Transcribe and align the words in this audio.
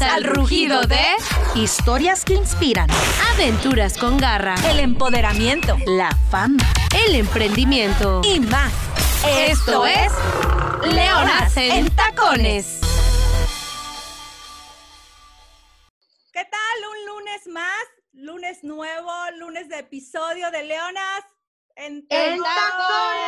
Al 0.00 0.24
rugido 0.24 0.82
de 0.82 1.04
Historias 1.54 2.24
que 2.24 2.34
inspiran. 2.34 2.88
Aventuras 3.34 3.98
con 3.98 4.16
garra, 4.18 4.54
El 4.70 4.80
empoderamiento. 4.80 5.76
La 5.86 6.10
fama. 6.30 6.62
el 7.06 7.16
emprendimiento. 7.16 8.22
Y 8.24 8.40
más. 8.40 8.72
Esto 9.26 9.84
es 9.86 10.10
Leonas 10.84 11.56
en 11.56 11.94
Tacones. 11.94 12.80
¿Qué 16.32 16.44
tal? 16.44 16.88
Un 16.90 17.06
lunes 17.06 17.46
más, 17.48 17.82
lunes 18.12 18.64
nuevo, 18.64 19.12
lunes 19.38 19.68
de 19.68 19.80
episodio 19.80 20.50
de 20.50 20.62
Leonas 20.64 21.24
en 21.76 22.06
¡En 22.08 22.38
Tacones. 22.38 22.42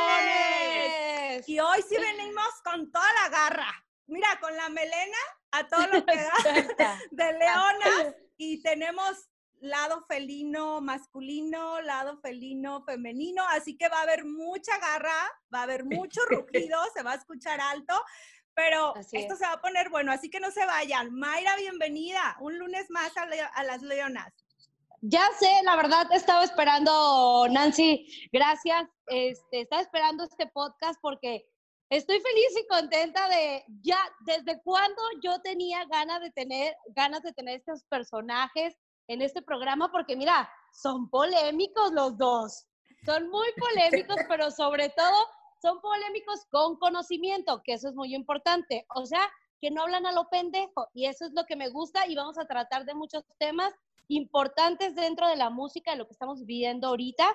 tacones! 0.06 1.48
Y 1.48 1.60
hoy 1.60 1.84
sí 1.88 1.96
venimos 1.98 2.48
con 2.64 2.90
toda 2.90 3.06
la 3.22 3.28
garra. 3.28 3.84
Mira, 4.06 4.28
con 4.40 4.56
la 4.56 4.68
melena 4.70 5.18
a 5.52 5.66
todo 5.68 5.86
lo 5.86 6.04
que 6.04 6.16
da 6.78 6.98
de 7.10 7.32
leonas 7.32 8.14
y 8.36 8.62
tenemos 8.62 9.28
lado 9.60 10.04
felino 10.08 10.80
masculino, 10.80 11.80
lado 11.82 12.18
felino 12.20 12.82
femenino, 12.84 13.44
así 13.50 13.76
que 13.76 13.88
va 13.88 13.98
a 14.00 14.02
haber 14.02 14.24
mucha 14.24 14.76
garra, 14.78 15.30
va 15.54 15.60
a 15.60 15.62
haber 15.62 15.84
mucho 15.84 16.20
rugido, 16.28 16.78
se 16.94 17.02
va 17.04 17.12
a 17.12 17.16
escuchar 17.16 17.60
alto, 17.60 17.94
pero 18.54 18.94
esto 18.96 19.32
es. 19.34 19.38
se 19.38 19.46
va 19.46 19.52
a 19.52 19.60
poner 19.60 19.88
bueno, 19.88 20.10
así 20.10 20.28
que 20.28 20.40
no 20.40 20.50
se 20.50 20.66
vayan. 20.66 21.14
Mayra, 21.14 21.54
bienvenida, 21.56 22.36
un 22.40 22.58
lunes 22.58 22.86
más 22.90 23.16
a, 23.16 23.26
le- 23.26 23.40
a 23.40 23.62
las 23.64 23.82
leonas. 23.82 24.32
Ya 25.00 25.28
sé, 25.38 25.50
la 25.64 25.74
verdad 25.76 26.06
estaba 26.12 26.44
esperando, 26.44 27.46
Nancy, 27.50 28.06
gracias. 28.32 28.88
Este, 29.06 29.62
estaba 29.62 29.82
esperando 29.82 30.24
este 30.24 30.46
podcast 30.48 30.98
porque 31.00 31.44
estoy 31.96 32.18
feliz 32.20 32.58
y 32.58 32.66
contenta 32.68 33.28
de 33.28 33.64
ya 33.82 33.98
desde 34.20 34.62
cuándo 34.62 35.02
yo 35.22 35.40
tenía 35.42 35.84
ganas 35.84 36.22
de 36.22 36.30
tener 36.30 36.74
ganas 36.94 37.22
de 37.22 37.32
tener 37.34 37.56
estos 37.56 37.84
personajes 37.84 38.74
en 39.08 39.20
este 39.20 39.42
programa 39.42 39.92
porque 39.92 40.16
mira, 40.16 40.48
son 40.72 41.10
polémicos 41.10 41.92
los 41.92 42.16
dos. 42.16 42.66
Son 43.04 43.28
muy 43.28 43.48
polémicos, 43.58 44.16
pero 44.26 44.50
sobre 44.50 44.88
todo 44.88 45.16
son 45.60 45.82
polémicos 45.82 46.46
con 46.50 46.78
conocimiento, 46.78 47.62
que 47.62 47.74
eso 47.74 47.88
es 47.90 47.94
muy 47.94 48.14
importante. 48.14 48.86
O 48.94 49.04
sea, 49.04 49.30
que 49.60 49.70
no 49.70 49.82
hablan 49.82 50.06
a 50.06 50.12
lo 50.12 50.30
pendejo 50.30 50.88
y 50.94 51.06
eso 51.06 51.26
es 51.26 51.32
lo 51.34 51.44
que 51.44 51.56
me 51.56 51.68
gusta 51.68 52.06
y 52.06 52.14
vamos 52.14 52.38
a 52.38 52.46
tratar 52.46 52.86
de 52.86 52.94
muchos 52.94 53.22
temas 53.38 53.72
importantes 54.08 54.94
dentro 54.94 55.28
de 55.28 55.36
la 55.36 55.50
música, 55.50 55.90
de 55.90 55.98
lo 55.98 56.06
que 56.06 56.12
estamos 56.12 56.46
viviendo 56.46 56.88
ahorita, 56.88 57.26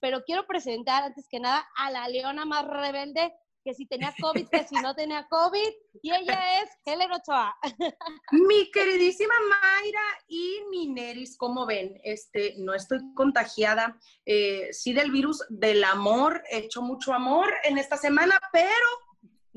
pero 0.00 0.24
quiero 0.24 0.46
presentar 0.46 1.04
antes 1.04 1.28
que 1.28 1.38
nada 1.38 1.66
a 1.76 1.90
la 1.90 2.08
leona 2.08 2.44
más 2.46 2.66
rebelde, 2.66 3.34
que 3.66 3.74
si 3.74 3.84
tenía 3.86 4.14
COVID, 4.20 4.48
que 4.48 4.64
si 4.64 4.76
no 4.76 4.94
tenía 4.94 5.26
COVID, 5.28 5.70
y 6.00 6.14
ella 6.14 6.62
es 6.62 6.70
Helen 6.84 7.10
Ochoa. 7.12 7.54
Mi 8.30 8.70
queridísima 8.70 9.34
Mayra 9.50 10.04
y 10.28 10.60
mi 10.70 10.86
Neris, 10.88 11.36
¿cómo 11.36 11.66
ven? 11.66 12.00
Este, 12.04 12.54
no 12.58 12.74
estoy 12.74 13.00
contagiada, 13.14 13.98
eh, 14.24 14.68
sí 14.72 14.92
del 14.92 15.10
virus 15.10 15.44
del 15.48 15.82
amor, 15.82 16.42
he 16.50 16.58
hecho 16.58 16.80
mucho 16.80 17.12
amor 17.12 17.52
en 17.64 17.78
esta 17.78 17.96
semana, 17.96 18.38
pero 18.52 18.86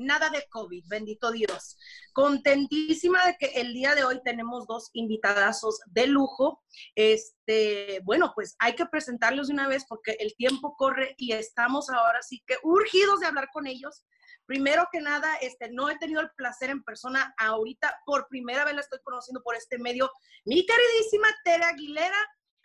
nada 0.00 0.30
de 0.30 0.46
COVID, 0.48 0.84
bendito 0.88 1.30
Dios. 1.30 1.76
Contentísima 2.12 3.24
de 3.26 3.36
que 3.38 3.60
el 3.60 3.72
día 3.72 3.94
de 3.94 4.04
hoy 4.04 4.20
tenemos 4.24 4.66
dos 4.66 4.90
invitadazos 4.92 5.80
de 5.86 6.06
lujo. 6.06 6.62
Este, 6.94 8.00
bueno, 8.04 8.32
pues 8.34 8.56
hay 8.58 8.74
que 8.74 8.86
presentarlos 8.86 9.48
de 9.48 9.54
una 9.54 9.68
vez 9.68 9.84
porque 9.88 10.16
el 10.18 10.34
tiempo 10.36 10.74
corre 10.76 11.14
y 11.18 11.32
estamos 11.32 11.90
ahora 11.90 12.22
sí 12.22 12.42
que 12.46 12.56
urgidos 12.62 13.20
de 13.20 13.26
hablar 13.26 13.48
con 13.52 13.66
ellos. 13.66 14.04
Primero 14.46 14.88
que 14.90 15.00
nada, 15.00 15.36
este, 15.36 15.70
no 15.70 15.90
he 15.90 15.98
tenido 15.98 16.20
el 16.20 16.30
placer 16.30 16.70
en 16.70 16.82
persona 16.82 17.34
ahorita, 17.38 18.00
por 18.04 18.26
primera 18.28 18.64
vez 18.64 18.74
la 18.74 18.80
estoy 18.80 18.98
conociendo 19.04 19.42
por 19.42 19.54
este 19.54 19.78
medio, 19.78 20.10
mi 20.44 20.66
queridísima 20.66 21.28
Tere 21.44 21.64
Aguilera 21.64 22.18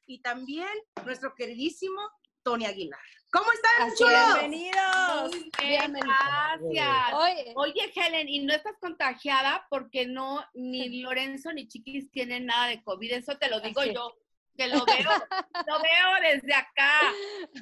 y 0.07 0.21
también 0.21 0.69
nuestro 1.05 1.35
queridísimo 1.35 2.01
Tony 2.45 2.65
Aguilar. 2.65 2.99
¿Cómo 3.31 3.51
están, 3.51 3.87
Así 3.87 3.97
chulos? 3.97 4.39
Bienvenidos. 4.39 5.31
Muy 5.31 5.51
Bien, 5.67 5.91
bien, 5.91 6.05
gracias. 6.05 7.13
Oye, 7.13 7.53
Oye, 7.55 7.91
Helen, 7.93 8.29
y 8.29 8.45
no 8.45 8.53
estás 8.53 8.77
contagiada 8.79 9.65
porque 9.69 10.05
no, 10.05 10.45
ni 10.53 11.01
Lorenzo 11.01 11.51
ni 11.51 11.67
Chiquis 11.67 12.09
tienen 12.11 12.45
nada 12.45 12.67
de 12.67 12.81
COVID. 12.83 13.11
Eso 13.13 13.35
te 13.37 13.49
lo 13.49 13.59
digo 13.59 13.81
Así 13.81 13.89
es. 13.89 13.95
yo, 13.95 14.13
que 14.55 14.67
lo 14.67 14.85
veo, 14.85 15.09
lo 15.67 15.79
veo 15.81 16.31
desde 16.31 16.53
acá. 16.53 17.01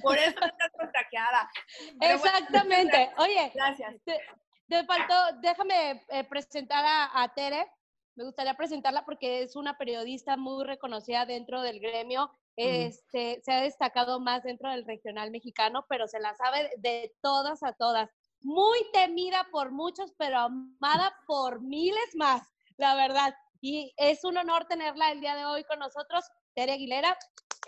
Por 0.02 0.18
eso 0.18 0.38
no 0.40 0.48
estás 0.48 0.70
contagiada. 0.78 1.50
Pero 2.00 2.20
bueno, 2.20 2.38
exactamente. 2.38 3.10
Oye, 3.18 3.52
Gracias. 3.56 3.96
te, 4.04 4.20
te 4.68 4.84
faltó, 4.84 5.16
déjame 5.42 6.04
eh, 6.10 6.24
presentar 6.26 6.84
a, 6.86 7.24
a 7.24 7.34
Tere. 7.34 7.66
Me 8.16 8.24
gustaría 8.24 8.54
presentarla 8.54 9.06
porque 9.06 9.42
es 9.42 9.56
una 9.56 9.78
periodista 9.78 10.38
muy 10.38 10.64
reconocida 10.66 11.26
dentro 11.26 11.62
del 11.62 11.80
gremio. 11.80 12.32
Este, 12.56 13.42
se 13.44 13.52
ha 13.52 13.62
destacado 13.62 14.20
más 14.20 14.44
dentro 14.44 14.70
del 14.70 14.86
regional 14.86 15.32
mexicano, 15.32 15.86
pero 15.90 16.08
se 16.08 16.20
la 16.20 16.36
sabe 16.36 16.70
de 16.78 17.16
todas 17.22 17.64
a 17.64 17.74
todas. 17.74 18.12
Muy 18.42 18.78
temida 18.92 19.48
por 19.52 19.72
muchos, 19.72 20.14
pero 20.18 20.38
amada 20.38 21.16
por 21.26 21.62
miles 21.62 22.16
más, 22.16 22.44
la 22.78 22.96
verdad. 22.96 23.34
Y 23.62 23.94
es 23.98 24.24
un 24.24 24.38
honor 24.38 24.66
tenerla 24.66 25.12
el 25.12 25.22
día 25.22 25.36
de 25.36 25.46
hoy 25.46 25.64
con 25.64 25.80
nosotros, 25.80 26.26
Tere 26.54 26.74
Aguilera. 26.74 27.18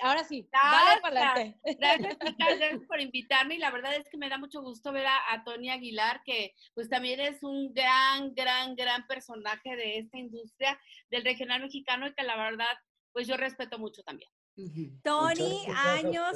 Ahora 0.01 0.23
sí, 0.25 0.47
dale 0.51 1.01
para 1.01 1.31
adelante. 1.31 1.59
Gracias, 1.79 2.17
chicas, 2.19 2.59
gracias 2.59 2.81
por 2.87 2.99
invitarme 2.99 3.55
y 3.55 3.59
la 3.59 3.71
verdad 3.71 3.95
es 3.95 4.09
que 4.09 4.17
me 4.17 4.29
da 4.29 4.37
mucho 4.37 4.61
gusto 4.61 4.91
ver 4.91 5.05
a, 5.07 5.33
a 5.33 5.43
Tony 5.43 5.69
Aguilar, 5.69 6.21
que 6.25 6.53
pues 6.73 6.89
también 6.89 7.19
es 7.21 7.41
un 7.43 7.73
gran, 7.73 8.33
gran, 8.33 8.75
gran 8.75 9.07
personaje 9.07 9.75
de 9.75 9.99
esta 9.99 10.17
industria 10.17 10.77
del 11.09 11.23
regional 11.23 11.61
mexicano 11.61 12.07
y 12.07 12.13
que 12.13 12.23
la 12.23 12.35
verdad 12.35 12.77
pues 13.13 13.27
yo 13.27 13.37
respeto 13.37 13.79
mucho 13.79 14.03
también. 14.03 14.29
Tony, 15.03 15.65
años, 15.75 16.35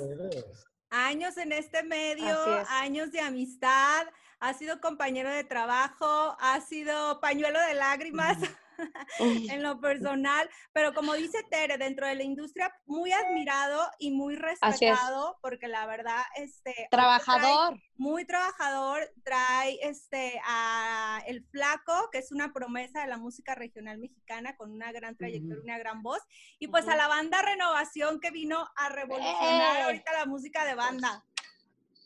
años 0.89 1.37
en 1.37 1.51
este 1.51 1.83
medio, 1.83 2.37
años 2.69 3.11
de 3.11 3.19
amistad, 3.19 4.07
ha 4.39 4.53
sido 4.53 4.79
compañero 4.81 5.29
de 5.31 5.43
trabajo, 5.43 6.35
ha 6.39 6.59
sido 6.61 7.19
pañuelo 7.19 7.59
de 7.61 7.73
lágrimas 7.75 8.37
en 9.19 9.61
lo 9.61 9.79
personal, 9.81 10.49
pero 10.71 10.93
como 10.93 11.13
dice 11.13 11.43
Tere, 11.51 11.77
dentro 11.77 12.07
de 12.07 12.15
la 12.15 12.23
industria 12.23 12.73
muy 12.85 13.11
admirado 13.11 13.89
y 13.99 14.11
muy 14.11 14.35
respetado, 14.37 15.37
porque 15.41 15.67
la 15.67 15.85
verdad, 15.85 16.21
este, 16.35 16.71
trae- 16.71 16.87
Trabajador. 16.89 17.77
muy 17.97 18.23
trabajador, 18.25 19.01
trae 19.25 19.77
este 19.81 20.39
a 20.45 21.21
El 21.27 21.43
Flaco, 21.51 22.09
que 22.11 22.19
es 22.19 22.31
una 22.31 22.53
promesa 22.53 23.01
de 23.01 23.07
la 23.07 23.17
música 23.17 23.53
regional 23.55 23.97
mexicana 23.97 24.55
con 24.55 24.71
una 24.71 24.93
gran 24.93 25.17
trayectoria, 25.17 25.61
una 25.61 25.77
gran 25.77 26.01
voz, 26.01 26.21
y 26.59 26.67
pues 26.69 26.87
a 26.87 26.95
la 26.95 27.09
banda 27.09 27.41
Renovación 27.41 28.21
que 28.21 28.31
vino 28.31 28.65
a 28.77 28.87
revolucionar 28.87 29.77
¡Eh! 29.77 29.83
ahorita 29.83 30.13
la 30.13 30.25
música 30.25 30.63
de 30.63 30.75
banda. 30.75 31.25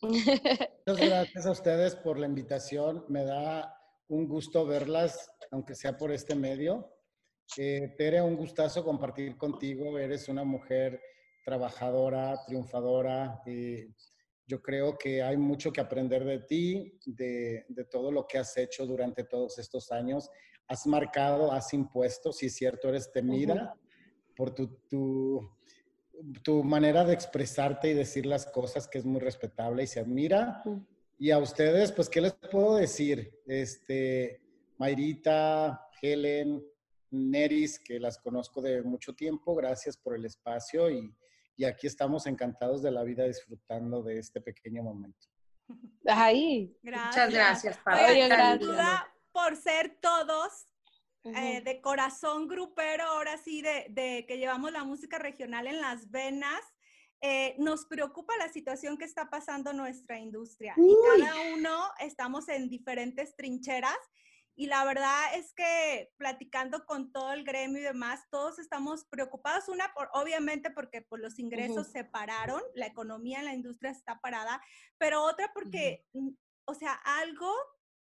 Muchas 0.85 1.07
gracias 1.07 1.45
a 1.45 1.51
ustedes 1.51 1.95
por 1.95 2.19
la 2.19 2.27
invitación. 2.27 3.05
Me 3.07 3.23
da 3.23 3.73
un 4.09 4.27
gusto 4.27 4.65
verlas, 4.65 5.29
aunque 5.51 5.75
sea 5.75 5.97
por 5.97 6.11
este 6.11 6.35
medio. 6.35 6.93
Eh, 7.57 7.93
Tere, 7.97 8.21
un 8.21 8.35
gustazo 8.35 8.83
compartir 8.83 9.37
contigo. 9.37 9.97
Eres 9.97 10.27
una 10.27 10.43
mujer 10.43 10.99
trabajadora, 11.45 12.43
triunfadora. 12.45 13.41
y 13.45 13.87
yo 14.45 14.61
creo 14.61 14.97
que 14.97 15.23
hay 15.23 15.37
mucho 15.37 15.71
que 15.71 15.79
aprender 15.79 16.25
de 16.25 16.39
ti, 16.39 16.99
de, 17.05 17.65
de 17.69 17.85
todo 17.85 18.11
lo 18.11 18.27
que 18.27 18.39
has 18.39 18.57
hecho 18.57 18.85
durante 18.85 19.23
todos 19.23 19.57
estos 19.57 19.89
años. 19.91 20.29
Has 20.67 20.85
marcado, 20.85 21.51
has 21.51 21.73
impuesto, 21.73 22.33
si 22.33 22.47
es 22.47 22.55
cierto, 22.55 22.89
eres 22.89 23.09
temida 23.09 23.73
por 24.35 24.53
tu, 24.53 24.67
tu, 24.89 25.49
tu 26.43 26.63
manera 26.63 27.03
de 27.03 27.13
expresarte 27.13 27.89
y 27.89 27.93
decir 27.93 28.25
las 28.25 28.45
cosas, 28.45 28.87
que 28.87 28.99
es 28.99 29.05
muy 29.05 29.19
respetable 29.19 29.83
y 29.83 29.87
se 29.87 29.99
admira. 29.99 30.63
Y 31.17 31.31
a 31.31 31.39
ustedes, 31.39 31.91
pues, 31.91 32.09
¿qué 32.09 32.21
les 32.21 32.33
puedo 32.33 32.75
decir? 32.75 33.39
Este, 33.45 34.41
Mayrita, 34.77 35.87
Helen, 36.01 36.63
Neris, 37.11 37.79
que 37.79 37.99
las 37.99 38.17
conozco 38.17 38.61
de 38.61 38.81
mucho 38.81 39.13
tiempo, 39.13 39.55
gracias 39.55 39.97
por 39.97 40.15
el 40.15 40.25
espacio 40.25 40.89
y, 40.89 41.15
y 41.55 41.65
aquí 41.65 41.87
estamos 41.87 42.25
encantados 42.25 42.81
de 42.81 42.91
la 42.91 43.03
vida 43.03 43.25
disfrutando 43.25 44.01
de 44.01 44.19
este 44.19 44.41
pequeño 44.41 44.83
momento. 44.83 45.27
Ahí. 46.05 46.77
Gracias. 46.81 47.15
Muchas 47.15 47.33
gracias, 47.33 47.77
Pablo. 47.83 48.07
Oye, 48.07 48.27
gracias. 48.27 48.59
duda, 48.59 49.13
por 49.31 49.55
ser 49.55 49.97
todos 50.01 50.67
Ujú. 51.23 51.37
eh, 51.37 51.61
de 51.61 51.81
corazón 51.81 52.47
grupero, 52.47 53.05
ahora 53.05 53.37
sí, 53.37 53.61
de, 53.61 53.87
de 53.89 54.25
que 54.27 54.37
llevamos 54.37 54.71
la 54.71 54.83
música 54.83 55.19
regional 55.19 55.67
en 55.67 55.79
las 55.79 56.11
venas, 56.11 56.61
eh, 57.25 57.55
nos 57.57 57.85
preocupa 57.85 58.35
la 58.35 58.49
situación 58.49 58.97
que 58.97 59.05
está 59.05 59.29
pasando 59.29 59.71
nuestra 59.71 60.19
industria. 60.19 60.75
Y 60.77 60.97
cada 61.01 61.39
uno 61.53 61.85
estamos 61.99 62.49
en 62.49 62.67
diferentes 62.67 63.37
trincheras. 63.37 63.97
Y 64.55 64.67
la 64.67 64.83
verdad 64.83 65.33
es 65.33 65.53
que 65.53 66.11
platicando 66.17 66.85
con 66.85 67.13
todo 67.13 67.31
el 67.31 67.45
gremio 67.45 67.79
y 67.79 67.85
demás, 67.85 68.27
todos 68.29 68.59
estamos 68.59 69.05
preocupados. 69.05 69.69
Una, 69.69 69.93
por, 69.93 70.09
obviamente, 70.11 70.69
porque 70.69 71.01
pues, 71.01 71.21
los 71.21 71.39
ingresos 71.39 71.87
se 71.87 72.03
pararon, 72.03 72.61
la 72.75 72.87
economía 72.87 73.39
en 73.39 73.45
la 73.45 73.53
industria 73.53 73.91
está 73.91 74.19
parada, 74.19 74.61
pero 74.97 75.23
otra 75.23 75.49
porque, 75.53 76.05
mm, 76.11 76.31
o 76.65 76.73
sea, 76.73 76.93
algo 76.93 77.51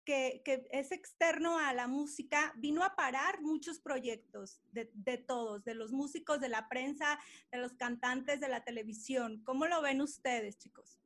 que, 0.08 0.40
que, 0.42 0.66
es 0.70 0.90
externo 0.90 1.58
a 1.58 1.74
la 1.74 1.86
música, 1.86 2.54
vino 2.56 2.82
a 2.82 2.96
parar 2.96 3.42
muchos 3.42 3.78
proyectos 3.78 4.62
de, 4.72 4.90
de, 4.94 5.18
todos, 5.18 5.62
de 5.66 5.74
los 5.74 5.92
músicos, 5.92 6.40
de 6.40 6.48
la 6.48 6.66
prensa, 6.70 7.20
de 7.52 7.58
los 7.58 7.74
cantantes, 7.74 8.40
de 8.40 8.48
la 8.48 8.64
televisión. 8.64 9.42
¿Cómo 9.44 9.66
lo 9.66 9.82
ven 9.82 10.00
ustedes, 10.00 10.56
chicos? 10.56 10.98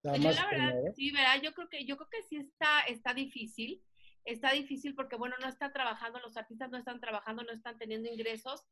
Pues 0.00 0.22
yo 0.22 0.30
la 0.30 0.46
verdad, 0.46 0.74
sí, 0.96 1.10
¿verdad? 1.10 1.42
Yo 1.42 1.52
creo 1.52 1.68
que, 1.68 1.84
yo 1.84 1.98
creo 1.98 2.08
que 2.08 2.22
sí 2.22 2.36
está, 2.36 2.84
está 2.88 3.12
difícil. 3.12 3.82
Está 4.24 4.52
difícil 4.52 4.94
porque, 4.94 5.16
bueno, 5.16 5.36
no 5.42 5.48
está 5.48 5.70
trabajando, 5.74 6.18
los 6.20 6.38
artistas 6.38 6.70
no 6.70 6.78
están 6.78 7.00
trabajando, 7.00 7.42
no 7.42 7.52
están 7.52 7.76
teniendo 7.76 8.10
ingresos, 8.10 8.64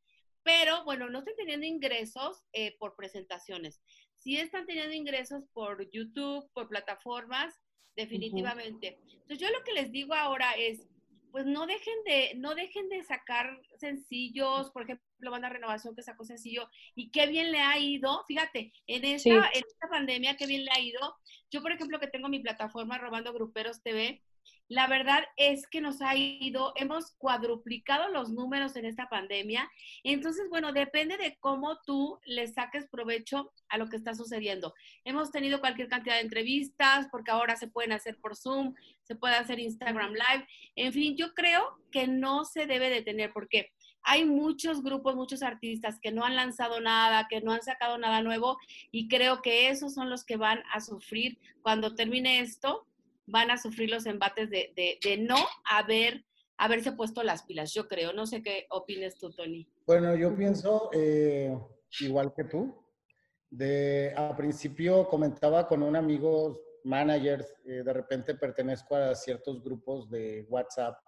pero 0.43 0.85
bueno, 0.85 1.11
no 1.11 1.19
están 1.19 1.37
teniendo 1.37 1.67
ingresos 1.67 2.47
eh, 2.55 2.79
por 2.79 2.97
presentaciones. 2.97 3.83
Sí 4.17 4.39
están 4.39 4.65
teniendo 4.65 4.95
ingresos 4.95 5.45
por 5.53 5.91
YouTube, 5.91 6.51
por 6.55 6.71
plataformas, 6.71 7.61
definitivamente. 7.97 8.99
Entonces 9.09 9.39
yo 9.39 9.49
lo 9.51 9.65
que 9.65 9.73
les 9.73 9.91
digo 9.91 10.15
ahora 10.15 10.53
es, 10.53 10.87
pues 11.31 11.47
no 11.47 11.67
dejen 11.67 11.95
de, 12.05 12.35
no 12.37 12.55
dejen 12.55 12.89
de 12.89 13.03
sacar 13.03 13.61
sencillos, 13.77 14.71
por 14.71 14.83
ejemplo, 14.83 15.31
Banda 15.31 15.49
Renovación 15.49 15.97
que 15.97 16.03
sacó 16.03 16.25
sencillo, 16.25 16.69
y 16.95 17.11
qué 17.11 17.27
bien 17.27 17.51
le 17.51 17.61
ha 17.61 17.79
ido, 17.79 18.25
fíjate, 18.29 18.73
en 18.87 19.05
esta, 19.05 19.51
en 19.53 19.65
esta 19.67 19.89
pandemia, 19.91 20.37
qué 20.37 20.47
bien 20.47 20.65
le 20.65 20.71
ha 20.71 20.81
ido. 20.81 21.17
Yo, 21.51 21.61
por 21.61 21.73
ejemplo, 21.73 21.99
que 21.99 22.07
tengo 22.07 22.29
mi 22.29 22.39
plataforma 22.39 22.99
Robando 22.99 23.33
Gruperos 23.33 23.83
TV, 23.83 24.23
la 24.69 24.87
verdad 24.87 25.23
es 25.37 25.67
que 25.67 25.81
nos 25.81 26.01
ha 26.01 26.17
ido, 26.17 26.73
hemos 26.77 27.13
cuadruplicado 27.17 28.09
los 28.09 28.31
números 28.31 28.77
en 28.77 28.87
esta 28.87 29.09
pandemia. 29.09 29.71
Entonces, 30.03 30.49
bueno, 30.49 30.73
depende 30.73 31.17
de 31.17 31.37
cómo 31.39 31.79
tú 31.85 32.19
le 32.25 32.49
saques 32.49 32.87
provecho 32.89 33.53
a 33.69 33.79
lo 33.79 33.89
que 33.89 33.97
está 33.97 34.15
sucediendo. 34.15 34.75
Hemos 35.05 35.31
tenido 35.31 35.61
cualquier 35.61 35.89
cantidad 35.89 36.17
de 36.17 36.23
entrevistas, 36.23 37.09
porque 37.11 37.31
ahora 37.31 37.57
se 37.57 37.69
pueden 37.69 37.93
hacer 37.93 38.19
por 38.19 38.37
Zoom, 38.37 38.75
se 39.03 39.15
puede 39.15 39.35
hacer 39.35 39.61
Instagram 39.61 40.13
Live. 40.13 40.49
En 40.77 40.93
fin, 40.93 41.17
yo 41.17 41.35
creo 41.35 41.79
que 41.91 42.07
no 42.09 42.45
se 42.45 42.67
debe 42.67 42.89
detener, 42.89 43.33
porque 43.33 43.71
hay 44.03 44.25
muchos 44.25 44.83
grupos, 44.83 45.15
muchos 45.15 45.43
artistas 45.43 45.99
que 46.01 46.13
no 46.13 46.25
han 46.25 46.37
lanzado 46.37 46.81
nada, 46.81 47.27
que 47.29 47.41
no 47.41 47.53
han 47.53 47.63
sacado 47.63 47.99
nada 47.99 48.23
nuevo, 48.23 48.59
y 48.91 49.09
creo 49.09 49.43
que 49.43 49.69
esos 49.69 49.95
son 49.95 50.11
los 50.11 50.25
que 50.25 50.37
van 50.37 50.63
a 50.73 50.81
sufrir 50.81 51.39
cuando 51.63 51.95
termine 51.95 52.41
esto 52.41 52.87
van 53.27 53.51
a 53.51 53.59
sufrir 53.59 53.91
los 53.91 54.07
embates 54.07 54.51
de, 54.51 54.73
de, 54.77 55.17
no 55.19 55.37
haber, 55.65 56.25
haberse 56.57 56.93
puesto 56.93 57.23
las 57.23 57.45
pilas, 57.45 57.73
yo 57.73 57.89
creo. 57.89 58.13
No 58.13 58.27
sé 58.27 58.43
qué 58.43 58.67
opines 58.71 59.17
tú, 59.17 59.31
Tony. 59.31 59.67
Bueno, 59.87 60.15
yo 60.15 60.35
pienso 60.37 60.91
eh, 60.93 61.57
igual 62.01 62.33
que 62.35 62.45
tú. 62.45 62.75
De, 63.51 64.13
a 64.17 64.37
principio 64.37 65.07
comentaba 65.09 65.69
con 65.69 65.83
un 65.83 65.97
amigo 65.97 66.61
manager, 66.85 67.47
eh, 67.65 67.83
de 67.85 67.93
repente 67.93 68.35
pertenezco 68.35 68.97
a 68.97 69.15
ciertos 69.15 69.63
grupos 69.63 70.11
de 70.11 70.45
WhatsApp 70.49 70.99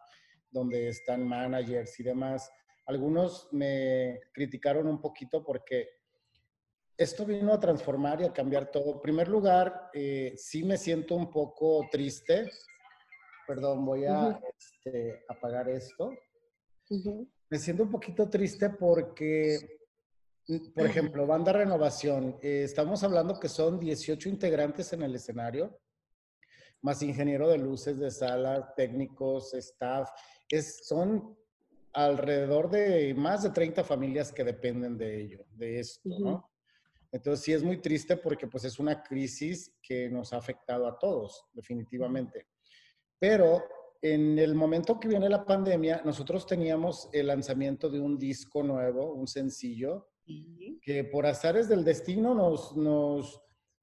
donde 0.51 0.89
están 0.89 1.27
managers 1.27 1.99
y 2.01 2.03
demás. 2.03 2.51
Algunos 2.87 3.49
me 3.53 4.21
criticaron 4.33 4.87
un 4.87 5.01
poquito 5.01 5.45
porque 5.45 5.89
esto 6.97 7.27
vino 7.27 7.53
a 7.53 7.61
transformar 7.61 8.23
y 8.23 8.25
a 8.25 8.33
cambiar 8.33 8.71
todo. 8.71 8.95
En 8.95 9.01
primer 9.01 9.29
lugar, 9.29 9.91
eh, 9.93 10.35
sí 10.37 10.65
me 10.65 10.79
siento 10.79 11.15
un 11.15 11.31
poco 11.31 11.87
triste. 11.91 12.51
Perdón, 13.47 13.85
voy 13.85 14.07
a 14.07 14.41
este, 14.59 15.25
apagar 15.29 15.69
esto. 15.69 16.13
Me 17.51 17.59
siento 17.59 17.83
un 17.83 17.91
poquito 17.91 18.29
triste 18.29 18.71
porque, 18.71 19.79
por 20.75 20.87
ejemplo, 20.87 21.27
Banda 21.27 21.53
Renovación, 21.53 22.39
eh, 22.43 22.63
estamos 22.65 23.03
hablando 23.03 23.39
que 23.39 23.49
son 23.49 23.79
18 23.79 24.29
integrantes 24.29 24.93
en 24.93 25.03
el 25.03 25.15
escenario, 25.15 25.79
más 26.81 27.03
ingeniero 27.03 27.49
de 27.49 27.59
luces, 27.59 27.99
de 27.99 28.11
sala, 28.11 28.73
técnicos, 28.75 29.53
staff. 29.55 30.09
Es, 30.49 30.87
son 30.87 31.37
alrededor 31.93 32.71
de 32.71 33.15
más 33.15 33.43
de 33.43 33.51
30 33.51 33.85
familias 33.85 34.33
que 34.33 34.45
dependen 34.45 34.97
de 34.97 35.21
ello, 35.21 35.45
de 35.51 35.81
esto, 35.81 36.09
¿no? 36.19 36.56
Entonces 37.17 37.45
sí 37.45 37.53
es 37.53 37.63
muy 37.63 37.79
triste 37.79 38.17
porque 38.17 38.47
pues 38.47 38.65
es 38.65 38.79
una 38.79 39.03
crisis 39.03 39.75
que 39.83 40.09
nos 40.11 40.33
ha 40.33 40.37
afectado 40.37 40.87
a 40.87 40.99
todos, 40.99 41.45
definitivamente. 41.53 42.47
Pero 43.19 43.65
en 44.03 44.39
el 44.39 44.55
momento 44.55 45.01
que 45.01 45.09
viene 45.09 45.29
la 45.29 45.45
pandemia, 45.45 46.03
nosotros 46.05 46.47
teníamos 46.47 47.09
el 47.13 47.29
lanzamiento 47.29 47.89
de 47.89 48.01
un 48.01 48.19
disco 48.19 48.63
nuevo, 48.63 49.15
un 49.15 49.27
sencillo, 49.27 50.11
que 50.83 51.05
por 51.05 51.25
azares 51.25 51.69
del 51.69 51.85
destino 51.85 52.35
nos, 52.35 52.77
nos 52.77 53.41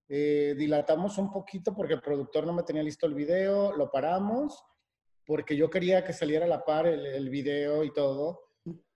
eh, 0.10 0.54
dilatamos 0.58 1.18
un 1.18 1.32
poquito 1.32 1.74
porque 1.74 1.94
el 1.94 2.02
productor 2.02 2.46
no 2.46 2.54
me 2.54 2.64
tenía 2.64 2.84
listo 2.84 3.06
el 3.06 3.14
video, 3.14 3.76
lo 3.76 3.90
paramos 3.90 4.64
porque 5.26 5.56
yo 5.56 5.70
quería 5.70 6.04
que 6.04 6.14
saliera 6.14 6.46
a 6.46 6.50
la 6.50 6.66
par 6.66 6.86
el, 6.86 7.06
el 7.06 7.30
video 7.30 7.84
y 7.84 7.94
todo. 7.94 8.42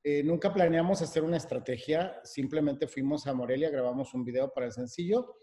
Eh, 0.10 0.24
nunca 0.24 0.54
planeamos 0.54 1.02
hacer 1.02 1.22
una 1.22 1.36
estrategia, 1.36 2.22
simplemente 2.24 2.88
fuimos 2.88 3.28
a 3.28 3.34
Morelia, 3.34 3.70
grabamos 3.70 4.14
un 4.14 4.24
video 4.24 4.50
para 4.54 4.68
el 4.68 4.72
sencillo. 4.72 5.36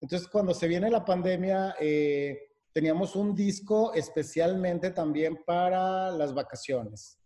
Entonces, 0.00 0.26
cuando 0.26 0.52
se 0.54 0.66
viene 0.66 0.90
la 0.90 1.04
pandemia, 1.04 1.76
eh, 1.78 2.48
teníamos 2.72 3.14
un 3.14 3.32
disco 3.32 3.94
especialmente 3.94 4.90
también 4.90 5.44
para 5.46 6.10
las 6.10 6.34
vacaciones 6.34 7.20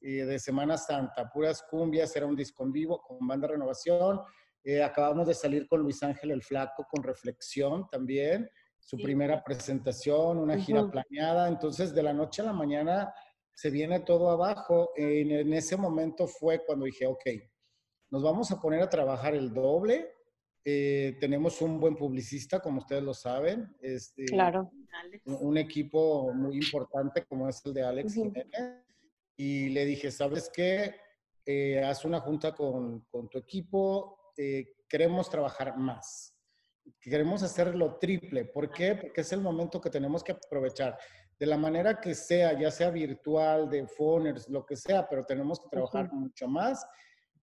eh, 0.00 0.24
de 0.24 0.38
Semana 0.38 0.78
Santa, 0.78 1.28
puras 1.30 1.62
cumbias, 1.70 2.16
era 2.16 2.24
un 2.24 2.34
disco 2.34 2.64
en 2.64 2.72
vivo 2.72 3.02
con 3.02 3.26
banda 3.28 3.48
renovación. 3.48 4.18
acabamos 4.82 5.26
de 5.26 5.34
salir 5.34 5.66
con 5.66 5.80
Luis 5.80 6.02
Ángel 6.02 6.30
el 6.30 6.42
Flaco 6.42 6.86
con 6.90 7.02
Reflexión 7.02 7.86
también, 7.90 8.48
su 8.80 8.96
primera 8.96 9.44
presentación, 9.44 10.38
una 10.38 10.56
gira 10.56 10.90
planeada. 10.90 11.46
Entonces, 11.46 11.94
de 11.94 12.02
la 12.02 12.14
noche 12.14 12.40
a 12.40 12.46
la 12.46 12.54
mañana 12.54 13.12
se 13.58 13.70
viene 13.70 13.98
todo 13.98 14.30
abajo. 14.30 14.92
En, 14.94 15.52
ese 15.52 15.76
momento 15.76 16.28
fue 16.28 16.64
cuando 16.64 16.84
dije, 16.84 17.08
ok, 17.08 17.24
nos 18.08 18.22
vamos 18.22 18.52
a 18.52 18.60
poner 18.60 18.80
a 18.80 18.88
trabajar 18.88 19.34
el 19.34 19.52
doble. 19.52 20.14
Eh, 20.64 21.16
tenemos 21.18 21.60
un 21.60 21.80
buen 21.80 21.96
publicista, 21.96 22.60
como 22.60 22.78
ustedes 22.78 23.02
lo 23.02 23.14
saben. 23.14 23.76
Este, 23.80 24.26
claro. 24.26 24.70
Un, 25.24 25.58
equipo 25.58 26.32
muy 26.32 26.54
importante 26.54 27.24
como 27.24 27.48
es 27.48 27.60
el 27.66 27.74
de 27.74 27.82
Alex 27.82 28.14
Jiménez. 28.14 28.84
Y 29.36 29.70
le 29.70 29.86
dije, 29.86 30.12
¿sabes 30.12 30.48
qué? 30.54 30.94
Eh, 31.44 31.82
haz 31.82 32.04
una 32.04 32.20
junta 32.20 32.54
con, 32.54 33.00
con 33.10 33.28
tu 33.28 33.38
equipo. 33.38 34.32
Eh, 34.36 34.76
queremos 34.88 35.28
trabajar 35.28 35.76
más. 35.76 36.32
Queremos 37.00 37.42
hacerlo 37.42 37.98
triple. 37.98 38.44
¿Por 38.44 38.70
qué? 38.70 38.94
Porque 38.94 39.22
es 39.22 39.32
el 39.32 39.40
momento 39.40 39.80
que 39.80 39.90
tenemos 39.90 40.22
que 40.22 40.30
aprovechar 40.30 40.96
de 41.38 41.46
la 41.46 41.56
manera 41.56 42.00
que 42.00 42.14
sea, 42.14 42.58
ya 42.58 42.70
sea 42.70 42.90
virtual, 42.90 43.70
de 43.70 43.86
phoners, 43.86 44.48
lo 44.48 44.66
que 44.66 44.76
sea, 44.76 45.08
pero 45.08 45.24
tenemos 45.24 45.60
que 45.60 45.68
trabajar 45.68 46.12
mucho 46.12 46.48
más. 46.48 46.84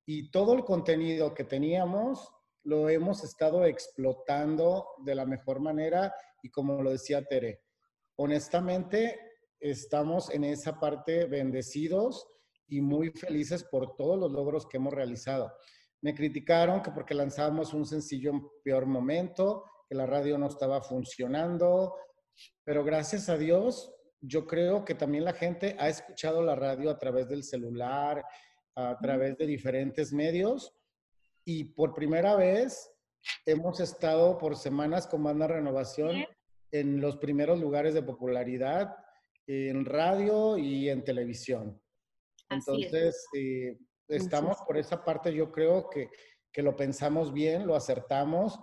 Y 0.04 0.30
todo 0.30 0.54
el 0.54 0.64
contenido 0.64 1.32
que 1.32 1.44
teníamos 1.44 2.32
lo 2.64 2.88
hemos 2.88 3.22
estado 3.22 3.64
explotando 3.64 4.88
de 5.04 5.14
la 5.14 5.26
mejor 5.26 5.60
manera 5.60 6.12
y 6.42 6.50
como 6.50 6.82
lo 6.82 6.90
decía 6.90 7.24
Tere, 7.24 7.62
honestamente 8.16 9.18
estamos 9.60 10.30
en 10.30 10.44
esa 10.44 10.78
parte 10.80 11.26
bendecidos 11.26 12.26
y 12.66 12.80
muy 12.80 13.10
felices 13.10 13.64
por 13.64 13.94
todos 13.96 14.18
los 14.18 14.32
logros 14.32 14.66
que 14.66 14.78
hemos 14.78 14.92
realizado. 14.92 15.52
Me 16.00 16.14
criticaron 16.14 16.82
que 16.82 16.90
porque 16.90 17.14
lanzábamos 17.14 17.72
un 17.72 17.86
sencillo 17.86 18.30
en 18.30 18.46
peor 18.62 18.86
momento, 18.86 19.64
que 19.88 19.94
la 19.94 20.06
radio 20.06 20.36
no 20.38 20.48
estaba 20.48 20.82
funcionando, 20.82 21.94
pero 22.64 22.84
gracias 22.84 23.28
a 23.28 23.36
Dios, 23.36 23.94
yo 24.20 24.46
creo 24.46 24.84
que 24.84 24.94
también 24.94 25.24
la 25.24 25.34
gente 25.34 25.76
ha 25.78 25.88
escuchado 25.88 26.42
la 26.42 26.54
radio 26.54 26.90
a 26.90 26.98
través 26.98 27.28
del 27.28 27.44
celular, 27.44 28.24
a 28.74 28.98
través 28.98 29.36
de 29.36 29.46
diferentes 29.46 30.12
medios 30.12 30.74
y 31.44 31.64
por 31.64 31.94
primera 31.94 32.34
vez 32.36 32.90
hemos 33.46 33.80
estado 33.80 34.38
por 34.38 34.56
semanas 34.56 35.06
con 35.06 35.22
Banda 35.22 35.46
Renovación 35.46 36.24
en 36.72 37.00
los 37.00 37.16
primeros 37.18 37.60
lugares 37.60 37.94
de 37.94 38.02
popularidad 38.02 38.96
en 39.46 39.84
radio 39.84 40.56
y 40.56 40.88
en 40.88 41.04
televisión. 41.04 41.80
Entonces, 42.48 43.26
eh, 43.36 43.78
estamos 44.08 44.58
por 44.66 44.76
esa 44.78 45.04
parte, 45.04 45.34
yo 45.34 45.52
creo 45.52 45.88
que, 45.90 46.08
que 46.50 46.62
lo 46.62 46.76
pensamos 46.76 47.32
bien, 47.32 47.66
lo 47.66 47.76
acertamos 47.76 48.58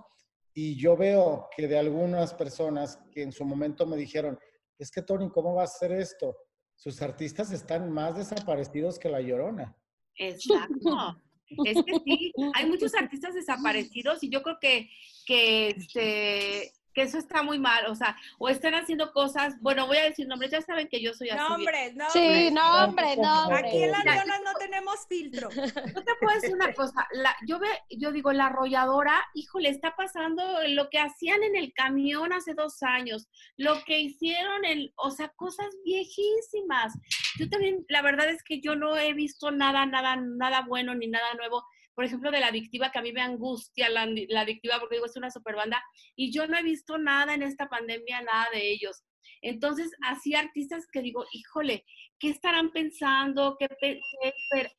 y 0.53 0.75
yo 0.75 0.97
veo 0.97 1.47
que 1.55 1.67
de 1.67 1.77
algunas 1.77 2.33
personas 2.33 2.99
que 3.11 3.23
en 3.23 3.31
su 3.31 3.45
momento 3.45 3.85
me 3.85 3.97
dijeron, 3.97 4.37
es 4.77 4.91
que 4.91 5.01
Tony, 5.01 5.29
¿cómo 5.29 5.55
va 5.55 5.61
a 5.61 5.65
hacer 5.65 5.91
esto? 5.91 6.35
Sus 6.75 7.01
artistas 7.01 7.51
están 7.51 7.91
más 7.91 8.17
desaparecidos 8.17 8.97
que 8.97 9.09
la 9.09 9.21
llorona. 9.21 9.77
Exacto. 10.15 11.21
Es 11.65 11.83
que 11.83 11.99
sí, 12.05 12.33
hay 12.53 12.65
muchos 12.65 12.95
artistas 12.95 13.33
desaparecidos 13.33 14.23
y 14.23 14.29
yo 14.29 14.41
creo 14.41 14.57
que, 14.59 14.89
que 15.25 15.69
este, 15.69 16.71
que 16.93 17.03
eso 17.03 17.17
está 17.17 17.43
muy 17.43 17.59
mal, 17.59 17.85
o 17.85 17.95
sea, 17.95 18.17
o 18.39 18.49
están 18.49 18.73
haciendo 18.73 19.11
cosas, 19.13 19.55
bueno, 19.61 19.87
voy 19.87 19.97
a 19.97 20.03
decir 20.03 20.27
nombres, 20.27 20.51
ya 20.51 20.61
saben 20.61 20.87
que 20.87 21.01
yo 21.01 21.13
soy 21.13 21.29
así. 21.29 21.39
Nombres, 21.39 21.95
nombres. 21.95 22.13
Sí, 22.13 22.51
nombres, 22.51 23.17
nombres. 23.17 23.63
Aquí 23.63 23.83
en 23.83 23.91
las 23.91 24.03
zonas 24.03 24.41
no 24.43 24.53
tenemos 24.59 24.71
tenemos 24.71 25.07
filtro. 25.07 25.49
No 25.93 26.03
te 26.03 26.15
puedo 26.19 26.35
decir 26.35 26.53
una 26.53 26.73
cosa, 26.73 27.07
la, 27.11 27.35
yo, 27.45 27.59
ve, 27.59 27.67
yo 27.89 28.11
digo, 28.11 28.31
la 28.31 28.47
arrolladora, 28.47 29.21
híjole, 29.33 29.69
está 29.69 29.95
pasando 29.95 30.43
lo 30.69 30.89
que 30.89 30.99
hacían 30.99 31.43
en 31.43 31.55
el 31.55 31.73
camión 31.73 32.31
hace 32.33 32.53
dos 32.53 32.81
años, 32.83 33.27
lo 33.57 33.83
que 33.83 33.99
hicieron, 33.99 34.65
en, 34.65 34.91
o 34.95 35.11
sea, 35.11 35.29
cosas 35.29 35.67
viejísimas. 35.83 36.93
Yo 37.37 37.49
también, 37.49 37.85
la 37.89 38.01
verdad 38.01 38.29
es 38.29 38.43
que 38.43 38.61
yo 38.61 38.75
no 38.75 38.95
he 38.97 39.13
visto 39.13 39.51
nada, 39.51 39.85
nada, 39.85 40.15
nada 40.15 40.61
bueno 40.61 40.95
ni 40.95 41.07
nada 41.07 41.33
nuevo 41.35 41.65
por 41.95 42.05
ejemplo, 42.05 42.31
de 42.31 42.39
la 42.39 42.47
adictiva, 42.47 42.91
que 42.91 42.99
a 42.99 43.01
mí 43.01 43.11
me 43.11 43.21
angustia 43.21 43.89
la, 43.89 44.05
la 44.05 44.41
adictiva 44.41 44.79
porque 44.79 44.95
digo, 44.95 45.05
es 45.05 45.17
una 45.17 45.31
super 45.31 45.55
banda, 45.55 45.83
y 46.15 46.31
yo 46.31 46.47
no 46.47 46.57
he 46.57 46.63
visto 46.63 46.97
nada 46.97 47.33
en 47.33 47.43
esta 47.43 47.67
pandemia, 47.67 48.21
nada 48.21 48.47
de 48.53 48.71
ellos. 48.71 49.03
Entonces, 49.41 49.91
así 50.03 50.35
artistas 50.35 50.85
que 50.91 51.01
digo, 51.01 51.25
híjole, 51.31 51.83
¿qué 52.19 52.29
estarán 52.29 52.71
pensando? 52.71 53.57
¿Qué, 53.59 53.99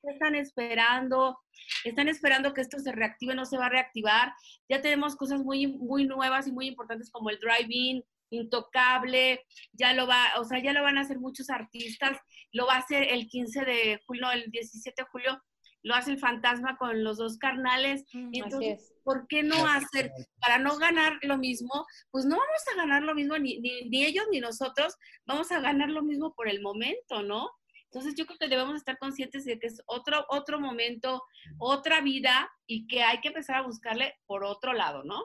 están 0.04 0.35
esperando? 0.37 1.38
¿Están 1.85 2.09
esperando 2.09 2.54
que 2.54 2.61
esto 2.61 2.78
se 2.78 2.92
reactive? 2.92 3.35
¿No 3.35 3.45
se 3.45 3.59
va 3.59 3.66
a 3.66 3.71
reactivar? 3.71 4.33
Ya 4.69 4.81
tenemos 4.81 5.16
cosas 5.16 5.42
muy, 5.42 5.66
muy 5.66 6.07
nuevas 6.07 6.47
y 6.47 6.52
muy 6.52 6.69
importantes 6.69 7.11
como 7.11 7.31
el 7.31 7.40
drive-in, 7.40 8.04
intocable, 8.31 9.45
ya 9.73 9.92
lo 9.92 10.07
va, 10.07 10.40
o 10.40 10.45
sea, 10.45 10.62
ya 10.62 10.73
lo 10.73 10.83
van 10.83 10.97
a 10.97 11.02
hacer 11.02 11.19
muchos 11.19 11.50
artistas, 11.50 12.16
lo 12.52 12.66
va 12.66 12.76
a 12.76 12.78
hacer 12.78 13.02
el 13.11 13.28
15 13.28 13.64
de 13.64 14.00
julio, 14.07 14.31
el 14.31 14.50
17 14.50 15.02
de 15.02 15.09
julio, 15.09 15.42
lo 15.82 15.94
hace 15.94 16.12
el 16.12 16.18
fantasma 16.18 16.76
con 16.76 17.02
los 17.04 17.18
dos 17.18 17.38
carnales. 17.38 18.04
Mm, 18.12 18.30
Entonces, 18.32 18.94
¿por 19.02 19.26
qué 19.26 19.42
no 19.42 19.66
hacer, 19.66 20.12
para 20.40 20.58
no 20.58 20.78
ganar 20.78 21.18
lo 21.22 21.36
mismo? 21.38 21.86
Pues 22.10 22.24
no 22.24 22.36
vamos 22.36 22.62
a 22.72 22.76
ganar 22.76 23.02
lo 23.02 23.14
mismo, 23.14 23.36
ni, 23.38 23.58
ni, 23.58 24.04
ellos 24.04 24.24
ni 24.30 24.40
nosotros, 24.40 24.96
vamos 25.26 25.50
a 25.52 25.60
ganar 25.60 25.90
lo 25.90 26.02
mismo 26.02 26.34
por 26.34 26.48
el 26.48 26.62
momento, 26.62 27.22
¿no? 27.22 27.50
Entonces 27.84 28.14
yo 28.14 28.24
creo 28.24 28.38
que 28.38 28.48
debemos 28.48 28.76
estar 28.76 28.96
conscientes 28.98 29.44
de 29.44 29.58
que 29.58 29.66
es 29.66 29.82
otro, 29.86 30.24
otro 30.30 30.58
momento, 30.58 31.22
otra 31.58 32.00
vida 32.00 32.50
y 32.66 32.86
que 32.86 33.02
hay 33.02 33.20
que 33.20 33.28
empezar 33.28 33.56
a 33.56 33.62
buscarle 33.62 34.14
por 34.26 34.44
otro 34.44 34.72
lado, 34.72 35.04
¿no? 35.04 35.22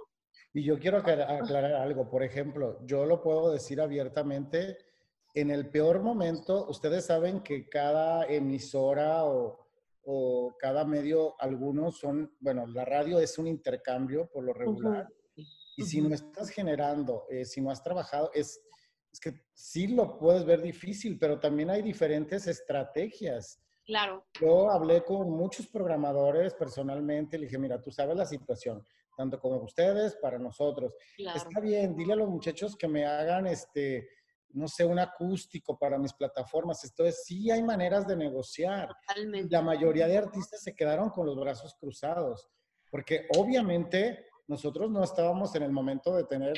Y 0.53 0.63
yo 0.63 0.77
quiero 0.79 0.97
aclarar 0.97 1.75
algo. 1.75 2.09
Por 2.09 2.23
ejemplo, 2.23 2.79
yo 2.85 3.05
lo 3.05 3.21
puedo 3.21 3.51
decir 3.51 3.79
abiertamente. 3.79 4.77
En 5.33 5.51
el 5.51 5.69
peor 5.69 6.01
momento, 6.01 6.65
ustedes 6.67 7.05
saben 7.05 7.41
que 7.41 7.69
cada 7.69 8.25
emisora 8.25 9.23
o, 9.23 9.66
o 10.09 10.55
cada 10.57 10.85
medio, 10.85 11.35
algunos 11.37 11.97
son, 11.97 12.33
bueno, 12.39 12.65
la 12.65 12.85
radio 12.85 13.19
es 13.19 13.37
un 13.37 13.45
intercambio 13.45 14.29
por 14.29 14.45
lo 14.45 14.53
regular. 14.53 15.05
Y 15.75 15.83
si 15.83 16.01
no 16.01 16.15
estás 16.15 16.49
generando, 16.49 17.25
eh, 17.29 17.43
si 17.43 17.59
no 17.59 17.69
has 17.69 17.83
trabajado, 17.83 18.31
es, 18.33 18.61
es 19.11 19.19
que 19.19 19.41
sí 19.53 19.87
lo 19.87 20.17
puedes 20.17 20.45
ver 20.45 20.61
difícil, 20.61 21.19
pero 21.19 21.41
también 21.41 21.69
hay 21.69 21.81
diferentes 21.81 22.47
estrategias. 22.47 23.61
Claro. 23.85 24.25
Yo 24.39 24.71
hablé 24.71 25.03
con 25.03 25.29
muchos 25.29 25.67
programadores 25.67 26.53
personalmente, 26.53 27.37
le 27.37 27.45
dije, 27.45 27.57
mira, 27.57 27.81
tú 27.81 27.91
sabes 27.91 28.15
la 28.15 28.25
situación, 28.25 28.81
tanto 29.17 29.37
como 29.41 29.57
ustedes, 29.57 30.15
para 30.15 30.39
nosotros. 30.39 30.93
Está 31.17 31.59
bien, 31.59 31.97
dile 31.97 32.13
a 32.13 32.17
los 32.17 32.29
muchachos 32.29 32.77
que 32.77 32.87
me 32.87 33.05
hagan 33.05 33.45
este, 33.45 34.07
no 34.49 34.67
sé, 34.67 34.85
un 34.85 34.99
acústico 34.99 35.77
para 35.77 35.97
mis 35.97 36.13
plataformas. 36.13 36.83
Entonces, 36.83 37.23
sí 37.25 37.51
hay 37.51 37.63
maneras 37.63 38.07
de 38.07 38.15
negociar. 38.15 38.89
La 39.49 39.61
mayoría 39.61 40.07
de 40.07 40.17
artistas 40.17 40.61
se 40.61 40.75
quedaron 40.75 41.09
con 41.09 41.25
los 41.25 41.35
brazos 41.37 41.75
cruzados, 41.79 42.49
porque 42.89 43.27
obviamente 43.37 44.25
nosotros 44.47 44.89
no 44.89 45.03
estábamos 45.03 45.53
en 45.55 45.63
el 45.63 45.71
momento 45.71 46.15
de 46.15 46.23
tener 46.23 46.53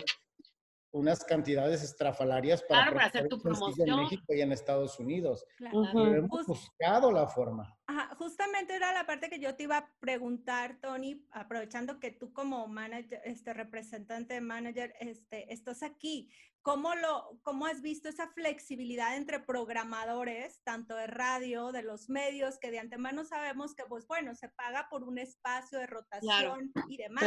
unas 0.91 1.23
cantidades 1.23 1.83
estrafalarias 1.83 2.63
para, 2.63 3.05
hacer 3.05 3.27
tu 3.27 3.39
promoción 3.39 3.89
en 3.89 3.95
México 3.97 4.33
y 4.33 4.41
en 4.41 4.51
Estados 4.51 4.99
Unidos. 4.99 5.45
hemos 5.59 6.45
buscado 6.47 7.11
la 7.11 7.27
forma. 7.27 7.77
justamente 8.17 8.75
era 8.75 8.91
la 8.91 9.05
parte 9.05 9.29
que 9.29 9.39
yo 9.39 9.55
te 9.55 9.63
iba 9.63 9.77
a 9.77 9.93
preguntar, 9.99 10.79
Tony, 10.81 11.23
aprovechando 11.31 11.99
que 11.99 12.11
tú 12.11 12.33
como 12.33 12.67
manager, 12.67 13.21
este 13.23 13.53
representante 13.53 14.41
manager, 14.41 14.93
este, 14.99 15.53
estás 15.53 15.83
aquí. 15.83 16.31
¿Cómo, 16.61 16.93
lo, 16.93 17.39
¿Cómo 17.41 17.65
has 17.65 17.81
visto 17.81 18.09
esa 18.09 18.27
flexibilidad 18.33 19.15
entre 19.15 19.39
programadores, 19.39 20.61
tanto 20.63 20.95
de 20.95 21.07
radio, 21.07 21.71
de 21.71 21.83
los 21.83 22.09
medios, 22.09 22.59
que 22.59 22.69
de 22.69 22.79
antemano 22.79 23.23
sabemos 23.23 23.73
que, 23.73 23.85
pues 23.85 24.05
bueno, 24.07 24.35
se 24.35 24.49
paga 24.49 24.87
por 24.89 25.03
un 25.03 25.17
espacio 25.17 25.79
de 25.79 25.87
rotación 25.87 26.71
y 26.89 26.97
demás? 26.97 27.23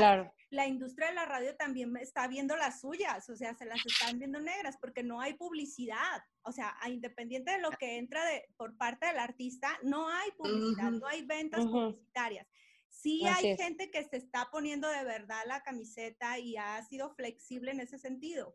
La 0.50 0.66
industria 0.66 1.08
de 1.08 1.14
la 1.14 1.24
radio 1.24 1.56
también 1.56 1.96
está 1.96 2.28
viendo 2.28 2.56
las 2.56 2.82
suyas, 2.82 3.28
o 3.30 3.36
sea, 3.36 3.54
se 3.54 3.64
las 3.64 3.80
están 3.86 4.18
viendo 4.18 4.38
negras 4.38 4.76
porque 4.78 5.02
no 5.02 5.20
hay 5.20 5.34
publicidad. 5.34 6.22
O 6.42 6.52
sea, 6.52 6.76
independiente 6.86 7.52
de 7.52 7.58
lo 7.58 7.70
que 7.70 7.96
entra 7.96 8.24
de, 8.26 8.44
por 8.56 8.76
parte 8.76 9.06
del 9.06 9.18
artista, 9.18 9.78
no 9.82 10.08
hay 10.08 10.30
publicidad, 10.32 10.90
no 10.90 11.06
hay 11.06 11.24
ventas 11.24 11.64
publicitarias. 11.64 12.46
Sí 12.90 13.24
hay 13.26 13.56
gente 13.56 13.90
que 13.90 14.04
se 14.04 14.18
está 14.18 14.50
poniendo 14.52 14.88
de 14.88 15.04
verdad 15.04 15.42
la 15.46 15.62
camiseta 15.62 16.38
y 16.38 16.56
ha 16.58 16.82
sido 16.82 17.14
flexible 17.14 17.70
en 17.70 17.80
ese 17.80 17.98
sentido. 17.98 18.54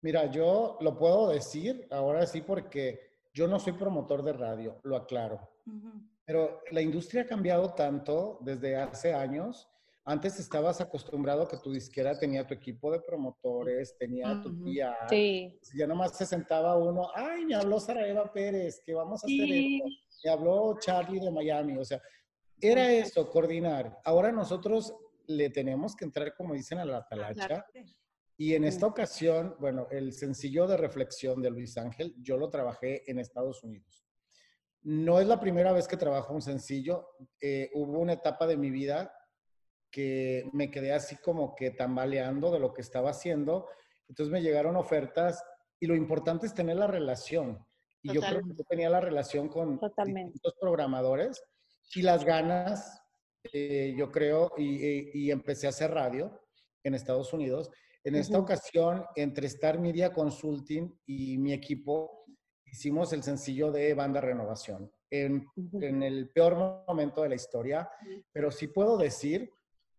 Mira, 0.00 0.30
yo 0.30 0.78
lo 0.80 0.96
puedo 0.96 1.28
decir 1.30 1.86
ahora 1.90 2.26
sí 2.26 2.40
porque 2.40 3.08
yo 3.32 3.48
no 3.48 3.58
soy 3.58 3.72
promotor 3.72 4.22
de 4.22 4.32
radio, 4.32 4.80
lo 4.84 4.96
aclaro. 4.96 5.50
Pero 6.24 6.60
la 6.70 6.80
industria 6.80 7.22
ha 7.22 7.26
cambiado 7.26 7.74
tanto 7.74 8.38
desde 8.40 8.76
hace 8.76 9.12
años. 9.12 9.68
Antes 10.04 10.38
estabas 10.40 10.80
acostumbrado 10.80 11.46
que 11.46 11.58
tu 11.58 11.72
disquera 11.72 12.18
tenía 12.18 12.46
tu 12.46 12.54
equipo 12.54 12.90
de 12.90 13.00
promotores, 13.00 13.96
tenía 13.98 14.40
tu 14.42 14.62
tía. 14.62 14.96
Sí. 15.08 15.58
Ya 15.74 15.86
nomás 15.86 16.16
se 16.16 16.24
sentaba 16.24 16.76
uno, 16.76 17.10
ay, 17.14 17.44
me 17.44 17.54
habló 17.54 17.78
Eva 17.88 18.32
Pérez, 18.32 18.80
que 18.84 18.94
vamos 18.94 19.22
a 19.22 19.26
hacer 19.26 19.48
esto. 19.50 19.84
Me 20.24 20.30
habló 20.30 20.78
Charlie 20.80 21.20
de 21.20 21.30
Miami. 21.30 21.76
O 21.76 21.84
sea, 21.84 22.00
era 22.60 22.90
eso, 22.90 23.28
coordinar. 23.30 24.00
Ahora 24.04 24.32
nosotros 24.32 24.94
le 25.26 25.50
tenemos 25.50 25.94
que 25.94 26.06
entrar, 26.06 26.34
como 26.34 26.54
dicen, 26.54 26.78
a 26.78 26.84
la 26.84 27.06
talacha. 27.06 27.64
Y 28.40 28.54
en 28.54 28.62
esta 28.62 28.86
ocasión, 28.86 29.56
bueno, 29.58 29.88
el 29.90 30.12
sencillo 30.12 30.68
de 30.68 30.76
reflexión 30.76 31.42
de 31.42 31.50
Luis 31.50 31.76
Ángel, 31.76 32.14
yo 32.22 32.36
lo 32.36 32.48
trabajé 32.48 33.02
en 33.10 33.18
Estados 33.18 33.64
Unidos. 33.64 34.06
No 34.82 35.18
es 35.18 35.26
la 35.26 35.40
primera 35.40 35.72
vez 35.72 35.88
que 35.88 35.96
trabajo 35.96 36.32
un 36.32 36.40
sencillo. 36.40 37.08
Eh, 37.40 37.68
hubo 37.74 37.98
una 37.98 38.12
etapa 38.12 38.46
de 38.46 38.56
mi 38.56 38.70
vida 38.70 39.12
que 39.90 40.48
me 40.52 40.70
quedé 40.70 40.92
así 40.92 41.16
como 41.16 41.56
que 41.56 41.72
tambaleando 41.72 42.52
de 42.52 42.60
lo 42.60 42.72
que 42.72 42.80
estaba 42.80 43.10
haciendo. 43.10 43.66
Entonces 44.08 44.32
me 44.32 44.40
llegaron 44.40 44.76
ofertas 44.76 45.42
y 45.80 45.88
lo 45.88 45.96
importante 45.96 46.46
es 46.46 46.54
tener 46.54 46.76
la 46.76 46.86
relación. 46.86 47.66
Y 48.02 48.14
yo 48.14 48.20
creo 48.20 48.40
que 48.42 48.54
yo 48.56 48.64
tenía 48.68 48.88
la 48.88 49.00
relación 49.00 49.48
con 49.48 49.80
distintos 49.80 50.54
programadores 50.60 51.42
y 51.92 52.02
las 52.02 52.24
ganas, 52.24 53.02
eh, 53.52 53.96
yo 53.98 54.12
creo, 54.12 54.52
y, 54.56 55.24
y 55.24 55.30
empecé 55.32 55.66
a 55.66 55.70
hacer 55.70 55.90
radio 55.90 56.40
en 56.84 56.94
Estados 56.94 57.32
Unidos. 57.32 57.72
En 58.04 58.14
esta 58.14 58.38
ocasión, 58.38 59.04
entre 59.16 59.46
Star 59.48 59.78
Media 59.78 60.12
Consulting 60.12 60.98
y 61.06 61.36
mi 61.38 61.52
equipo, 61.52 62.24
hicimos 62.64 63.12
el 63.12 63.22
sencillo 63.22 63.70
de 63.72 63.94
Banda 63.94 64.20
Renovación. 64.20 64.90
En, 65.10 65.46
en 65.80 66.02
el 66.02 66.30
peor 66.30 66.84
momento 66.86 67.22
de 67.22 67.30
la 67.30 67.34
historia, 67.34 67.90
pero 68.30 68.50
sí 68.50 68.68
puedo 68.68 68.98
decir, 68.98 69.50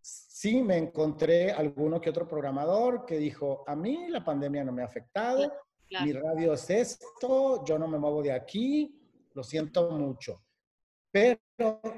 sí 0.01 0.61
me 0.61 0.77
encontré 0.77 1.51
alguno 1.51 1.99
que 1.99 2.09
otro 2.09 2.27
programador 2.27 3.05
que 3.05 3.17
dijo, 3.17 3.63
a 3.67 3.75
mí 3.75 4.07
la 4.09 4.23
pandemia 4.23 4.63
no 4.63 4.71
me 4.71 4.83
ha 4.83 4.85
afectado, 4.85 5.51
mi 6.03 6.13
radio 6.13 6.53
es 6.53 6.69
esto, 6.69 7.63
yo 7.65 7.79
no 7.79 7.87
me 7.87 7.97
muevo 7.97 8.21
de 8.21 8.31
aquí, 8.31 9.01
lo 9.33 9.43
siento 9.43 9.91
mucho. 9.91 10.43
Pero 11.11 11.39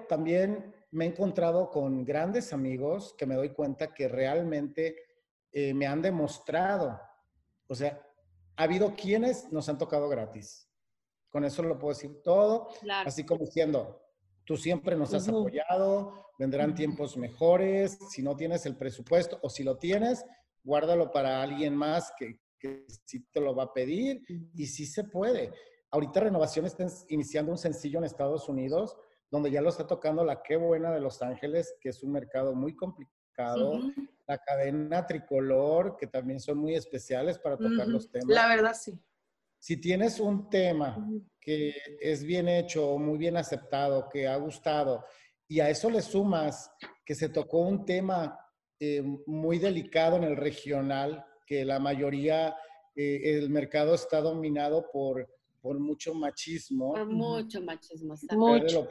también 0.07 0.73
me 0.91 1.05
he 1.05 1.07
encontrado 1.09 1.69
con 1.69 2.05
grandes 2.05 2.53
amigos 2.53 3.13
que 3.17 3.25
me 3.25 3.35
doy 3.35 3.49
cuenta 3.49 3.93
que 3.93 4.07
realmente 4.07 4.95
eh, 5.51 5.73
me 5.73 5.85
han 5.85 6.01
demostrado, 6.01 6.99
o 7.67 7.75
sea, 7.75 8.01
ha 8.55 8.63
habido 8.63 8.95
quienes 8.95 9.51
nos 9.51 9.67
han 9.69 9.77
tocado 9.77 10.07
gratis. 10.09 10.69
Con 11.29 11.45
eso 11.45 11.63
lo 11.63 11.79
puedo 11.79 11.93
decir 11.93 12.21
todo, 12.23 12.67
así 13.05 13.25
como 13.25 13.45
diciendo, 13.45 14.01
tú 14.43 14.57
siempre 14.57 14.95
nos 14.95 15.13
has 15.13 15.27
apoyado, 15.29 16.27
vendrán 16.37 16.75
tiempos 16.75 17.15
mejores, 17.15 17.97
si 18.09 18.21
no 18.21 18.35
tienes 18.35 18.65
el 18.65 18.75
presupuesto 18.75 19.39
o 19.41 19.49
si 19.49 19.63
lo 19.63 19.77
tienes, 19.77 20.25
guárdalo 20.63 21.11
para 21.11 21.41
alguien 21.41 21.75
más 21.75 22.11
que, 22.17 22.41
que 22.59 22.85
sí 23.05 23.25
te 23.31 23.39
lo 23.39 23.55
va 23.55 23.63
a 23.63 23.73
pedir 23.73 24.21
y 24.53 24.65
sí 24.65 24.85
se 24.85 25.05
puede. 25.05 25.53
Ahorita 25.89 26.19
Renovación 26.19 26.65
está 26.65 26.85
iniciando 27.09 27.51
un 27.51 27.57
sencillo 27.57 27.99
en 27.99 28.05
Estados 28.05 28.49
Unidos 28.49 28.97
donde 29.31 29.49
ya 29.49 29.61
lo 29.61 29.69
está 29.69 29.87
tocando 29.87 30.25
la 30.25 30.43
Qué 30.43 30.57
Buena 30.57 30.91
de 30.91 30.99
Los 30.99 31.21
Ángeles, 31.21 31.73
que 31.79 31.89
es 31.89 32.03
un 32.03 32.11
mercado 32.11 32.53
muy 32.53 32.75
complicado 33.35 33.91
la 34.27 34.37
cadena 34.37 35.05
tricolor, 35.05 35.97
que 35.97 36.07
también 36.07 36.39
son 36.39 36.57
muy 36.57 36.75
especiales 36.75 37.37
para 37.37 37.57
tocar 37.57 37.87
los 37.87 38.09
temas. 38.09 38.27
La 38.29 38.47
verdad, 38.47 38.73
sí. 38.73 38.97
Si 39.59 39.77
tienes 39.77 40.19
un 40.19 40.49
tema 40.49 40.97
que 41.39 41.75
es 41.99 42.23
bien 42.23 42.47
hecho, 42.47 42.97
muy 42.97 43.17
bien 43.17 43.37
aceptado, 43.37 44.09
que 44.09 44.27
ha 44.27 44.35
gustado, 44.37 45.03
y 45.47 45.59
a 45.59 45.69
eso 45.69 45.89
le 45.89 46.01
sumas 46.01 46.71
que 47.05 47.13
se 47.13 47.29
tocó 47.29 47.59
un 47.59 47.85
tema 47.85 48.39
eh, 48.79 49.03
muy 49.27 49.59
delicado 49.59 50.15
en 50.17 50.23
el 50.23 50.37
regional, 50.37 51.25
que 51.45 51.65
la 51.65 51.79
mayoría, 51.79 52.55
eh, 52.95 53.37
el 53.37 53.49
mercado 53.49 53.93
está 53.93 54.21
dominado 54.21 54.89
por, 54.91 55.27
por 55.59 55.77
mucho 55.77 56.13
machismo. 56.13 56.93
Por 56.93 57.05
mucho 57.05 57.61
machismo. 57.61 58.15
Mucho. 58.31 58.89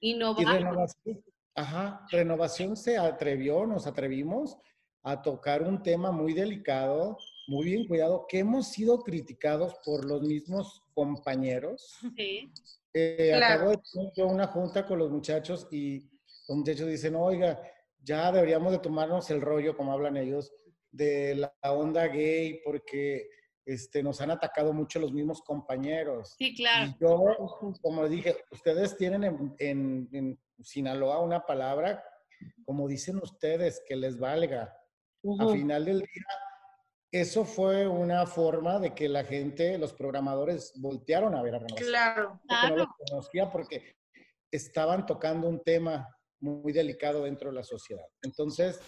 y 0.00 0.16
renovación, 0.16 1.24
ajá, 1.60 2.06
renovación 2.10 2.76
se 2.76 2.96
atrevió, 2.96 3.66
nos 3.66 3.86
atrevimos 3.86 4.56
a 5.02 5.22
tocar 5.22 5.62
un 5.62 5.82
tema 5.82 6.10
muy 6.12 6.32
delicado, 6.34 7.16
muy 7.48 7.64
bien 7.66 7.86
cuidado, 7.86 8.26
que 8.28 8.38
hemos 8.40 8.68
sido 8.68 9.00
criticados 9.02 9.74
por 9.84 10.04
los 10.04 10.22
mismos 10.22 10.82
compañeros. 10.94 11.98
Sí. 12.16 12.50
Eh, 12.92 13.32
Claro. 13.36 13.54
Acabo 13.54 13.70
de 13.70 13.78
tener 13.92 14.12
yo 14.16 14.26
una 14.26 14.46
junta 14.48 14.86
con 14.86 14.98
los 14.98 15.10
muchachos 15.10 15.68
y 15.70 16.00
los 16.48 16.58
muchachos 16.58 16.88
dicen, 16.88 17.14
oiga, 17.14 17.60
ya 18.02 18.32
deberíamos 18.32 18.72
de 18.72 18.78
tomarnos 18.78 19.30
el 19.30 19.40
rollo, 19.40 19.76
como 19.76 19.92
hablan 19.92 20.16
ellos, 20.16 20.52
de 20.90 21.34
la 21.36 21.54
onda 21.70 22.08
gay, 22.08 22.60
porque 22.64 23.28
este, 23.64 24.02
nos 24.02 24.20
han 24.20 24.32
atacado 24.32 24.72
mucho 24.72 24.98
los 24.98 25.12
mismos 25.12 25.40
compañeros. 25.42 26.34
Sí, 26.36 26.54
claro. 26.56 26.90
Y 26.90 27.00
yo, 27.00 27.78
como 27.80 28.08
dije, 28.08 28.36
ustedes 28.50 28.96
tienen 28.96 29.22
en, 29.24 29.54
en- 29.58 30.08
en 30.12 30.38
Sinaloa 30.62 31.20
una 31.20 31.44
palabra, 31.46 32.02
como 32.64 32.88
dicen 32.88 33.18
ustedes, 33.22 33.82
que 33.86 33.96
les 33.96 34.18
valga. 34.18 34.62
A 34.62 35.44
Ujú. 35.44 35.50
final 35.52 35.84
del 35.84 35.98
día, 35.98 36.24
eso 37.12 37.44
fue 37.44 37.86
una 37.86 38.24
forma 38.26 38.78
de 38.78 38.94
que 38.94 39.08
la 39.08 39.22
gente, 39.24 39.76
los 39.76 39.92
programadores, 39.92 40.72
voltearon 40.80 41.34
a 41.34 41.42
ver 41.42 41.56
a 41.56 41.58
Renovación 41.58 41.90
Claro. 41.90 42.28
no 42.30 42.40
Claro. 42.48 42.76
lo 42.76 42.86
conocía 43.06 43.50
porque 43.50 43.96
estaban 44.50 45.04
tocando 45.06 45.46
un 45.48 45.60
tema 45.62 46.08
muy 46.40 46.72
delicado 46.72 47.24
dentro 47.24 47.50
de 47.50 47.56
la 47.56 47.62
sociedad. 47.64 48.06
Entonces, 48.22 48.80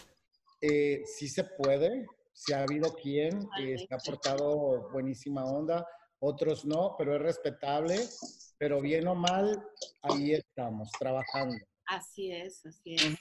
eh, 0.60 1.02
sí 1.04 1.28
se 1.28 1.44
puede, 1.44 2.06
si 2.32 2.52
ha 2.54 2.62
habido 2.62 2.94
quien 2.94 3.46
eh, 3.60 3.76
se 3.76 3.94
ha 3.94 3.98
portado 3.98 4.88
buenísima 4.90 5.44
onda, 5.44 5.86
otros 6.22 6.64
no, 6.64 6.94
pero 6.96 7.16
es 7.16 7.22
respetable, 7.22 7.98
pero 8.58 8.80
bien 8.80 9.08
o 9.08 9.14
mal, 9.14 9.60
ahí 10.02 10.32
estamos, 10.34 10.90
trabajando. 10.92 11.56
Así 11.86 12.30
es, 12.30 12.64
así 12.64 12.94
es. 12.94 13.16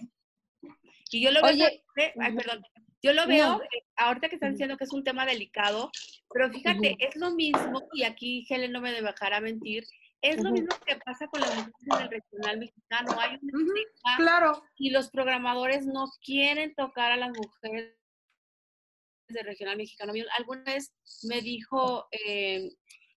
Y 1.12 1.24
yo 1.24 1.32
lo 1.32 1.42
veo, 1.42 1.52
Oye, 1.52 1.64
¿sabes 1.64 1.82
qué? 1.96 2.14
ay, 2.22 2.36
perdón, 2.36 2.64
yo 3.02 3.14
lo 3.14 3.26
veo, 3.28 3.48
No. 3.58 3.64
eh, 3.64 3.84
ahorita 3.98 4.30
que 4.30 4.36
están 4.36 4.52
diciendo 4.52 4.78
que 4.78 4.84
es 4.84 4.94
un 4.94 5.04
tema 5.04 5.26
delicado, 5.26 5.90
pero 6.32 6.50
fíjate, 6.52 6.96
es 7.00 7.16
lo 7.16 7.32
mismo, 7.32 7.82
y 7.94 8.04
aquí 8.04 8.46
Helen 8.48 8.72
no 8.72 8.80
me 8.82 8.92
dejará 8.94 9.42
mentir, 9.42 9.84
es 10.22 10.40
lo 10.42 10.52
mismo 10.52 10.70
que 10.86 10.98
pasa 11.04 11.26
con 11.28 11.42
las 11.42 11.50
mujeres 11.56 11.74
en 11.82 12.02
el 12.04 12.10
regional 12.12 12.60
mexicano. 12.60 13.20
Hay 13.20 13.40
un 13.42 13.74
Claro. 14.18 14.62
y 14.78 14.92
los 14.92 15.10
programadores 15.10 15.88
no 15.88 16.06
quieren 16.24 16.76
tocar 16.76 17.12
a 17.12 17.18
las 17.18 17.32
mujeres 17.36 17.96
del 19.34 19.46
regional 19.46 19.78
mexicano. 19.78 20.14
Alguna 20.38 20.64
vez 20.64 20.94
me 21.24 21.42
dijo 21.42 22.08
eh, 22.12 22.70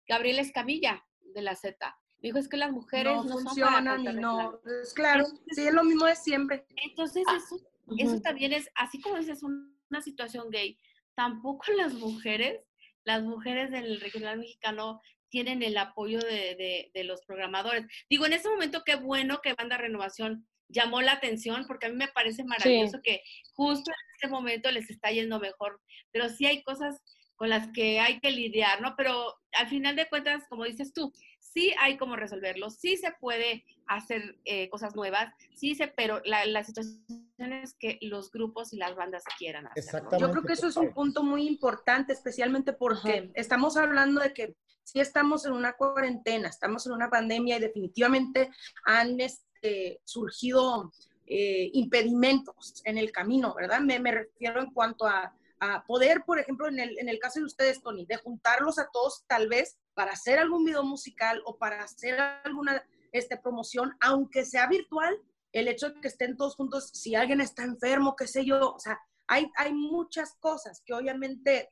Gabriela 0.08 0.42
Escamilla 0.42 1.06
de 1.22 1.42
la 1.42 1.56
Z, 1.56 1.78
me 2.22 2.28
dijo 2.30 2.38
es 2.38 2.48
que 2.48 2.58
las 2.58 2.72
mujeres 2.72 3.14
No 3.16 3.24
no, 3.24 3.30
son 3.30 3.44
para 3.44 3.50
funcionan 3.56 4.02
y 4.02 4.06
regional". 4.08 4.22
no. 4.22 4.60
Es 4.82 4.94
claro. 4.94 5.26
Sí, 5.52 5.68
es 5.68 5.74
lo 5.74 5.84
mismo 5.84 6.06
de 6.06 6.16
siempre. 6.16 6.66
Entonces 6.78 7.24
eso, 7.36 7.58
eso 7.98 8.12
Ujú. 8.14 8.22
también 8.22 8.54
es, 8.54 8.70
así 8.76 9.02
como 9.02 9.18
dices, 9.18 9.44
un- 9.44 9.78
una 9.90 10.02
situación 10.02 10.50
gay, 10.50 10.80
tampoco 11.16 11.64
las 11.78 11.94
mujeres, 11.94 12.60
las 13.04 13.24
mujeres 13.24 13.72
del 13.72 14.00
regional 14.00 14.40
mexicano 14.40 15.02
tienen 15.30 15.64
el 15.64 15.78
apoyo 15.78 16.20
de, 16.20 16.56
de- 16.56 16.92
de 16.94 17.04
los 17.04 17.22
programadores. 17.26 17.86
Digo, 18.10 18.26
en 18.26 18.34
ese 18.34 18.50
momento 18.50 18.84
qué 18.86 18.96
bueno 18.96 19.40
que 19.42 19.54
Banda 19.56 19.78
Renovación 19.78 20.48
llamó 20.70 21.02
la 21.02 21.14
atención, 21.14 21.66
porque 21.68 21.88
a 21.88 21.90
mí 21.90 21.96
me 21.96 22.08
parece 22.08 22.44
maravilloso 22.44 23.00
que 23.04 23.22
justo 23.54 23.92
en 23.92 24.13
este 24.24 24.34
momento 24.34 24.72
les 24.72 24.90
está 24.90 25.12
yendo 25.12 25.40
mejor, 25.40 25.82
pero 26.12 26.30
sí 26.30 26.46
hay 26.46 26.64
cosas 26.64 27.02
con 27.36 27.50
las 27.50 27.68
que 27.74 28.00
hay 28.00 28.20
que 28.20 28.32
lidiar, 28.32 28.82
¿no? 28.82 28.96
Pero 28.96 29.36
al 29.54 29.68
final 29.68 29.96
de 29.96 30.08
cuentas, 30.08 30.44
como 30.50 30.64
dices 30.64 30.94
tú, 30.94 31.12
sí 31.40 31.74
hay 31.80 31.98
cómo 31.98 32.16
resolverlo, 32.16 32.70
sí 32.70 32.96
se 32.96 33.12
puede 33.20 33.66
hacer 33.86 34.38
eh, 34.46 34.70
cosas 34.70 34.96
nuevas, 34.96 35.34
sí 35.56 35.76
se, 35.76 35.88
pero 35.88 36.22
la, 36.24 36.46
la 36.46 36.64
situación 36.64 37.04
es 37.40 37.76
que 37.78 37.98
los 38.02 38.32
grupos 38.32 38.72
y 38.72 38.78
las 38.78 38.96
bandas 38.96 39.24
quieran 39.38 39.68
hacerlo. 39.68 39.84
Exactamente. 39.84 40.26
Yo 40.26 40.32
creo 40.32 40.44
que 40.44 40.54
eso 40.54 40.68
es 40.68 40.78
un 40.78 40.94
punto 40.94 41.22
muy 41.22 41.46
importante, 41.48 42.14
especialmente 42.14 42.72
porque 42.72 43.12
Ajá. 43.12 43.32
estamos 43.34 43.76
hablando 43.76 44.22
de 44.22 44.34
que 44.34 44.56
sí 44.84 45.02
estamos 45.02 45.46
en 45.46 45.52
una 45.52 45.74
cuarentena, 45.74 46.48
estamos 46.48 46.86
en 46.86 46.94
una 46.94 47.10
pandemia 47.10 47.58
y 47.58 47.62
definitivamente 47.62 48.52
han 48.86 49.20
este, 49.20 50.00
surgido 50.06 50.94
eh, 51.26 51.70
impedimentos 51.74 52.82
en 52.86 52.98
el 52.98 53.12
camino, 53.12 53.54
¿verdad? 53.54 53.82
Me, 53.82 54.00
refiero 54.12 54.62
en 54.62 54.72
cuanto 54.72 55.06
a, 55.06 55.36
a 55.60 55.84
poder, 55.86 56.24
por 56.26 56.40
ejemplo, 56.40 56.68
en 56.68 56.80
el, 56.80 56.98
en 57.00 57.10
el 57.10 57.20
caso 57.20 57.40
de 57.40 57.46
ustedes, 57.46 57.82
Tony, 57.82 58.06
de 58.06 58.18
juntarlos 58.18 58.80
a 58.80 58.90
todos 58.92 59.24
tal 59.28 59.48
vez 59.48 59.78
para 59.94 60.12
hacer 60.12 60.40
algún 60.40 60.66
video 60.66 60.84
musical 60.84 61.42
o 61.46 61.58
para 61.58 61.84
hacer 61.84 62.20
alguna 62.20 62.84
este, 63.12 63.38
promoción, 63.38 63.96
aunque 64.02 64.44
sea 64.44 64.68
virtual, 64.68 65.18
el 65.54 65.68
hecho 65.68 65.90
de 65.90 66.02
que 66.02 66.08
estén 66.08 66.36
todos 66.36 66.56
juntos, 66.56 66.90
si 66.94 67.16
alguien 67.16 67.40
está 67.40 67.64
enfermo, 67.64 68.16
qué 68.16 68.28
sé 68.28 68.44
yo, 68.44 68.74
o 68.74 68.80
sea, 68.80 69.00
hay, 69.28 69.50
hay 69.56 69.74
muchas 69.74 70.36
cosas 70.40 70.82
que 70.86 70.94
obviamente 70.94 71.70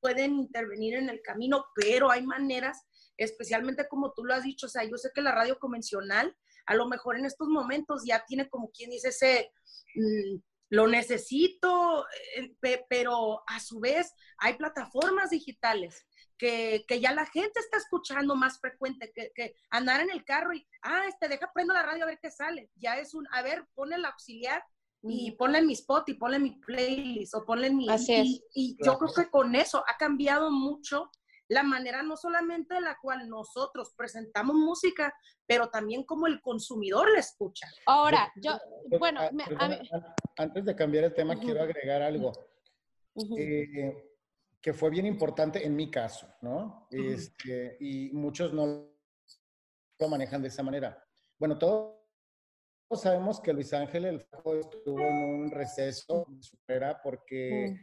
pueden 0.00 0.34
intervenir 0.34 0.94
en 0.94 1.10
el 1.10 1.20
camino, 1.20 1.66
pero 1.74 2.10
hay 2.10 2.26
maneras, 2.26 2.86
especialmente 3.18 3.86
como 3.86 4.12
tú 4.12 4.24
lo 4.24 4.34
has 4.34 4.42
dicho, 4.42 4.66
o 4.66 4.70
sea, 4.70 4.82
yo 4.84 4.96
sé 4.96 5.10
que 5.14 5.20
la 5.20 5.34
radio 5.34 5.58
convencional, 5.58 6.34
a 6.70 6.74
lo 6.74 6.86
mejor 6.88 7.18
en 7.18 7.26
estos 7.26 7.48
momentos 7.48 8.02
ya 8.06 8.24
tiene 8.26 8.48
como 8.48 8.70
quien 8.70 8.90
dice 8.90 9.08
ese, 9.08 9.50
mm, 9.96 10.38
lo 10.70 10.86
necesito, 10.86 12.04
eh, 12.36 12.54
pe- 12.60 12.86
pero 12.88 13.42
a 13.46 13.58
su 13.58 13.80
vez 13.80 14.14
hay 14.38 14.54
plataformas 14.54 15.30
digitales 15.30 16.06
que, 16.38 16.84
que 16.86 17.00
ya 17.00 17.12
la 17.12 17.26
gente 17.26 17.58
está 17.58 17.76
escuchando 17.76 18.36
más 18.36 18.60
frecuente, 18.60 19.10
que, 19.12 19.32
que 19.34 19.56
andar 19.70 20.00
en 20.00 20.10
el 20.10 20.24
carro 20.24 20.52
y, 20.54 20.64
ah, 20.82 21.06
este, 21.08 21.28
deja, 21.28 21.50
prendo 21.52 21.74
la 21.74 21.82
radio 21.82 22.04
a 22.04 22.06
ver 22.06 22.20
qué 22.22 22.30
sale, 22.30 22.70
ya 22.76 22.98
es 22.98 23.14
un, 23.14 23.26
a 23.32 23.42
ver, 23.42 23.66
pone 23.74 23.96
el 23.96 24.04
auxiliar 24.04 24.62
y 25.02 25.32
ponle 25.32 25.58
en 25.58 25.66
mi 25.66 25.72
spot 25.72 26.08
y 26.10 26.14
ponle 26.14 26.36
en 26.36 26.42
mi 26.44 26.52
playlist 26.60 27.34
o 27.34 27.44
ponle 27.44 27.66
en 27.68 27.76
mi... 27.76 27.88
Así 27.88 28.12
y, 28.12 28.20
es. 28.20 28.42
y 28.54 28.76
yo 28.84 28.96
creo 28.98 29.12
que 29.12 29.30
con 29.30 29.54
eso 29.56 29.82
ha 29.88 29.96
cambiado 29.96 30.50
mucho 30.50 31.10
la 31.50 31.64
manera 31.64 32.02
no 32.02 32.16
solamente 32.16 32.76
en 32.76 32.84
la 32.84 32.96
cual 33.02 33.28
nosotros 33.28 33.92
presentamos 33.96 34.54
música, 34.54 35.12
pero 35.46 35.68
también 35.68 36.04
como 36.04 36.28
el 36.28 36.40
consumidor 36.40 37.10
la 37.12 37.18
escucha. 37.18 37.66
Ahora, 37.86 38.32
yo, 38.36 38.52
Yo- 38.88 38.98
bueno, 39.00 39.20
ah, 39.20 39.30
me- 39.32 39.42
a 39.42 39.46
perdona, 39.48 39.82
antes 40.38 40.64
de 40.64 40.76
cambiar 40.76 41.04
el 41.04 41.12
tema, 41.14 41.34
Ujú. 41.34 41.42
quiero 41.44 41.62
agregar 41.62 42.02
algo. 42.02 42.32
ujú. 43.14 43.34
eh, 43.36 44.06
que 44.62 44.72
fue 44.72 44.88
bien 44.90 45.04
importante 45.06 45.66
en 45.66 45.74
mi 45.74 45.90
caso, 45.90 46.28
¿no? 46.42 46.86
Este, 46.90 47.76
y 47.80 48.10
muchos 48.12 48.52
no 48.52 48.88
lo 49.98 50.08
manejan 50.08 50.40
de 50.42 50.48
esa 50.48 50.62
manera. 50.62 51.02
Bueno, 51.38 51.58
todos 51.58 51.96
sabemos 52.94 53.40
que 53.40 53.52
Luis 53.52 53.72
Ángel 53.72 54.04
el 54.04 54.16
estuvo 54.20 55.00
en 55.00 55.16
un 55.42 55.50
receso 55.50 56.24
de 56.28 56.42
su 56.42 56.56
carrera 56.64 57.00
porque 57.02 57.76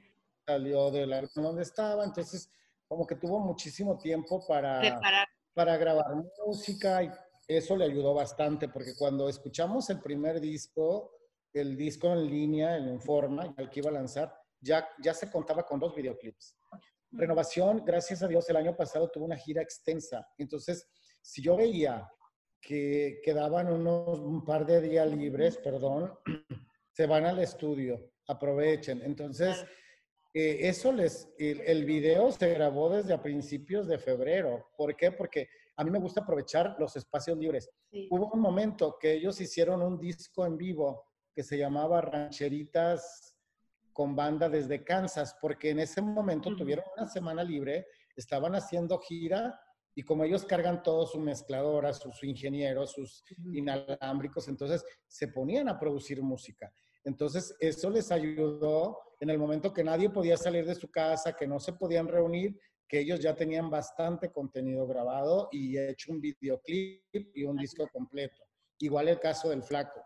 salió 0.46 0.90
de 0.92 1.06
la 1.08 1.28
donde 1.36 1.64
estaba, 1.64 2.06
entonces 2.06 2.50
como 2.88 3.06
que 3.06 3.16
tuvo 3.16 3.40
muchísimo 3.40 3.98
tiempo 3.98 4.46
para, 4.48 4.80
Preparar. 4.80 5.28
para 5.54 5.78
grabar 5.78 6.16
música 6.46 7.04
y 7.04 7.12
eso 7.48 7.76
le 7.76 7.86
ayudó 7.86 8.14
bastante 8.14 8.70
porque 8.70 8.96
cuando 8.98 9.30
escuchamos 9.30 9.90
el 9.90 10.02
primer 10.02 10.40
disco, 10.40 11.12
el 11.54 11.76
disco 11.76 12.12
en 12.12 12.28
línea, 12.28 12.78
en 12.78 13.00
forma, 13.00 13.54
el 13.58 13.70
que 13.70 13.80
iba 13.80 13.90
a 13.90 13.94
lanzar, 13.94 14.34
ya, 14.60 14.88
ya 15.02 15.14
se 15.14 15.30
contaba 15.32 15.64
con 15.64 15.80
dos 15.80 15.96
videoclips. 15.96 16.58
Renovación, 17.12 17.84
gracias 17.86 18.22
a 18.22 18.28
Dios, 18.28 18.50
el 18.50 18.58
año 18.58 18.76
pasado 18.76 19.10
tuvo 19.10 19.26
una 19.26 19.38
gira 19.38 19.62
extensa. 19.62 20.28
Entonces, 20.38 20.88
si 21.22 21.42
yo 21.42 21.56
veía 21.56 22.08
que 22.60 23.22
quedaban 23.24 23.72
unos 23.72 24.20
un 24.20 24.44
par 24.44 24.66
de 24.66 24.82
días 24.82 25.10
libres, 25.10 25.58
perdón, 25.58 26.14
se 26.92 27.08
van 27.08 27.26
al 27.26 27.40
estudio, 27.40 28.12
aprovechen. 28.28 29.02
Entonces, 29.04 29.66
eh, 30.40 30.70
eso 30.70 30.92
les, 30.92 31.28
el, 31.40 31.62
el 31.62 31.84
video 31.84 32.32
se 32.32 32.54
grabó 32.54 32.90
desde 32.90 33.12
a 33.12 33.24
principios 33.24 33.88
de 33.88 33.98
febrero. 33.98 34.70
¿Por 34.78 34.96
qué? 34.96 35.12
Porque 35.12 35.50
a 35.76 35.84
mí 35.84 35.90
me 35.90 35.98
gusta 35.98 36.22
aprovechar 36.22 36.76
los 36.78 36.96
espacios 36.96 37.36
libres. 37.40 37.72
Sí. 37.90 38.08
Hubo 38.12 38.30
un 38.32 38.40
momento 38.40 38.98
que 39.00 39.14
ellos 39.14 39.42
hicieron 39.42 39.82
un 39.82 39.98
disco 40.00 40.46
en 40.46 40.56
vivo 40.56 41.06
que 41.34 41.42
se 41.42 41.58
llamaba 41.58 42.02
Rancheritas 42.02 43.36
con 43.92 44.16
banda 44.16 44.48
desde 44.48 44.84
Kansas, 44.84 45.36
porque 45.42 45.72
en 45.72 45.80
ese 45.80 46.04
momento 46.04 46.56
tuvieron 46.56 46.86
una 46.96 47.08
semana 47.08 47.44
libre, 47.44 47.88
estaban 48.16 48.54
haciendo 48.54 49.00
gira 49.00 49.60
y 49.96 50.04
como 50.04 50.24
ellos 50.24 50.46
cargan 50.46 50.84
todo 50.84 51.08
su 51.08 51.20
mezcladora, 51.20 51.92
sus 51.94 52.16
su 52.16 52.28
ingenieros, 52.28 52.92
sus 52.92 53.24
inalámbricos, 53.56 54.48
entonces 54.50 54.86
se 55.08 55.30
ponían 55.30 55.68
a 55.68 55.80
producir 55.80 56.22
música. 56.22 56.72
Entonces 57.04 57.56
eso 57.60 57.90
les 57.90 58.12
ayudó 58.12 59.00
en 59.20 59.30
el 59.30 59.38
momento 59.38 59.74
que 59.74 59.84
nadie 59.84 60.10
podía 60.10 60.38
salir 60.38 60.66
de 60.66 60.76
su 60.76 60.90
casa, 60.90 61.34
que 61.36 61.48
no 61.48 61.60
se 61.60 61.74
podían 61.74 62.08
reunir, 62.08 62.60
que 62.88 63.00
ellos 63.00 63.20
ya 63.20 63.36
tenían 63.36 63.70
bastante 63.70 64.32
contenido 64.32 64.88
grabado 64.88 65.50
y 65.52 65.78
hecho 65.78 66.12
un 66.12 66.22
videoclip 66.22 67.04
y 67.14 67.44
un 67.44 67.58
disco 67.58 67.88
completo. 67.92 68.38
Igual 68.80 69.08
el 69.10 69.20
caso 69.20 69.50
del 69.50 69.64
flaco. 69.64 70.02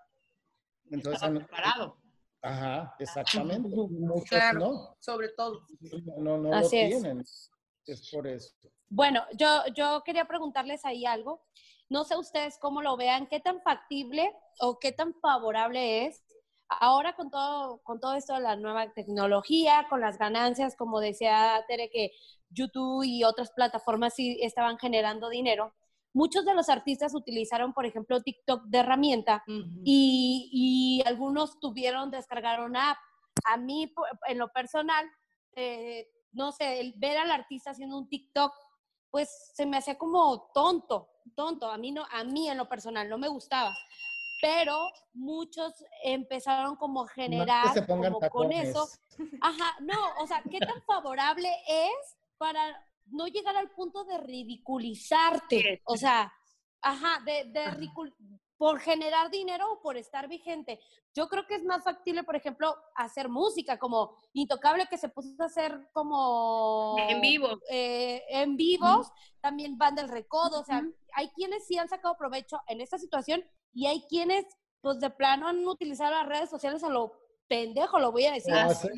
Entonces, 0.90 1.22
Estaba 1.22 1.36
preparado. 1.40 1.98
ajá, 2.42 2.96
exactamente. 3.00 3.70
Muchos 3.70 4.30
Claro. 4.30 4.60
no, 4.60 4.96
Sobre 5.00 5.30
todo. 5.30 5.66
no, 6.18 6.38
no 6.38 6.50
lo 6.50 6.56
Así 6.56 6.78
es. 6.80 6.90
tienen. 7.02 7.20
Es 7.86 8.10
por 8.12 8.28
eso. 8.28 8.56
Bueno, 8.90 9.24
yo, 9.38 9.64
yo 9.76 10.02
quería 10.06 10.26
preguntarles 10.26 10.86
ahí 10.86 11.06
algo. 11.06 11.44
No 11.90 12.04
sé 12.06 12.16
ustedes 12.18 12.58
cómo 12.60 12.82
lo 12.82 12.96
vean, 12.96 13.28
qué 13.28 13.40
tan 13.42 13.62
factible 13.62 14.32
o 14.60 14.80
qué 14.80 14.92
tan 14.92 15.14
favorable 15.16 16.06
es 16.08 16.24
ahora 16.80 17.16
con 17.16 17.30
todo, 17.30 17.82
con 17.84 18.00
todo 18.00 18.16
esto 18.16 18.34
de 18.34 18.42
la 18.42 18.56
nueva 18.56 18.92
tecnología, 18.94 19.88
con 19.90 20.02
las 20.02 20.18
ganancias, 20.18 20.76
como 20.76 21.00
decía 21.00 21.64
Tere, 21.68 21.90
que 21.90 22.12
YouTube 22.50 23.04
y 23.04 23.24
otras 23.24 23.52
plataformas 23.52 24.14
sí 24.16 24.38
estaban 24.42 24.78
generando 24.78 25.30
dinero, 25.30 25.74
muchos 26.14 26.46
de 26.46 26.54
los 26.54 26.70
artistas 26.70 27.14
utilizaron, 27.14 27.74
por 27.74 27.86
ejemplo, 27.86 28.22
TikTok 28.22 28.66
de 28.66 28.78
herramienta 28.80 29.44
y, 29.84 30.50
y, 30.52 31.08
algunos 31.08 31.60
tuvieron, 31.60 32.12
descargar 32.12 32.62
una 32.62 32.92
app. 32.92 32.98
A 33.46 33.58
mí, 33.58 33.94
en 34.28 34.38
lo 34.38 34.52
personal, 34.52 35.06
eh, 35.56 36.10
no 36.32 36.52
sé, 36.52 36.80
el 36.80 36.94
ver 36.98 37.18
al 37.18 37.32
artista 37.32 37.72
haciendo 37.72 37.98
un 37.98 38.10
TikTok, 38.10 38.54
pues 39.10 39.52
se 39.54 39.66
me 39.66 39.78
hacía 39.78 39.98
como 39.98 40.52
tonto, 40.54 41.10
tonto. 41.36 41.70
A 41.70 41.78
mí 41.78 41.92
no, 41.92 42.06
a 42.12 42.24
mí 42.24 42.50
en 42.50 42.58
lo 42.58 42.70
personal 42.70 43.10
no 43.10 43.18
me 43.18 43.28
gustaba. 43.28 43.74
Pero 44.42 44.90
muchos 45.14 45.74
empezaron 46.04 46.76
como 46.76 47.04
a 47.04 47.08
generar 47.08 47.86
como 47.86 48.20
con 48.30 48.52
eso. 48.52 48.88
Ajá, 49.42 49.76
no, 49.82 50.00
o 50.20 50.28
sea, 50.28 50.42
¿qué 50.50 50.60
tan 50.60 50.82
favorable 50.84 51.50
es 51.68 52.18
para 52.38 52.84
no 53.06 53.28
llegar 53.28 53.56
al 53.56 53.70
punto 53.72 54.04
de 54.04 54.18
ridiculizarte? 54.18 55.82
O 55.86 55.96
sea, 55.96 56.34
ajá, 56.82 57.22
de, 57.24 57.46
de 57.52 57.90
por 58.62 58.80
generar 58.80 59.32
dinero 59.32 59.74
o 59.74 59.82
por 59.82 59.98
estar 59.98 60.28
vigente. 60.28 60.80
Yo 61.16 61.28
creo 61.28 61.48
que 61.48 61.56
es 61.56 61.64
más 61.64 61.84
factible, 61.84 62.24
por 62.24 62.36
ejemplo, 62.36 62.76
hacer 62.94 63.28
música, 63.28 63.80
como 63.80 64.16
Intocable, 64.34 64.86
que 64.88 65.00
se 65.00 65.10
puso 65.10 65.30
a 65.42 65.48
hacer 65.48 65.90
como... 65.94 66.96
En 67.00 67.22
vivo. 67.22 67.60
Eh, 67.72 68.24
en 68.30 68.56
vivos, 68.58 69.12
también 69.40 69.80
van 69.80 69.96
del 69.96 70.10
recodo, 70.10 70.62
o 70.62 70.64
sea, 70.64 70.84
hay 71.14 71.30
quienes 71.30 71.66
sí 71.66 71.80
han 71.80 71.90
sacado 71.90 72.16
provecho 72.16 72.62
en 72.68 72.82
esta 72.82 73.00
situación 73.00 73.44
y 73.74 73.88
hay 73.88 74.04
quienes, 74.10 74.46
pues 74.82 75.00
de 75.00 75.10
plano, 75.10 75.48
han 75.48 75.66
utilizado 75.68 76.12
las 76.12 76.28
redes 76.28 76.50
sociales 76.50 76.84
a 76.84 76.90
lo 76.90 77.22
pendejo, 77.48 78.00
lo 78.00 78.12
voy 78.12 78.26
a 78.26 78.32
decir. 78.32 78.54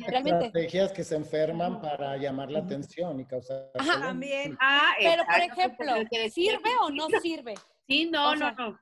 realmente. 0.06 0.46
estrategias 0.46 0.92
que 0.92 1.02
se 1.02 1.16
enferman 1.16 1.80
para 1.80 2.16
llamar 2.16 2.50
la 2.52 2.60
atención 2.60 3.18
y 3.18 3.26
causar... 3.26 3.70
Ajá, 3.74 4.00
también. 4.00 4.56
Ah, 4.60 4.94
Pero, 5.00 5.24
por 5.24 5.40
ejemplo, 5.40 5.92
¿sirve 6.30 6.70
o 6.82 6.90
no 6.90 7.08
sirve? 7.20 7.54
Sí, 7.88 8.08
no, 8.10 8.36
no, 8.36 8.52
no. 8.52 8.78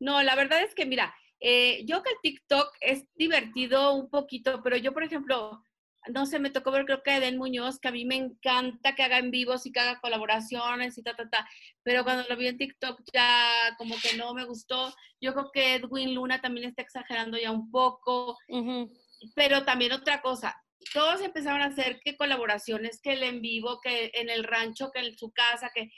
No, 0.00 0.22
la 0.22 0.34
verdad 0.34 0.62
es 0.62 0.74
que, 0.74 0.86
mira, 0.86 1.14
eh, 1.38 1.84
yo 1.86 2.02
que 2.02 2.10
el 2.10 2.16
TikTok 2.20 2.68
es 2.80 3.04
divertido 3.14 3.94
un 3.94 4.10
poquito, 4.10 4.60
pero 4.62 4.76
yo, 4.76 4.92
por 4.92 5.04
ejemplo, 5.04 5.64
no 6.08 6.26
sé, 6.26 6.38
me 6.38 6.50
tocó 6.50 6.70
ver 6.70 6.84
creo 6.84 7.02
que 7.02 7.16
Eden 7.16 7.38
Muñoz, 7.38 7.78
que 7.78 7.88
a 7.88 7.92
mí 7.92 8.04
me 8.04 8.16
encanta 8.16 8.94
que 8.94 9.02
haga 9.02 9.18
en 9.18 9.30
vivos 9.30 9.66
y 9.66 9.72
que 9.72 9.80
haga 9.80 10.00
colaboraciones 10.00 10.98
y 10.98 11.02
ta, 11.02 11.14
ta, 11.14 11.28
ta, 11.30 11.48
pero 11.82 12.04
cuando 12.04 12.24
lo 12.28 12.36
vi 12.36 12.48
en 12.48 12.58
TikTok 12.58 13.00
ya 13.12 13.74
como 13.78 13.94
que 14.02 14.16
no 14.16 14.34
me 14.34 14.44
gustó. 14.44 14.92
Yo 15.20 15.32
creo 15.32 15.50
que 15.52 15.74
Edwin 15.74 16.14
Luna 16.14 16.40
también 16.40 16.68
está 16.68 16.82
exagerando 16.82 17.38
ya 17.38 17.50
un 17.50 17.70
poco, 17.70 18.36
pero 19.34 19.64
también 19.64 19.92
otra 19.92 20.20
cosa, 20.20 20.56
todos 20.92 21.20
empezaron 21.20 21.62
a 21.62 21.66
hacer 21.66 22.00
que 22.04 22.16
colaboraciones, 22.16 23.00
que 23.00 23.12
el 23.12 23.22
en 23.22 23.40
vivo, 23.40 23.80
que 23.80 24.10
en 24.14 24.30
el 24.30 24.44
rancho, 24.44 24.90
que 24.92 25.00
en 25.00 25.16
su 25.16 25.30
casa, 25.32 25.70
que 25.74 25.90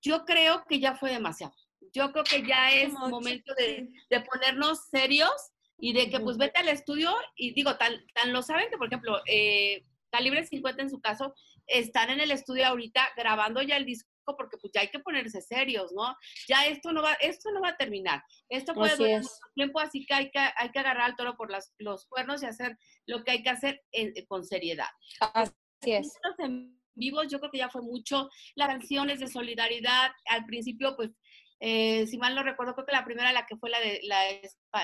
yo 0.00 0.24
creo 0.24 0.64
que 0.68 0.78
ya 0.80 0.94
fue 0.94 1.10
demasiado. 1.10 1.54
Yo 1.92 2.12
creo 2.12 2.24
que 2.24 2.46
ya 2.46 2.72
es 2.72 2.92
momento 2.92 3.54
de, 3.54 3.88
ponernos 4.30 4.88
serios 4.90 5.32
y 5.78 5.92
de 5.92 6.10
que 6.10 6.20
pues 6.20 6.36
vete 6.36 6.58
al 6.58 6.68
estudio 6.68 7.14
y 7.36 7.54
digo, 7.54 7.76
tan, 7.76 7.94
tan 8.14 8.32
lo 8.32 8.42
saben 8.42 8.68
que, 8.70 8.76
por 8.76 8.88
ejemplo, 8.88 9.20
eh, 9.26 9.84
Calibre 10.10 10.44
50 10.44 10.82
en 10.82 10.90
su 10.90 11.00
caso, 11.00 11.34
están 11.66 12.10
en 12.10 12.20
el 12.20 12.30
estudio 12.30 12.66
ahorita 12.66 13.08
grabando 13.16 13.62
ya 13.62 13.76
el 13.76 13.84
disco 13.84 14.08
porque 14.36 14.58
pues 14.58 14.72
ya 14.74 14.82
hay 14.82 14.88
que 14.88 14.98
ponerse 14.98 15.40
serios, 15.40 15.92
¿no? 15.92 16.14
Ya 16.48 16.66
esto 16.66 16.92
no 16.92 17.02
va, 17.02 17.14
esto 17.14 17.50
no 17.52 17.60
va 17.60 17.70
a 17.70 17.76
terminar. 17.76 18.22
Esto 18.48 18.74
puede 18.74 18.96
durar 18.96 19.22
mucho 19.22 19.32
tiempo, 19.54 19.80
así 19.80 20.04
que 20.04 20.14
hay 20.14 20.30
que, 20.30 20.38
hay 20.38 20.70
que 20.70 20.78
agarrar 20.78 21.06
al 21.10 21.16
toro 21.16 21.36
por 21.36 21.50
las, 21.50 21.72
los 21.78 22.06
cuernos 22.06 22.42
y 22.42 22.46
hacer 22.46 22.78
lo 23.06 23.24
que 23.24 23.30
hay 23.32 23.42
que 23.42 23.50
hacer 23.50 23.82
con 24.26 24.44
seriedad. 24.44 24.88
Así 25.20 25.92
es. 25.92 26.12
En 26.38 26.78
vivos 26.94 27.28
yo 27.28 27.38
creo 27.38 27.50
que 27.50 27.58
ya 27.58 27.70
fue 27.70 27.82
mucho, 27.82 28.28
las 28.54 28.68
canciones 28.68 29.20
de 29.20 29.28
solidaridad, 29.28 30.10
al 30.26 30.44
principio 30.46 30.96
pues 30.96 31.10
eh, 31.60 32.06
si 32.06 32.18
mal 32.18 32.34
no 32.34 32.42
recuerdo, 32.42 32.74
creo 32.74 32.86
que 32.86 32.92
la 32.92 33.04
primera, 33.04 33.32
la 33.32 33.46
que 33.46 33.56
fue 33.56 33.70
la 33.70 33.80
de 33.80 34.00
la, 34.04 34.22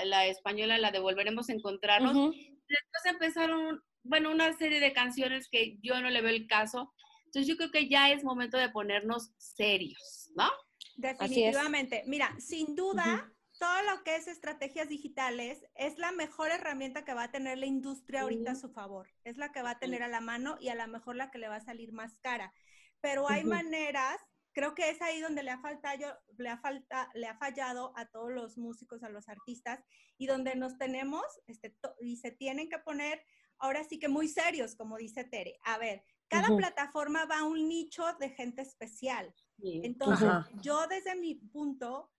la 0.05 0.27
española, 0.27 0.79
la 0.79 0.91
de 0.91 0.99
Volveremos 0.99 1.49
a 1.49 1.53
encontrarnos. 1.53 2.35
Después 2.35 3.05
empezaron, 3.05 3.83
bueno, 4.03 4.31
una 4.31 4.53
serie 4.57 4.81
de 4.81 4.93
canciones 4.93 5.49
que 5.49 5.79
yo 5.83 6.01
no 6.01 6.11
le 6.11 6.21
veo 6.21 6.35
el 6.35 6.47
caso. 6.47 6.93
Entonces 7.27 7.47
yo 7.47 7.57
creo 7.57 7.71
que 7.71 7.89
ya 7.89 8.11
es 8.11 8.25
momento 8.25 8.59
de 8.59 8.71
ponernos 8.71 9.31
serios, 9.39 10.31
¿no? 10.35 10.49
Definitivamente. 10.97 12.03
Mira, 12.07 12.35
sin 12.39 12.75
duda, 12.75 13.33
todo 13.59 13.83
lo 13.83 14.03
que 14.03 14.17
es 14.17 14.27
estrategias 14.27 14.89
digitales 14.89 15.65
es 15.75 15.99
la 15.99 16.13
mejor 16.13 16.51
herramienta 16.51 17.05
que 17.05 17.15
va 17.15 17.25
a 17.25 17.31
tener 17.31 17.59
la 17.59 17.67
industria 17.67 18.23
ahorita 18.23 18.53
a 18.53 18.57
su 18.57 18.71
favor. 18.71 19.09
Es 19.25 19.37
la 19.37 19.53
que 19.53 19.63
va 19.63 19.71
a 19.71 19.79
tener 19.79 20.03
a 20.03 20.09
la 20.09 20.21
mano 20.21 20.57
y 20.61 20.69
a 20.69 20.75
lo 20.75 20.87
mejor 20.89 21.17
la 21.17 21.31
que 21.31 21.39
le 21.39 21.49
va 21.49 21.57
a 21.57 21.65
salir 21.65 21.93
más 21.93 22.19
cara. 22.19 22.53
Pero 23.01 23.29
hay 23.29 23.45
maneras 23.45 24.17
creo 24.55 24.75
que 24.75 24.89
es 24.89 25.03
ahí 25.03 25.21
donde 25.21 25.43
le 25.43 25.51
ha, 25.51 25.59
faltado, 25.59 26.17
le, 26.39 26.49
ha 26.49 26.59
falta, 26.59 27.11
le 27.15 27.27
ha 27.27 27.37
fallado 27.37 27.93
a 27.97 28.07
todos 28.07 28.33
los 28.33 28.57
músicos, 28.57 29.03
a 29.03 29.11
los 29.11 29.29
artistas, 29.29 29.81
y 30.17 30.27
donde 30.27 30.55
nos 30.55 30.79
tenemos, 30.79 31.25
este, 31.47 31.77
y 32.01 32.17
se 32.17 32.31
tienen 32.31 32.69
que 32.69 32.79
poner 32.79 33.23
ahora 33.59 33.85
sí 33.85 33.99
que 33.99 34.09
muy 34.09 34.29
serios, 34.29 34.77
como 34.77 34.97
dice 34.97 35.25
Tere. 35.25 35.59
A 35.65 35.77
ver, 35.79 36.05
cada 36.29 36.57
plataforma 36.57 37.27
va 37.27 37.41
a 37.41 37.45
un 37.45 37.69
nicho 37.69 38.05
de 38.19 38.31
gente 38.31 38.63
especial. 38.63 39.35
Entonces, 39.63 40.29
yo 40.63 40.87
desde 40.89 41.17
mi 41.17 41.35
punto, 41.35 42.11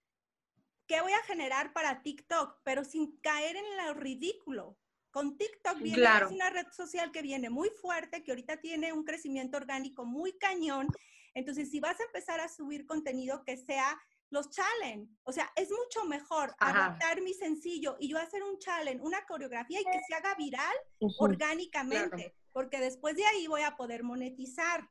¿qué 0.87 1.01
voy 1.01 1.11
a 1.13 1.23
generar 1.23 1.73
para 1.73 2.01
TikTok? 2.01 2.61
Pero 2.63 2.83
sin 2.83 3.17
caer 3.17 3.55
en 3.55 3.77
lo 3.77 3.93
ridículo. 3.93 4.77
Con 5.11 5.37
TikTok 5.37 5.79
viene, 5.79 6.03
es 6.03 6.31
una 6.31 6.49
red 6.49 6.67
social 6.71 7.11
que 7.11 7.21
viene 7.21 7.49
muy 7.49 7.69
fuerte, 7.69 8.21
que 8.23 8.31
ahorita 8.31 8.57
tiene 8.57 8.91
un 8.91 9.05
crecimiento 9.05 9.55
orgánico 9.55 10.05
muy 10.05 10.37
cañón 10.37 10.87
entonces, 11.35 11.69
si 11.69 11.79
vas 11.79 11.99
a 11.99 12.03
empezar 12.03 12.39
a 12.39 12.47
subir 12.47 12.85
contenido 12.85 13.43
que 13.43 13.57
sea 13.57 14.01
los 14.29 14.49
challenge, 14.49 15.13
o 15.23 15.31
sea, 15.31 15.51
es 15.55 15.69
mucho 15.69 16.05
mejor 16.05 16.55
adaptar 16.59 17.21
mi 17.21 17.33
sencillo 17.33 17.97
y 17.99 18.07
yo 18.07 18.17
hacer 18.17 18.41
un 18.41 18.57
challenge, 18.57 19.03
una 19.03 19.23
coreografía 19.25 19.81
y 19.81 19.83
que 19.83 20.01
se 20.07 20.15
haga 20.15 20.33
viral 20.35 20.75
orgánicamente, 21.19 22.33
porque 22.53 22.79
después 22.79 23.15
de 23.15 23.25
ahí 23.25 23.47
voy 23.47 23.61
a 23.61 23.75
poder 23.75 24.03
monetizar. 24.03 24.89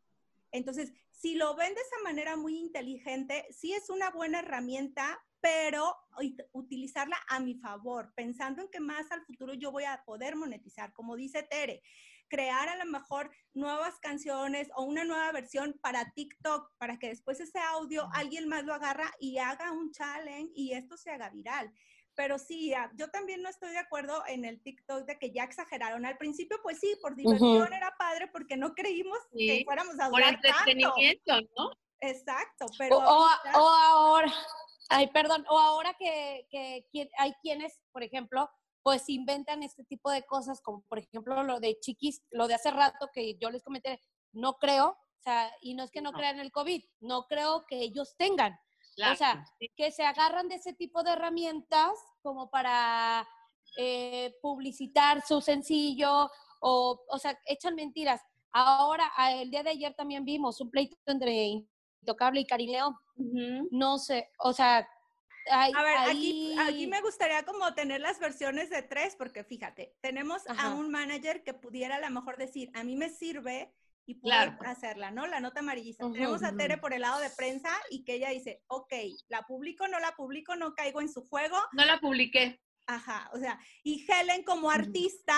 Entonces, 0.53 0.93
si 1.11 1.35
lo 1.35 1.57
ven 1.57 1.75
de 1.75 1.81
esa 1.81 2.03
manera 2.05 2.37
muy 2.37 2.59
inteligente, 2.59 3.47
sí 3.51 3.73
es 3.73 3.89
una 3.89 4.11
buena 4.11 4.41
herramienta, 4.41 5.21
pero 5.41 5.97
utilizarla 6.53 7.17
a 7.29 7.41
mi 7.41 7.55
favor, 7.55 8.13
pensando 8.15 8.63
en 8.63 8.69
que 8.69 8.81
más 8.81 9.11
al 9.11 9.25
futuro 9.25 9.55
yo 9.55 9.73
voy 9.73 9.85
a 9.85 10.03
poder 10.05 10.37
monetizar, 10.37 10.93
como 10.93 11.17
dice 11.17 11.43
Tere 11.43 11.83
crear 12.29 12.69
a 12.69 12.77
lo 12.77 12.87
mejor 12.87 13.31
nuevas 13.53 13.99
canciones 14.01 14.69
o 14.77 14.83
una 14.83 15.05
nueva 15.05 15.31
versión 15.33 15.79
para 15.81 16.13
TikTok, 16.13 16.73
para 16.79 16.99
que 16.99 17.09
después 17.09 17.41
ese 17.41 17.59
audio 17.59 18.09
alguien 18.13 18.49
más 18.49 18.65
lo 18.65 18.75
agarra 18.75 19.11
y 19.19 19.39
haga 19.39 19.73
un 19.73 19.93
challenge 19.93 20.53
y 20.55 20.73
esto 20.73 20.97
se 20.97 21.11
haga 21.11 21.31
viral. 21.31 21.73
Pero 22.17 22.39
sí, 22.39 22.73
yo 22.95 23.11
también 23.11 23.43
no 23.43 23.49
estoy 23.49 23.73
de 23.73 23.79
acuerdo 23.79 24.23
en 24.29 24.45
el 24.45 24.63
TikTok 24.63 25.05
de 25.05 25.19
que 25.19 25.33
ya 25.33 25.43
exageraron. 25.43 26.07
Al 26.07 26.17
principio, 26.17 26.59
pues 26.63 26.79
sí, 26.79 26.97
por 27.03 27.17
diversión 27.17 27.73
era 27.73 27.95
padre 27.99 28.29
porque 28.29 28.57
no 28.57 28.73
creímos 28.75 29.19
que 29.37 29.63
fuéramos 29.65 29.99
a 29.99 30.09
durar 30.09 30.41
Por 30.41 30.47
entretenimiento, 30.47 31.41
¿no? 31.57 31.71
Exacto, 32.01 32.67
pero... 32.79 32.99
O, 32.99 33.27
ahora, 33.53 34.33
ay, 34.91 35.09
perdón, 35.09 35.45
o 35.49 35.59
ahora 35.59 35.95
que, 35.95 36.47
que 36.51 37.11
hay 37.19 37.33
quienes, 37.43 37.81
por 37.91 38.05
ejemplo, 38.05 38.49
pues 38.85 39.09
inventan 39.09 39.63
este 39.63 39.83
tipo 39.83 40.11
de 40.11 40.25
cosas, 40.25 40.61
como 40.61 40.83
por 40.83 40.99
ejemplo 40.99 41.43
lo 41.43 41.59
de 41.59 41.81
chiquis, 41.81 42.23
lo 42.31 42.47
de 42.47 42.55
hace 42.55 42.71
rato 42.71 43.09
que 43.15 43.35
yo 43.37 43.51
les 43.51 43.65
comenté, 43.65 43.99
no 44.33 44.59
creo, 44.59 44.89
o 44.91 45.23
sea, 45.23 45.51
y 45.63 45.73
no 45.75 45.85
es 45.85 45.91
que 45.91 46.03
no, 46.03 46.13
crean 46.13 46.39
el 46.39 46.53
COVID, 46.53 46.85
no 47.01 47.25
creo 47.27 47.65
que 47.67 47.79
ellos 47.81 48.15
tengan. 48.19 48.53
o 49.11 49.17
sea, 49.17 49.43
que 49.75 49.91
se 49.91 50.05
agarran 50.05 50.49
de 50.49 50.57
ese 50.57 50.75
tipo 50.75 51.03
de 51.03 51.13
herramientas 51.13 51.93
como 52.23 52.51
para 52.51 53.27
eh, 53.79 54.35
publicitar 54.43 55.23
su 55.27 55.41
sencillo, 55.41 56.31
o, 56.61 57.01
o 57.09 57.19
sea, 57.19 57.39
echan 57.47 57.75
mentiras. 57.75 58.21
Ahora, 58.53 59.11
el 59.31 59.51
día 59.51 59.63
de 59.63 59.71
ayer 59.71 59.95
también 59.95 60.27
vimos 60.27 60.61
un 60.61 60.71
pleito 60.71 60.97
entre 61.07 61.65
Intocable 62.03 62.41
y 62.41 62.47
Karim 62.47 62.71
León. 62.71 62.95
No 63.71 63.97
sé, 63.97 64.31
o 64.41 64.53
sea, 64.53 64.87
a 65.51 65.83
ver, 65.83 65.97
aquí, 66.11 66.57
aquí, 66.59 66.87
me 66.87 67.01
gustaría 67.01 67.45
como 67.45 67.75
tener 67.75 68.01
las 68.01 68.19
versiones 68.19 68.71
de 68.71 68.83
tres, 68.83 69.17
porque 69.17 69.45
fíjate, 69.45 69.95
tenemos 70.01 70.43
a 70.49 70.71
un 70.75 70.91
manager 70.91 71.43
que 71.43 71.55
pudiera 71.55 71.97
a 71.97 72.01
lo 72.01 72.11
mejor 72.11 72.37
decir, 72.37 72.71
a 72.75 72.85
mí 72.85 72.97
me 72.97 73.11
sirve 73.11 73.73
y 74.07 74.15
puedo 74.15 74.37
hacerla, 74.67 75.11
¿no? 75.11 75.27
La 75.27 75.41
nota 75.41 75.61
amarillista. 75.61 76.11
tenemos 76.13 76.43
a 76.43 76.55
Tere 76.57 76.79
por 76.79 76.93
el 76.93 77.03
lado 77.03 77.21
de 77.21 77.31
prensa 77.31 77.71
y 77.91 78.05
que 78.05 78.15
ella 78.15 78.31
dice, 78.31 78.63
ok, 78.67 78.93
la 79.29 79.43
publico, 79.43 79.89
no 79.89 79.99
la 79.99 80.13
publico, 80.13 80.57
no 80.57 80.75
caigo 80.75 81.01
en 81.01 81.13
su 81.13 81.27
juego. 81.27 81.57
No 81.73 81.85
la 81.85 81.99
publiqué. 82.01 82.61
Ajá, 82.87 83.31
o 83.33 83.39
sea, 83.39 83.59
y 83.83 84.05
Helen 84.07 84.43
como 84.43 84.71
artista, 84.71 85.37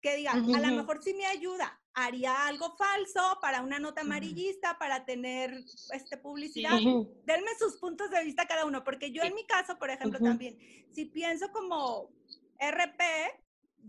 que 0.00 0.16
diga, 0.16 0.32
a 0.32 0.36
lo 0.36 0.76
mejor 0.76 1.02
sí 1.02 1.12
me 1.12 1.26
ayuda, 1.26 1.78
haría 1.94 2.46
algo 2.46 2.76
falso 2.76 3.38
para 3.40 3.62
una 3.62 3.78
nota 3.78 4.02
amarillista, 4.02 4.78
para 4.78 5.04
tener 5.04 5.52
este, 5.92 6.16
publicidad. 6.16 6.74
Ujú. 6.78 7.12
Denme 7.24 7.50
sus 7.58 7.76
puntos 7.78 8.10
de 8.10 8.22
vista 8.24 8.46
cada 8.46 8.64
uno, 8.66 8.84
porque 8.84 9.10
yo 9.10 9.22
en 9.22 9.34
mi 9.34 9.44
caso, 9.46 9.78
por 9.78 9.90
ejemplo, 9.90 10.18
Ujú. 10.18 10.28
también, 10.28 10.58
si 10.92 11.06
pienso 11.06 11.50
como 11.50 12.10
RP, 12.58 13.02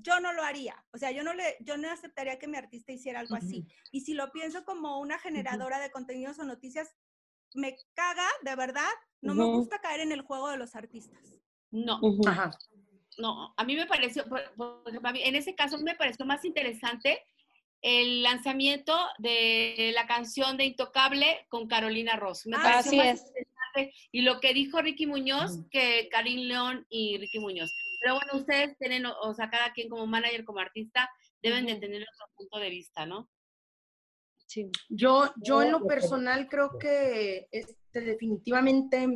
yo 0.02 0.20
no 0.20 0.34
lo 0.34 0.44
haría. 0.44 0.84
O 0.92 0.98
sea, 0.98 1.12
yo 1.12 1.24
no 1.24 1.34
le, 1.34 1.58
yo 1.62 1.78
no 1.78 1.90
aceptaría 1.92 2.40
que 2.40 2.48
mi 2.48 2.58
artista 2.58 2.92
hiciera 2.92 3.20
algo 3.20 3.36
así. 3.36 3.66
Y 3.92 4.02
si 4.02 4.14
lo 4.14 4.32
pienso 4.32 4.64
como 4.66 5.00
una 5.00 5.20
generadora 5.20 5.80
de 5.80 5.92
contenidos 5.92 6.40
o 6.40 6.44
noticias, 6.46 6.96
me 7.54 7.76
caga, 7.94 8.28
de 8.44 8.56
verdad. 8.56 8.90
No 9.22 9.34
me 9.36 9.44
gusta 9.46 9.80
caer 9.80 10.00
en 10.00 10.12
el 10.14 10.22
juego 10.22 10.48
de 10.50 10.58
los 10.58 10.76
artistas. 10.76 11.20
No. 11.72 12.00
Ajá. 12.26 12.52
no, 13.18 13.54
a 13.58 13.64
mí 13.66 13.76
me 13.76 13.86
pareció, 13.86 14.26
por- 14.30 14.54
por 14.56 14.84
a 15.04 15.12
mí- 15.12 15.22
en 15.24 15.36
ese 15.36 15.54
caso 15.54 15.78
me 15.80 15.94
pareció 15.96 16.26
más 16.26 16.46
interesante 16.46 17.22
el 17.82 18.24
lanzamiento 18.24 18.98
de 19.20 19.92
la 19.96 20.06
canción 20.08 20.58
de 20.58 20.66
Intocable 20.66 21.46
con 21.50 21.68
Carolina 21.68 22.16
Ross. 22.18 22.46
Me 22.46 22.58
Ah, 22.58 22.62
pareció 22.64 22.90
Así 22.92 22.98
más 22.98 23.08
es. 23.08 23.20
interesante. 23.28 23.94
Y 24.12 24.22
lo 24.22 24.40
que 24.40 24.54
dijo 24.54 24.82
Ricky 24.82 25.06
Muñoz 25.08 25.60
que 25.72 26.10
Karim 26.12 26.42
León 26.48 26.86
y 26.90 27.18
Ricky 27.18 27.40
Muñoz. 27.40 27.72
Pero 28.02 28.16
bueno, 28.16 28.32
ustedes 28.40 28.78
tienen, 28.78 29.06
o- 29.06 29.18
o 29.22 29.34
sea, 29.34 29.50
cada 29.50 29.72
quien 29.74 29.90
como 29.90 30.06
manager, 30.08 30.44
como 30.46 30.60
artista, 30.60 31.10
deben 31.42 31.66
de 31.66 31.76
tener 31.76 32.02
otro 32.02 32.34
punto 32.36 32.60
de 32.60 32.70
vista, 32.70 33.06
¿no? 33.06 33.30
Sí. 34.48 34.70
Yo, 34.90 35.32
yo 35.38 35.62
en 35.62 35.72
No, 35.72 35.80
lo 35.80 35.86
personal 35.88 36.48
creo 36.50 36.78
que 36.80 37.48
este, 37.52 38.02
definitivamente, 38.02 39.08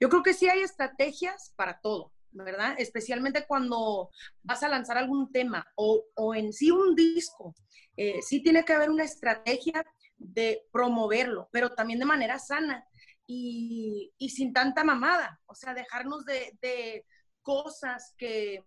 yo 0.00 0.08
creo 0.08 0.22
que 0.22 0.34
sí 0.34 0.48
hay 0.48 0.60
estrategias 0.60 1.52
para 1.56 1.80
todo, 1.80 2.12
¿verdad? 2.32 2.74
Especialmente 2.78 3.46
cuando 3.46 4.10
vas 4.42 4.62
a 4.62 4.68
lanzar 4.68 4.98
algún 4.98 5.30
tema 5.32 5.66
o, 5.76 6.04
o 6.14 6.34
en 6.34 6.52
sí 6.52 6.70
un 6.70 6.94
disco. 6.94 7.54
Eh, 7.96 8.20
sí 8.22 8.42
tiene 8.42 8.64
que 8.64 8.72
haber 8.72 8.90
una 8.90 9.04
estrategia 9.04 9.84
de 10.16 10.62
promoverlo, 10.72 11.48
pero 11.52 11.74
también 11.74 11.98
de 11.98 12.04
manera 12.04 12.38
sana 12.38 12.84
y, 13.26 14.12
y 14.18 14.30
sin 14.30 14.52
tanta 14.52 14.84
mamada, 14.84 15.40
o 15.46 15.54
sea, 15.54 15.74
dejarnos 15.74 16.24
de, 16.24 16.56
de 16.62 17.04
cosas 17.42 18.14
que 18.16 18.64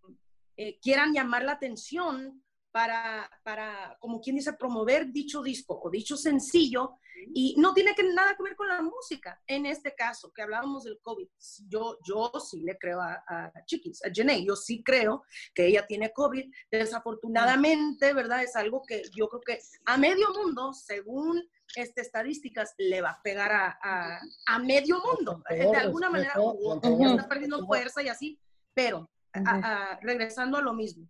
eh, 0.57 0.79
quieran 0.81 1.13
llamar 1.13 1.43
la 1.43 1.53
atención 1.53 2.43
para, 2.71 3.29
para, 3.43 3.97
como 3.99 4.21
quien 4.21 4.37
dice, 4.37 4.53
promover 4.53 5.11
dicho 5.11 5.41
disco 5.41 5.79
o 5.81 5.89
dicho 5.89 6.15
sencillo 6.15 6.97
y 7.33 7.55
no 7.57 7.73
tiene 7.73 7.93
que, 7.93 8.03
nada 8.03 8.35
que 8.35 8.43
ver 8.43 8.55
con 8.55 8.67
la 8.67 8.81
música. 8.81 9.41
En 9.45 9.65
este 9.65 9.93
caso, 9.93 10.31
que 10.33 10.41
hablábamos 10.41 10.83
del 10.83 10.99
COVID, 11.01 11.27
yo, 11.67 11.97
yo 12.03 12.31
sí 12.39 12.61
le 12.61 12.77
creo 12.77 12.99
a, 13.01 13.23
a 13.27 13.51
Chiquis, 13.65 14.03
a 14.03 14.09
Jenny, 14.11 14.45
yo 14.45 14.55
sí 14.55 14.81
creo 14.83 15.23
que 15.53 15.67
ella 15.67 15.85
tiene 15.85 16.11
COVID. 16.11 16.51
Desafortunadamente, 16.71 18.13
¿verdad? 18.13 18.43
Es 18.43 18.55
algo 18.55 18.83
que 18.83 19.03
yo 19.15 19.27
creo 19.27 19.41
que 19.41 19.59
a 19.85 19.97
medio 19.97 20.33
mundo, 20.33 20.73
según 20.73 21.43
este, 21.75 22.01
estadísticas, 22.01 22.73
le 22.77 23.01
va 23.01 23.11
a 23.11 23.21
pegar 23.21 23.51
a, 23.51 23.79
a, 23.81 24.19
a 24.47 24.59
medio 24.59 24.99
mundo. 24.99 25.43
Con 25.47 25.57
De 25.57 25.77
alguna 25.77 26.09
manera, 26.09 26.33
está 26.33 27.27
perdiendo 27.27 27.65
fuerza 27.65 28.01
y 28.01 28.07
así, 28.07 28.39
pero 28.73 29.09
regresando 30.01 30.57
a 30.57 30.61
lo 30.61 30.73
mismo, 30.73 31.07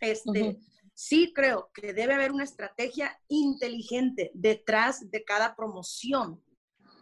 este, 0.00 0.50
Ujú. 0.50 0.60
Sí 0.98 1.32
creo 1.32 1.70
que 1.72 1.92
debe 1.92 2.14
haber 2.14 2.32
una 2.32 2.42
estrategia 2.42 3.16
inteligente 3.28 4.32
detrás 4.34 5.08
de 5.12 5.22
cada 5.22 5.54
promoción, 5.54 6.42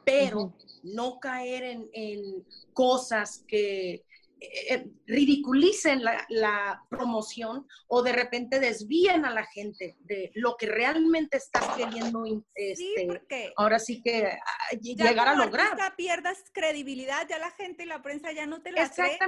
pero 0.05 0.55
no 0.83 1.19
caer 1.19 1.63
en, 1.65 1.89
en 1.95 2.47
cosas 2.75 3.43
que 3.49 4.05
eh, 4.39 4.75
eh, 4.75 4.91
ridiculicen 5.07 6.05
la, 6.05 6.27
la 6.29 6.83
promoción 6.91 7.67
o 7.89 8.03
de 8.03 8.13
repente 8.13 8.61
desvíen 8.61 9.25
a 9.25 9.31
la 9.33 9.47
gente 9.47 9.97
de 10.01 10.31
lo 10.35 10.57
que 10.59 10.67
realmente 10.67 11.39
estás 11.39 11.67
queriendo 11.75 12.27
in- 12.27 12.45
Sí, 12.55 12.95
este, 12.97 13.07
porque 13.07 13.53
ahora 13.57 13.79
sí 13.79 14.03
que 14.03 14.27
ah, 14.27 14.77
ya 14.83 15.09
llegar 15.09 15.29
a 15.29 15.35
lograr. 15.37 15.69
artista 15.69 15.97
pierdas 15.97 16.45
credibilidad, 16.53 17.27
ya 17.27 17.39
la 17.39 17.51
gente 17.53 17.85
y 17.85 17.87
la 17.87 18.03
prensa 18.03 18.31
ya 18.33 18.45
no 18.47 18.61
te 18.61 18.73
la 18.73 18.91
cree. 18.91 19.19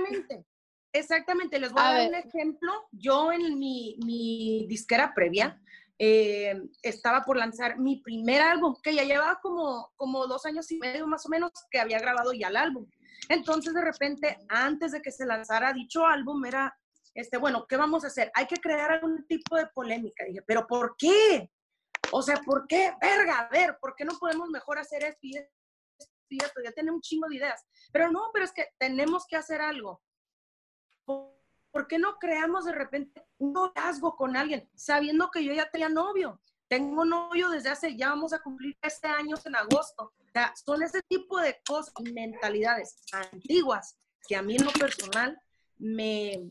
Exactamente. 0.92 1.58
Les 1.58 1.72
voy 1.72 1.82
a, 1.82 1.88
A 1.88 1.92
dar 1.92 2.00
ver. 2.00 2.08
un 2.08 2.28
ejemplo. 2.28 2.88
Yo 2.92 3.32
en 3.32 3.58
mi, 3.58 3.96
mi 4.04 4.66
disquera 4.68 5.12
previa 5.14 5.60
eh, 5.98 6.60
estaba 6.82 7.24
por 7.24 7.36
lanzar 7.36 7.78
mi 7.78 7.96
primer 8.02 8.40
álbum, 8.40 8.76
que 8.82 8.94
ya 8.94 9.04
llevaba 9.04 9.40
como, 9.40 9.92
como 9.96 10.26
dos 10.26 10.46
años 10.46 10.70
y 10.70 10.78
medio 10.78 11.06
más 11.06 11.26
o 11.26 11.28
menos 11.28 11.50
que 11.70 11.80
había 11.80 11.98
grabado 11.98 12.32
ya 12.32 12.48
el 12.48 12.56
álbum. 12.56 12.86
Entonces, 13.28 13.74
de 13.74 13.82
repente, 13.82 14.38
antes 14.48 14.92
de 14.92 15.02
que 15.02 15.10
se 15.10 15.26
lanzara 15.26 15.72
dicho 15.72 16.06
álbum, 16.06 16.44
era, 16.44 16.76
este, 17.14 17.36
bueno, 17.36 17.66
¿qué 17.68 17.76
vamos 17.76 18.04
a 18.04 18.06
hacer? 18.06 18.30
Hay 18.34 18.46
que 18.46 18.56
crear 18.56 18.92
algún 18.92 19.26
tipo 19.26 19.56
de 19.56 19.66
polémica. 19.66 20.24
Dije, 20.24 20.42
¿pero 20.46 20.66
por 20.66 20.94
qué? 20.96 21.50
O 22.12 22.22
sea, 22.22 22.36
¿por 22.36 22.66
qué? 22.66 22.92
Verga, 23.00 23.40
a 23.40 23.48
ver, 23.48 23.76
¿por 23.80 23.94
qué 23.96 24.04
no 24.04 24.16
podemos 24.18 24.48
mejor 24.50 24.78
hacer 24.78 25.02
esto 25.02 25.18
y 25.22 25.36
esto 25.36 25.52
y 26.30 26.42
esto? 26.42 26.60
Ya 26.64 26.72
tenemos 26.72 26.98
un 26.98 27.02
chingo 27.02 27.28
de 27.28 27.36
ideas. 27.36 27.66
Pero 27.92 28.10
no, 28.10 28.30
pero 28.32 28.44
es 28.44 28.52
que 28.52 28.68
tenemos 28.78 29.26
que 29.28 29.36
hacer 29.36 29.60
algo. 29.60 30.00
¿Por 31.70 31.86
qué 31.86 31.98
no 31.98 32.18
creamos 32.18 32.64
de 32.64 32.72
repente 32.72 33.24
un 33.38 33.52
noviazgo 33.52 34.16
con 34.16 34.36
alguien, 34.36 34.68
sabiendo 34.74 35.30
que 35.30 35.44
yo 35.44 35.52
ya 35.52 35.70
tenía 35.70 35.88
novio? 35.88 36.40
Tengo 36.68 37.04
novio 37.04 37.48
desde 37.50 37.70
hace, 37.70 37.96
ya 37.96 38.10
vamos 38.10 38.32
a 38.32 38.40
cumplir 38.40 38.76
13 38.80 39.06
años 39.06 39.46
en 39.46 39.56
agosto. 39.56 40.12
O 40.18 40.30
sea, 40.32 40.52
son 40.54 40.82
ese 40.82 41.02
tipo 41.02 41.38
de 41.40 41.56
cosas, 41.66 41.94
mentalidades 42.12 42.96
antiguas 43.12 43.96
que 44.26 44.36
a 44.36 44.42
mí 44.42 44.56
en 44.56 44.64
lo 44.64 44.72
personal 44.72 45.40
me, 45.78 46.50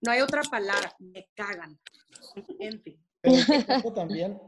no 0.00 0.12
hay 0.12 0.20
otra 0.20 0.42
palabra, 0.42 0.94
me 0.98 1.28
cagan. 1.34 1.78
En 2.58 2.80
fin. 2.80 3.02
Pero 3.20 3.92
también 3.92 4.40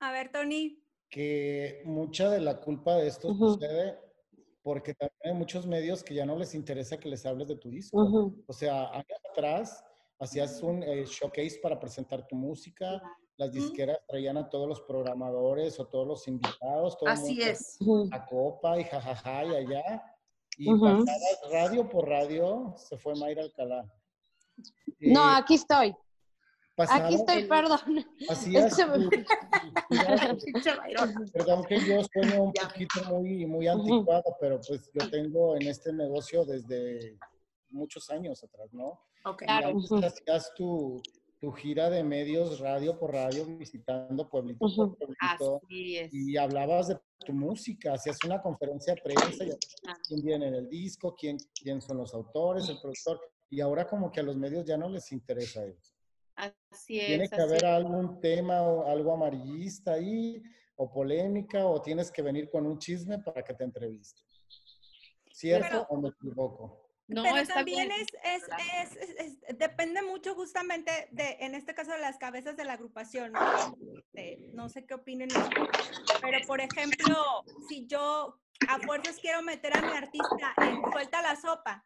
A 0.00 0.12
ver, 0.12 0.30
Tony. 0.30 0.80
que 1.08 1.82
mucha 1.84 2.30
de 2.30 2.40
la 2.40 2.60
culpa 2.60 2.96
de 2.96 3.08
esto 3.08 3.34
sucede 3.34 3.98
porque 4.64 4.94
también 4.94 5.20
hay 5.22 5.34
muchos 5.34 5.66
medios 5.66 6.02
que 6.02 6.14
ya 6.14 6.24
no 6.24 6.36
les 6.38 6.54
interesa 6.54 6.96
que 6.96 7.10
les 7.10 7.24
hables 7.26 7.48
de 7.48 7.56
tu 7.56 7.68
disco. 7.68 8.34
O 8.46 8.52
sea, 8.52 8.90
años 8.92 9.20
atrás 9.30 9.84
hacías 10.18 10.62
un 10.62 10.82
eh, 10.82 11.04
showcase 11.04 11.60
para 11.62 11.78
presentar 11.78 12.26
tu 12.26 12.34
música, 12.34 13.00
las 13.36 13.52
disqueras 13.52 13.98
traían 14.08 14.38
a 14.38 14.48
todos 14.48 14.66
los 14.66 14.80
programadores 14.80 15.78
o 15.78 15.86
todos 15.86 16.06
los 16.06 16.26
invitados, 16.28 16.96
todo 16.96 17.10
Así 17.10 17.34
mundo 17.34 17.44
es. 17.44 17.78
A 18.10 18.24
copa 18.24 18.80
y 18.80 18.84
jajaja 18.84 19.44
y 19.44 19.54
allá. 19.54 20.02
Y 20.56 20.72
Ujú. 20.72 20.82
pasabas 20.82 21.40
radio 21.50 21.86
por 21.86 22.08
radio, 22.08 22.74
se 22.78 22.96
fue 22.96 23.14
Mayra 23.16 23.42
Alcalá. 23.42 23.84
No, 25.00 25.30
Eh, 25.30 25.36
aquí 25.36 25.54
estoy. 25.54 25.94
Pasabas- 26.76 27.06
Aquí 27.06 27.14
estoy, 27.16 27.44
perdón. 27.44 27.78
hacías 28.28 28.64
es 28.66 28.76
que 28.76 28.82
se 28.82 28.86
me-. 28.86 29.08
Perdón 31.32 31.64
que 31.64 31.76
yo 31.80 32.00
sueño 32.12 32.42
un 32.44 32.52
Ya. 32.54 32.68
poquito 32.68 33.04
muy, 33.08 33.46
muy 33.46 33.66
anticuado, 33.68 34.36
pero 34.40 34.60
pues 34.66 34.90
yo 34.92 35.10
tengo 35.10 35.56
en 35.56 35.68
este 35.68 35.92
negocio 35.92 36.44
desde 36.44 37.18
muchos 37.70 38.10
años 38.10 38.42
atrás, 38.44 38.72
¿no? 38.72 39.00
Ok. 39.24 39.42
Y 39.42 39.46
Claro. 39.46 39.78
hacías 40.04 40.52
tu, 40.54 41.00
tu 41.40 41.52
gira 41.52 41.90
de 41.90 42.02
medios 42.04 42.60
radio 42.60 42.98
por 42.98 43.12
radio, 43.12 43.44
visitando 43.46 44.28
pueblito 44.28 44.58
por 44.60 44.96
pueblito, 44.96 45.60
Así 45.64 45.96
es. 45.98 46.12
y 46.14 46.36
hablabas 46.36 46.88
de 46.88 46.98
tu 47.24 47.32
música, 47.32 47.94
hacías 47.94 48.18
una 48.24 48.40
conferencia 48.42 48.94
de 48.94 49.02
prensa, 49.02 49.44
y 49.44 49.50
Ah. 49.86 49.94
quién 50.06 50.20
viene 50.24 50.48
en 50.48 50.54
el 50.54 50.68
disco, 50.68 51.14
quién, 51.18 51.36
quién 51.62 51.80
son 51.80 51.98
los 51.98 52.12
autores, 52.14 52.68
el 52.68 52.78
productor, 52.80 53.20
y 53.50 53.60
ahora 53.60 53.86
como 53.86 54.10
que 54.10 54.20
a 54.20 54.22
los 54.22 54.36
medios 54.36 54.64
ya 54.66 54.76
no 54.76 54.88
les 54.88 55.10
interesa 55.12 55.64
eso. 55.64 55.93
Así 56.36 56.98
es. 57.00 57.06
Tiene 57.06 57.28
que 57.28 57.34
así 57.36 57.42
haber 57.44 57.64
es. 57.64 57.70
algún 57.70 58.20
tema 58.20 58.62
o 58.62 58.88
algo 58.90 59.12
amarillista 59.14 59.92
ahí, 59.92 60.42
o 60.76 60.90
polémica, 60.92 61.66
o 61.66 61.80
tienes 61.80 62.10
que 62.10 62.22
venir 62.22 62.50
con 62.50 62.66
un 62.66 62.78
chisme 62.78 63.18
para 63.20 63.42
que 63.44 63.54
te 63.54 63.64
entrevisten. 63.64 64.24
¿Cierto 65.32 65.66
Pero- 65.68 65.86
o 65.90 66.00
me 66.00 66.08
equivoco? 66.08 66.80
No, 67.06 67.22
Pero 67.22 67.36
está 67.36 67.54
también 67.56 67.92
es, 67.92 68.06
es, 68.24 68.44
es- 68.82 68.96
es- 68.96 69.40
es- 69.48 69.58
depende 69.58 70.00
mucho 70.00 70.34
justamente 70.34 71.06
de, 71.12 71.36
en 71.40 71.54
este 71.54 71.74
caso, 71.74 71.92
de 71.92 71.98
las 71.98 72.16
cabezas 72.16 72.56
de 72.56 72.64
la 72.64 72.72
agrupación. 72.72 73.32
¿no? 73.32 73.76
Este, 73.98 74.38
no 74.54 74.70
sé 74.70 74.86
qué 74.86 74.94
opinen. 74.94 75.28
Pero, 76.22 76.38
por 76.46 76.60
ejemplo, 76.62 77.14
si 77.68 77.86
yo 77.86 78.40
a 78.68 78.78
fuerzas 78.78 79.18
quiero 79.20 79.42
meter 79.42 79.76
a 79.76 79.82
mi 79.82 79.88
artista 79.94 80.54
en 80.62 80.80
Suelta 80.92 81.20
la 81.20 81.36
Sopa, 81.36 81.84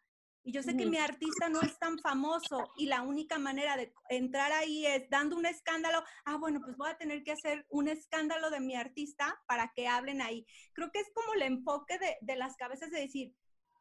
y 0.49 0.51
yo 0.51 0.63
sé 0.63 0.75
que 0.75 0.87
mi 0.87 0.97
artista 0.97 1.47
no 1.47 1.61
es 1.61 1.77
tan 1.77 1.99
famoso 1.99 2.71
y 2.75 2.87
la 2.87 3.03
única 3.03 3.37
manera 3.37 3.77
de 3.77 3.93
entrar 4.09 4.51
ahí 4.51 4.83
es 4.83 5.07
dando 5.07 5.37
un 5.37 5.45
escándalo, 5.45 6.03
ah, 6.25 6.37
bueno, 6.37 6.59
pues 6.59 6.75
voy 6.75 6.89
a 6.89 6.97
tener 6.97 7.21
que 7.21 7.33
hacer 7.33 7.67
un 7.69 7.87
escándalo 7.87 8.49
de 8.49 8.59
mi 8.59 8.75
artista 8.75 9.39
para 9.47 9.71
que 9.75 9.87
hablen 9.87 10.23
ahí. 10.23 10.47
Creo 10.73 10.91
que 10.91 11.01
es 11.01 11.11
como 11.13 11.35
el 11.35 11.43
enfoque 11.43 11.99
de, 11.99 12.17
de 12.21 12.35
las 12.35 12.55
cabezas 12.55 12.89
de 12.89 12.99
decir, 13.01 13.35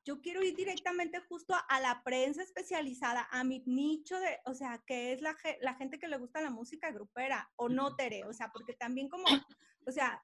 yo 0.04 0.20
quiero 0.20 0.42
ir 0.44 0.54
directamente 0.56 1.20
justo 1.20 1.54
a, 1.54 1.80
la 1.80 2.02
prensa 2.04 2.42
especializada, 2.42 3.26
a 3.30 3.44
mi 3.44 3.62
nicho 3.64 4.20
de, 4.20 4.38
o 4.44 4.52
sea, 4.52 4.82
que 4.86 5.14
es 5.14 5.22
la, 5.22 5.38
la 5.62 5.74
gente 5.76 5.98
que 5.98 6.08
le 6.08 6.18
gusta 6.18 6.42
la 6.42 6.50
música 6.50 6.90
grupera 6.90 7.50
o 7.56 7.70
no 7.70 7.96
tere, 7.96 8.24
o 8.24 8.34
sea, 8.34 8.50
porque 8.52 8.74
también 8.74 9.08
como, 9.08 9.24
o 9.86 9.90
sea, 9.90 10.22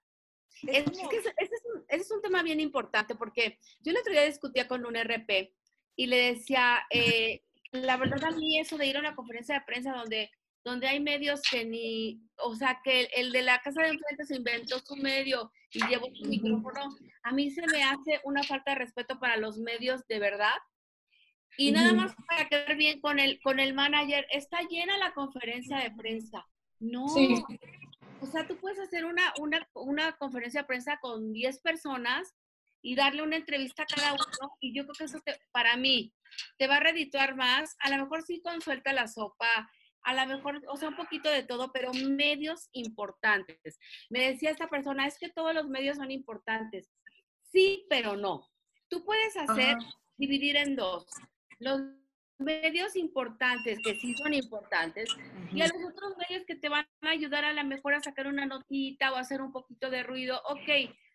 es 0.62 0.78
Es 0.78 0.84
como- 0.84 1.08
que 1.08 1.16
ese, 1.16 1.34
ese 1.38 1.54
es 1.54 1.62
un, 1.74 1.84
ese 1.88 2.02
es 2.02 2.10
un 2.10 2.20
tema 2.20 2.42
bien 2.42 2.60
importante 2.60 3.14
porque 3.14 3.58
yo 3.80 3.92
el 3.92 3.96
otro 3.96 4.12
día 4.12 4.24
discutía 4.24 4.68
con 4.68 4.84
un 4.84 4.94
RP 4.94 5.54
y 5.96 6.06
le 6.06 6.34
decía, 6.34 6.82
eh, 6.90 7.42
la 7.72 7.96
verdad 7.96 8.24
a 8.24 8.30
mí 8.36 8.58
eso 8.58 8.76
de 8.78 8.86
ir 8.86 8.96
a 8.96 9.00
una 9.00 9.14
conferencia 9.14 9.54
de 9.56 9.64
prensa 9.64 9.92
donde 9.92 10.30
donde 10.64 10.88
hay 10.88 10.98
medios 10.98 11.42
que 11.42 11.64
ni, 11.66 12.22
o 12.38 12.54
sea, 12.54 12.80
que 12.82 13.02
el, 13.02 13.08
el 13.14 13.32
de 13.32 13.42
la 13.42 13.60
casa 13.60 13.82
de 13.82 13.88
enfrente 13.88 14.24
se 14.24 14.36
inventó 14.36 14.78
su 14.78 14.96
medio 14.96 15.52
y 15.70 15.86
llevó 15.88 16.08
su 16.14 16.24
micrófono, 16.24 16.96
a 17.22 17.32
mí 17.32 17.50
se 17.50 17.66
me 17.66 17.82
hace 17.84 18.20
una 18.24 18.42
falta 18.42 18.70
de 18.72 18.78
respeto 18.78 19.20
para 19.20 19.36
los 19.36 19.58
medios 19.58 20.06
de 20.08 20.18
verdad. 20.18 20.56
Y 21.58 21.70
nada 21.70 21.92
más 21.92 22.14
para 22.26 22.48
quedar 22.48 22.76
bien 22.76 23.00
con 23.00 23.18
el, 23.18 23.40
con 23.42 23.60
el 23.60 23.74
manager, 23.74 24.26
está 24.30 24.60
llena 24.62 24.96
la 24.96 25.12
conferencia 25.12 25.76
de 25.78 25.90
prensa. 25.90 26.46
No, 26.80 27.08
Sí. 27.08 27.44
o 28.20 28.26
sea, 28.26 28.46
tú 28.46 28.56
puedes 28.56 28.78
hacer 28.78 29.04
una, 29.04 29.34
una, 29.38 29.68
una 29.74 30.16
conferencia 30.16 30.62
de 30.62 30.66
prensa 30.66 30.98
con 31.00 31.32
10 31.32 31.60
personas 31.60 32.34
y 32.84 32.94
darle 32.96 33.22
una 33.22 33.36
entrevista 33.36 33.82
a 33.84 33.86
cada 33.86 34.12
uno. 34.12 34.56
Y 34.60 34.74
yo 34.76 34.84
creo 34.84 34.94
que 34.98 35.04
eso 35.04 35.18
te- 35.24 35.40
para 35.52 35.76
mí 35.76 36.12
te 36.58 36.66
va 36.66 36.76
a 36.76 36.80
redituar 36.80 37.34
más. 37.34 37.74
A 37.80 37.88
lo 37.88 37.96
mejor 37.96 38.22
sí 38.22 38.42
con 38.42 38.60
suelta 38.60 38.92
la 38.92 39.08
sopa, 39.08 39.48
a 40.02 40.12
lo 40.14 40.26
mejor, 40.36 40.60
o 40.68 40.76
sea, 40.76 40.90
un 40.90 40.96
poquito 40.96 41.30
de 41.30 41.42
todo, 41.44 41.72
pero 41.72 41.94
medios 41.94 42.68
importantes. 42.72 43.78
Me 44.10 44.20
decía 44.28 44.50
esta 44.50 44.68
persona, 44.68 45.06
es 45.06 45.18
que 45.18 45.30
todos 45.30 45.54
los 45.54 45.66
medios 45.68 45.96
son 45.96 46.10
importantes. 46.10 46.90
Sí, 47.50 47.86
pero 47.88 48.16
no. 48.16 48.50
Tú 48.88 49.02
puedes 49.02 49.34
hacer, 49.38 49.76
Ajá. 49.76 49.90
dividir 50.18 50.56
en 50.56 50.76
dos. 50.76 51.06
Los 51.58 51.80
medios 52.38 52.96
importantes, 52.96 53.78
que 53.82 53.94
sí 53.94 54.14
son 54.16 54.34
importantes, 54.34 55.08
y 55.54 55.62
a 55.62 55.68
los 55.68 55.82
otros 55.90 56.16
medios 56.18 56.44
que 56.46 56.56
te 56.56 56.68
van 56.68 56.86
a 57.00 57.08
ayudar 57.08 57.46
a 57.46 57.54
lo 57.54 57.64
mejor 57.64 57.94
a 57.94 58.00
sacar 58.00 58.26
una 58.26 58.44
notita 58.44 59.10
o 59.12 59.16
hacer 59.16 59.40
un 59.40 59.52
poquito 59.52 59.88
de 59.88 60.02
ruido. 60.02 60.42
Ok, 60.50 60.68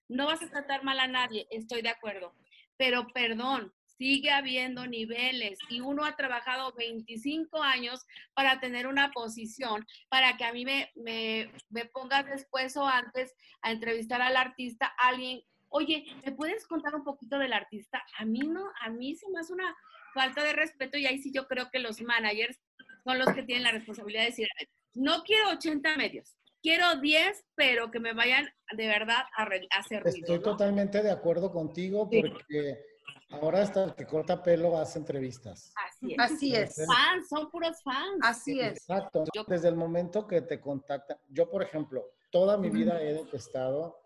no 0.09 0.25
vas 0.25 0.41
a 0.41 0.49
tratar 0.49 0.83
mal 0.83 0.99
a 0.99 1.07
nadie, 1.07 1.47
estoy 1.51 1.81
de 1.81 1.89
acuerdo. 1.89 2.33
Pero 2.77 3.07
perdón, 3.13 3.73
sigue 3.97 4.31
habiendo 4.31 4.87
niveles 4.87 5.59
y 5.69 5.81
uno 5.81 6.05
ha 6.05 6.15
trabajado 6.15 6.73
25 6.73 7.61
años 7.61 8.05
para 8.33 8.59
tener 8.59 8.87
una 8.87 9.11
posición, 9.11 9.85
para 10.09 10.37
que 10.37 10.45
a 10.45 10.53
mí 10.53 10.65
me, 10.65 10.91
me, 10.95 11.51
me 11.69 11.85
pongas 11.85 12.25
después 12.25 12.75
o 12.77 12.87
antes 12.87 13.35
a 13.61 13.71
entrevistar 13.71 14.21
al 14.21 14.37
artista, 14.37 14.87
alguien, 14.97 15.41
oye, 15.67 16.05
¿me 16.25 16.31
puedes 16.31 16.65
contar 16.65 16.95
un 16.95 17.03
poquito 17.03 17.37
del 17.37 17.53
artista? 17.53 18.03
A 18.17 18.25
mí 18.25 18.39
no, 18.39 18.71
a 18.81 18.89
mí 18.89 19.15
se 19.15 19.29
me 19.29 19.39
hace 19.39 19.53
una 19.53 19.75
falta 20.13 20.43
de 20.43 20.53
respeto 20.53 20.97
y 20.97 21.05
ahí 21.05 21.19
sí 21.19 21.31
yo 21.33 21.47
creo 21.47 21.69
que 21.69 21.79
los 21.79 22.01
managers 22.01 22.57
son 23.03 23.19
los 23.19 23.29
que 23.33 23.43
tienen 23.43 23.63
la 23.63 23.71
responsabilidad 23.71 24.23
de 24.23 24.29
decir, 24.29 24.47
"A 24.47 24.59
ver, 24.59 24.69
no 24.93 25.23
quiero 25.23 25.49
80 25.49 25.95
medios, 25.97 26.35
quiero 26.61 26.95
10, 26.99 27.45
pero 27.55 27.89
que 27.91 27.99
me 27.99 28.13
vayan 28.13 28.47
de 28.75 28.87
verdad 28.87 29.23
a, 29.37 29.45
re- 29.45 29.67
a 29.75 29.79
hacer 29.79 30.03
ruido, 30.03 30.17
Estoy 30.17 30.35
¿no? 30.37 30.41
totalmente 30.43 31.01
de 31.01 31.11
acuerdo 31.11 31.51
contigo 31.51 32.07
Sí. 32.11 32.21
porque 32.21 32.85
ahora 33.31 33.61
hasta 33.61 33.83
el 33.85 33.95
que 33.95 34.05
corta 34.05 34.41
pelo 34.43 34.77
hace 34.77 34.99
entrevistas. 34.99 35.73
Así 35.87 36.13
es. 36.13 36.19
Así 36.19 36.55
es. 36.55 36.75
Fans, 36.85 37.27
son 37.29 37.49
puros 37.49 37.81
fans. 37.83 38.19
Así 38.21 38.59
es. 38.59 38.73
Exacto. 38.77 39.23
Yo- 39.33 39.43
Desde 39.47 39.67
el 39.69 39.75
momento 39.75 40.27
que 40.27 40.41
te 40.41 40.59
contactan, 40.59 41.17
yo 41.29 41.49
por 41.49 41.63
ejemplo, 41.63 42.05
toda 42.31 42.57
mi 42.57 42.69
vida 42.69 43.01
he 43.01 43.13
detestado 43.13 43.97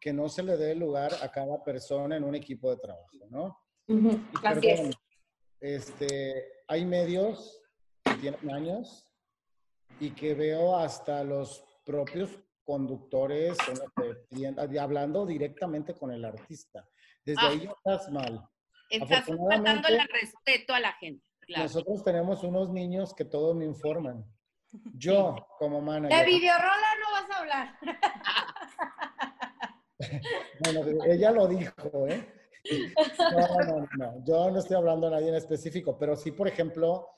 que 0.00 0.12
no 0.12 0.28
se 0.30 0.42
le 0.42 0.56
dé 0.56 0.74
lugar 0.74 1.12
a 1.22 1.30
cada 1.30 1.62
persona 1.62 2.16
en 2.16 2.24
un 2.24 2.34
equipo 2.34 2.70
de 2.70 2.76
trabajo, 2.78 3.26
¿no? 3.28 3.58
Y 3.86 3.94
Así 4.46 4.60
perdón, 4.60 4.86
es. 4.88 4.96
este, 5.60 6.52
hay 6.68 6.84
medios 6.86 7.60
que 8.04 8.14
tienen 8.14 8.50
años 8.50 9.06
y 9.98 10.10
que 10.12 10.34
veo 10.34 10.76
hasta 10.76 11.22
los 11.24 11.62
propios 11.84 12.30
conductores 12.64 13.56
clien- 14.30 14.58
hablando 14.78 15.26
directamente 15.26 15.94
con 15.94 16.10
el 16.12 16.24
artista. 16.24 16.86
Desde 17.24 17.40
Ah. 17.42 17.48
ahí 17.50 17.60
ya 17.60 17.70
estás 17.72 18.10
mal. 18.12 18.48
Estás 18.90 19.24
faltándole 19.26 19.96
el 19.98 20.08
respeto 20.08 20.74
a 20.74 20.80
la 20.80 20.92
gente. 20.94 21.24
Claro. 21.40 21.64
Nosotros 21.64 22.04
tenemos 22.04 22.42
unos 22.44 22.70
niños 22.70 23.12
que 23.14 23.24
todo 23.24 23.54
me 23.54 23.64
informan. 23.64 24.24
Yo, 24.94 25.34
como 25.58 25.80
manager, 25.80 26.16
De 26.18 26.24
videorola 26.26 26.88
no 27.00 27.10
vas 27.12 27.30
a 27.30 27.38
hablar. 27.40 27.78
bueno, 30.64 31.04
ella 31.06 31.30
lo 31.32 31.46
dijo, 31.48 32.06
¿eh? 32.08 32.34
No, 33.32 33.64
no, 33.64 33.88
no, 33.96 34.22
yo 34.24 34.50
no 34.50 34.58
estoy 34.58 34.76
hablando 34.76 35.06
a 35.06 35.10
nadie 35.12 35.30
en 35.30 35.34
específico, 35.34 35.96
pero 35.98 36.14
sí, 36.14 36.30
por 36.32 36.46
ejemplo, 36.46 37.08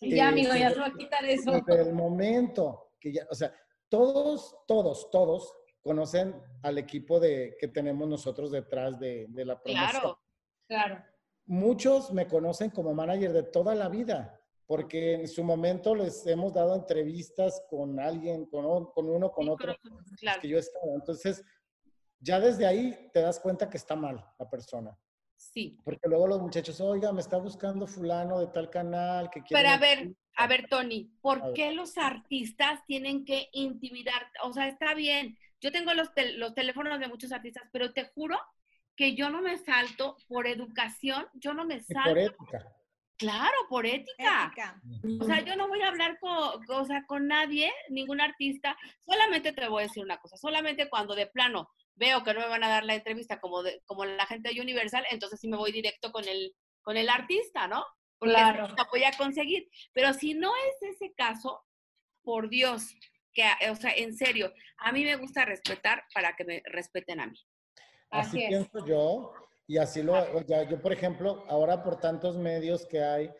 Y 0.00 0.14
ya, 0.14 0.26
Eh, 0.26 0.28
amigo, 0.28 0.52
sí, 0.52 0.60
ya 0.60 0.70
se 0.70 0.78
va 0.78 0.86
a 0.86 0.92
quitar 0.92 1.24
eso. 1.24 1.50
desde 1.50 1.82
el 1.82 1.92
momento 1.92 2.92
que 3.00 3.12
ya, 3.12 3.26
o 3.28 3.34
sea, 3.34 3.52
todos, 3.88 4.56
todos, 4.66 5.10
todos 5.10 5.54
conocen 5.80 6.34
al 6.62 6.78
equipo 6.78 7.20
de, 7.20 7.56
que 7.58 7.68
tenemos 7.68 8.08
nosotros 8.08 8.50
detrás 8.50 8.98
de, 8.98 9.26
de 9.28 9.44
la 9.44 9.60
promoción. 9.60 9.90
Claro. 9.90 10.18
Claro. 10.68 11.02
Muchos 11.46 12.12
me 12.12 12.26
conocen 12.26 12.70
como 12.70 12.92
manager 12.92 13.32
de 13.32 13.42
toda 13.42 13.74
la 13.74 13.88
vida, 13.88 14.38
porque 14.66 15.14
en 15.14 15.28
su 15.28 15.42
momento 15.42 15.94
les 15.94 16.26
hemos 16.26 16.52
dado 16.52 16.74
entrevistas 16.74 17.64
con 17.70 17.98
alguien, 17.98 18.44
con, 18.44 18.66
uno, 18.66 19.32
con 19.32 19.46
Sí, 19.46 19.50
otro, 19.50 19.76
claro, 20.20 20.40
que 20.42 20.48
yo 20.48 20.58
he 20.58 20.60
estado. 20.60 20.94
Entonces, 20.94 21.42
ya 22.20 22.38
desde 22.38 22.66
ahí 22.66 23.08
te 23.14 23.22
das 23.22 23.40
cuenta 23.40 23.70
que 23.70 23.78
está 23.78 23.96
mal 23.96 24.22
la 24.38 24.50
persona. 24.50 24.96
Sí. 25.38 25.78
Porque 25.84 26.08
luego 26.08 26.26
los 26.26 26.40
muchachos, 26.40 26.80
oiga, 26.80 27.12
me 27.12 27.20
está 27.20 27.38
buscando 27.38 27.86
fulano 27.86 28.40
de 28.40 28.48
tal 28.48 28.68
canal 28.70 29.30
que 29.30 29.40
quiere... 29.42 29.62
Pero 29.62 29.74
a 29.74 29.78
ver, 29.78 29.98
entrevista". 29.98 30.22
a 30.36 30.46
ver, 30.48 30.68
Tony, 30.68 31.10
A 31.16 31.20
¿por 31.22 31.42
ver. 31.42 31.52
qué 31.54 31.72
los 31.72 31.96
artistas 31.96 32.84
tienen 32.86 33.24
que 33.24 33.48
intimidar? 33.52 34.26
O 34.42 34.52
sea, 34.52 34.66
está 34.68 34.94
bien. 34.94 35.38
Yo 35.60 35.70
tengo 35.72 35.94
los, 35.94 36.12
tel- 36.12 36.38
los 36.38 36.54
teléfonos 36.54 36.98
de 37.00 37.08
muchos 37.08 37.32
artistas, 37.32 37.62
pero 37.72 37.92
te 37.92 38.04
juro 38.14 38.36
que 38.96 39.14
yo 39.14 39.30
no 39.30 39.40
me 39.40 39.56
salto 39.58 40.16
por 40.26 40.48
educación, 40.48 41.26
yo 41.34 41.54
no 41.54 41.64
me 41.64 41.76
Y 41.76 41.80
salto. 41.82 42.10
por 42.10 42.18
ética. 42.18 42.72
Claro, 43.16 43.56
por 43.68 43.86
ética. 43.86 44.46
Ética. 44.46 44.80
O 45.20 45.24
sea, 45.24 45.44
yo 45.44 45.54
no 45.56 45.68
voy 45.68 45.82
a 45.82 45.88
hablar 45.88 46.18
con, 46.20 46.30
o 46.68 46.84
sea, 46.84 47.04
con 47.06 47.26
nadie, 47.28 47.72
ningún 47.90 48.20
artista. 48.20 48.76
Solamente 49.04 49.52
te 49.52 49.68
voy 49.68 49.82
a 49.84 49.86
decir 49.86 50.04
una 50.04 50.18
cosa, 50.18 50.36
solamente 50.36 50.88
cuando 50.88 51.14
de 51.14 51.26
plano 51.26 51.68
veo 51.98 52.22
que 52.22 52.32
no 52.34 52.40
me 52.40 52.48
van 52.48 52.64
a 52.64 52.68
dar 52.68 52.84
la 52.84 52.94
entrevista 52.94 53.40
como, 53.40 53.62
de- 53.62 53.82
como 53.86 54.04
la 54.04 54.26
gente 54.26 54.52
de 54.52 54.60
Universal, 54.60 55.04
entonces 55.10 55.40
sí 55.40 55.48
me 55.48 55.56
voy 55.56 55.72
directo 55.72 56.10
con 56.12 56.26
el, 56.26 56.54
con 56.82 56.96
el 56.96 57.08
artista, 57.08 57.66
¿no? 57.68 57.84
Porque 58.18 58.34
Claro. 58.34 58.68
la 58.68 58.86
voy 58.90 59.04
a 59.04 59.12
conseguir. 59.16 59.68
Pero 59.92 60.12
si 60.14 60.34
no 60.34 60.52
es 60.56 60.94
ese 60.94 61.12
caso, 61.14 61.60
por 62.22 62.48
Dios, 62.48 62.94
que, 63.32 63.44
o 63.70 63.74
sea, 63.76 63.92
en 63.96 64.16
serio, 64.16 64.52
a 64.78 64.92
mí 64.92 65.04
me 65.04 65.16
gusta 65.16 65.44
respetar 65.44 66.02
para 66.14 66.34
que 66.36 66.44
me 66.44 66.62
respeten 66.66 67.20
a 67.20 67.26
mí. 67.26 67.38
Así, 68.10 68.28
Así 68.28 68.42
es. 68.42 68.48
pienso 68.48 68.86
yo. 68.86 69.32
Y 69.66 69.76
así 69.78 70.02
lo, 70.02 70.14
o 70.14 70.42
sea, 70.44 70.62
yo 70.68 70.80
por 70.80 70.92
ejemplo, 70.92 71.44
ahora 71.48 71.82
por 71.82 72.00
tantos 72.00 72.36
medios 72.36 72.86
que 72.86 73.02
hay, 73.02 73.30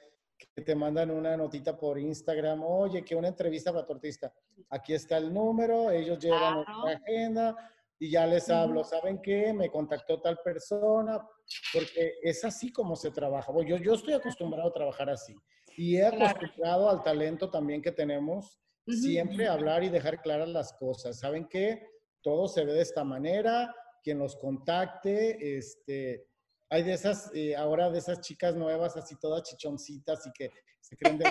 que 0.54 0.62
te 0.62 0.74
mandan 0.74 1.10
una 1.10 1.36
notita 1.36 1.76
por 1.76 1.98
Instagram, 1.98 2.62
oye, 2.62 3.02
que 3.04 3.16
una 3.16 3.28
entrevista 3.28 3.72
para 3.72 3.86
tu 3.86 3.94
artista. 3.94 4.32
Aquí 4.70 4.92
está 4.94 5.16
el 5.16 5.32
número, 5.32 5.90
ellos 5.90 6.18
llevan 6.18 6.62
Claro. 6.64 6.80
nuestra 6.80 7.04
agenda 7.04 7.72
y 7.98 8.10
ya 8.10 8.26
les 8.26 8.48
hablo, 8.48 8.84
¿saben 8.84 9.20
qué? 9.20 9.52
Me 9.52 9.70
contactó 9.70 10.20
tal 10.20 10.38
persona, 10.44 11.26
porque 11.72 12.14
es 12.22 12.44
así 12.44 12.72
como 12.72 12.94
se 12.94 13.10
trabaja. 13.10 13.50
Bueno, 13.50 13.70
yo, 13.70 13.76
yo 13.78 13.94
estoy 13.94 14.14
acostumbrado 14.14 14.68
a 14.68 14.72
trabajar 14.72 15.10
así. 15.10 15.34
Y 15.76 15.96
he 15.96 16.08
Claro. 16.10 16.30
acostumbrado 16.30 16.90
al 16.90 17.02
talento 17.02 17.50
también 17.50 17.82
que 17.82 17.92
tenemos, 17.92 18.60
siempre 18.86 19.46
hablar 19.46 19.82
y 19.84 19.88
dejar 19.90 20.22
claras 20.22 20.48
las 20.48 20.72
cosas. 20.72 21.18
¿Saben 21.18 21.46
qué? 21.48 21.86
Todo 22.22 22.48
se 22.48 22.64
ve 22.64 22.72
de 22.72 22.82
esta 22.82 23.04
manera, 23.04 23.74
quien 24.02 24.18
los 24.18 24.36
contacte, 24.36 25.58
este, 25.58 26.26
hay 26.70 26.82
de 26.84 26.92
esas, 26.94 27.30
eh, 27.34 27.54
ahora 27.56 27.90
de 27.90 27.98
esas 27.98 28.20
chicas 28.20 28.54
nuevas, 28.54 28.96
así 28.96 29.16
todas 29.18 29.42
chichoncitas 29.42 30.26
y 30.26 30.32
que 30.32 30.50
se 30.80 30.96
creen 30.96 31.18
de 31.18 31.26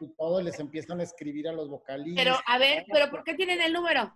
y 0.00 0.14
todo, 0.14 0.40
y 0.40 0.44
les 0.44 0.60
empiezan 0.60 1.00
a 1.00 1.02
escribir 1.02 1.48
a 1.48 1.52
los 1.52 1.68
vocalistas. 1.68 2.24
Pero, 2.24 2.36
a 2.46 2.58
ver, 2.58 2.84
¿pero 2.92 3.10
por 3.10 3.24
qué 3.24 3.34
tienen 3.34 3.60
el 3.60 3.72
número? 3.72 4.14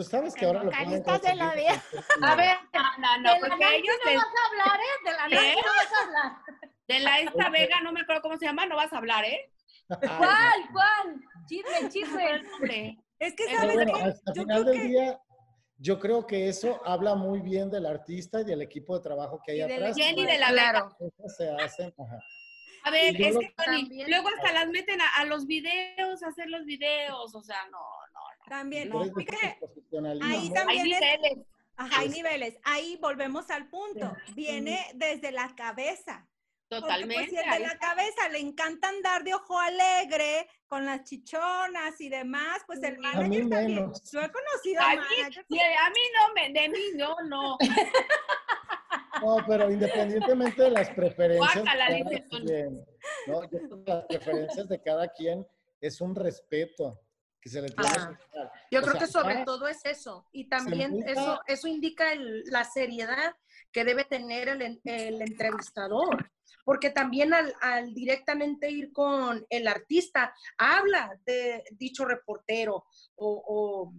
Tú 0.00 0.04
sabes 0.04 0.34
que 0.34 0.46
ahora 0.46 0.64
lo 0.64 0.70
ponen 0.70 1.02
de 1.02 1.34
la 1.34 1.54
vida. 1.54 1.84
A 2.22 2.34
ver, 2.34 2.56
No, 2.72 3.18
no, 3.18 3.34
de 3.34 3.40
la 3.40 3.48
porque 3.48 3.64
Nancy 3.64 3.76
ellos 3.76 3.96
no 4.02 4.10
de, 4.10 4.16
vas 4.16 4.24
a 4.24 4.48
hablar, 4.48 4.80
¿eh? 4.80 5.04
De 5.04 5.12
la. 5.12 5.28
Nancy 5.28 5.60
no 5.60 5.72
vas 5.76 5.92
a 5.92 6.06
hablar. 6.06 6.32
de 6.88 7.00
la 7.00 7.20
esta 7.20 7.50
Vega, 7.50 7.80
no 7.82 7.92
me 7.92 8.00
acuerdo 8.00 8.22
cómo 8.22 8.38
se 8.38 8.46
llama, 8.46 8.64
no 8.64 8.76
vas 8.76 8.90
a 8.94 8.96
hablar, 8.96 9.26
¿eh? 9.26 9.52
Ay, 9.90 10.08
¿Cuál? 10.16 10.68
¿Cuál? 10.72 11.20
Chisme, 11.46 11.88
chisme. 11.90 13.04
Es 13.18 13.34
que, 13.34 13.54
¿sabes 13.54 13.74
bueno, 13.74 13.92
qué? 13.92 14.02
hasta 14.04 14.32
Yo 14.32 14.42
final 14.42 14.62
creo 14.62 14.72
del 14.72 14.80
que 14.80 14.88
día, 14.88 15.20
yo 15.76 16.00
creo 16.00 16.26
que 16.26 16.48
eso 16.48 16.80
habla 16.86 17.14
muy 17.14 17.40
bien 17.42 17.70
del 17.70 17.84
artista 17.84 18.40
y 18.40 18.44
del 18.44 18.62
equipo 18.62 18.96
de 18.96 19.02
trabajo 19.02 19.38
que 19.44 19.52
hay 19.52 19.58
Y 19.60 19.68
del 19.68 19.82
atrás. 19.82 19.96
Jenny 19.98 20.24
de 20.24 20.38
la 20.38 20.50
Vega. 20.50 20.96
Se 21.36 21.50
hacen, 21.50 21.92
ajá. 21.98 22.18
A 22.84 22.90
ver, 22.90 23.14
es 23.20 23.36
que 23.36 23.54
Tony, 23.62 24.04
luego 24.08 24.28
hasta 24.28 24.52
las 24.52 24.68
meten 24.68 24.98
a, 25.02 25.08
a 25.16 25.26
los 25.26 25.46
videos, 25.46 26.22
a 26.22 26.28
hacer 26.28 26.48
los 26.48 26.64
videos, 26.64 27.34
o 27.34 27.42
sea, 27.42 27.58
no, 27.70 27.78
también, 28.50 28.92
ahí 28.92 29.00
hay 30.22 30.50
también 30.50 30.86
es, 30.86 31.00
niveles. 31.00 31.46
ajá, 31.76 32.00
hay 32.00 32.08
niveles. 32.08 32.58
Ahí 32.64 32.98
volvemos 33.00 33.48
al 33.50 33.68
punto. 33.68 34.12
Viene 34.34 34.84
desde 34.94 35.30
la 35.30 35.54
cabeza. 35.54 36.26
Porque, 36.68 36.82
pues, 36.82 36.82
Totalmente. 36.82 37.30
si 37.30 37.36
el 37.36 37.42
de 37.44 37.48
ahí 37.48 37.62
la 37.62 37.78
cabeza 37.78 38.28
le 38.28 38.38
encanta 38.40 38.88
andar 38.88 39.22
de 39.22 39.34
ojo 39.34 39.58
alegre 39.58 40.48
con 40.66 40.84
las 40.84 41.04
chichonas 41.04 42.00
y 42.00 42.08
demás, 42.08 42.62
pues 42.66 42.82
el 42.82 42.94
A 42.94 43.22
mí 43.22 43.40
manager 43.42 43.48
también. 43.48 43.74
menos. 43.76 44.10
Yo 44.10 44.20
he 44.20 44.30
conocido 44.30 44.80
A 44.82 44.90
a 44.90 44.96
mí, 44.96 45.02
a 45.22 45.90
mí 45.90 46.00
no, 46.16 46.34
me, 46.34 46.60
de 46.60 46.68
mí 46.68 46.82
no, 46.96 47.16
no. 47.28 47.56
No, 49.22 49.36
pero 49.46 49.70
independientemente 49.70 50.62
de 50.62 50.70
las 50.70 50.88
preferencias 50.90 51.54
Guácala, 51.62 51.90
de 51.90 52.04
cada 52.04 52.40
quien, 52.40 52.86
¿no? 53.26 53.42
Las 53.86 54.04
preferencias 54.06 54.68
de 54.68 54.82
cada 54.82 55.08
quien 55.08 55.46
es 55.80 56.00
un 56.00 56.14
respeto 56.14 56.98
que 57.40 57.48
se 57.48 57.62
le 57.62 57.68
tiene 57.70 57.88
Ajá. 57.88 58.18
que 58.32 58.38
dar. 58.38 58.52
Yo 58.70 58.78
O 58.80 58.82
creo 58.82 58.92
sea, 58.92 59.00
que 59.00 59.06
sobre 59.06 59.44
todo 59.44 59.66
es 59.68 59.84
eso. 59.84 60.26
Y 60.32 60.48
también 60.48 60.92
busca- 60.92 61.10
eso, 61.10 61.40
eso 61.46 61.68
indica 61.68 62.12
el- 62.12 62.44
la 62.46 62.64
seriedad 62.64 63.34
que 63.72 63.84
debe 63.84 64.04
tener 64.04 64.48
el, 64.48 64.80
el 64.84 65.22
entrevistador. 65.22 66.30
Porque 66.64 66.90
también 66.90 67.32
al, 67.32 67.54
al 67.60 67.94
directamente 67.94 68.70
ir 68.70 68.92
con 68.92 69.46
el 69.48 69.66
artista, 69.66 70.34
habla 70.58 71.18
de 71.24 71.64
dicho 71.72 72.04
reportero 72.04 72.84
o, 73.16 73.42
o 73.46 73.92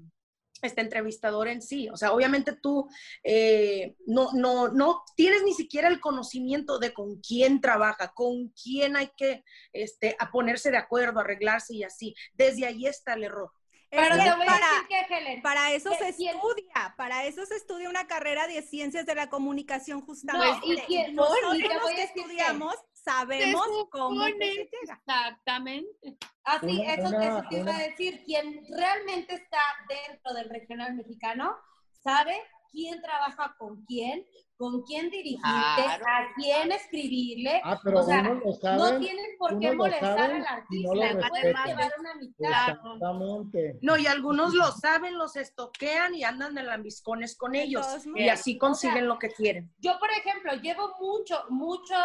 este 0.67 0.81
entrevistador 0.81 1.47
en 1.47 1.61
sí. 1.61 1.89
O 1.89 1.97
sea, 1.97 2.11
obviamente 2.11 2.53
tú 2.53 2.87
eh, 3.23 3.95
no, 4.05 4.29
no, 4.33 4.67
no 4.69 5.03
tienes 5.15 5.43
ni 5.43 5.53
siquiera 5.53 5.87
el 5.87 5.99
conocimiento 5.99 6.79
de 6.79 6.93
con 6.93 7.19
quién 7.21 7.61
trabaja, 7.61 8.09
con 8.13 8.49
quién 8.49 8.95
hay 8.95 9.09
que 9.17 9.43
este, 9.73 10.15
a 10.19 10.31
ponerse 10.31 10.71
de 10.71 10.77
acuerdo, 10.77 11.19
arreglarse 11.19 11.75
y 11.75 11.83
así. 11.83 12.15
Desde 12.33 12.65
ahí 12.65 12.85
está 12.85 13.13
el 13.13 13.23
error. 13.23 13.51
Es 13.89 13.99
Pero 13.99 14.15
que 14.15 14.21
te 14.23 14.35
voy 14.35 14.43
a 14.43 14.45
para, 14.45 14.67
decir 14.71 14.87
que, 14.87 15.15
Helen, 15.17 15.41
para 15.41 15.71
eso 15.73 15.89
se 15.93 16.07
estudia, 16.07 16.93
para 16.95 17.25
eso 17.25 17.45
se 17.45 17.55
estudia 17.57 17.89
una 17.89 18.07
carrera 18.07 18.47
de 18.47 18.61
ciencias 18.61 19.05
de 19.05 19.15
la 19.15 19.29
comunicación 19.29 19.99
justamente. 20.01 20.65
y 20.65 20.77
quién- 20.87 21.13
Nosotros 21.13 21.55
y 21.57 21.61
los 21.63 21.91
que- 21.91 22.03
estudiamos 22.03 22.73
sabemos 23.03 23.67
cómo 23.91 24.23
se 24.25 24.31
llega. 24.33 24.63
Exactamente. 24.81 26.17
Así, 26.43 26.79
Una- 26.81 26.93
eso, 26.93 27.07
una- 27.09 27.25
eso 27.27 27.43
te 27.49 27.59
iba 27.59 27.75
a 27.75 27.79
decir. 27.81 28.23
Quien 28.25 28.65
realmente 28.75 29.35
está 29.35 29.61
dentro 29.87 30.33
del 30.33 30.49
regional 30.49 30.95
mexicano 30.95 31.55
sabe 32.03 32.35
quién 32.71 33.01
trabaja 33.01 33.55
con 33.57 33.83
quién, 33.85 34.25
con 34.61 34.83
quién 34.83 35.09
dirigirte, 35.09 35.41
Claro. 35.41 36.05
a 36.07 36.27
quién 36.35 36.71
escribirle. 36.71 37.59
Ah, 37.63 37.79
pero 37.83 37.99
o 37.99 38.03
sea, 38.03 38.19
uno 38.21 38.33
lo 38.35 38.45
no 38.45 38.53
sabe. 38.53 38.99
tienes 38.99 39.25
por 39.39 39.53
uno 39.53 39.59
qué 39.59 39.75
molestar 39.75 40.17
sabe 40.19 40.35
al 40.35 40.45
artista. 40.45 40.93
no 40.93 41.01
respeta. 41.01 41.65
llevar 41.65 41.91
una 41.99 42.11
amistad. 42.11 42.69
Exactamente. 42.69 43.79
No, 43.81 43.97
y 43.97 44.05
algunos 44.05 44.53
lo 44.53 44.71
saben, 44.71 45.17
los 45.17 45.35
estoquean 45.35 46.13
y 46.13 46.23
andan 46.23 46.53
de 46.53 46.61
lambiscones 46.63 47.35
con 47.35 47.55
ellos. 47.55 47.87
Y 48.15 48.29
así 48.29 48.57
consiguen 48.59 49.07
lo 49.07 49.17
que 49.17 49.29
quieren. 49.31 49.73
Yo, 49.79 49.97
por 49.99 50.11
ejemplo, 50.11 50.53
llevo 50.61 50.93
mucho, 50.99 51.43
mucho, 51.49 51.95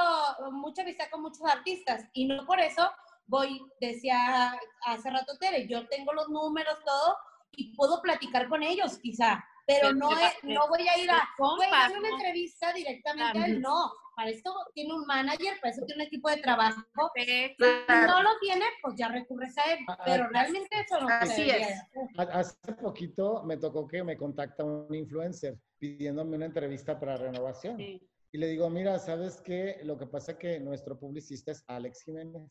mucha 0.52 0.80
amistad 0.82 1.04
con 1.10 1.20
muchos 1.22 1.42
artistas 1.44 2.04
y 2.14 2.24
no 2.26 2.46
por 2.46 2.58
eso 2.60 2.90
voy, 3.26 3.60
decía 3.80 4.58
hace 4.86 5.10
rato 5.10 5.36
Tere, 5.38 5.66
yo 5.68 5.86
tengo 5.88 6.12
los 6.14 6.28
números, 6.30 6.78
todo, 6.86 7.16
y 7.52 7.74
puedo 7.76 8.00
platicar 8.00 8.48
con 8.48 8.62
ellos 8.62 8.98
quizá, 8.98 9.44
pero 9.66 9.92
no, 9.92 10.10
es- 10.12 10.44
no 10.44 10.68
voy 10.68 10.86
a 10.88 10.98
ir 10.98 11.10
a, 11.10 11.28
compas, 11.36 11.56
güey, 11.56 11.70
dame 11.70 11.98
una 11.98 12.08
¿no? 12.10 12.16
entrevista 12.16 12.72
directamente 12.72 13.32
Claro. 13.32 13.40
a 13.40 13.46
él, 13.46 13.60
no. 13.60 13.90
Para 14.14 14.30
esto 14.30 14.50
tiene 14.72 14.94
un 14.94 15.04
manager, 15.06 15.60
para 15.60 15.74
eso 15.74 15.84
tiene 15.84 16.02
un 16.02 16.06
equipo 16.06 16.30
de 16.30 16.38
trabajo. 16.38 16.80
Si 17.14 17.56
no 17.58 18.22
lo 18.22 18.30
tiene, 18.40 18.64
pues 18.82 18.94
ya 18.96 19.08
recurres 19.08 19.56
a 19.58 19.72
él. 19.72 19.78
Ah, 19.88 19.98
Pero 20.06 20.28
realmente 20.28 20.68
eso 20.80 21.00
no 21.00 21.08
así 21.08 21.42
es. 21.50 21.56
de 21.58 21.64
hacer. 21.64 21.84
Ha- 22.16 22.38
Hace 22.40 22.72
poquito 22.80 23.42
me 23.44 23.58
tocó 23.58 23.86
que 23.86 24.02
me 24.02 24.16
contacta 24.16 24.64
un 24.64 24.94
influencer 24.94 25.58
pidiéndome 25.78 26.36
una 26.36 26.46
entrevista 26.46 26.98
para 26.98 27.16
renovación. 27.16 27.76
Sí. 27.76 28.08
Y 28.32 28.38
le 28.38 28.46
digo, 28.48 28.70
mira, 28.70 28.98
¿sabes 28.98 29.40
qué? 29.42 29.80
Lo 29.84 29.98
que 29.98 30.06
pasa 30.06 30.32
es 30.32 30.38
que 30.38 30.60
nuestro 30.60 30.98
publicista 30.98 31.52
es 31.52 31.62
Alex 31.66 32.02
Jiménez. 32.04 32.42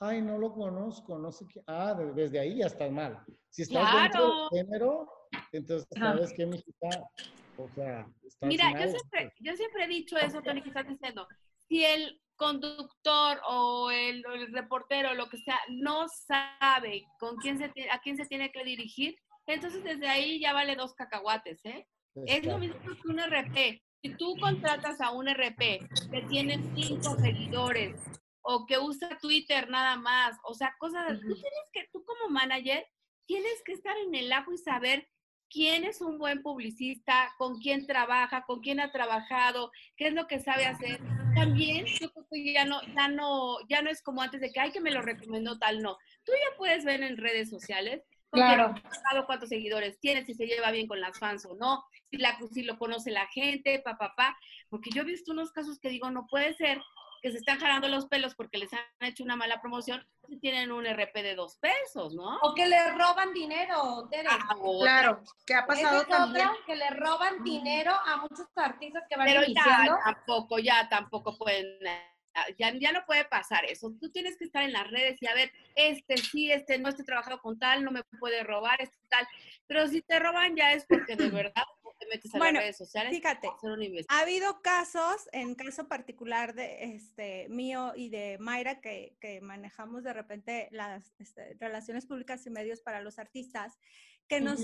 Ay, 0.00 0.22
no 0.22 0.38
lo 0.38 0.52
conozco, 0.52 1.18
no 1.18 1.32
sé 1.32 1.44
qué. 1.52 1.60
Ah, 1.66 1.94
de- 1.94 2.12
desde 2.12 2.38
ahí 2.38 2.58
ya 2.58 2.66
estás 2.66 2.90
mal. 2.92 3.24
Si 3.50 3.62
estás 3.62 3.92
dentro 3.92 4.20
Claro. 4.20 4.48
del 4.50 4.66
género, 4.66 5.12
entonces. 5.52 5.88
¿sabes 5.96 6.32
qué, 6.36 6.46
mijita? 6.46 6.88
O 7.56 7.68
sea, 7.74 8.06
Mira, 8.42 8.70
yo 8.72 8.88
siempre, 8.90 9.32
yo 9.40 9.56
siempre 9.56 9.84
he 9.84 9.88
dicho 9.88 10.16
eso, 10.16 10.40
Tony, 10.42 10.62
que 10.62 10.68
estás 10.68 10.86
diciendo. 10.88 11.26
Si 11.68 11.84
el 11.84 12.20
conductor 12.36 13.40
o 13.48 13.90
el, 13.90 14.24
o 14.26 14.32
el 14.32 14.52
reportero, 14.52 15.14
lo 15.14 15.28
que 15.28 15.38
sea, 15.38 15.58
no 15.70 16.06
sabe 16.08 17.04
con 17.18 17.36
quién 17.36 17.58
se 17.58 17.68
tiene- 17.70 17.90
a 17.90 17.98
quién 18.00 18.16
se 18.16 18.26
tiene 18.26 18.52
que 18.52 18.62
dirigir, 18.64 19.16
entonces 19.46 19.82
desde 19.82 20.08
ahí 20.08 20.40
ya 20.40 20.52
vale 20.52 20.76
dos 20.76 20.94
cacahuates, 20.94 21.64
¿eh? 21.64 21.86
Es 22.26 22.44
lo 22.44 22.58
mismo 22.58 22.76
que 22.80 23.08
un 23.08 23.18
RP. 23.18 23.82
Si 24.02 24.14
tú 24.16 24.36
contratas 24.40 25.00
a 25.00 25.10
un 25.10 25.28
RP 25.28 25.80
que 26.12 26.22
tiene 26.28 26.60
cinco 26.76 27.16
seguidores 27.16 28.00
o 28.42 28.66
que 28.66 28.78
usa 28.78 29.18
Twitter 29.20 29.68
nada 29.68 29.96
más, 29.96 30.36
o 30.44 30.54
sea, 30.54 30.74
cosas, 30.78 31.18
tú 31.20 31.34
tienes 31.34 31.70
que, 31.72 31.88
tú 31.92 32.04
como 32.04 32.28
manager, 32.30 32.86
tienes 33.26 33.60
que 33.64 33.72
estar 33.72 33.96
en 33.98 34.14
el 34.14 34.32
ajo 34.32 34.52
y 34.52 34.58
saber 34.58 35.08
quién 35.50 35.84
es 35.84 36.00
un 36.00 36.18
buen 36.18 36.42
publicista, 36.42 37.34
con 37.38 37.58
quién 37.58 37.86
trabaja, 37.86 38.44
con 38.44 38.60
quién 38.60 38.80
ha 38.80 38.92
trabajado, 38.92 39.72
qué 39.96 40.08
es 40.08 40.14
lo 40.14 40.26
que 40.26 40.40
sabe 40.40 40.66
hacer. 40.66 41.00
También 41.34 41.86
yo 41.86 42.10
creo 42.12 42.26
que 42.30 42.52
ya 42.52 42.64
no, 42.64 42.80
ya 42.94 43.08
no, 43.08 43.56
ya 43.68 43.82
no 43.82 43.90
es 43.90 44.02
como 44.02 44.22
antes 44.22 44.40
de 44.40 44.50
que, 44.50 44.60
ay, 44.60 44.72
que 44.72 44.80
me 44.80 44.90
lo 44.90 45.02
recomendó 45.02 45.58
tal, 45.58 45.82
no. 45.82 45.96
Tú 46.24 46.32
ya 46.32 46.56
puedes 46.56 46.84
ver 46.84 47.02
en 47.02 47.16
redes 47.16 47.48
sociales 47.50 48.02
Claro. 48.30 48.74
cuántos 49.26 49.48
seguidores 49.48 49.98
tiene, 50.00 50.24
si 50.24 50.34
se 50.34 50.46
lleva 50.46 50.70
bien 50.70 50.86
con 50.86 51.00
las 51.00 51.18
fans 51.18 51.46
o 51.46 51.54
no, 51.54 51.84
si, 52.10 52.18
la, 52.18 52.38
si 52.52 52.62
lo 52.62 52.78
conoce 52.78 53.10
la 53.10 53.26
gente, 53.28 53.80
pa, 53.80 53.96
pa, 53.96 54.14
pa. 54.14 54.38
Porque 54.68 54.90
yo 54.94 55.02
he 55.02 55.06
visto 55.06 55.32
unos 55.32 55.50
casos 55.50 55.78
que 55.78 55.88
digo, 55.88 56.10
no 56.10 56.26
puede 56.26 56.54
ser 56.54 56.80
que 57.20 57.30
se 57.30 57.38
están 57.38 57.58
jalando 57.58 57.88
los 57.88 58.06
pelos 58.06 58.34
porque 58.34 58.58
les 58.58 58.72
han 58.72 58.80
hecho 59.00 59.24
una 59.24 59.36
mala 59.36 59.60
promoción 59.60 60.06
tienen 60.40 60.70
un 60.70 60.84
RP 60.84 61.22
de 61.22 61.34
dos 61.34 61.56
pesos, 61.58 62.14
¿no? 62.14 62.38
O 62.42 62.54
que 62.54 62.66
le 62.66 62.90
roban 62.92 63.32
dinero, 63.32 64.06
Tere. 64.10 64.28
Ah. 64.30 64.54
Claro, 64.80 65.22
que 65.46 65.54
ha 65.54 65.66
pasado 65.66 65.96
es 65.96 66.02
otra, 66.04 66.18
también. 66.18 66.48
que 66.66 66.76
le 66.76 66.90
roban 66.90 67.42
dinero 67.42 67.92
a 67.92 68.18
muchos 68.18 68.46
artistas 68.56 69.04
que 69.08 69.16
van 69.16 69.26
Pero 69.26 69.44
iniciando. 69.44 69.96
ya 69.96 70.04
tampoco, 70.04 70.58
ya 70.58 70.88
tampoco 70.88 71.36
pueden, 71.38 71.78
ya, 72.58 72.72
ya 72.74 72.92
no 72.92 73.04
puede 73.06 73.24
pasar 73.24 73.64
eso. 73.64 73.92
Tú 74.00 74.10
tienes 74.10 74.36
que 74.36 74.44
estar 74.44 74.62
en 74.62 74.72
las 74.72 74.90
redes 74.90 75.20
y 75.20 75.26
a 75.26 75.34
ver, 75.34 75.52
este 75.74 76.16
sí, 76.16 76.50
este 76.50 76.78
no, 76.78 76.88
este 76.88 77.04
trabajado 77.04 77.40
con 77.40 77.58
tal, 77.58 77.84
no 77.84 77.90
me 77.90 78.02
puede 78.18 78.42
robar, 78.42 78.80
este 78.80 78.98
tal. 79.08 79.26
Pero 79.66 79.86
si 79.88 80.02
te 80.02 80.18
roban 80.18 80.56
ya 80.56 80.72
es 80.72 80.84
porque 80.86 81.16
de 81.16 81.28
verdad 81.30 81.64
te 81.98 82.06
metes 82.06 82.34
a 82.34 82.38
Bueno, 82.38 82.54
las 82.54 82.62
redes 82.64 82.76
sociales. 82.76 83.14
fíjate. 83.14 83.48
Ha 84.08 84.20
habido 84.20 84.62
casos, 84.62 85.28
en 85.32 85.54
caso 85.54 85.88
particular 85.88 86.54
de 86.54 86.94
este 86.94 87.48
mío 87.48 87.92
y 87.96 88.08
de 88.08 88.38
Mayra, 88.38 88.80
que, 88.80 89.16
que 89.20 89.40
manejamos 89.40 90.04
de 90.04 90.12
repente 90.12 90.68
las 90.70 91.12
este, 91.18 91.56
relaciones 91.58 92.06
públicas 92.06 92.46
y 92.46 92.50
medios 92.50 92.80
para 92.80 93.00
los 93.00 93.18
artistas, 93.18 93.78
que 94.28 94.40
nos, 94.40 94.60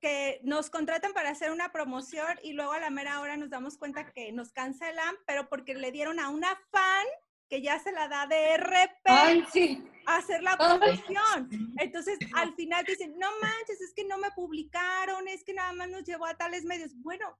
que 0.00 0.40
nos 0.42 0.70
contratan 0.70 1.12
para 1.12 1.30
hacer 1.30 1.50
una 1.50 1.72
promoción 1.72 2.38
y 2.42 2.52
luego 2.52 2.72
a 2.72 2.80
la 2.80 2.90
mera 2.90 3.20
hora 3.20 3.36
nos 3.36 3.50
damos 3.50 3.78
cuenta 3.78 4.12
que 4.12 4.32
nos 4.32 4.52
cancelan, 4.52 5.14
pero 5.26 5.48
porque 5.48 5.74
le 5.74 5.92
dieron 5.92 6.20
a 6.20 6.28
una 6.28 6.48
fan 6.70 7.06
que 7.48 7.62
ya 7.62 7.78
se 7.78 7.92
la 7.92 8.08
da 8.08 8.26
de 8.26 8.56
RP 8.56 9.04
Ay, 9.04 9.44
sí. 9.52 9.84
a 10.04 10.16
hacer 10.16 10.42
la 10.42 10.56
Ay. 10.58 10.78
promoción. 10.78 11.48
Entonces, 11.78 12.18
al 12.34 12.54
final 12.54 12.84
dicen, 12.84 13.16
no 13.18 13.28
manches, 13.40 13.80
es 13.80 13.94
que 13.94 14.04
no 14.04 14.18
me 14.18 14.32
publicaron, 14.32 15.28
es 15.28 15.44
que 15.44 15.54
nada 15.54 15.72
más 15.72 15.88
nos 15.88 16.04
llevó 16.04 16.26
a 16.26 16.36
tales 16.36 16.64
medios. 16.64 16.92
Bueno, 16.96 17.38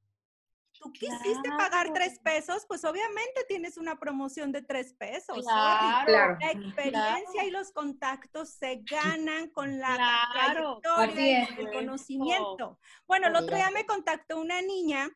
tú 0.80 0.92
quisiste 0.92 1.48
pagar 1.56 1.92
tres 1.92 2.18
pesos, 2.20 2.64
pues 2.66 2.84
obviamente 2.84 3.44
tienes 3.48 3.76
una 3.76 3.98
promoción 3.98 4.52
de 4.52 4.62
tres 4.62 4.94
pesos. 4.94 5.44
sorry. 5.44 6.04
Claro. 6.06 6.36
La 6.40 6.50
experiencia 6.50 7.44
y 7.44 7.50
los 7.50 7.72
contactos 7.72 8.50
se 8.50 8.82
ganan 8.90 9.50
con 9.50 9.78
la 9.78 9.94
Claro. 10.32 10.80
trayectoria 10.82 11.48
y 11.50 11.60
el 11.60 11.70
conocimiento. 11.72 12.78
Bueno, 13.06 13.28
el 13.28 13.36
otro 13.36 13.56
día 13.56 13.70
me 13.70 13.86
contactó 13.86 14.38
una 14.40 14.60
niña, 14.62 15.08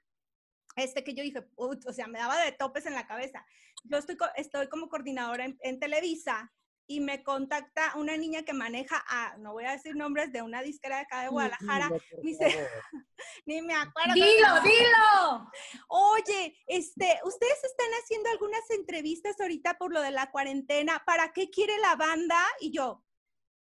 este 0.77 1.05
que 1.05 1.15
yo 1.15 1.23
dije, 1.23 1.47
o 1.57 1.93
sea, 1.93 2.07
me 2.07 2.19
daba 2.19 2.39
de 2.39 2.53
topes 2.53 2.87
en 2.87 2.95
la 2.95 3.07
cabeza. 3.07 3.45
Yo 3.85 3.99
estoy, 3.99 4.17
estoy 4.37 4.69
como 4.69 4.89
coordinadora 4.89 5.45
en, 5.45 5.59
en 5.63 5.81
Televisa 5.81 6.53
y 6.91 6.99
me 6.99 7.23
contacta 7.23 7.93
una 7.95 8.17
niña 8.17 8.43
que 8.43 8.53
maneja 8.53 9.05
a, 9.07 9.37
no 9.39 9.53
voy 9.53 9.65
a 9.65 9.71
decir 9.71 9.95
nombres, 9.95 10.33
de 10.33 10.43
una 10.43 10.61
disquera 10.61 10.97
de 10.97 11.03
acá 11.03 11.23
de 11.23 11.29
Guadalajara. 11.29 11.89
Dilo, 11.89 12.21
dice-. 12.21 12.69
Ni 13.47 13.63
me 13.63 13.75
acuerdo. 13.75 14.13
Dilo, 14.13 14.27
dilo. 14.65 15.51
Oye, 15.87 16.59
este, 16.67 17.21
ustedes 17.23 17.63
están 17.63 17.87
haciendo 18.03 18.29
algunas 18.31 18.69
entrevistas 18.71 19.41
ahorita 19.41 19.79
por 19.79 19.93
lo 19.93 20.01
de 20.03 20.11
la 20.11 20.33
cuarentena. 20.33 21.01
¿Para 21.07 21.33
qué 21.33 21.49
quiere 21.49 21.79
la 21.79 21.95
banda? 21.95 22.37
Y 22.59 22.73
yo, 22.73 23.05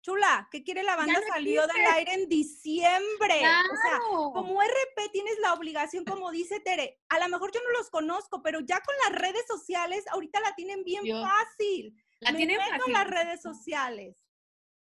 chula, 0.01 0.49
¿qué 0.51 0.61
quiere 0.65 0.84
la 0.84 0.97
banda? 0.97 1.13
no 1.13 1.19
Salió 1.34 1.65
del 1.65 1.86
aire 1.95 2.15
en 2.15 2.28
diciembre. 2.28 3.36
O 3.38 3.39
sea, 3.39 3.99
Claro. 3.99 4.32
como 4.34 4.61
RP 4.61 5.11
tienes 5.13 5.39
la 5.39 5.53
obligación, 5.53 6.03
como 6.03 6.30
dice 6.30 6.59
Tere, 6.59 6.99
a 7.07 7.19
lo 7.19 7.30
mejor 7.30 7.53
yo 7.53 7.61
no 7.63 7.69
los 7.78 7.89
conozco, 7.89 8.43
pero 8.43 8.59
ya 8.59 8.82
con 8.82 8.95
las 9.07 9.21
redes 9.21 9.45
sociales 9.47 10.03
ahorita 10.11 10.41
la 10.41 10.53
tienen 10.55 10.84
bien 10.84 11.05
Yo- 11.05 11.21
fácil. 11.24 11.95
La 12.24 12.32
Me 12.32 12.38
tienen 12.38 12.57
meto 12.57 12.86
en 12.88 12.93
las 12.93 13.07
redes 13.09 13.41
sociales. 13.41 14.17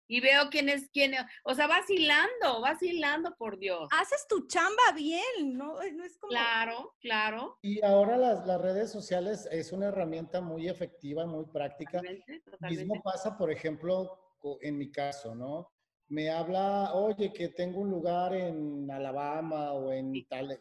Y 0.08 0.20
veo 0.20 0.50
quién 0.50 0.68
es 0.68 0.88
quién. 0.92 1.14
es- 1.14 1.24
O 1.44 1.52
sea, 1.54 1.66
vacilando, 1.66 2.60
vacilando, 2.60 3.34
por 3.36 3.58
Dios. 3.58 3.88
Haces 3.92 4.24
tu 4.28 4.46
chamba 4.46 4.92
bien, 4.94 5.56
¿no? 5.56 5.74
No 5.94 6.04
es 6.04 6.16
como... 6.18 6.30
Claro, 6.30 6.94
claro. 7.00 7.58
Y 7.62 7.84
ahora 7.84 8.16
las, 8.16 8.46
las 8.46 8.60
redes 8.60 8.92
sociales 8.92 9.48
es 9.50 9.72
una 9.72 9.86
herramienta 9.86 10.40
muy 10.40 10.68
efectiva, 10.68 11.26
muy 11.26 11.44
práctica. 11.46 11.98
Totalmente, 11.98 12.40
totalmente. 12.40 12.84
Mismo 12.84 13.02
pasa, 13.02 13.36
por 13.36 13.50
ejemplo, 13.50 14.36
en 14.60 14.78
mi 14.78 14.92
caso, 14.92 15.34
¿no? 15.34 15.72
Me 16.08 16.30
habla, 16.30 16.94
oye, 16.94 17.32
que 17.32 17.48
tengo 17.48 17.80
un 17.80 17.90
lugar 17.90 18.32
en 18.32 18.88
Alabama 18.88 19.72
o 19.72 19.90
en 19.90 20.12
tal. 20.28 20.56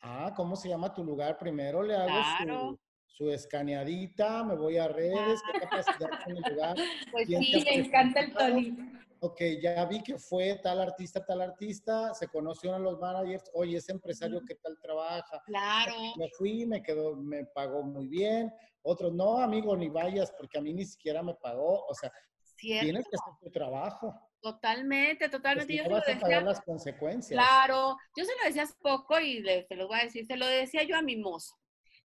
Ah, 0.00 0.32
¿cómo 0.34 0.56
se 0.56 0.70
llama 0.70 0.94
tu 0.94 1.04
lugar? 1.04 1.36
Primero 1.36 1.82
le 1.82 1.94
hago 1.94 2.06
Claro. 2.06 2.60
su 2.70 2.80
escaneadita, 3.26 4.44
me 4.44 4.54
voy 4.54 4.78
a 4.78 4.88
redes, 4.88 5.40
qué 5.52 5.60
capacidad 5.60 6.10
tiene 6.24 6.40
el 6.44 6.54
lugar. 6.54 6.76
Pues 7.12 7.26
¿Quién 7.26 7.42
sí, 7.42 7.52
te 7.64 7.70
me 7.78 7.84
encanta 7.86 8.20
el? 8.20 8.32
Tony. 8.32 8.76
Ok, 9.20 9.40
ya 9.60 9.84
vi 9.86 10.00
que 10.02 10.16
fue 10.16 10.60
tal 10.62 10.80
artista, 10.80 11.24
tal 11.26 11.40
artista, 11.42 12.14
se 12.14 12.28
conoció 12.28 12.74
a 12.74 12.78
los 12.78 13.00
managers, 13.00 13.50
oye, 13.52 13.78
ese 13.78 13.90
empresario 13.90 14.40
que 14.46 14.54
tal 14.54 14.78
trabaja. 14.80 15.42
Claro. 15.46 15.92
Me 16.16 16.28
fui, 16.30 16.64
me 16.66 16.80
quedó, 16.82 17.16
me 17.16 17.44
pagó 17.46 17.82
muy 17.82 18.06
bien. 18.06 18.52
Otros, 18.82 19.12
no, 19.12 19.38
amigo, 19.38 19.76
ni 19.76 19.88
vayas, 19.88 20.30
porque 20.38 20.58
a 20.58 20.60
mí 20.62 20.72
ni 20.72 20.84
siquiera 20.84 21.20
me 21.22 21.34
pagó. 21.34 21.84
O 21.86 21.94
sea, 21.94 22.12
Cierto. 22.56 22.84
tienes 22.84 23.04
que 23.08 23.16
hacer 23.16 23.34
tu 23.40 23.50
trabajo. 23.50 24.14
Totalmente, 24.40 25.28
totalmente. 25.28 25.72
si 25.72 25.78
Yo 25.78 25.82
no 25.84 25.88
se 25.88 25.90
lo 25.90 25.96
vas 25.96 26.06
a 26.06 26.10
decía. 26.12 26.20
pagar 26.22 26.42
las 26.44 26.60
consecuencias. 26.60 27.36
Claro, 27.40 27.96
yo 28.16 28.24
se 28.24 28.32
lo 28.38 28.44
decía 28.44 28.62
hace 28.62 28.74
poco 28.80 29.18
y 29.18 29.40
le, 29.40 29.66
se 29.66 29.74
los 29.74 29.88
voy 29.88 29.98
a 29.98 30.04
decir, 30.04 30.26
se 30.26 30.36
lo 30.36 30.46
decía 30.46 30.84
yo 30.84 30.96
a 30.96 31.02
mi 31.02 31.16
mozo. 31.16 31.56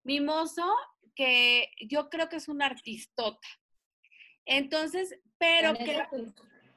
Mi 0.02 0.18
mozo, 0.20 0.64
que 1.14 1.70
yo 1.88 2.08
creo 2.08 2.28
que 2.28 2.36
es 2.36 2.48
un 2.48 2.62
artistota. 2.62 3.46
Entonces, 4.44 5.18
pero 5.38 5.74
¿qué, 5.74 6.02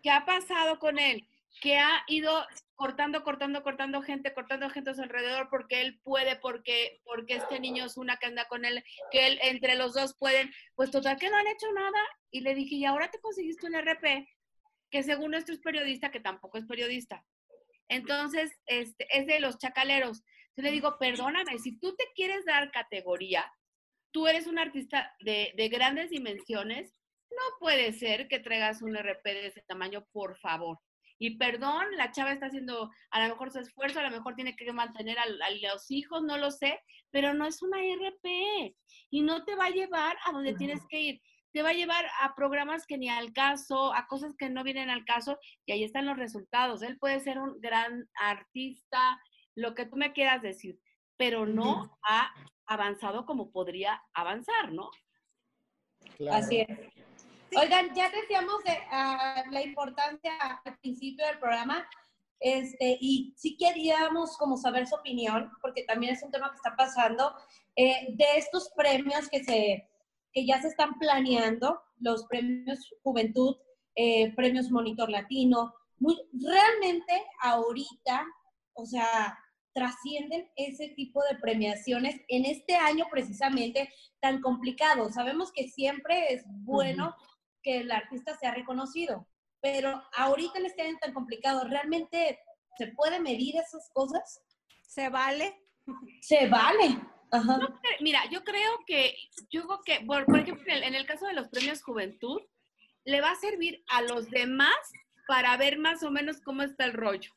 qué 0.03 0.11
ha 0.11 0.25
pasado 0.25 0.79
con 0.79 0.99
él? 0.99 1.27
Que 1.61 1.77
ha 1.77 2.03
ido 2.07 2.45
cortando, 2.75 3.23
cortando, 3.23 3.63
cortando 3.63 4.01
gente, 4.01 4.33
cortando 4.33 4.69
gente 4.69 4.89
a 4.89 4.93
su 4.93 5.01
alrededor 5.01 5.47
porque 5.49 5.81
él 5.81 5.99
puede, 6.03 6.35
porque, 6.35 7.01
porque 7.03 7.35
este 7.35 7.59
niño 7.59 7.85
es 7.85 7.97
una 7.97 8.17
que 8.17 8.27
anda 8.27 8.45
con 8.47 8.65
él, 8.65 8.83
que 9.11 9.27
él 9.27 9.39
entre 9.41 9.75
los 9.75 9.93
dos 9.93 10.15
pueden. 10.17 10.51
Pues 10.75 10.91
total 10.91 11.17
que 11.17 11.29
no 11.29 11.37
han 11.37 11.47
hecho 11.47 11.71
nada. 11.73 11.99
Y 12.29 12.41
le 12.41 12.53
dije, 12.53 12.75
y 12.75 12.85
ahora 12.85 13.09
te 13.09 13.19
conseguiste 13.19 13.67
un 13.67 13.75
RP, 13.75 14.27
que 14.91 15.03
según 15.03 15.31
nuestro 15.31 15.55
es 15.55 15.61
periodista, 15.61 16.11
que 16.11 16.19
tampoco 16.19 16.57
es 16.57 16.65
periodista. 16.65 17.25
Entonces, 17.87 18.51
este, 18.65 19.07
es 19.17 19.25
de 19.27 19.39
los 19.39 19.57
chacaleros. 19.57 20.23
Yo 20.55 20.63
le 20.63 20.71
digo, 20.71 20.97
perdóname, 20.97 21.59
si 21.59 21.77
tú 21.79 21.95
te 21.95 22.05
quieres 22.15 22.45
dar 22.45 22.71
categoría, 22.71 23.51
tú 24.15 24.27
eres 24.27 24.47
un 24.47 24.57
artista 24.57 25.13
de, 25.19 25.51
de 25.57 25.67
grandes 25.67 26.09
dimensiones, 26.09 26.95
no 27.29 27.59
puede 27.59 27.91
ser 27.91 28.29
que 28.29 28.39
traigas 28.39 28.81
un 28.81 28.95
RP 28.95 29.25
de 29.25 29.47
ese 29.47 29.61
tamaño, 29.67 30.07
por 30.13 30.37
favor. 30.37 30.79
Y 31.19 31.37
perdón, 31.37 31.83
la 31.97 32.11
chava 32.11 32.31
está 32.31 32.45
haciendo 32.45 32.89
a 33.11 33.21
lo 33.21 33.33
mejor 33.33 33.51
su 33.51 33.59
esfuerzo, 33.59 33.99
a 33.99 34.03
lo 34.03 34.11
mejor 34.11 34.35
tiene 34.35 34.55
que 34.55 34.71
mantener 34.71 35.19
a, 35.19 35.25
los 35.27 35.91
hijos, 35.91 36.23
no 36.23 36.37
lo 36.37 36.49
sé, 36.49 36.79
pero 37.11 37.33
no 37.33 37.45
es 37.45 37.61
una 37.61 37.79
RP 37.79 38.73
y 39.09 39.21
no 39.21 39.43
te 39.43 39.53
va 39.55 39.65
a 39.65 39.71
llevar 39.71 40.15
a 40.25 40.31
donde 40.31 40.53
tienes 40.53 40.79
que 40.89 41.01
ir. 41.01 41.21
Te 41.51 41.61
va 41.61 41.71
a 41.71 41.73
llevar 41.73 42.05
a 42.21 42.35
programas 42.35 42.87
que 42.87 42.97
ni 42.97 43.09
al 43.09 43.33
caso, 43.33 43.93
a 43.93 44.07
cosas 44.07 44.33
que 44.37 44.49
no 44.49 44.63
vienen 44.63 44.89
al 44.89 45.03
caso 45.03 45.37
y 45.65 45.73
ahí 45.73 45.83
están 45.83 46.05
los 46.05 46.15
resultados. 46.15 46.83
Él 46.83 46.97
puede 46.99 47.19
ser 47.19 47.37
un 47.37 47.59
gran 47.59 48.07
artista, 48.13 49.19
lo 49.55 49.75
que 49.75 49.85
tú 49.85 49.97
me 49.97 50.13
quieras 50.13 50.41
decir, 50.41 50.79
pero 51.17 51.45
no 51.45 51.97
ha 52.03 52.33
avanzado 52.65 53.25
como 53.25 53.51
podría 53.51 54.01
avanzar, 54.13 54.71
¿no? 54.71 54.89
Claro. 56.17 56.37
Así 56.37 56.61
es. 56.61 56.79
Oigan, 57.57 57.93
ya 57.95 58.09
decíamos 58.09 58.63
de, 58.63 58.77
ah, 58.91 59.43
la 59.51 59.61
importancia 59.61 60.33
al 60.65 60.77
principio 60.79 61.25
del 61.25 61.39
programa, 61.39 61.87
este, 62.39 62.97
y 62.99 63.33
sí 63.37 63.55
queríamos 63.57 64.37
como 64.37 64.57
saber 64.57 64.87
su 64.87 64.95
opinión, 64.95 65.51
porque 65.61 65.83
también 65.83 66.13
es 66.13 66.23
un 66.23 66.31
tema 66.31 66.49
que 66.49 66.57
está 66.57 66.75
pasando, 66.75 67.33
eh, 67.75 68.07
de 68.15 68.25
estos 68.35 68.71
premios 68.75 69.29
que, 69.29 69.43
se, 69.43 69.89
que 70.33 70.45
ya 70.45 70.61
se 70.61 70.67
están 70.67 70.99
planeando, 70.99 71.81
los 71.99 72.25
premios 72.25 72.93
Juventud, 73.03 73.55
eh, 73.95 74.33
premios 74.35 74.69
Monitor 74.69 75.09
Latino, 75.09 75.73
muy, 75.99 76.17
realmente 76.33 77.25
ahorita, 77.41 78.25
o 78.73 78.85
sea, 78.85 79.37
trascienden 79.75 80.49
ese 80.55 80.87
tipo 80.95 81.21
de 81.29 81.37
premiaciones 81.37 82.15
en 82.29 82.45
este 82.45 82.75
año 82.75 83.05
precisamente 83.11 83.93
tan 84.21 84.41
complicado. 84.41 85.11
Sabemos 85.11 85.51
que 85.51 85.67
siempre 85.67 86.33
es 86.33 86.43
bueno 86.47 87.13
que 87.61 87.79
el 87.81 87.91
artista 87.91 88.35
sea 88.37 88.53
reconocido, 88.53 89.27
pero 89.61 90.01
ahorita 90.15 90.59
en 90.59 90.65
este 90.67 90.81
año 90.83 90.97
tan 91.01 91.13
complicado, 91.13 91.67
¿realmente 91.67 92.39
se 92.77 92.87
puede 92.87 93.19
medir 93.19 93.57
esas 93.57 93.89
cosas? 93.93 94.41
¿Se 94.81 95.09
vale? 95.09 95.61
Se 96.21 96.47
vale. 96.47 96.97
Ajá. 97.31 97.57
Cre- 97.57 97.97
Mira, 98.01 98.21
yo 98.31 98.43
creo 98.45 98.71
que, 98.87 99.13
yo 99.49 99.65
creo 99.67 99.81
que, 99.85 100.05
por, 100.05 100.25
por 100.25 100.39
ejemplo, 100.39 100.63
en 100.67 100.77
el, 100.77 100.83
en 100.83 100.95
el 100.95 101.05
caso 101.05 101.25
de 101.25 101.33
los 101.33 101.49
premios 101.49 101.83
Juventud, 101.83 102.41
le 103.03 103.19
va 103.19 103.31
a 103.31 103.35
servir 103.35 103.83
a 103.89 104.01
los 104.03 104.29
demás 104.29 104.73
para 105.27 105.57
ver 105.57 105.77
más 105.79 106.01
o 106.03 106.11
menos 106.11 106.39
cómo 106.41 106.61
está 106.63 106.85
el 106.85 106.93
rollo, 106.93 107.29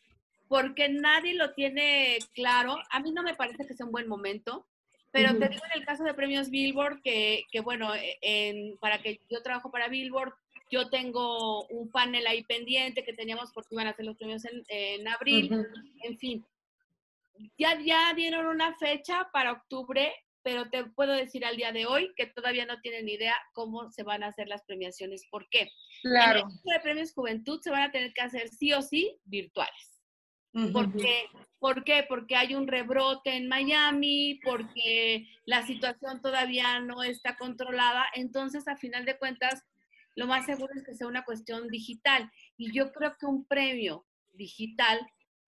porque 0.49 0.89
nadie 0.89 1.35
lo 1.35 1.53
tiene 1.55 2.19
claro. 2.35 2.77
A 2.91 3.01
mí 3.01 3.13
no 3.13 3.23
me 3.23 3.35
parece 3.35 3.67
que 3.67 3.75
sea 3.75 3.87
un 3.87 3.93
buen 3.93 4.09
momento, 4.09 4.67
pero 5.11 5.39
te 5.39 5.49
digo 5.49 5.63
en 5.73 5.81
el 5.81 5.87
caso 5.87 6.05
de 6.05 6.15
premios 6.15 6.51
Billboard, 6.51 7.01
que, 7.03 7.45
que 7.51 7.61
bueno, 7.61 7.95
eh, 7.95 8.19
en, 8.23 8.77
para 8.79 8.99
que 9.01 9.21
yo 9.31 9.43
trabajo 9.43 9.71
para 9.71 9.89
Billboard, 9.89 10.33
yo 10.71 10.91
tengo 10.91 11.65
un 11.69 11.91
panel 11.91 12.27
ahí 12.27 12.45
pendiente 12.45 13.03
que 13.05 13.15
teníamos 13.15 13.53
porque 13.53 13.75
iban 13.75 13.87
a 13.87 13.91
hacer 13.91 14.05
los 14.05 14.17
premios 14.17 14.45
en, 14.45 14.63
en 14.69 15.09
abril, 15.09 15.51
en 16.03 16.19
fin. 16.19 16.45
Ya, 17.57 17.79
ya 17.81 18.13
dieron 18.15 18.47
una 18.47 18.75
fecha 18.77 19.29
para 19.33 19.53
octubre, 19.53 20.13
pero 20.43 20.69
te 20.71 20.85
puedo 20.85 21.13
decir 21.13 21.45
al 21.45 21.57
día 21.57 21.73
de 21.73 21.87
hoy 21.87 22.13
que 22.17 22.27
todavía 22.27 22.67
no 22.67 22.81
tienen 22.81 23.09
idea 23.09 23.35
cómo 23.55 23.91
se 23.91 24.03
van 24.03 24.23
a 24.23 24.29
hacer 24.29 24.49
las 24.49 24.63
premiaciones. 24.65 25.27
¿Por 25.31 25.49
qué? 25.49 25.61
En 25.63 25.69
el 26.05 26.11
Claro. 26.13 26.43
caso 26.43 26.61
de 26.65 26.81
premios 26.81 27.13
Juventud 27.13 27.61
se 27.63 27.71
van 27.71 27.83
a 27.83 27.91
tener 27.93 28.13
que 28.13 28.21
hacer 28.23 28.49
sí 28.49 28.73
o 28.73 28.83
sí 28.83 29.19
virtuales. 29.25 29.98
Porque, 30.73 31.27
¿Por 31.59 31.83
qué? 31.85 32.05
Porque 32.09 32.37
hay 32.37 32.55
un 32.55 32.69
rebrote 32.69 33.35
en 33.37 33.49
Miami, 33.49 34.41
porque 34.45 35.27
la 35.45 35.67
situación 35.67 36.23
todavía 36.23 36.79
no 36.81 37.03
está 37.03 37.37
controlada. 37.37 38.07
Entonces, 38.15 38.69
a 38.69 38.77
final 38.77 39.05
de 39.05 39.19
cuentas, 39.19 39.65
lo 40.15 40.27
más 40.27 40.47
seguro 40.47 40.73
es 40.77 40.85
que 40.85 40.95
sea 40.95 41.07
una 41.09 41.25
cuestión 41.25 41.69
digital. 41.69 42.31
Y 42.57 42.73
yo 42.73 42.93
creo 42.93 43.17
que 43.19 43.27
un 43.27 43.45
premio 43.45 44.07
digital 44.33 45.01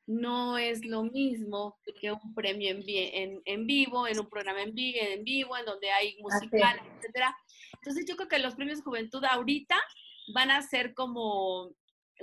no 0.06 0.58
es 0.58 0.84
lo 0.84 1.04
mismo 1.04 1.78
que 2.00 2.10
un 2.10 2.34
premio 2.34 2.70
en, 2.70 2.82
en, 2.88 3.42
en 3.44 3.66
vivo, 3.66 4.08
en 4.08 4.18
un 4.18 4.28
programa 4.28 4.62
en, 4.62 4.74
vi- 4.74 4.98
en 4.98 5.22
vivo, 5.22 5.56
en 5.56 5.64
donde 5.64 5.90
hay 5.90 6.16
musical, 6.20 6.80
etcétera. 6.96 7.36
Entonces, 7.74 8.04
yo 8.08 8.16
creo 8.16 8.28
que 8.28 8.40
los 8.40 8.56
premios 8.56 8.82
Juventud 8.82 9.24
ahorita 9.24 9.80
van 10.34 10.50
a 10.50 10.62
ser 10.62 10.94
como 10.94 11.70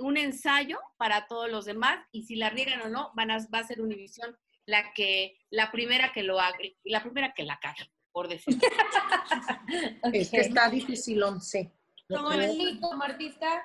un 0.00 0.16
ensayo 0.16 0.78
para 0.96 1.26
todos 1.26 1.50
los 1.50 1.64
demás 1.64 2.04
y 2.12 2.24
si 2.24 2.36
la 2.36 2.50
riegan 2.50 2.80
o 2.82 2.88
no, 2.88 3.10
van 3.14 3.30
a, 3.30 3.38
va 3.52 3.60
a 3.60 3.64
ser 3.64 3.80
Univisión 3.80 4.36
la 4.66 4.92
que, 4.92 5.38
la 5.50 5.70
primera 5.72 6.12
que 6.12 6.22
lo 6.22 6.38
haga, 6.40 6.58
la 6.84 7.02
primera 7.02 7.32
que 7.34 7.44
la 7.44 7.58
cague, 7.58 7.90
por 8.12 8.28
decirlo. 8.28 8.60
Es 10.12 10.30
que 10.30 10.40
está 10.40 10.68
difícil, 10.68 11.22
once. 11.22 11.72
Yo 12.08 12.16
Como, 12.16 12.28
creo- 12.30 12.52
sí, 12.52 12.78
como 12.80 13.02
artista, 13.02 13.62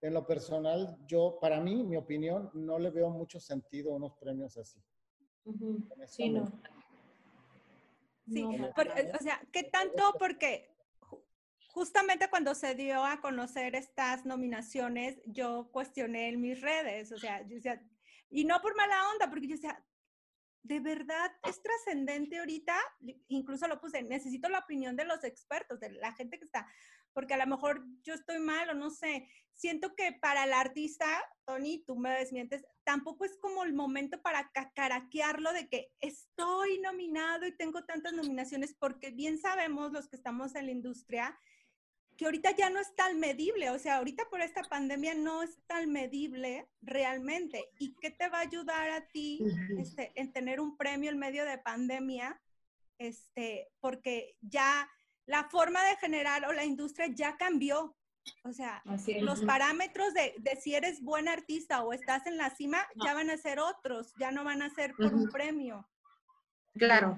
En 0.00 0.14
lo 0.14 0.26
personal, 0.26 0.96
yo, 1.06 1.38
para 1.40 1.60
mí, 1.60 1.82
mi 1.82 1.96
opinión, 1.96 2.50
no 2.54 2.78
le 2.78 2.90
veo 2.90 3.10
mucho 3.10 3.40
sentido 3.40 3.92
a 3.92 3.96
unos 3.96 4.12
premios 4.14 4.56
así. 4.56 4.80
ujú, 5.44 5.88
sí, 6.06 6.28
no. 6.30 6.46
Sí, 8.26 8.42
No, 8.42 8.72
por- 8.74 8.88
o 8.88 9.18
sea, 9.22 9.40
¿qué 9.52 9.64
tanto? 9.64 10.14
Porque 10.18 10.70
justamente 11.78 12.28
cuando 12.28 12.56
se 12.56 12.74
dio 12.74 13.04
a 13.04 13.20
conocer 13.20 13.76
estas 13.76 14.26
nominaciones, 14.26 15.20
yo 15.26 15.70
cuestioné 15.70 16.28
en 16.28 16.40
mis 16.40 16.60
redes, 16.60 17.12
o 17.12 17.18
sea, 17.18 17.42
yo 17.42 17.54
decía, 17.54 17.80
y 18.30 18.44
no 18.44 18.60
por 18.60 18.74
mala 18.74 19.10
onda, 19.12 19.30
porque 19.30 19.46
yo 19.46 19.54
decía, 19.54 19.80
¿de 20.64 20.80
verdad 20.80 21.30
es 21.48 21.62
trascendente 21.62 22.40
ahorita? 22.40 22.76
Incluso 23.28 23.68
lo 23.68 23.80
puse, 23.80 24.02
necesito 24.02 24.48
la 24.48 24.58
opinión 24.58 24.96
de 24.96 25.04
los 25.04 25.22
expertos, 25.22 25.78
de 25.78 25.92
la 25.92 26.12
gente 26.14 26.40
que 26.40 26.46
está, 26.46 26.66
porque 27.12 27.34
a 27.34 27.38
lo 27.38 27.46
mejor 27.46 27.84
yo 28.02 28.14
estoy 28.14 28.40
mal 28.40 28.68
o 28.70 28.74
no 28.74 28.90
sé. 28.90 29.28
Siento 29.52 29.94
que 29.94 30.10
para 30.20 30.46
el 30.46 30.54
artista, 30.54 31.06
Tony, 31.44 31.84
tú 31.86 31.94
me 31.94 32.10
desmientes, 32.10 32.66
tampoco 32.82 33.24
es 33.24 33.36
como 33.36 33.62
el 33.62 33.72
momento 33.72 34.20
para 34.20 34.50
cacaraquearlo 34.50 35.52
de 35.52 35.68
que 35.68 35.92
estoy 36.00 36.80
nominado 36.80 37.46
y 37.46 37.56
tengo 37.56 37.84
tantas 37.84 38.14
nominaciones, 38.14 38.74
porque 38.74 39.12
bien 39.12 39.38
sabemos 39.38 39.92
los 39.92 40.08
que 40.08 40.16
estamos 40.16 40.56
en 40.56 40.66
la 40.66 40.72
industria 40.72 41.38
que 42.18 42.24
ahorita 42.24 42.50
ya 42.56 42.68
no 42.68 42.80
es 42.80 42.92
tan 42.96 43.20
medible, 43.20 43.70
o 43.70 43.78
sea, 43.78 43.98
ahorita 43.98 44.28
por 44.28 44.40
esta 44.40 44.62
pandemia 44.64 45.14
no 45.14 45.44
es 45.44 45.56
tan 45.68 45.88
medible 45.92 46.68
realmente. 46.82 47.70
¿Y 47.78 47.94
qué 47.94 48.10
te 48.10 48.28
va 48.28 48.38
a 48.38 48.42
ayudar 48.42 48.90
a 48.90 49.06
ti 49.06 49.40
este, 49.78 50.10
en 50.16 50.32
tener 50.32 50.58
un 50.58 50.76
premio 50.76 51.12
en 51.12 51.18
medio 51.18 51.44
de 51.44 51.58
pandemia? 51.58 52.38
Este, 52.98 53.68
porque 53.78 54.34
ya 54.40 54.90
la 55.26 55.44
forma 55.44 55.80
de 55.84 55.96
generar 55.98 56.44
o 56.46 56.52
la 56.52 56.64
industria 56.64 57.06
ya 57.06 57.36
cambió. 57.36 57.96
O 58.42 58.52
sea, 58.52 58.82
los 59.20 59.40
parámetros 59.42 60.12
de, 60.12 60.34
de 60.38 60.56
si 60.56 60.74
eres 60.74 61.00
buen 61.00 61.28
artista 61.28 61.84
o 61.84 61.92
estás 61.92 62.26
en 62.26 62.36
la 62.36 62.50
cima 62.50 62.78
No. 62.96 63.04
ya 63.06 63.14
van 63.14 63.30
a 63.30 63.36
ser 63.38 63.60
otros, 63.60 64.12
ya 64.18 64.32
no 64.32 64.42
van 64.42 64.62
a 64.62 64.70
ser 64.74 64.92
por 64.96 65.14
un 65.14 65.22
Ujú. 65.22 65.30
premio. 65.30 65.88
Claro. 66.74 67.16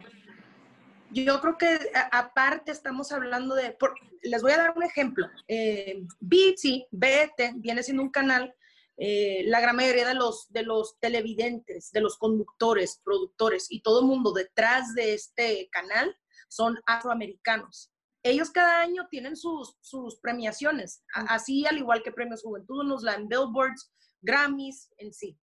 Yo 1.13 1.41
creo 1.41 1.59
que 1.59 1.91
aparte 2.13 2.71
estamos 2.73 3.11
hablando 3.13 3.55
de, 3.55 3.73
por- 3.73 3.95
les 4.23 4.43
voy 4.43 4.53
a 4.53 4.59
dar 4.59 4.75
un 4.77 4.83
ejemplo. 4.83 5.27
Eh, 5.49 6.03
BT, 6.21 6.89
BT 6.91 7.55
viene 7.57 7.83
siendo 7.83 8.03
un 8.03 8.11
canal, 8.11 8.55
eh, 8.97 9.43
la 9.47 9.61
gran 9.61 9.77
mayoría 9.77 10.07
de 10.07 10.15
los, 10.15 10.51
de 10.53 10.63
los 10.63 10.99
televidentes, 11.01 11.91
de 11.91 12.01
los 12.01 12.17
conductores, 12.19 13.01
productores 13.03 13.67
y 13.71 13.81
todo 13.83 14.01
el 14.01 14.07
mundo 14.07 14.33
detrás 14.33 14.95
de 14.95 15.15
este 15.15 15.69
canal, 15.71 16.17
son 16.49 16.79
afroamericanos. 16.87 17.93
Ellos 18.23 18.51
cada 18.51 18.81
año 18.81 19.09
tienen 19.11 19.35
sus, 19.37 19.77
sus 19.81 20.17
premiaciones, 20.21 21.03
así 21.15 21.67
al 21.67 21.79
igual 21.79 22.03
que 22.03 22.13
Premios 22.13 22.43
Juventud, 22.43 22.85
nos 22.85 23.03
dan 23.03 23.29
Billboards, 23.29 23.91
Grammys 24.21 24.91
en 24.99 25.13
sí. 25.15 25.39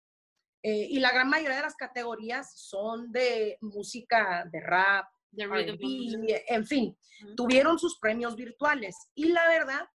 Eh, 0.62 0.88
y 0.90 1.00
la 1.00 1.12
gran 1.12 1.30
mayoría 1.30 1.56
de 1.58 1.64
las 1.64 1.76
categorías 1.76 2.52
son 2.60 3.12
de 3.12 3.58
música, 3.62 4.48
de 4.52 4.60
rap, 4.62 5.08
R&B, 5.36 6.46
en 6.48 6.66
fin, 6.66 6.98
tuvieron 7.36 7.80
sus 7.80 7.98
premios 8.00 8.36
virtuales. 8.36 8.96
Y 9.16 9.30
la 9.30 9.48
verdad, 9.48 9.90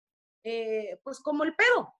eh, 0.45 0.99
pues 1.03 1.21
como 1.21 1.45
el 1.45 1.55
pedo, 1.55 1.95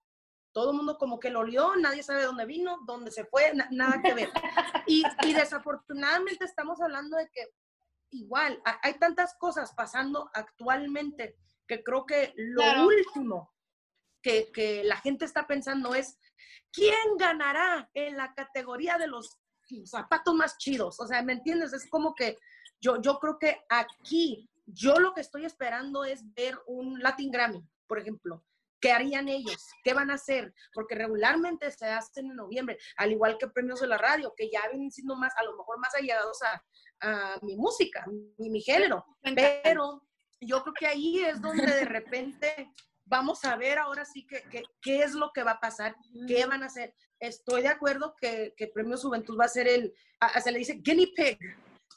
todo 0.53 0.71
el 0.71 0.77
mundo 0.77 0.99
como 0.99 1.21
que 1.21 1.31
lo 1.31 1.41
olió, 1.41 1.77
nadie 1.77 2.03
sabe 2.03 2.25
dónde 2.25 2.47
vino, 2.47 2.79
dónde 2.87 3.11
se 3.11 3.25
fue, 3.25 3.53
nada 3.71 4.01
que 4.03 4.15
ver. 4.15 4.31
Y, 4.87 5.03
y, 5.23 5.35
desafortunadamente 5.35 6.45
estamos 6.47 6.81
hablando 6.81 7.17
de 7.19 7.29
que 7.31 7.45
igual 8.11 8.61
hay 8.83 8.95
tantas 8.95 9.35
cosas 9.39 9.75
pasando 9.75 10.31
actualmente 10.33 11.37
que 11.67 11.83
creo 11.85 12.07
que 12.07 12.33
lo 12.37 12.87
último 12.87 13.55
que, 14.23 14.51
que, 14.51 14.83
la 14.83 14.97
gente 14.97 15.27
está 15.27 15.47
pensando 15.47 15.95
es, 15.95 16.19
¿quién 16.73 17.17
ganará 17.19 17.89
en 17.95 18.17
la 18.17 18.33
categoría 18.35 18.99
de 18.99 19.07
los 19.07 19.39
zapatos 19.85 20.35
más 20.35 20.57
chidos? 20.59 20.99
O 20.99 21.07
sea, 21.07 21.23
¿me 21.23 21.35
entiendes? 21.35 21.73
Es 21.73 21.89
como 21.89 22.15
que 22.15 22.39
yo, 22.81 23.01
yo 23.01 23.19
creo 23.19 23.39
que 23.39 23.61
aquí, 23.69 24.49
yo 24.67 24.99
lo 24.99 25.15
que 25.15 25.21
estoy 25.21 25.45
esperando 25.45 26.05
es 26.05 26.23
ver 26.35 26.59
un 26.67 27.01
Latin 27.01 27.31
Grammy, 27.31 27.63
por 27.87 27.99
ejemplo. 27.99 28.45
¿Qué 28.81 28.93
harían 28.93 29.29
ellos? 29.29 29.67
¿Qué 29.83 29.93
van 29.93 30.11
a 30.11 30.15
hacer? 30.15 30.55
Porque 30.73 30.95
regularmente 30.95 31.69
se 31.73 31.87
hacen 31.87 32.31
en 32.31 32.37
noviembre, 32.37 32.79
al 32.97 33.11
igual 33.11 33.37
que 33.37 33.49
premios 33.49 33.81
de 33.81 33.89
la 33.89 33.99
radio, 33.99 34.33
que 34.37 34.49
ya 34.51 34.69
vienen 34.69 34.93
siendo 34.93 35.17
más, 35.17 35.33
a 35.37 35.43
lo 35.43 35.57
mejor 35.57 35.81
más 35.81 35.93
allegados 35.97 36.39
a, 36.43 36.63
a 37.01 37.39
mi 37.43 37.57
música, 37.57 38.05
mi, 38.39 38.51
mi 38.51 38.61
género. 38.61 39.05
Pero 39.21 40.07
yo 40.41 40.63
creo 40.63 40.75
que 40.75 40.87
ahí 40.87 41.25
es 41.25 41.41
donde 41.41 41.67
de 41.67 41.85
repente 41.87 42.73
vamos 43.05 43.45
a 43.45 43.57
ver 43.57 43.79
ahora 43.79 44.05
sí 44.05 44.27
qué 44.27 44.63
qué 44.81 45.03
es 45.03 45.13
lo 45.15 45.33
que 45.33 45.43
va 45.43 45.53
a 45.53 45.61
pasar, 45.61 45.97
qué 46.29 46.47
van 46.47 46.63
a 46.63 46.67
hacer. 46.67 46.95
Estoy 47.19 47.63
de 47.63 47.69
acuerdo 47.69 48.15
que, 48.21 48.55
que 48.57 48.69
Premio 48.69 48.97
Juventud 48.97 49.37
va 49.37 49.47
a 49.47 49.49
ser 49.49 49.67
el, 49.67 49.93
se 50.43 50.53
le 50.53 50.59
dice 50.59 50.75
guinea 50.75 51.07
pig, 51.17 51.39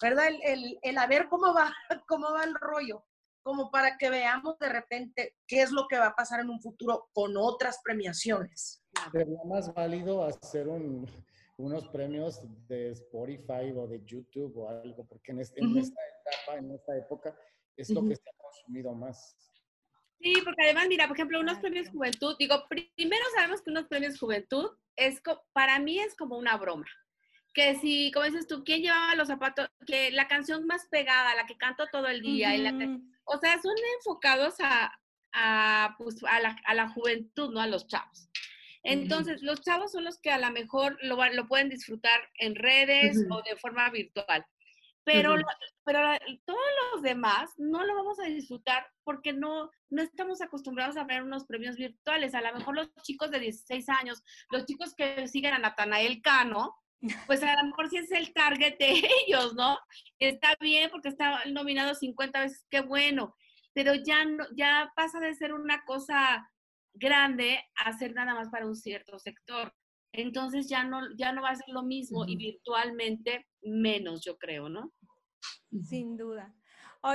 ¿verdad? 0.01 0.27
El, 0.27 0.39
el, 0.43 0.79
el, 0.81 0.97
a 0.97 1.07
ver 1.07 1.27
cómo 1.29 1.53
va, 1.53 1.73
cómo 2.07 2.31
va 2.31 2.43
el 2.43 2.55
rollo 2.55 3.05
como 3.43 3.71
para 3.71 3.97
que 3.97 4.09
veamos 4.09 4.57
de 4.59 4.69
repente 4.69 5.35
qué 5.47 5.61
es 5.61 5.71
lo 5.71 5.87
que 5.87 5.97
va 5.97 6.07
a 6.07 6.15
pasar 6.15 6.41
en 6.41 6.49
un 6.49 6.61
futuro 6.61 7.09
con 7.13 7.35
otras 7.37 7.79
premiaciones. 7.83 8.83
Sería 9.11 9.43
más 9.45 9.73
válido 9.73 10.23
hacer 10.23 10.67
un, 10.67 11.09
unos 11.57 11.87
premios 11.87 12.41
de 12.67 12.91
Spotify 12.91 13.71
o 13.75 13.87
de 13.87 14.03
YouTube 14.05 14.57
o 14.57 14.69
algo, 14.69 15.05
porque 15.05 15.31
en, 15.31 15.39
este, 15.39 15.61
en 15.61 15.77
esta 15.77 16.01
etapa, 16.01 16.57
en 16.57 16.71
esta 16.71 16.97
época, 16.97 17.35
es 17.75 17.89
lo 17.89 18.07
que 18.07 18.15
se 18.15 18.29
ha 18.29 18.33
consumido 18.37 18.93
más. 18.93 19.35
Sí, 20.19 20.35
porque 20.43 20.63
además, 20.63 20.87
mira, 20.87 21.07
por 21.07 21.17
ejemplo, 21.17 21.39
unos 21.39 21.57
premios 21.59 21.89
juventud, 21.89 22.35
digo, 22.37 22.55
primero 22.69 23.25
sabemos 23.33 23.61
que 23.63 23.71
unos 23.71 23.87
premios 23.87 24.19
juventud 24.19 24.69
es, 24.95 25.19
para 25.51 25.79
mí 25.79 25.99
es 25.99 26.15
como 26.15 26.37
una 26.37 26.57
broma. 26.57 26.85
Que 27.53 27.75
si, 27.75 28.11
como 28.11 28.25
dices 28.25 28.47
tú, 28.47 28.63
¿quién 28.63 28.81
llevaba 28.81 29.15
los 29.15 29.27
zapatos? 29.27 29.69
Que 29.85 30.11
la 30.11 30.27
canción 30.27 30.65
más 30.65 30.87
pegada, 30.89 31.35
la 31.35 31.45
que 31.45 31.57
canto 31.57 31.87
todo 31.91 32.07
el 32.07 32.21
día, 32.21 32.55
y 32.55 32.59
la 32.59 32.77
que, 32.77 32.97
o 33.25 33.37
sea, 33.39 33.61
son 33.61 33.75
enfocados 33.97 34.55
a, 34.59 34.97
a, 35.33 35.95
pues, 35.97 36.23
a, 36.23 36.39
la, 36.39 36.55
a, 36.65 36.73
la, 36.73 36.89
juventud, 36.89 37.51
¿no? 37.51 37.59
A 37.59 37.67
los 37.67 37.87
chavos. 37.87 38.29
Entonces, 38.83 39.41
los 39.43 39.61
chavos 39.61 39.91
son 39.91 40.05
los 40.05 40.19
que 40.19 40.31
a 40.31 40.39
lo 40.39 40.49
mejor 40.51 40.97
lo, 41.01 41.17
lo 41.33 41.47
pueden 41.47 41.69
disfrutar 41.69 42.19
en 42.35 42.55
redes 42.55 43.17
o 43.29 43.41
de 43.43 43.55
forma 43.55 43.89
virtual. 43.89 44.45
Pero, 45.03 45.35
pero 45.83 45.99
todos 46.45 46.59
los 46.93 47.01
demás 47.01 47.51
no 47.57 47.83
lo 47.83 47.95
vamos 47.95 48.19
a 48.19 48.25
disfrutar 48.25 48.85
porque 49.03 49.33
no, 49.33 49.71
no 49.89 50.01
estamos 50.01 50.41
acostumbrados 50.41 50.95
a 50.97 51.05
ver 51.05 51.23
unos 51.23 51.45
premios 51.45 51.75
virtuales. 51.75 52.35
A 52.35 52.41
lo 52.41 52.53
mejor 52.53 52.75
los 52.75 52.93
chicos 53.01 53.31
de 53.31 53.39
16 53.39 53.89
años, 53.89 54.21
los 54.51 54.65
chicos 54.65 54.93
que 54.95 55.27
siguen 55.27 55.53
a 55.53 55.59
Natanael 55.59 56.21
Cano, 56.21 56.75
pues 57.27 57.41
a 57.43 57.55
lo 57.55 57.67
mejor 57.67 57.89
sí 57.89 57.97
es 57.97 58.11
el 58.11 58.33
target 58.33 58.77
de 58.77 58.93
ellos, 59.27 59.53
¿no? 59.55 59.77
Está 60.19 60.55
bien 60.59 60.89
porque 60.91 61.09
está 61.09 61.43
nominado 61.45 61.95
50 61.95 62.39
veces, 62.41 62.65
qué 62.69 62.81
bueno, 62.81 63.35
pero 63.73 63.93
ya, 63.95 64.25
no, 64.25 64.45
ya 64.55 64.91
pasa 64.95 65.19
de 65.19 65.33
ser 65.33 65.53
una 65.53 65.83
cosa 65.85 66.49
grande 66.93 67.63
a 67.75 67.97
ser 67.97 68.13
nada 68.13 68.33
más 68.33 68.49
para 68.49 68.65
un 68.65 68.75
cierto 68.75 69.17
sector. 69.17 69.73
Entonces 70.13 70.67
ya 70.67 70.83
no, 70.83 71.01
ya 71.15 71.31
no 71.31 71.41
va 71.41 71.51
a 71.51 71.55
ser 71.55 71.69
lo 71.69 71.83
mismo 71.83 72.25
y 72.27 72.35
virtualmente 72.35 73.47
menos, 73.61 74.23
yo 74.25 74.37
creo, 74.37 74.67
¿no? 74.67 74.93
Sin 75.87 76.17
duda. 76.17 76.53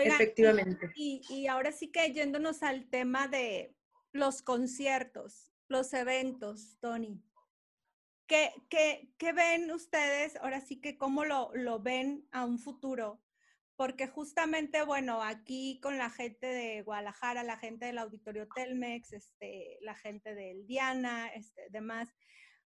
Efectivamente. 0.02 0.90
Y, 0.96 1.20
y 1.28 1.46
ahora 1.46 1.72
sí 1.72 1.92
que 1.92 2.12
yéndonos 2.12 2.62
al 2.62 2.88
tema 2.88 3.28
de 3.28 3.74
los 4.12 4.42
conciertos, 4.42 5.52
los 5.68 5.92
eventos, 5.92 6.78
Tony. 6.80 7.22
¿Qué, 8.26 8.52
qué, 8.68 9.12
qué 9.18 9.32
ven 9.32 9.70
ustedes? 9.70 10.36
Ahora 10.36 10.60
sí 10.60 10.80
que 10.80 10.98
cómo 10.98 11.24
lo, 11.24 11.50
lo 11.54 11.80
ven 11.80 12.26
a 12.32 12.44
un 12.44 12.58
futuro. 12.58 13.22
Porque 13.76 14.08
justamente, 14.08 14.82
bueno, 14.84 15.22
aquí 15.22 15.80
con 15.82 15.98
la 15.98 16.08
gente 16.08 16.46
de 16.46 16.82
Guadalajara, 16.82 17.42
la 17.42 17.58
gente 17.58 17.86
del 17.86 17.98
Auditorio 17.98 18.48
Telmex, 18.54 19.12
este, 19.12 19.78
la 19.82 19.94
gente 19.94 20.34
del 20.34 20.66
Diana, 20.66 21.28
este, 21.28 21.68
demás, 21.70 22.08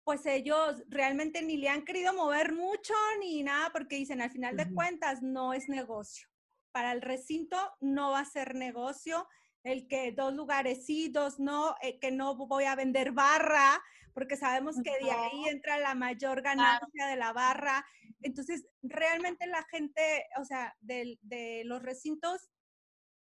pues 0.03 0.25
ellos 0.27 0.83
realmente 0.89 1.43
ni 1.43 1.57
le 1.57 1.69
han 1.69 1.85
querido 1.85 2.13
mover 2.15 2.53
mucho 2.53 2.95
ni 3.21 3.43
nada 3.43 3.71
porque 3.71 3.97
dicen, 3.97 4.21
al 4.21 4.31
final 4.31 4.57
de 4.57 4.73
cuentas, 4.73 5.23
no 5.23 5.53
es 5.53 5.69
negocio. 5.69 6.29
Para 6.73 6.93
el 6.93 7.03
recinto 7.03 7.57
no 7.81 8.11
va 8.13 8.21
a 8.21 8.25
ser 8.25 8.55
negocio 8.55 9.29
el 9.65 9.89
que 9.89 10.13
dos 10.13 10.35
lugares 10.35 10.85
sí, 10.87 11.09
dos 11.09 11.41
no, 11.41 11.75
eh, 11.83 11.99
que 11.99 12.11
no 12.11 12.37
voy 12.37 12.65
a 12.65 12.77
vender 12.77 13.13
barra, 13.13 13.83
porque 14.13 14.37
sabemos 14.37 14.77
que 14.83 15.05
de 15.05 15.11
ahí 15.11 15.49
entra 15.49 15.79
la 15.79 15.95
mayor 15.95 16.43
ganancia 16.43 17.07
de 17.07 17.17
la 17.17 17.33
barra. 17.33 17.85
Entonces, 18.21 18.67
realmente 18.83 19.47
la 19.47 19.65
gente, 19.65 20.27
o 20.41 20.45
sea, 20.45 20.77
de, 20.81 21.19
de 21.23 21.63
los 21.65 21.83
recintos, 21.83 22.51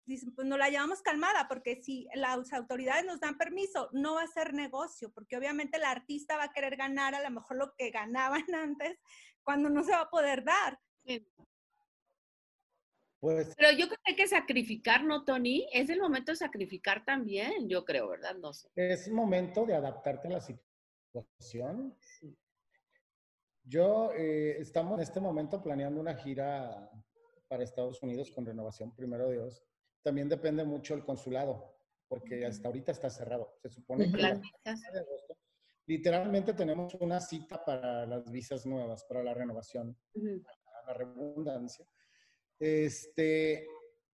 dicen, 0.05 0.33
pues 0.33 0.47
no 0.47 0.57
la 0.57 0.69
llevamos 0.69 1.01
calmada, 1.01 1.47
porque 1.47 1.81
si 1.81 2.07
las 2.13 2.51
autoridades 2.53 3.05
nos 3.05 3.19
dan 3.19 3.37
permiso, 3.37 3.89
no 3.91 4.15
va 4.15 4.23
a 4.23 4.27
ser 4.27 4.53
negocio, 4.53 5.11
porque 5.11 5.37
obviamente 5.37 5.77
el 5.77 5.83
artista 5.83 6.37
va 6.37 6.45
a 6.45 6.53
querer 6.53 6.75
ganar 6.77 7.15
a 7.15 7.21
lo 7.21 7.29
mejor 7.29 7.57
lo 7.57 7.75
que 7.75 7.91
ganaban 7.91 8.43
antes, 8.55 8.99
cuando 9.43 9.69
no 9.69 9.83
se 9.83 9.91
va 9.91 10.01
a 10.01 10.09
poder 10.09 10.43
dar. 10.43 10.79
Sí. 11.05 11.27
Pues, 13.19 13.53
Pero 13.57 13.71
yo 13.71 13.87
creo 13.87 13.99
que 14.03 14.11
hay 14.11 14.15
que 14.15 14.27
sacrificar, 14.27 15.03
¿no, 15.03 15.25
Tony? 15.25 15.67
Es 15.73 15.89
el 15.89 15.99
momento 15.99 16.31
de 16.31 16.37
sacrificar 16.37 17.03
también, 17.03 17.67
yo 17.67 17.83
creo, 17.83 18.07
¿verdad? 18.07 18.35
No 18.35 18.53
sé. 18.53 18.69
Es 18.75 19.09
momento 19.09 19.65
de 19.65 19.75
adaptarte 19.75 20.29
a 20.29 20.31
la 20.31 20.41
situación. 20.41 21.97
Yo 23.63 24.13
eh, 24.13 24.57
estamos 24.59 24.97
en 24.97 25.03
este 25.03 25.19
momento 25.19 25.61
planeando 25.61 25.99
una 25.99 26.15
gira 26.15 26.89
para 27.49 27.63
Estados 27.63 28.01
Unidos 28.01 28.31
con 28.31 28.45
renovación, 28.45 28.95
primero 28.95 29.29
Dios. 29.29 29.65
También 30.01 30.29
depende 30.29 30.63
mucho 30.63 30.93
el 30.93 31.03
consulado, 31.03 31.77
porque 32.07 32.45
hasta 32.45 32.69
ahorita 32.69 32.93
está 32.93 33.09
cerrado. 33.09 33.57
Se 33.61 33.69
supone 33.69 34.09
que 34.09 34.17
de 34.17 34.27
agosto, 34.27 35.37
literalmente 35.87 36.53
tenemos 36.53 36.95
una 36.95 37.19
cita 37.19 37.65
para 37.65 38.05
las 38.05 38.31
visas 38.31 38.65
nuevas, 38.65 39.03
para 39.03 39.23
la 39.23 39.33
renovación, 39.33 39.97
la 40.87 40.93
redundancia 40.93 41.85
este, 42.59 43.67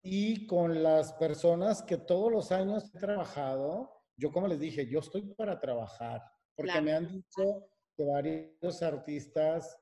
y 0.03 0.47
con 0.47 0.83
las 0.83 1.13
personas 1.15 1.83
que 1.83 1.99
todos 1.99 2.33
los 2.33 2.53
años 2.53 2.91
he 2.95 2.99
trabajado, 2.99 3.91
yo 4.17 4.33
como 4.33 4.49
les 4.49 4.59
dije, 4.59 4.87
yo 4.87 5.01
estoy 5.01 5.23
para 5.35 5.61
trabajar, 5.61 6.23
porque 6.57 6.81
me 6.81 6.93
han 6.93 7.09
dicho 7.09 7.69
que 7.97 8.05
varios 8.05 8.83
artistas 8.83 9.79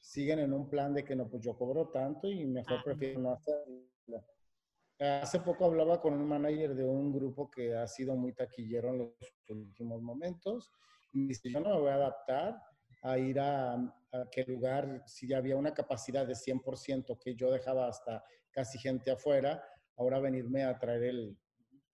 siguen 0.00 0.40
en 0.40 0.52
un 0.52 0.68
plan 0.68 0.92
de 0.92 1.04
que 1.04 1.16
no, 1.16 1.28
pues 1.28 1.42
yo 1.42 1.56
cobro 1.56 1.88
tanto 1.88 2.28
y 2.28 2.44
mejor 2.46 2.82
prefiero 2.84 3.20
no 3.20 3.32
hacerlo. 3.32 4.26
Hace 4.98 5.40
poco 5.40 5.64
hablaba 5.64 6.00
con 6.00 6.14
un 6.14 6.28
manager 6.28 6.74
de 6.74 6.84
un 6.84 7.12
grupo 7.12 7.50
que 7.50 7.74
ha 7.74 7.86
sido 7.86 8.14
muy 8.14 8.32
taquillero 8.34 8.90
en 8.90 8.98
los 8.98 9.10
últimos 9.48 10.00
momentos 10.00 10.70
y 11.12 11.26
dice, 11.26 11.50
yo 11.50 11.60
no 11.60 11.70
me 11.70 11.80
voy 11.80 11.90
a 11.90 11.94
adaptar 11.94 12.62
a 13.02 13.18
ir 13.18 13.38
a, 13.40 13.74
a 13.74 14.28
qué 14.30 14.44
lugar, 14.44 15.02
si 15.06 15.26
ya 15.26 15.38
había 15.38 15.56
una 15.56 15.74
capacidad 15.74 16.26
de 16.26 16.34
100% 16.34 17.18
que 17.18 17.34
yo 17.34 17.50
dejaba 17.50 17.88
hasta 17.88 18.24
casi 18.50 18.78
gente 18.78 19.10
afuera, 19.10 19.62
ahora 19.96 20.20
venirme 20.20 20.64
a 20.64 20.78
traer 20.78 21.04
el 21.04 21.36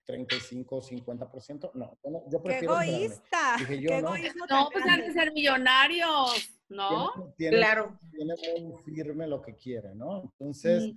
35 0.05 0.77
o 0.77 0.83
50%, 0.83 1.71
no, 1.75 1.99
yo 2.31 2.43
prefiero... 2.43 2.79
¡Qué 2.79 2.87
egoísta! 2.87 3.57
Dije 3.59 3.81
yo, 3.81 4.01
no, 4.01 4.15
no, 4.49 4.69
pues 4.73 4.85
han 4.87 5.01
de 5.01 5.13
ser 5.13 5.33
millonarios, 5.33 6.51
¿no? 6.71 7.35
Tiene, 7.37 7.59
claro. 7.59 7.99
Tiene 8.11 8.35
muy 8.63 8.83
firme 8.83 9.27
lo 9.27 9.43
que 9.43 9.55
quiere, 9.55 9.95
¿no? 9.95 10.23
Entonces, 10.23 10.95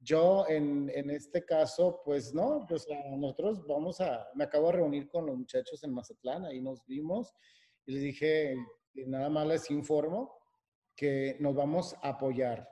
yo 0.00 0.46
en, 0.48 0.90
en, 0.94 1.10
este 1.10 1.44
caso, 1.44 2.00
pues 2.02 2.32
no, 2.32 2.64
pues 2.66 2.86
nosotros 3.16 3.66
vamos 3.66 4.00
a, 4.00 4.26
me 4.34 4.44
acabo 4.44 4.68
de 4.68 4.72
reunir 4.78 5.08
con 5.08 5.26
los 5.26 5.36
muchachos 5.36 5.82
en 5.84 5.92
Mazatlán, 5.92 6.46
ahí 6.46 6.60
nos 6.60 6.84
vimos 6.86 7.34
y 7.84 7.92
les 7.92 8.02
dije, 8.02 8.56
nada 9.06 9.28
más 9.28 9.46
les 9.46 9.70
informo 9.70 10.32
que 10.94 11.36
nos 11.40 11.54
vamos 11.54 11.94
a 12.02 12.08
apoyar. 12.10 12.68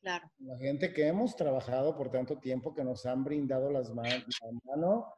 Claro. 0.00 0.30
La 0.38 0.56
gente 0.58 0.92
que 0.92 1.06
hemos 1.06 1.34
trabajado 1.36 1.96
por 1.96 2.10
tanto 2.10 2.38
tiempo, 2.38 2.72
que 2.74 2.84
nos 2.84 3.04
han 3.06 3.24
brindado 3.24 3.70
las 3.70 3.92
ma- 3.92 4.04
la 4.08 4.50
mano 4.64 5.12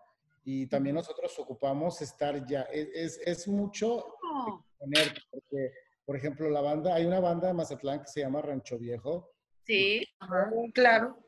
y 0.44 0.66
también 0.66 0.96
nosotros 0.96 1.38
ocupamos 1.38 2.00
estar 2.02 2.44
ya. 2.46 2.62
Es, 2.62 2.88
es, 2.94 3.20
es 3.24 3.48
mucho 3.48 4.04
Oh, 4.34 4.64
poner, 4.78 5.12
porque, 5.30 5.72
por 6.06 6.16
ejemplo, 6.16 6.48
la 6.48 6.62
banda, 6.62 6.94
hay 6.94 7.04
una 7.04 7.20
banda 7.20 7.48
de 7.48 7.54
Mazatlán 7.54 8.00
que 8.00 8.08
se 8.08 8.20
llama 8.20 8.40
Rancho 8.42 8.78
Viejo. 8.78 9.30
sí, 9.66 10.04
Claro. 10.74 11.18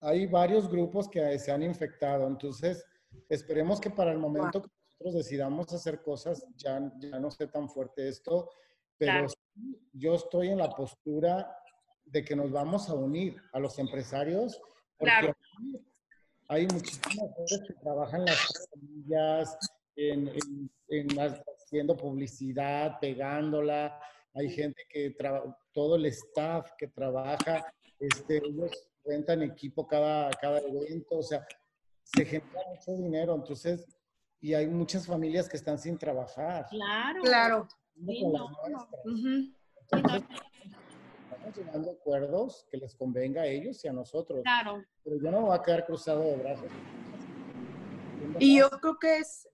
Hay 0.00 0.26
varios 0.26 0.68
grupos 0.68 1.08
que 1.08 1.38
se 1.38 1.52
han 1.52 1.62
infectado, 1.62 2.26
entonces 2.26 2.84
esperemos 3.28 3.80
que 3.80 3.90
para 3.90 4.10
el 4.12 4.18
momento 4.18 4.62
que 4.62 4.68
nosotros 5.02 5.24
decidamos 5.24 5.72
hacer 5.72 6.00
cosas 6.00 6.46
ya, 6.56 6.92
ya 7.00 7.18
no 7.18 7.26
esté 7.28 7.48
tan 7.48 7.68
fuerte 7.68 8.08
esto, 8.08 8.50
pero 8.96 9.12
Claro. 9.12 9.26
yo 9.92 10.14
estoy 10.14 10.48
en 10.50 10.58
la 10.58 10.70
postura 10.70 11.56
de 12.04 12.24
que 12.24 12.36
nos 12.36 12.52
vamos 12.52 12.88
a 12.88 12.94
unir 12.94 13.36
a 13.52 13.58
los 13.58 13.78
empresarios, 13.80 14.60
porque 14.96 15.12
Claro. 15.18 15.34
hay 16.48 16.66
muchísimas 16.68 17.30
gente 17.36 17.66
que 17.66 17.74
trabajan 17.80 18.24
las 18.24 18.68
familias, 18.70 19.58
en, 19.96 20.28
en- 20.28 20.70
en 20.88 21.08
haciendo 21.18 21.96
publicidad, 21.96 22.98
pegándola, 23.00 24.00
hay 24.34 24.48
gente 24.50 24.82
que 24.88 25.10
trabaja, 25.10 25.58
todo 25.72 25.96
el 25.96 26.06
staff 26.06 26.70
que 26.78 26.86
trabaja, 26.88 27.74
este, 27.98 28.36
ellos 28.38 28.70
rentan 29.04 29.42
equipo 29.42 29.86
cada, 29.86 30.30
cada 30.30 30.60
evento, 30.60 31.16
o 31.18 31.22
sea, 31.22 31.44
se 32.04 32.24
genera 32.24 32.60
mucho 32.70 32.92
dinero, 32.96 33.34
entonces, 33.34 33.84
y 34.42 34.54
hay 34.54 34.66
muchas 34.66 35.06
familias 35.06 35.48
que 35.48 35.56
están 35.56 35.78
sin 35.78 35.96
trabajar. 35.96 36.66
claro. 36.68 37.22
Claro. 37.22 37.68
Sí, 37.94 38.26
no. 38.26 38.48
Entonces, 38.66 40.22
estamos 41.30 41.56
llegando 41.56 41.90
a 41.90 41.92
acuerdos 41.94 42.66
que 42.70 42.76
les 42.78 42.94
convenga 42.96 43.42
a 43.42 43.46
ellos 43.46 43.84
y 43.84 43.88
a 43.88 43.92
nosotros, 43.92 44.42
Claro. 44.42 44.84
pero 45.04 45.16
yo 45.16 45.30
no 45.30 45.40
me 45.42 45.46
voy 45.48 45.56
a 45.56 45.62
quedar 45.62 45.86
cruzado 45.86 46.22
de 46.22 46.36
brazos. 46.36 46.66
Y 48.40 48.58
yo 48.58 48.68
creo 48.70 48.98
que 48.98 49.18
es, 49.18 49.48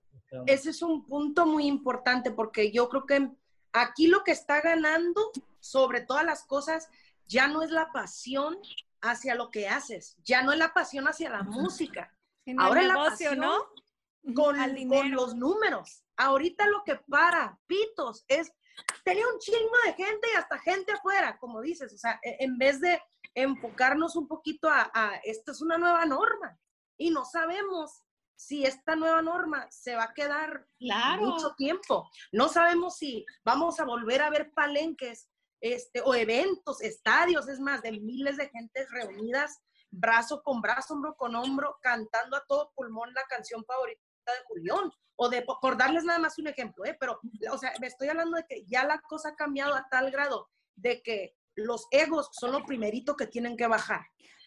ese 0.46 0.70
es 0.70 0.80
un 0.82 1.04
punto 1.06 1.44
muy 1.44 1.66
importante 1.66 2.30
porque 2.30 2.70
yo 2.70 2.88
creo 2.88 3.04
que 3.04 3.30
aquí 3.72 4.06
lo 4.06 4.24
que 4.24 4.32
está 4.32 4.62
ganando 4.62 5.30
sobre 5.60 6.00
todas 6.00 6.24
las 6.24 6.44
cosas 6.44 6.88
ya 7.26 7.46
no 7.48 7.62
es 7.62 7.70
la 7.70 7.92
pasión 7.92 8.56
hacia 9.02 9.34
lo 9.34 9.50
que 9.50 9.68
haces, 9.68 10.16
ya 10.24 10.42
no 10.42 10.52
es 10.52 10.58
la 10.58 10.72
pasión 10.72 11.06
hacia 11.08 11.28
la 11.28 11.42
música, 11.42 12.10
En 12.46 12.58
Ahora 12.58 12.80
el 12.80 12.88
la 12.88 12.94
pasión 12.94 13.38
¿no? 13.38 13.58
Con, 14.34 14.58
Al 14.58 14.70
con 14.70 14.74
dinero. 14.76 15.08
los 15.16 15.34
números. 15.34 16.04
Ahorita 16.16 16.66
lo 16.66 16.82
que 16.84 16.96
para, 17.08 17.58
pitos, 17.66 18.24
es 18.28 18.52
tenía 19.04 19.26
un 19.26 19.38
chingo 19.40 19.72
de 19.86 19.94
gente 19.94 20.28
y 20.32 20.36
hasta 20.36 20.58
gente 20.58 20.92
afuera, 20.92 21.36
como 21.38 21.60
dices, 21.60 21.92
o 21.92 21.98
sea, 21.98 22.20
e- 22.22 22.36
en 22.40 22.58
vez 22.58 22.80
de 22.80 23.00
enfocarnos 23.34 24.16
un 24.16 24.28
poquito 24.28 24.68
a, 24.68 24.90
a 24.94 25.16
esto 25.24 25.52
es 25.52 25.60
una 25.60 25.78
nueva 25.78 26.04
norma 26.06 26.58
y 26.96 27.10
no 27.10 27.24
sabemos 27.24 28.02
si 28.36 28.64
esta 28.64 28.94
nueva 28.94 29.20
norma 29.20 29.66
se 29.70 29.96
va 29.96 30.04
a 30.04 30.14
quedar 30.14 30.66
Claro. 30.78 31.22
mucho 31.22 31.54
tiempo. 31.56 32.08
No 32.30 32.48
sabemos 32.48 32.96
si 32.96 33.26
vamos 33.44 33.80
a 33.80 33.84
volver 33.84 34.22
a 34.22 34.30
ver 34.30 34.52
palenques 34.52 35.28
este, 35.60 36.00
o 36.02 36.14
eventos, 36.14 36.80
estadios, 36.80 37.48
es 37.48 37.58
más, 37.58 37.82
de 37.82 37.90
miles 37.92 38.36
de 38.36 38.48
gentes 38.48 38.88
reunidas, 38.92 39.58
brazo 39.90 40.40
con 40.44 40.60
brazo, 40.60 40.94
hombro 40.94 41.16
con 41.16 41.34
hombro, 41.34 41.78
cantando 41.82 42.36
a 42.36 42.44
todo 42.46 42.70
pulmón 42.76 43.12
la 43.12 43.24
canción 43.28 43.64
favorita 43.64 44.00
de 44.32 44.44
Julián. 44.46 44.90
O 45.20 45.28
de, 45.28 45.42
por 45.42 45.76
darles 45.76 46.04
nada 46.04 46.20
más 46.20 46.38
un 46.38 46.46
ejemplo, 46.46 46.84
¿eh? 46.84 46.96
pero, 47.00 47.20
o 47.50 47.58
sea, 47.58 47.72
me 47.80 47.88
estoy 47.88 48.08
hablando 48.08 48.36
de 48.36 48.44
que 48.48 48.64
ya 48.66 48.84
la 48.84 49.00
cosa 49.00 49.30
ha 49.30 49.34
cambiado 49.34 49.74
a 49.74 49.88
tal 49.90 50.12
grado 50.12 50.48
de 50.76 51.02
que 51.02 51.34
los 51.56 51.88
egos 51.90 52.28
son 52.32 52.52
lo 52.52 52.64
primerito 52.64 53.16
que 53.16 53.26
tienen 53.26 53.56
que 53.56 53.66
bajar. 53.66 54.02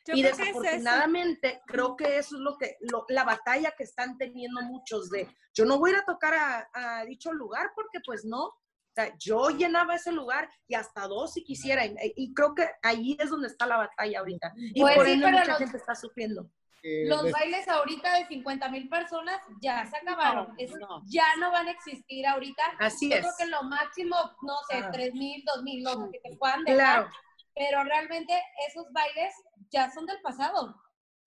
Yo 0.05 0.13
y 0.15 0.21
creo 0.21 0.36
que 0.38 0.43
es 0.43 0.49
eso. 0.49 0.61
desafortunadamente 0.61 1.61
creo 1.67 1.95
que 1.97 2.17
eso 2.17 2.36
es 2.38 2.41
lo 2.41 2.57
que 2.57 2.77
lo- 2.82 3.05
la 3.09 3.23
batalla 3.25 3.71
que 3.77 3.84
están 3.84 4.17
teniendo 4.17 4.61
muchos 4.61 5.09
de 5.09 5.27
yo 5.53 5.65
no 5.65 5.77
voy 5.77 5.91
a 5.91 5.93
ir 5.95 5.99
a 5.99 6.05
tocar 6.05 6.34
a, 6.34 6.69
a 6.73 7.05
dicho 7.05 7.32
lugar 7.34 7.71
porque 7.75 7.99
pues 8.05 8.23
no 8.25 8.45
o 8.45 8.93
sea, 8.95 9.15
yo 9.19 9.49
llenaba 9.49 9.95
ese 9.95 10.11
lugar 10.11 10.49
y 10.67 10.73
hasta 10.75 11.05
dos 11.07 11.34
si 11.34 11.43
quisiera 11.43 11.86
y, 11.86 11.95
y 12.15 12.34
creo 12.34 12.55
que 12.55 12.67
ahí 12.82 13.15
es 13.19 13.29
donde 13.29 13.47
está 13.47 13.67
la 13.67 13.77
batalla 13.77 14.19
ahorita 14.19 14.53
y 14.55 14.82
Pues 14.82 14.95
por 14.95 15.05
sí, 15.05 15.17
pero 15.21 15.32
mucha 15.38 15.45
los- 15.49 15.57
gente 15.59 15.77
está 15.77 15.93
sufriendo 15.95 16.49
Eh, 16.84 17.05
Los 17.07 17.23
les- 17.23 17.32
bailes 17.34 17.67
ahorita 17.67 18.13
de 18.17 18.25
50 18.27 18.69
mil 18.69 18.89
personas 18.89 19.39
ya 19.61 19.86
se 19.86 19.97
acabaron. 19.97 20.55
No, 20.57 20.77
no. 20.88 21.01
ya 21.05 21.36
no 21.38 21.51
van 21.51 21.67
a 21.67 21.71
existir 21.71 22.25
ahorita. 22.25 22.63
así 22.79 23.09
Yo 23.09 23.17
es 23.17 23.21
creo 23.21 23.34
que 23.38 23.45
lo 23.47 23.63
máximo, 23.63 24.15
no 24.41 24.53
sé, 24.69 24.77
Ah. 24.77 24.89
3 24.91 25.13
mil, 25.13 25.43
2 25.45 25.63
mil, 25.63 25.84
no 25.84 25.91
sé, 26.05 26.11
que 26.11 26.29
te 26.29 26.36
puedan 26.38 26.63
dejar. 26.63 26.77
claro 27.03 27.09
Pero 27.53 27.84
realmente 27.84 28.34
esos 28.67 28.86
bailes 28.93 29.34
ya 29.71 29.91
son 29.91 30.05
del 30.05 30.19
pasado. 30.21 30.75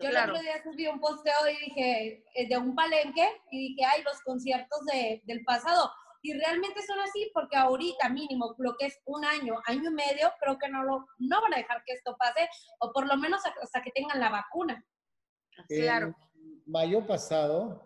Yo 0.00 0.11
Claro. 0.11 0.32
el 0.32 0.38
otro 0.38 0.42
día 0.42 0.62
subí 0.64 0.86
un 0.88 0.98
posteo 1.00 1.48
y 1.48 1.57
dije, 1.66 2.24
eh, 2.34 2.48
de 2.48 2.57
un 2.59 2.74
palenque, 2.74 3.28
y 3.52 3.68
dije, 3.68 3.84
ay, 3.84 4.02
los 4.02 4.20
conciertos 4.22 4.84
de, 4.86 5.22
del 5.24 5.44
pasado. 5.44 5.92
Y 6.22 6.32
realmente 6.32 6.80
son 6.82 6.98
así 7.00 7.30
porque 7.34 7.57
ahorita 7.57 8.09
mínimo, 8.09 8.55
lo 8.59 8.74
que 8.76 8.86
es 8.86 8.98
un 9.05 9.24
año, 9.24 9.55
año 9.66 9.90
y 9.90 9.94
medio, 9.94 10.32
creo 10.40 10.59
que 10.59 10.68
no, 10.68 10.82
lo, 10.82 11.07
no 11.18 11.40
van 11.42 11.52
a 11.55 11.59
dejar 11.59 11.84
que 11.84 11.92
esto 11.92 12.16
pase, 12.18 12.48
o 12.80 12.92
por 12.92 13.07
lo 13.07 13.16
menos 13.18 13.40
hasta 13.62 13.82
que 13.82 13.90
tengan 13.92 14.18
la 14.18 14.30
vacuna. 14.30 14.82
Claro. 15.68 16.16
En 16.34 16.62
mayo 16.66 17.07
pasado 17.07 17.82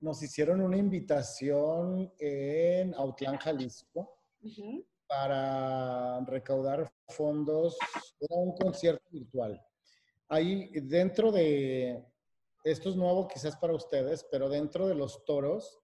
nos 0.00 0.22
hicieron 0.22 0.60
una 0.60 0.76
invitación 0.76 2.12
en 2.18 2.94
Autlán, 2.94 3.38
Jalisco, 3.38 4.18
para 5.06 6.20
recaudar 6.24 6.92
fondos. 7.08 7.76
Era 8.20 8.36
un 8.36 8.52
concierto 8.52 9.04
virtual. 9.10 9.60
Ahí 10.28 10.70
dentro 10.82 11.32
de, 11.32 12.04
esto 12.64 12.90
es 12.90 12.96
nuevo 12.96 13.26
quizás 13.26 13.56
para 13.56 13.74
ustedes, 13.74 14.26
pero 14.30 14.48
dentro 14.48 14.86
de 14.86 14.94
los 14.94 15.24
toros 15.24 15.80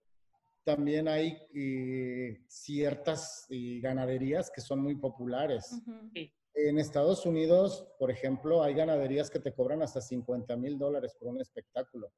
también 0.64 1.08
hay 1.08 1.38
eh, 1.54 2.44
ciertas 2.48 3.46
eh, 3.50 3.80
ganaderías 3.80 4.50
que 4.50 4.60
son 4.60 4.80
muy 4.80 4.94
populares. 4.96 5.72
Ujú. 5.72 6.10
En 6.54 6.78
Estados 6.78 7.26
Unidos, 7.26 7.86
por 7.98 8.10
ejemplo, 8.10 8.62
hay 8.62 8.74
ganaderías 8.74 9.30
que 9.30 9.40
te 9.40 9.52
cobran 9.52 9.82
hasta 9.82 10.00
50 10.00 10.56
mil 10.56 10.78
dólares 10.78 11.16
por 11.18 11.28
un 11.28 11.40
espectáculo. 11.40 12.12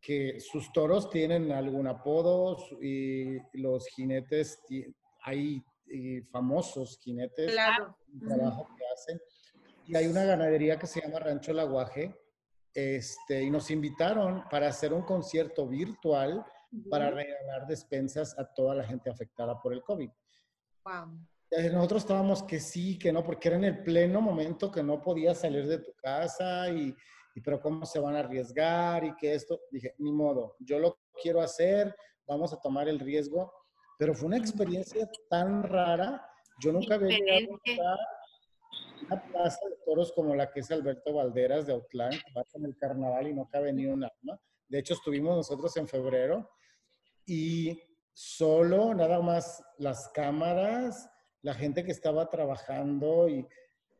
Que 0.00 0.38
sus 0.38 0.72
toros 0.72 1.10
tienen 1.10 1.50
algún 1.50 1.88
apodo 1.88 2.56
y 2.80 3.38
los 3.54 3.86
jinetes, 3.88 4.60
hay 5.22 5.60
eh, 5.86 6.22
famosos 6.30 6.98
jinetes, 7.00 7.50
claro 7.50 7.98
el 8.12 8.28
trabajo 8.28 8.68
que 8.76 8.84
hacen. 8.92 9.20
Y 9.86 9.96
hay 9.96 10.06
una 10.06 10.24
ganadería 10.24 10.78
que 10.78 10.86
se 10.86 11.00
llama 11.00 11.18
Rancho 11.18 11.50
El 11.50 11.60
Aguaje, 11.60 12.14
este, 12.74 13.42
y 13.42 13.50
nos 13.50 13.70
invitaron 13.70 14.44
para 14.50 14.68
hacer 14.68 14.92
un 14.92 15.02
concierto 15.02 15.66
virtual 15.66 16.44
para 16.90 17.10
regalar 17.10 17.66
despensas 17.66 18.38
a 18.38 18.44
toda 18.44 18.74
la 18.74 18.84
gente 18.84 19.10
afectada 19.10 19.60
por 19.60 19.72
el 19.72 19.82
COVID. 19.82 20.10
wow. 20.84 21.18
Eh, 21.50 21.70
Nosotros 21.70 22.02
estábamos 22.02 22.42
que 22.42 22.60
sí, 22.60 22.98
que 22.98 23.12
no, 23.12 23.24
porque 23.24 23.48
era 23.48 23.56
en 23.56 23.64
el 23.64 23.82
pleno 23.82 24.20
momento 24.20 24.70
que 24.70 24.82
no 24.82 25.00
podías 25.00 25.38
salir 25.38 25.66
de 25.66 25.78
tu 25.78 25.92
casa 25.94 26.68
y, 26.70 26.94
y 27.34 27.40
pero 27.40 27.60
cómo 27.60 27.86
se 27.86 28.00
van 28.00 28.16
a 28.16 28.20
arriesgar 28.20 29.04
y 29.04 29.14
que 29.16 29.34
esto, 29.34 29.60
dije, 29.70 29.94
ni 29.98 30.12
modo, 30.12 30.56
yo 30.60 30.78
lo 30.78 30.98
quiero 31.22 31.40
hacer, 31.40 31.94
vamos 32.26 32.52
a 32.52 32.60
tomar 32.60 32.88
el 32.88 33.00
riesgo, 33.00 33.52
pero 33.98 34.14
fue 34.14 34.26
una 34.26 34.36
experiencia 34.36 35.08
tan 35.30 35.62
rara, 35.62 36.24
yo 36.60 36.72
nunca 36.72 36.96
había 36.96 37.18
una 39.06 39.22
plaza 39.28 39.60
de 39.68 39.76
toros 39.86 40.12
como 40.12 40.34
la 40.34 40.50
que 40.50 40.60
es 40.60 40.70
Alberto 40.70 41.14
Valderas 41.14 41.66
de 41.66 41.72
Autlán, 41.72 42.10
que 42.10 42.32
va 42.36 42.42
en 42.54 42.64
el 42.64 42.76
carnaval 42.76 43.28
y 43.28 43.34
no 43.34 43.48
cabe 43.48 43.72
ni 43.72 43.86
un 43.86 44.04
alma. 44.04 44.40
De 44.68 44.80
hecho, 44.80 44.94
estuvimos 44.94 45.36
nosotros 45.36 45.76
en 45.76 45.88
febrero 45.88 46.50
y 47.24 47.80
solo 48.12 48.92
nada 48.94 49.20
más 49.20 49.62
las 49.78 50.08
cámaras, 50.08 51.08
la 51.42 51.54
gente 51.54 51.84
que 51.84 51.92
estaba 51.92 52.28
trabajando 52.28 53.28
y 53.28 53.46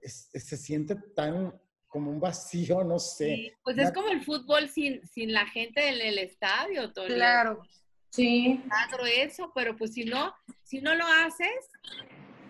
es- 0.01 0.31
es- 0.33 0.47
se 0.47 0.57
siente 0.57 0.97
tan 1.15 1.53
como 1.87 2.11
un 2.11 2.21
vacío, 2.21 2.85
no 2.85 2.99
sé. 2.99 3.35
Sí, 3.35 3.53
Pues 3.65 3.79
es 3.79 3.93
como 3.93 4.09
el 4.09 4.23
fútbol 4.23 4.69
sin, 4.69 5.07
sin 5.07 5.33
la 5.33 5.47
gente 5.47 5.89
en 5.89 6.01
el 6.01 6.19
estadio, 6.19 6.93
Tony. 6.93 7.15
claro 7.15 7.63
Sí. 8.11 8.59
Está 8.65 8.87
grueso, 8.97 9.53
pero 9.55 9.77
pues 9.77 9.93
si 9.93 10.05
no, 10.05 10.35
si 10.63 10.81
no 10.81 10.95
lo 10.95 11.05
haces, 11.07 11.51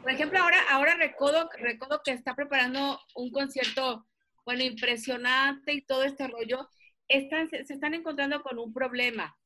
por 0.02 0.10
ejemplo, 0.12 0.38
ahora, 0.40 0.56
ahora 0.70 0.94
Recodo, 0.94 1.48
Recodo 1.58 2.00
que 2.04 2.12
está 2.12 2.34
preparando 2.36 2.98
un 3.16 3.30
concierto, 3.32 4.06
bueno, 4.44 4.62
impresionante 4.62 5.72
y 5.72 5.82
todo 5.82 6.04
este 6.04 6.28
rollo, 6.28 6.68
están, 7.08 7.48
se 7.50 7.64
se 7.64 7.74
están 7.74 7.94
encontrando 7.94 8.40
con 8.42 8.58
un 8.58 8.72
problema. 8.72 9.36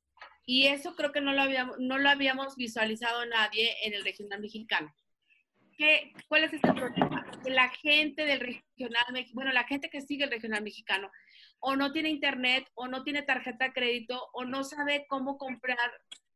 Y 0.45 0.67
eso 0.67 0.95
creo 0.97 1.13
que 1.13 1.21
no 1.23 1.33
lo 1.33 1.41
habíamos, 1.43 1.77
no 1.79 1.97
lo 1.99 2.09
habíamos 2.11 2.57
visualizado 2.57 3.25
nadie 3.27 3.75
en 3.85 3.95
el 3.95 4.05
regional 4.05 4.41
mexicano. 4.41 4.93
¿Qué, 5.77 6.13
¿Cuál 6.29 6.45
es 6.45 6.53
este 6.53 6.73
problema? 6.73 7.25
Que 7.43 7.51
la 7.51 7.69
gente 7.69 8.25
del 8.25 8.41
regional, 8.41 9.05
bueno, 9.33 9.53
la 9.53 9.65
gente 9.65 9.89
que 9.91 10.01
sigue 10.01 10.25
el 10.25 10.31
regional 10.31 10.63
mexicano, 10.63 11.11
o 11.61 11.77
no 11.77 11.93
tiene 11.93 12.11
internet, 12.11 12.69
o 12.75 12.89
no 12.89 13.03
tiene 13.03 13.23
tarjeta 13.23 13.67
de 13.67 13.73
crédito, 13.73 14.21
o 14.33 14.45
no 14.45 14.65
sabe 14.65 15.07
cómo 15.09 15.39
comprar 15.39 15.79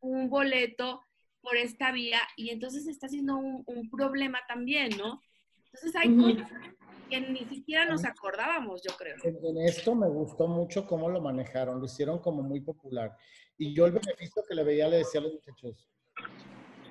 un 0.00 0.28
boleto 0.28 1.02
por 1.40 1.56
esta 1.56 1.92
vía, 1.92 2.20
y 2.36 2.50
entonces 2.50 2.86
está 2.86 3.08
siendo 3.08 3.36
un, 3.36 3.62
un 3.66 3.90
problema 3.90 4.40
también, 4.48 4.90
¿no? 4.96 5.22
Entonces 5.66 5.94
hay 5.96 6.16
cosas 6.16 6.50
que 7.08 7.20
ni 7.20 7.44
siquiera 7.44 7.84
nos 7.84 8.04
acordábamos, 8.04 8.82
yo 8.82 8.96
creo. 8.96 9.16
En, 9.22 9.36
en 9.44 9.58
esto 9.68 9.94
me 9.94 10.08
gustó 10.08 10.48
mucho 10.48 10.86
cómo 10.86 11.08
lo 11.08 11.20
manejaron, 11.20 11.78
lo 11.78 11.86
hicieron 11.86 12.18
como 12.18 12.42
muy 12.42 12.60
popular. 12.60 13.16
Y 13.58 13.74
yo 13.74 13.86
el 13.86 13.92
beneficio 13.92 14.42
que 14.48 14.54
le 14.54 14.64
veía 14.64 14.88
le 14.88 14.98
decía 14.98 15.20
a 15.20 15.24
los 15.24 15.34
muchachos, 15.34 15.88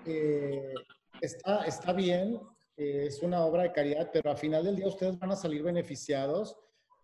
eh, 0.06 0.74
está, 1.22 1.66
está 1.66 1.94
bien, 1.94 2.40
eh, 2.78 3.06
es 3.08 3.22
una 3.22 3.46
obra 3.46 3.64
de 3.64 3.72
caridad, 3.72 4.10
pero 4.12 4.32
al 4.32 4.38
final 4.38 4.64
del 4.64 4.76
día 4.76 4.88
ustedes 4.88 5.18
van 5.18 5.32
a 5.32 5.36
salir 5.36 5.64
beneficiados 5.64 6.58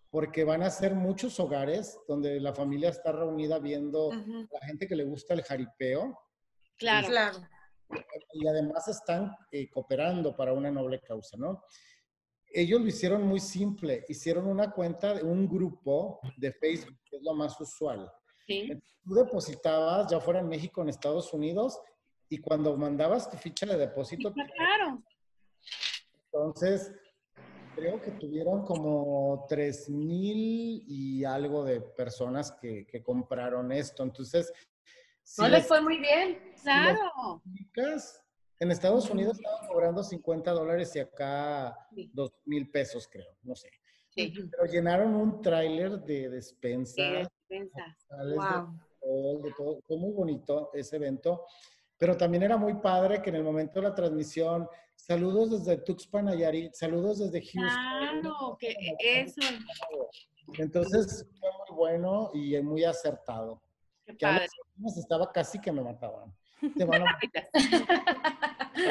porque 0.09 0.43
van 0.43 0.61
a 0.63 0.69
ser 0.69 0.93
muchos 0.93 1.39
hogares 1.39 1.97
donde 2.07 2.39
la 2.41 2.53
familia 2.53 2.89
está 2.89 3.11
reunida 3.13 3.59
viendo 3.59 4.07
Ujú. 4.07 4.47
a 4.51 4.59
la 4.59 4.67
gente 4.67 4.87
que 4.87 4.95
le 4.95 5.05
gusta 5.05 5.33
el 5.33 5.43
jaripeo 5.43 6.19
Claro. 6.77 7.07
Claro. 7.07 7.37
y 8.33 8.47
además 8.47 8.87
están 8.87 9.33
eh, 9.51 9.69
cooperando 9.69 10.35
para 10.35 10.51
una 10.53 10.71
noble 10.71 10.99
causa, 10.99 11.37
¿no? 11.37 11.63
Ellos 12.53 12.81
lo 12.81 12.87
hicieron 12.87 13.23
muy 13.23 13.39
simple, 13.39 14.03
hicieron 14.09 14.47
una 14.47 14.71
cuenta 14.71 15.13
de 15.13 15.23
un 15.23 15.47
grupo 15.47 16.19
de 16.37 16.51
Facebook, 16.51 16.97
que 17.05 17.15
es 17.17 17.23
lo 17.23 17.33
más 17.33 17.59
usual. 17.61 18.11
Sí. 18.45 18.69
Tú 19.05 19.13
depositabas, 19.13 20.11
ya 20.11 20.19
fuera 20.19 20.39
en 20.41 20.49
México 20.49 20.81
o 20.81 20.83
en 20.83 20.89
Estados 20.89 21.31
Unidos, 21.33 21.79
y 22.31 22.37
cuando 22.37 22.77
mandabas 22.77 23.29
tu 23.29 23.35
ficha 23.35 23.65
de 23.65 23.75
depósito, 23.77 24.33
Claro. 24.33 25.03
entonces 26.25 26.93
creo 27.75 28.01
que 28.01 28.11
tuvieron 28.11 28.63
como 28.63 29.45
3 29.49 29.89
mil 29.89 30.81
y 30.87 31.25
algo 31.25 31.65
de 31.65 31.81
personas 31.81 32.53
que, 32.53 32.87
que 32.87 33.03
compraron 33.03 33.69
esto. 33.73 34.03
Entonces, 34.03 34.51
si 35.21 35.41
No 35.41 35.49
les 35.49 35.67
fue 35.67 35.81
muy 35.81 35.97
bien. 35.99 36.53
Claro. 36.63 37.41
en 38.59 38.71
Estados 38.71 39.09
Unidos 39.09 39.37
estaban 39.37 39.67
cobrando 39.67 40.01
50 40.01 40.51
dólares 40.51 40.95
y 40.95 40.99
acá. 40.99 41.77
2 42.13 42.31
mil 42.45 42.69
pesos, 42.71 43.09
creo, 43.11 43.35
no 43.43 43.55
sé. 43.55 43.69
Sí. 44.09 44.31
Pero 44.51 44.71
llenaron 44.71 45.15
un 45.15 45.41
tráiler 45.41 45.99
de 45.99 46.23
Sí, 46.23 46.29
despensa. 46.29 47.01
de 47.01 48.35
Wow. 48.35 49.41
de 49.41 49.51
todo. 49.57 49.81
Fue 49.85 49.97
muy 49.97 50.13
bonito 50.13 50.69
ese 50.73 50.95
evento. 50.97 51.45
Pero 52.01 52.17
también 52.17 52.41
era 52.41 52.57
muy 52.57 52.73
padre 52.73 53.21
que 53.21 53.29
en 53.29 53.35
el 53.35 53.43
momento 53.43 53.79
de 53.79 53.87
la 53.87 53.93
transmisión, 53.93 54.67
saludos 54.95 55.51
desde 55.63 55.77
Tuxpan, 55.83 56.25
Nayarit, 56.25 56.73
saludos 56.73 57.19
desde 57.19 57.39
Houston. 57.41 57.61
Claro, 58.21 58.57
que 58.59 58.73
eso. 59.03 59.39
Entonces 60.57 61.27
fue 61.39 61.49
muy 61.59 61.77
bueno 61.77 62.31
y 62.33 62.59
muy 62.61 62.83
acertado. 62.85 63.61
Qué 64.03 64.17
Que 64.17 64.25
a 64.25 64.47
los 64.79 64.97
estaba 64.97 65.31
casi 65.31 65.61
que 65.61 65.71
me 65.71 65.83
mataban. 65.83 66.33
Te 66.75 66.85
van 66.85 67.03
a 67.03 67.19
Lo 68.73 68.89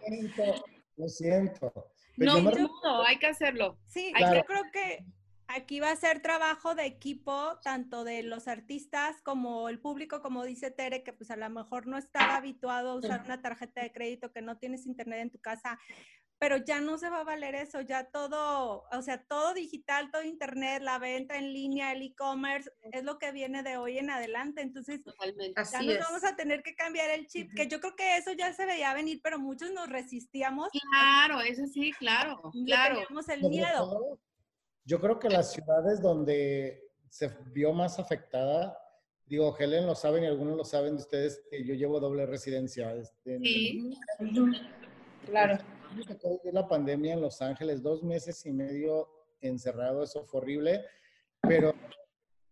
siento, 0.00 0.64
Lo 0.96 1.08
siento. 1.10 1.90
Pero 2.16 2.32
No, 2.32 2.40
me- 2.40 2.52
no, 2.82 3.02
hay 3.02 3.18
que 3.18 3.26
hacerlo. 3.26 3.76
Sí, 3.84 4.10
Claro. 4.16 4.36
yo 4.38 4.44
creo 4.46 4.62
que 4.72 5.04
aquí 5.48 5.80
va 5.80 5.90
a 5.90 5.96
ser 5.96 6.20
trabajo 6.20 6.74
de 6.74 6.86
equipo, 6.86 7.58
tanto 7.62 8.04
de 8.04 8.22
los 8.22 8.48
artistas 8.48 9.20
como 9.22 9.68
el 9.68 9.80
público, 9.80 10.22
como 10.22 10.44
dice 10.44 10.70
Tere, 10.70 11.02
que 11.02 11.12
pues 11.12 11.30
a 11.30 11.36
lo 11.36 11.48
mejor 11.50 11.86
no 11.86 11.98
estaba 11.98 12.36
habituado 12.36 12.90
a 12.90 12.94
usar 12.96 13.22
una 13.24 13.42
tarjeta 13.42 13.82
de 13.82 13.92
crédito, 13.92 14.32
que 14.32 14.42
no 14.42 14.58
tienes 14.58 14.86
internet 14.86 15.20
en 15.20 15.30
tu 15.30 15.40
casa, 15.40 15.78
pero 16.40 16.58
ya 16.58 16.80
no 16.80 16.98
se 16.98 17.10
va 17.10 17.20
a 17.20 17.24
valer 17.24 17.56
eso, 17.56 17.80
ya 17.80 18.04
todo, 18.10 18.84
o 18.92 19.02
sea, 19.02 19.24
todo 19.24 19.54
digital, 19.54 20.10
todo 20.12 20.22
internet, 20.22 20.82
la 20.82 20.98
venta 21.00 21.36
en 21.36 21.52
línea, 21.52 21.90
el 21.90 22.02
e-commerce, 22.02 22.70
es 22.92 23.02
lo 23.02 23.18
que 23.18 23.32
viene 23.32 23.64
de 23.64 23.76
hoy 23.76 23.98
en 23.98 24.10
adelante. 24.10 24.60
Entonces, 24.60 25.02
Totalmente. 25.02 25.54
ya 25.56 25.62
Así 25.62 25.86
nos 25.86 25.96
es. 25.96 26.00
vamos 26.00 26.24
a 26.24 26.36
tener 26.36 26.62
que 26.62 26.76
cambiar 26.76 27.10
el 27.10 27.26
chip, 27.26 27.50
que 27.56 27.66
yo 27.66 27.80
creo 27.80 27.96
que 27.96 28.18
eso 28.18 28.32
ya 28.32 28.52
se 28.52 28.66
veía 28.66 28.94
venir, 28.94 29.20
pero 29.20 29.40
muchos 29.40 29.72
nos 29.72 29.88
resistíamos, 29.88 30.68
Claro, 30.92 31.40
eso 31.40 31.66
sí, 31.66 31.90
claro, 31.98 32.40
claro. 32.66 32.94
teníamos 33.00 33.28
el 33.28 33.42
miedo. 33.42 34.20
Yo 34.88 34.98
creo 34.98 35.18
que 35.18 35.28
las 35.28 35.52
ciudades 35.52 36.00
donde 36.00 36.82
se 37.10 37.28
vio 37.52 37.74
más 37.74 37.98
afectada, 37.98 38.74
digo, 39.26 39.54
Helen 39.58 39.84
lo 39.86 39.94
saben 39.94 40.24
y 40.24 40.26
algunos 40.26 40.56
lo 40.56 40.64
saben 40.64 40.96
de 40.96 41.02
ustedes, 41.02 41.42
que 41.50 41.62
yo 41.62 41.74
llevo 41.74 42.00
doble 42.00 42.24
residencia. 42.24 42.94
este, 42.94 43.34
en- 43.34 43.44
Sí. 43.44 43.98
Claro. 45.26 45.58
Me 45.94 46.02
tocó 46.04 46.38
vivir 46.38 46.54
la 46.54 46.66
pandemia 46.66 47.12
en 47.12 47.20
Los 47.20 47.42
Ángeles, 47.42 47.82
dos 47.82 48.02
meses 48.02 48.46
y 48.46 48.50
medio 48.52 49.10
encerrado, 49.42 50.02
eso 50.04 50.24
fue 50.24 50.40
horrible, 50.40 50.82
pero 51.42 51.74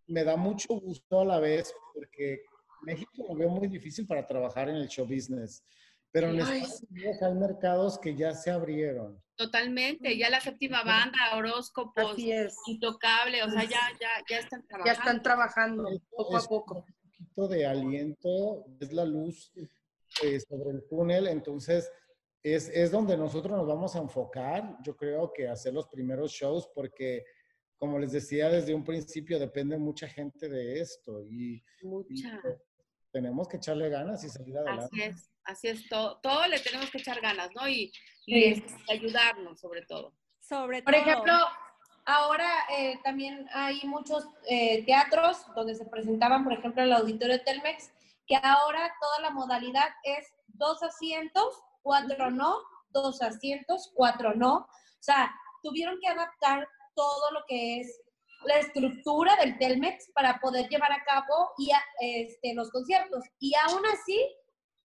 me 0.05 0.23
da 0.23 0.35
mucho 0.35 0.75
gusto 0.79 1.21
a 1.21 1.25
la 1.25 1.39
vez 1.39 1.73
porque 1.91 2.43
México 2.83 3.11
lo 3.27 3.33
veo 3.35 3.49
muy 3.49 3.67
difícil 3.67 4.05
para 4.05 4.27
trabajar 4.27 4.69
en 4.69 4.75
el 4.75 4.87
show 4.87 5.07
business, 5.07 5.63
pero 6.19 6.31
en 6.33 6.41
Ay, 6.41 6.61
Estados 6.61 6.83
Unidos 6.89 7.21
hay 7.21 7.33
mercados 7.35 7.99
que 7.99 8.15
ya 8.15 8.33
se 8.33 8.49
abrieron. 8.49 9.21
Totalmente. 9.35 10.17
Ya 10.17 10.29
la 10.31 10.41
séptima 10.41 10.83
banda, 10.83 11.19
horóscopos, 11.35 12.13
Así 12.13 12.31
es. 12.31 12.55
intocable, 12.65 13.43
o 13.43 13.49
sea, 13.51 13.63
ya, 13.65 13.79
ya, 14.01 14.09
ya 14.27 14.39
están 14.39 14.61
Ya 14.61 14.67
trabajando. 14.67 14.91
están 14.99 15.21
trabajando 15.23 15.89
poco 16.09 16.37
a 16.37 16.41
poco. 16.41 16.75
Un 16.75 16.83
poquito 17.11 17.47
de 17.47 17.65
aliento, 17.67 18.65
es 18.79 18.91
la 18.93 19.05
luz 19.05 19.51
eh, 20.23 20.39
sobre 20.39 20.71
el 20.71 20.87
túnel, 20.89 21.27
entonces 21.27 21.91
es, 22.41 22.69
es 22.69 22.89
donde 22.91 23.15
nosotros 23.15 23.55
nos 23.55 23.67
vamos 23.67 23.95
a 23.95 23.99
enfocar, 23.99 24.77
yo 24.83 24.95
creo 24.95 25.31
que 25.31 25.47
hacer 25.47 25.73
los 25.73 25.87
primeros 25.87 26.31
shows, 26.31 26.67
porque 26.73 27.23
como 27.77 27.99
les 27.99 28.11
decía 28.11 28.49
desde 28.49 28.73
un 28.73 28.83
principio, 28.83 29.37
depende 29.37 29.77
mucha 29.77 30.07
gente 30.07 30.49
de 30.49 30.79
esto 30.79 31.23
y, 31.23 31.63
y, 31.83 31.85
Mucha. 31.87 32.39
pues, 32.41 32.57
tenemos 33.11 33.47
que 33.47 33.57
echarle 33.57 33.89
ganas 33.89 34.23
y 34.23 34.29
salir 34.29 34.57
adelante. 34.57 34.85
Así 34.85 35.01
es, 35.03 35.29
así 35.47 35.67
es. 35.69 35.87
Todo, 35.89 36.19
todo 36.19 36.45
le 36.47 36.59
tenemos 36.59 36.89
que 36.91 36.99
echar 36.99 37.19
ganas, 37.21 37.49
¿no? 37.55 37.67
Y, 37.67 37.91
y 38.25 38.55
Sí. 38.55 38.65
ayudarnos, 38.89 39.59
sobre 39.59 39.81
todo. 39.85 40.13
Sobre 40.41 40.83
Por 40.83 40.93
todo. 40.93 41.01
ejemplo, 41.03 41.33
ahora 42.05 42.49
eh, 42.77 42.99
también 43.03 43.47
hay 43.53 43.81
muchos 43.85 44.25
eh, 44.49 44.83
teatros 44.85 45.45
donde 45.55 45.75
se 45.75 45.85
presentaban, 45.85 46.43
por 46.43 46.53
ejemplo, 46.53 46.83
el 46.83 46.93
auditorio 46.93 47.41
Telmex, 47.43 47.91
que 48.27 48.35
ahora 48.43 48.93
toda 49.01 49.19
la 49.21 49.29
modalidad 49.31 49.89
es 50.03 50.27
dos 50.47 50.83
asientos, 50.83 51.61
cuatro 51.81 52.29
no, 52.29 52.57
dos 52.89 53.21
asientos, 53.21 53.91
cuatro 53.95 54.33
no. 54.35 54.55
O 54.57 54.69
sea, 55.03 55.33
tuvieron 55.63 55.97
que 56.01 56.07
adaptar 56.07 56.67
todo 56.95 57.31
lo 57.31 57.43
que 57.47 57.79
es 57.81 58.01
la 58.45 58.57
estructura 58.59 59.35
del 59.37 59.57
Telmex 59.57 60.11
para 60.13 60.39
poder 60.39 60.67
llevar 60.69 60.91
a 60.91 61.03
cabo 61.03 61.51
y 61.57 61.71
a- 61.71 61.83
este, 61.99 62.53
los 62.53 62.69
conciertos. 62.71 63.23
Y 63.39 63.53
aún 63.55 63.83
así, 63.87 64.19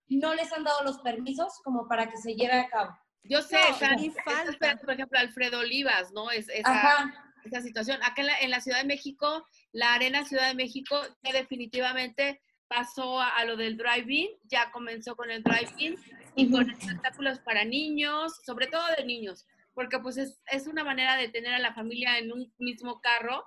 no 0.09 0.35
les 0.35 0.53
han 0.53 0.65
dado 0.65 0.83
los 0.85 0.99
permisos 0.99 1.61
como 1.65 1.89
para 1.89 2.11
que 2.11 2.17
se 2.17 2.35
lleve 2.35 2.53
a 2.53 2.69
cabo. 2.69 2.97
Yo 3.25 3.41
sé, 3.41 3.57
No, 3.57 3.75
están 3.75 3.99
falta. 4.25 4.51
esperando, 4.51 4.83
por 4.83 4.95
ejemplo, 4.95 5.19
Alfredo 5.19 5.61
Olivas, 5.61 6.13
¿no? 6.13 6.31
Es, 6.31 6.49
esa, 6.49 7.13
esa 7.45 7.61
situación. 7.61 8.03
Acá 8.03 8.23
en 8.23 8.27
la, 8.27 8.41
en 8.41 8.51
la 8.51 8.61
Ciudad 8.61 8.79
de 8.79 8.87
México, 8.87 9.47
la 9.71 9.95
Arena 9.95 10.25
Ciudad 10.25 10.49
de 10.49 10.55
México 10.55 11.01
ya 11.23 11.33
definitivamente 11.33 12.43
pasó 12.67 13.21
a, 13.21 13.29
a 13.37 13.45
lo 13.45 13.57
del 13.57 13.77
drive-in, 13.77 14.29
ya 14.45 14.71
comenzó 14.73 15.15
con 15.15 15.31
el 15.31 15.43
drive-in 15.45 15.95
y 16.35 16.51
con 16.51 16.69
espectáculos 16.71 17.39
para 17.41 17.65
niños, 17.65 18.41
sobre 18.45 18.67
todo 18.67 18.83
de 18.97 19.05
niños, 19.05 19.47
porque 19.75 19.99
pues 19.99 20.17
es, 20.17 20.41
es 20.47 20.67
una 20.67 20.83
manera 20.83 21.17
de 21.17 21.29
tener 21.29 21.53
a 21.55 21.59
la 21.59 21.75
familia 21.75 22.19
en 22.19 22.33
un 22.33 22.53
mismo 22.59 23.01
carro 23.01 23.47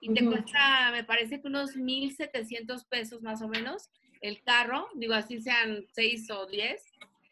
y 0.00 0.12
te 0.14 0.22
Ujú. 0.22 0.32
cuesta, 0.32 0.90
me 0.90 1.04
parece 1.04 1.40
que 1.40 1.48
unos 1.48 1.76
1.700 1.76 2.86
pesos 2.88 3.22
más 3.22 3.42
o 3.42 3.48
menos 3.48 3.90
el 4.22 4.42
carro, 4.42 4.88
digo 4.94 5.14
así 5.14 5.40
sean 5.40 5.84
6 5.92 6.30
o 6.30 6.46
10. 6.46 6.82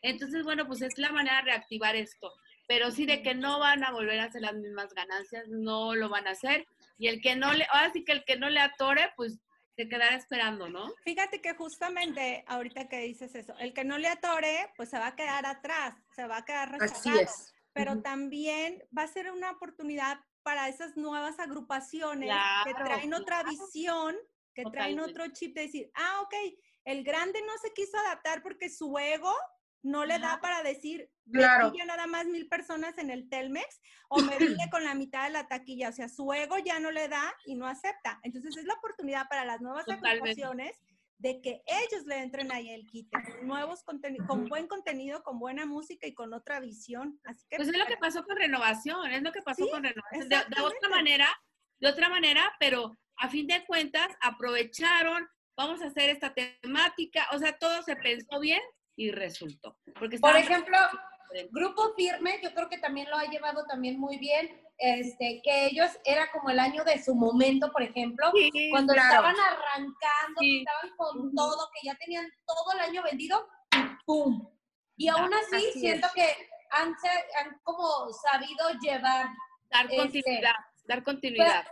Entonces, 0.03 0.45
bueno, 0.45 0.67
pues 0.67 0.83
es 0.83 0.99
la 0.99 1.11
manera 1.13 1.37
de 1.37 1.43
reactivar 1.43 1.97
esto. 1.97 2.33
Pero 2.69 2.91
sí 2.91 3.05
de 3.07 3.23
que 3.23 3.35
no 3.35 3.59
van 3.59 3.83
a 3.85 3.91
volver 3.91 4.21
a 4.21 4.25
hacer 4.25 4.43
las 4.43 4.55
mismas 4.55 4.93
ganancias, 4.95 5.49
no 5.49 5.95
lo 5.95 6.09
van 6.09 6.27
a 6.29 6.33
hacer. 6.33 6.67
Y 6.99 7.09
el 7.09 7.21
que 7.21 7.35
no 7.37 7.53
le, 7.53 7.67
ahora 7.73 7.91
sí 7.93 8.05
que 8.05 8.13
el 8.13 8.25
que 8.25 8.37
no 8.37 8.49
le 8.51 8.61
atore, 8.61 9.11
pues 9.17 9.39
se 9.77 9.89
quedará 9.89 10.15
esperando, 10.15 10.69
¿no? 10.69 10.93
Fíjate 11.05 11.41
que 11.41 11.55
justamente 11.55 12.45
ahorita 12.47 12.89
que 12.89 12.99
dices 13.01 13.35
eso, 13.35 13.57
el 13.59 13.73
que 13.73 13.85
no 13.85 13.99
le 13.99 14.09
atore, 14.09 14.71
pues 14.77 14.91
se 14.91 14.99
va 14.99 15.09
a 15.09 15.17
quedar 15.17 15.47
atrás, 15.47 15.95
se 16.15 16.27
va 16.27 16.39
a 16.39 16.45
quedar 16.45 16.69
Así 16.81 17.09
rezagado. 17.09 17.21
es. 17.23 17.55
Pero 17.73 18.03
también 18.03 18.83
va 18.97 19.05
a 19.05 19.09
ser 19.09 19.31
una 19.31 19.53
oportunidad 19.53 20.21
para 20.43 20.69
esas 20.69 20.97
nuevas 20.97 21.39
agrupaciones 21.39 22.29
que 22.65 22.71
Claro, 22.73 22.85
traen 22.85 23.15
otra 23.15 23.41
claro. 23.43 23.51
visión, 23.51 24.17
que 24.55 24.63
traen 24.65 24.97
Totalmente. 24.97 25.23
otro 25.23 25.33
chip 25.33 25.55
de 25.55 25.63
decir, 25.63 25.91
ah, 25.95 26.21
ok, 26.23 26.35
el 26.91 27.05
grande 27.05 27.41
no 27.47 27.53
se 27.63 27.73
quiso 27.73 27.97
adaptar 27.99 28.43
porque 28.43 28.69
su 28.69 28.97
ego 28.99 29.35
no 29.83 30.05
le 30.05 30.19
da 30.19 30.41
para 30.41 30.63
decir, 30.63 31.11
Claro. 31.33 31.71
pilla 31.71 31.85
nada 31.85 32.07
más 32.07 32.27
mil 32.27 32.49
personas 32.49 32.99
en 32.99 33.09
el 33.09 33.29
Telmex 33.29 33.81
o 34.09 34.21
me 34.21 34.37
vine 34.65 34.69
con 34.71 34.85
la 34.85 34.95
mitad 34.95 35.25
de 35.25 35.31
la 35.31 35.47
taquilla. 35.49 35.89
O 35.89 35.93
sea, 35.93 36.09
su 36.09 36.33
ego 36.33 36.59
ya 36.59 36.81
no 36.81 36.91
le 36.91 37.09
da 37.09 37.35
y 37.47 37.55
no 37.55 37.67
acepta. 37.67 38.19
Entonces 38.23 38.57
es 38.57 38.65
la 38.65 38.75
oportunidad 38.75 39.29
para 39.29 39.45
las 39.45 39.61
nuevas 39.61 39.87
agrupaciones 39.89 40.77
de 41.19 41.41
que 41.43 41.63
ellos 41.67 42.05
le 42.07 42.17
entren 42.19 42.51
ahí 42.51 42.71
el 42.71 42.87
quite, 42.87 43.17
con 43.23 43.47
nuevos 43.47 43.83
contenidos, 43.85 44.27
con 44.27 44.47
buen 44.47 44.67
contenido, 44.67 45.23
con 45.23 45.39
buena 45.39 45.67
música 45.67 46.07
y 46.07 46.15
con 46.15 46.33
otra 46.35 46.61
visión. 46.61 47.21
Así 47.25 47.47
que 47.49 47.57
Pues 47.57 47.69
es 47.69 47.77
lo 47.77 47.87
que 47.87 47.99
pasó 47.99 48.25
con 48.25 48.37
renovación, 48.37 49.11
es 49.13 49.23
lo 49.23 49.31
que 49.31 49.43
pasó 49.43 49.65
Sí, 49.65 49.71
con 49.71 49.85
renovación. 49.85 50.29
De, 50.31 50.37
de 50.37 50.61
otra 50.63 50.89
manera, 50.89 51.29
de 51.79 51.89
otra 51.89 52.09
manera, 52.09 52.51
pero 52.59 52.97
a 53.17 53.29
fin 53.29 53.47
de 53.47 53.65
cuentas 53.67 54.09
aprovecharon, 54.23 55.29
vamos 55.61 55.83
a 55.83 55.87
hacer 55.89 56.09
esta 56.09 56.33
temática, 56.33 57.27
o 57.33 57.39
sea, 57.39 57.57
todo 57.59 57.83
se 57.83 57.95
pensó 57.97 58.41
bien 58.41 58.63
y 58.97 59.11
resultó. 59.11 59.77
Porque 59.99 60.19
Por 60.19 60.35
ejemplo, 60.37 60.79
Grupo 61.51 61.93
Firme, 61.97 62.41
yo 62.43 62.53
creo 62.55 62.69
que 62.71 62.79
también 62.79 63.11
lo 63.11 63.17
ha 63.17 63.27
llevado 63.27 63.65
también 63.67 63.99
muy 64.01 64.17
bien. 64.19 64.49
Este, 64.79 65.43
que 65.45 65.67
ellos 65.67 65.91
era 66.07 66.31
como 66.33 66.49
el 66.49 66.59
año 66.59 66.83
de 66.85 67.03
su 67.03 67.15
momento, 67.15 67.71
por 67.71 67.83
ejemplo, 67.83 68.31
Sí, 68.35 68.69
cuando 68.71 68.95
claro. 68.95 69.11
estaban 69.11 69.37
arrancando, 69.39 70.41
que 70.41 70.47
Sí. 70.47 70.59
estaban 70.67 70.97
con 70.97 71.35
todo, 71.35 71.69
que 71.75 71.87
ya 71.87 71.95
tenían 71.97 72.27
todo 72.47 72.73
el 72.73 72.81
año 72.81 73.03
vendido, 73.03 73.47
¡pum! 74.07 74.49
Y 74.97 75.09
aún 75.09 75.33
así, 75.35 75.57
Así 75.69 75.81
siento 75.81 76.07
es. 76.07 76.13
que 76.15 76.49
han, 76.71 76.95
han 77.39 77.61
como 77.63 78.11
sabido 78.13 78.71
llevar, 78.81 79.27
Dar 79.71 79.85
Este, 79.85 79.97
continuidad, 79.99 80.55
dar 80.87 81.03
continuidad. 81.05 81.65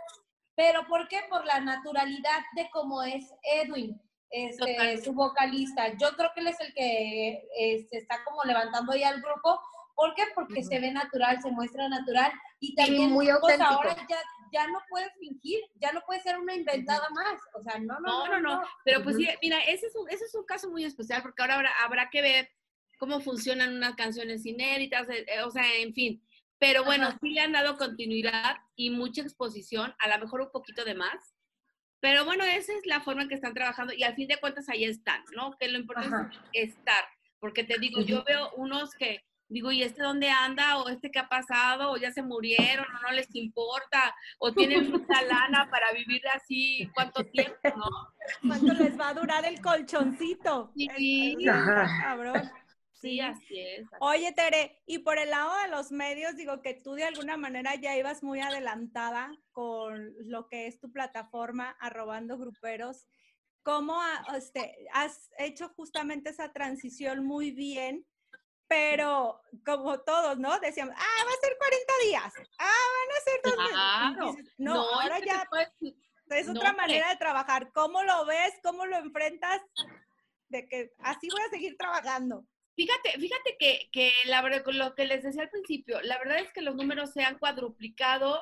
Pero 0.59 0.85
¿por 0.87 1.07
qué? 1.07 1.21
Por 1.29 1.45
la 1.45 1.61
naturalidad 1.61 2.41
de 2.53 2.69
cómo 2.71 3.01
es 3.01 3.33
Edwin, 3.43 3.97
este, 4.29 5.01
su 5.01 5.13
vocalista. 5.13 5.87
Yo 5.97 6.09
creo 6.17 6.31
que 6.35 6.41
él 6.41 6.47
es 6.47 6.59
el 6.59 6.73
que 6.73 7.47
este, 7.57 7.99
está 7.99 8.21
como 8.25 8.43
levantando 8.43 8.93
ya 8.93 9.11
el 9.11 9.21
grupo. 9.21 9.57
¿Por 9.95 10.13
qué? 10.15 10.23
Porque 10.35 10.61
se 10.61 10.81
ve 10.81 10.91
natural, 10.91 11.41
se 11.41 11.49
muestra 11.49 11.87
natural 11.87 12.33
y 12.59 12.75
también 12.75 13.09
muy 13.09 13.27
pues, 13.27 13.37
auténtico. 13.37 13.71
ahora 13.71 14.05
ya, 14.09 14.17
ya 14.51 14.67
no 14.67 14.81
puedes 14.89 15.13
fingir, 15.17 15.61
ya 15.75 15.93
no 15.93 16.01
puede 16.05 16.19
ser 16.19 16.37
una 16.37 16.53
inventada 16.53 17.07
más. 17.11 17.39
O 17.53 17.63
sea, 17.63 17.79
no, 17.79 17.97
no, 18.01 18.27
No, 18.27 18.27
no, 18.27 18.39
no. 18.41 18.61
Pero 18.83 19.01
pues 19.01 19.15
sí, 19.15 19.29
mira, 19.41 19.61
ese 19.61 19.87
es, 19.87 19.95
un, 19.95 20.09
ese 20.09 20.25
es 20.25 20.35
un 20.35 20.43
caso 20.43 20.69
muy 20.69 20.83
especial 20.83 21.21
porque 21.21 21.41
ahora 21.41 21.55
habrá, 21.55 21.71
habrá 21.85 22.09
que 22.09 22.21
ver 22.21 22.49
cómo 22.97 23.21
funcionan 23.21 23.77
unas 23.77 23.95
canciones 23.95 24.45
inéditas, 24.45 25.07
eh, 25.07 25.25
eh, 25.25 25.41
o 25.41 25.51
sea, 25.51 25.63
en 25.77 25.93
fin. 25.93 26.21
Pero 26.59 26.83
bueno, 26.83 27.07
Ajá. 27.07 27.17
sí 27.21 27.29
le 27.29 27.41
han 27.41 27.53
dado 27.53 27.77
continuidad 27.77 28.57
y 28.75 28.89
mucha 28.89 29.21
exposición, 29.21 29.95
a 29.99 30.07
lo 30.09 30.19
mejor 30.23 30.41
un 30.41 30.51
poquito 30.51 30.83
de 30.83 30.93
más. 30.95 31.33
Pero 32.01 32.25
bueno, 32.25 32.43
esa 32.43 32.73
es 32.73 32.85
la 32.85 33.01
forma 33.01 33.23
en 33.23 33.29
que 33.29 33.35
están 33.35 33.53
trabajando 33.53 33.93
y 33.93 34.03
al 34.03 34.15
fin 34.15 34.27
de 34.27 34.37
cuentas 34.39 34.69
ahí 34.69 34.83
están, 34.85 35.23
¿no? 35.35 35.51
Que 35.59 35.67
lo 35.69 35.77
importante 35.79 36.15
Ajá. 36.15 36.31
es 36.53 36.69
estar. 36.75 37.03
Porque 37.39 37.63
te 37.63 37.77
digo, 37.79 38.01
yo 38.01 38.23
veo 38.25 38.51
unos 38.55 38.93
que 38.93 39.23
digo, 39.47 39.71
¿y 39.71 39.83
este 39.83 40.03
dónde 40.03 40.29
anda? 40.29 40.77
¿O 40.77 40.89
este 40.89 41.09
qué 41.11 41.19
ha 41.19 41.27
pasado? 41.29 41.91
¿O 41.91 41.97
ya 41.97 42.11
se 42.11 42.21
murieron? 42.21 42.85
¿O 42.85 43.01
no 43.01 43.11
les 43.11 43.33
importa? 43.35 44.13
¿O 44.37 44.53
tienen 44.53 44.91
mucha 44.91 45.21
lana 45.23 45.69
para 45.71 45.91
vivir 45.93 46.21
así 46.33 46.89
cuánto 46.93 47.23
tiempo, 47.25 47.57
no? 47.75 47.89
¿Cuánto 48.47 48.73
les 48.73 48.99
va 48.99 49.09
a 49.09 49.13
durar 49.13 49.45
el 49.45 49.59
colchoncito? 49.61 50.71
Sí. 50.75 50.87
Es- 51.37 51.43
es- 51.45 51.49
Ajá. 51.49 51.87
cabrón. 52.01 52.51
Sí, 53.01 53.19
así 53.21 53.59
es. 53.59 53.87
Oye, 54.01 54.33
Tere, 54.33 54.81
y 54.85 54.99
por 54.99 55.17
el 55.17 55.29
lado 55.29 55.57
de 55.63 55.69
los 55.69 55.91
medios, 55.91 56.35
digo 56.35 56.61
que 56.61 56.73
tú 56.73 56.93
de 56.93 57.05
alguna 57.05 57.37
manera 57.37 57.75
ya 57.75 57.95
ibas 57.95 58.23
muy 58.23 58.41
adelantada 58.41 59.31
con 59.51 60.13
lo 60.29 60.47
que 60.47 60.67
es 60.67 60.79
tu 60.79 60.91
plataforma, 60.91 61.77
arrobando 61.79 62.37
gruperos. 62.37 63.07
¿Cómo 63.63 63.97
este, 64.35 64.75
has 64.93 65.29
hecho 65.37 65.69
justamente 65.69 66.29
esa 66.29 66.51
transición 66.51 67.25
muy 67.25 67.51
bien? 67.51 68.05
Pero 68.67 69.41
como 69.65 69.99
todos, 70.01 70.37
¿no? 70.37 70.59
Decíamos, 70.59 70.93
ah, 70.97 71.23
va 71.25 71.31
a 71.31 71.41
ser 71.41 71.57
40 71.57 71.93
días, 72.03 72.33
ah, 72.59 72.85
van 72.99 73.17
a 73.17 73.21
ser 73.23 73.41
dos 73.43 73.57
meses". 73.57 73.71
Y 73.71 73.73
Claro. 73.73 74.35
No, 74.57 74.83
es 74.83 75.03
ahora 75.03 75.19
que 75.21 75.25
ya 75.25 75.47
puedes- 75.49 75.69
es 76.29 76.47
no, 76.47 76.53
otra 76.53 76.73
manera 76.73 77.09
de 77.09 77.15
trabajar. 77.15 77.71
¿Cómo 77.73 78.03
lo 78.03 78.25
ves? 78.25 78.53
¿Cómo 78.61 78.85
lo 78.85 78.97
enfrentas? 78.97 79.61
De 80.49 80.67
que 80.67 80.91
así 80.99 81.29
voy 81.31 81.41
a 81.41 81.49
seguir 81.49 81.77
trabajando. 81.77 82.45
Fíjate, 82.79 83.19
fíjate 83.19 83.57
que, 83.59 83.89
que 83.91 84.13
la 84.23 84.41
lo 84.41 84.95
que 84.95 85.03
les 85.03 85.21
decía 85.21 85.41
al 85.41 85.49
principio, 85.49 85.99
la 86.01 86.17
verdad 86.17 86.39
es 86.39 86.53
que 86.53 86.61
los 86.61 86.77
números 86.77 87.11
se 87.11 87.23
han 87.23 87.37
cuadruplicado. 87.37 88.41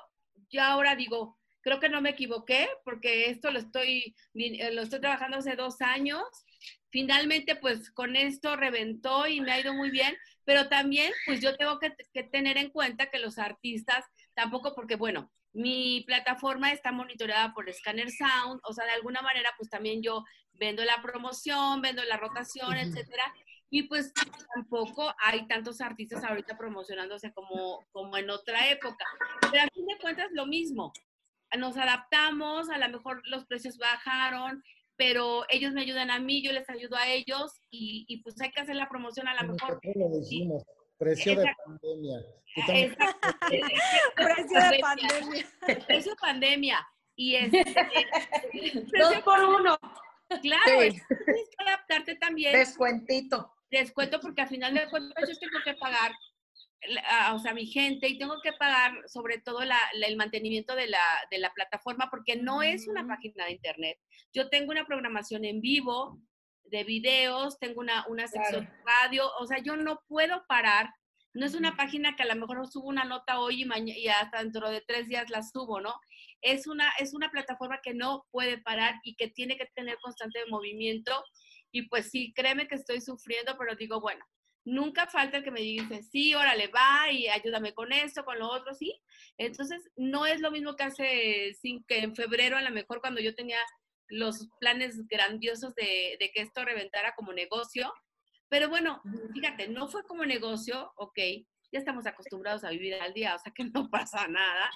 Yo 0.52 0.62
ahora 0.62 0.96
digo, 0.96 1.40
creo 1.62 1.80
que 1.80 1.90
no 1.90 2.02
me 2.02 2.12
equivoqué, 2.12 2.70
porque 2.86 3.32
esto 3.32 3.50
lo 3.50 3.58
estoy, 3.58 4.16
eh, 4.36 4.72
lo 4.74 4.84
estoy 4.84 5.02
trabajando 5.02 5.38
hace 5.38 5.56
dos 5.56 5.82
años. 5.82 6.22
Finalmente, 6.92 7.56
pues 7.56 7.90
con 7.90 8.16
esto 8.16 8.56
reventó 8.56 9.26
y 9.26 9.42
me 9.42 9.54
ha 9.54 9.60
ido 9.60 9.74
muy 9.74 9.90
bien, 9.90 10.16
pero 10.46 10.70
también, 10.70 11.12
pues 11.26 11.42
yo 11.42 11.58
tengo 11.58 11.80
que, 11.80 11.96
que 12.14 12.22
tener 12.22 12.60
en 12.60 12.70
cuenta 12.70 13.10
que 13.10 13.18
los 13.18 13.40
artistas, 13.40 14.06
tampoco 14.36 14.76
porque, 14.76 14.98
bueno, 14.98 15.32
mi 15.52 16.04
plataforma 16.06 16.72
está 16.72 16.92
monitoreada 16.92 17.56
por 17.56 17.74
Scanner 17.74 18.12
Sound, 18.12 18.62
o 18.64 18.72
sea, 18.72 18.86
de 18.86 18.92
alguna 18.92 19.24
manera, 19.24 19.50
pues 19.58 19.72
también 19.72 20.04
yo 20.04 20.24
vendo 20.54 20.86
la 20.86 21.02
promoción, 21.02 21.82
vendo 21.82 22.04
la 22.04 22.18
rotación, 22.18 22.78
etcétera. 22.78 23.34
Y 23.70 23.84
pues 23.84 24.14
tampoco 24.56 25.14
hay 25.20 25.46
tantos 25.48 25.82
artistas 25.82 26.24
ahorita 26.24 26.58
promocionándose 26.58 27.34
como, 27.34 27.86
como 27.92 28.16
en 28.18 28.30
otra 28.30 28.70
época. 28.70 29.04
Pero 29.52 29.64
a 29.64 29.68
fin 29.74 29.86
de 29.86 29.98
cuentas 30.00 30.28
lo 30.32 30.46
mismo. 30.46 30.94
Nos 31.58 31.78
adaptamos, 31.78 32.70
a 32.70 32.78
lo 32.78 32.90
mejor 32.90 33.22
los 33.26 33.46
precios 33.46 33.78
bajaron, 33.78 34.64
pero 34.96 35.46
ellos 35.50 35.74
me 35.74 35.82
ayudan 35.82 36.12
a 36.12 36.20
mí, 36.20 36.42
yo 36.42 36.52
les 36.52 36.70
ayudo 36.70 36.96
a 36.98 37.08
ellos 37.08 37.60
y, 37.70 38.06
y 38.08 38.22
pues 38.22 38.40
hay 38.42 38.52
que 38.52 38.62
hacer 38.62 38.76
la 38.76 38.90
promoción 38.90 39.28
a 39.28 39.42
lo 39.42 39.54
mejor. 39.54 39.80
Lo 39.96 40.10
decimos, 40.18 40.64
precio 40.98 41.38
de 41.40 41.46
pandemia. 41.66 42.20
Precio 44.16 44.60
de 44.72 44.80
Pandemia. 44.80 45.48
Precio 45.88 46.16
pandemia. 46.20 46.88
Y 47.16 47.36
este, 47.36 47.64
Dos 48.98 49.10
precio- 49.10 49.24
por 49.24 49.40
uno. 49.44 49.78
claro, 50.42 50.64
Sí. 50.82 50.88
es- 50.88 51.08
tienes 51.08 51.50
que 51.58 51.64
adaptarte 51.66 52.16
también. 52.16 52.54
Descuentito. 52.54 53.54
Descuento 53.70 54.20
porque 54.20 54.42
al 54.42 54.48
final 54.50 54.74
de 54.74 54.90
cuentas 54.90 55.28
yo 55.30 55.38
tengo 55.38 55.60
que 55.64 55.74
pagar, 55.76 56.12
la- 56.90 57.02
a- 57.28 57.34
o 57.34 57.40
sea, 57.40 57.54
mi 57.54 57.66
gente 57.68 58.08
y 58.08 58.18
tengo 58.18 58.36
que 58.42 58.54
pagar 58.54 58.94
sobre 59.08 59.40
todo 59.40 59.64
la- 59.64 59.90
la- 59.94 60.08
el 60.08 60.16
mantenimiento 60.16 60.76
de 60.76 60.88
la, 60.88 61.04
de 61.32 61.38
la 61.40 61.52
plataforma 61.54 62.10
porque 62.10 62.36
no 62.36 62.62
es 62.62 62.88
una 62.88 63.06
página 63.08 63.46
de 63.46 63.52
internet. 63.54 63.98
Yo 64.34 64.50
tengo 64.50 64.72
una 64.72 64.86
programación 64.86 65.44
en 65.46 65.62
vivo 65.62 66.20
de 66.66 66.84
videos, 66.84 67.58
tengo 67.60 67.80
una, 67.80 68.06
una 68.08 68.28
sección 68.28 68.66
de 68.66 68.72
radio, 68.86 69.30
o 69.40 69.48
sea, 69.48 69.60
yo 69.60 69.76
no 69.78 70.02
puedo 70.08 70.46
parar. 70.48 70.94
No 71.34 71.46
es 71.46 71.54
una 71.56 71.76
página 71.78 72.16
que 72.16 72.24
a 72.24 72.26
lo 72.26 72.36
mejor 72.36 72.68
subo 72.68 72.88
una 72.88 73.04
nota 73.06 73.40
hoy 73.40 73.62
y, 73.62 73.66
mañana, 73.66 73.98
y 73.98 74.08
hasta 74.08 74.40
dentro 74.44 74.70
de 74.70 74.82
tres 74.82 75.08
días 75.08 75.30
la 75.30 75.44
subo, 75.44 75.80
¿no? 75.80 75.94
Es 76.42 76.68
una, 76.68 76.92
es 77.00 77.14
una 77.14 77.30
plataforma 77.32 77.80
que 77.84 77.94
no 77.94 78.26
puede 78.32 78.58
parar 78.58 78.96
y 79.04 79.16
que 79.16 79.28
tiene 79.30 79.56
que 79.58 79.68
tener 79.76 79.98
constante 80.00 80.40
movimiento 80.50 81.24
y 81.72 81.84
pues 81.84 82.10
sí, 82.10 82.34
créeme 82.36 82.68
que 82.68 82.76
estoy 82.76 83.02
sufriendo, 83.02 83.58
pero 83.58 83.76
digo, 83.76 84.00
bueno, 84.02 84.24
nunca 84.66 85.08
falta 85.08 85.38
el 85.38 85.44
que 85.44 85.52
me 85.52 85.62
dice, 85.62 86.04
sí, 86.04 86.36
órale, 86.36 86.68
va 86.68 87.12
y 87.12 87.28
ayúdame 87.28 87.74
con 87.74 87.92
esto, 87.94 88.26
con 88.26 88.40
lo 88.40 88.50
otro, 88.50 88.74
sí. 88.74 89.00
Entonces, 89.38 89.82
no 89.96 90.26
es 90.26 90.42
lo 90.42 90.52
mismo 90.52 90.76
que 90.76 90.84
hace 90.84 91.54
sin 91.62 91.84
que 91.86 92.00
en 92.00 92.16
febrero, 92.16 92.58
a 92.58 92.62
lo 92.62 92.72
mejor 92.72 93.00
cuando 93.00 93.22
yo 93.22 93.34
tenía 93.34 93.60
los 94.10 94.50
planes 94.60 95.08
grandiosos 95.08 95.74
de, 95.76 96.18
de 96.20 96.32
que 96.34 96.42
esto 96.42 96.64
reventara 96.66 97.14
como 97.16 97.34
negocio. 97.34 97.94
Pero 98.50 98.70
bueno, 98.70 99.02
fíjate, 99.34 99.68
no 99.68 99.88
fue 99.88 100.04
como 100.04 100.26
negocio, 100.26 100.92
ok, 100.96 101.18
ya 101.72 101.80
estamos 101.80 102.06
acostumbrados 102.06 102.64
a 102.64 102.70
vivir 102.70 102.96
al 102.96 103.14
día, 103.14 103.36
o 103.36 103.40
sea 103.40 103.52
que 103.54 103.66
no 103.66 103.90
pasa 103.92 104.28
nada. 104.28 104.70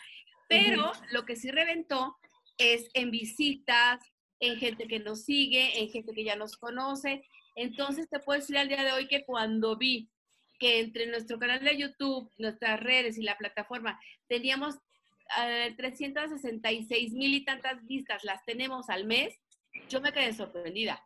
Pero 0.47 0.91
lo 1.11 1.25
que 1.25 1.35
sí 1.35 1.49
reventó 1.49 2.17
es 2.57 2.89
en 2.93 3.11
visitas, 3.11 3.99
en 4.41 4.57
gente 4.57 4.87
que 4.87 4.99
nos 4.99 5.23
sigue, 5.23 5.79
en 5.79 5.89
gente 5.89 6.13
que 6.13 6.25
ya 6.25 6.35
nos 6.35 6.57
conoce. 6.57 7.23
Entonces 7.55 8.09
te 8.09 8.19
puedo 8.19 8.39
decir 8.39 8.57
al 8.57 8.67
día 8.67 8.83
de 8.83 8.91
hoy 8.91 9.07
que 9.07 9.23
cuando 9.23 9.77
vi 9.77 10.09
que 10.59 10.79
entre 10.79 11.07
nuestro 11.07 11.39
canal 11.39 11.63
de 11.63 11.77
YouTube, 11.77 12.29
nuestras 12.37 12.79
redes 12.79 13.17
y 13.17 13.23
la 13.23 13.37
plataforma 13.37 13.99
teníamos 14.27 14.75
eh, 15.41 15.73
366 15.77 17.13
mil 17.13 17.33
y 17.33 17.45
tantas 17.45 17.85
vistas, 17.85 18.23
las 18.23 18.43
tenemos 18.45 18.89
al 18.89 19.05
mes, 19.05 19.33
yo 19.89 20.01
me 20.01 20.11
quedé 20.11 20.33
sorprendida. 20.33 21.03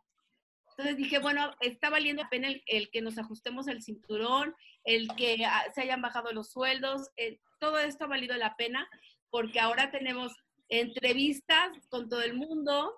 Entonces 0.70 0.96
dije, 0.96 1.18
bueno, 1.20 1.54
está 1.60 1.88
valiendo 1.88 2.22
la 2.22 2.28
pena 2.28 2.48
el, 2.48 2.62
el 2.66 2.90
que 2.90 3.00
nos 3.00 3.16
ajustemos 3.16 3.66
el 3.68 3.82
cinturón, 3.82 4.54
el 4.84 5.08
que 5.16 5.44
ah, 5.46 5.64
se 5.74 5.82
hayan 5.82 6.02
bajado 6.02 6.32
los 6.32 6.50
sueldos, 6.50 7.08
eh, 7.16 7.38
todo 7.58 7.78
esto 7.78 8.04
ha 8.04 8.08
valido 8.08 8.36
la 8.36 8.56
pena 8.56 8.88
porque 9.30 9.60
ahora 9.60 9.90
tenemos 9.90 10.32
entrevistas 10.68 11.70
con 11.88 12.08
todo 12.08 12.22
el 12.22 12.34
mundo. 12.34 12.94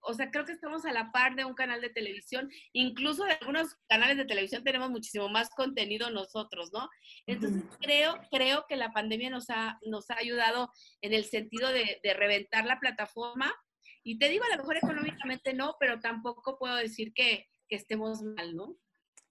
O 0.00 0.14
sea, 0.14 0.30
creo 0.30 0.44
que 0.44 0.52
estamos 0.52 0.84
a 0.84 0.92
la 0.92 1.10
par 1.12 1.34
de 1.34 1.44
un 1.44 1.54
canal 1.54 1.80
de 1.80 1.90
televisión. 1.90 2.50
Incluso 2.72 3.24
de 3.24 3.32
algunos 3.32 3.76
canales 3.88 4.16
de 4.16 4.24
televisión 4.24 4.64
tenemos 4.64 4.90
muchísimo 4.90 5.28
más 5.28 5.50
contenido 5.50 6.10
nosotros, 6.10 6.70
¿no? 6.72 6.88
Entonces, 7.26 7.62
creo, 7.80 8.18
creo 8.30 8.64
que 8.68 8.76
la 8.76 8.92
pandemia 8.92 9.30
nos 9.30 9.50
ha, 9.50 9.78
nos 9.82 10.10
ha 10.10 10.18
ayudado 10.18 10.72
en 11.00 11.14
el 11.14 11.24
sentido 11.24 11.70
de, 11.70 12.00
de 12.02 12.14
reventar 12.14 12.64
la 12.64 12.80
plataforma. 12.80 13.52
Y 14.02 14.18
te 14.18 14.28
digo, 14.28 14.44
a 14.44 14.56
lo 14.56 14.62
mejor 14.62 14.76
económicamente 14.76 15.52
no, 15.54 15.76
pero 15.78 16.00
tampoco 16.00 16.58
puedo 16.58 16.76
decir 16.76 17.12
que, 17.12 17.46
que 17.68 17.76
estemos 17.76 18.22
mal, 18.22 18.54
¿no? 18.56 18.76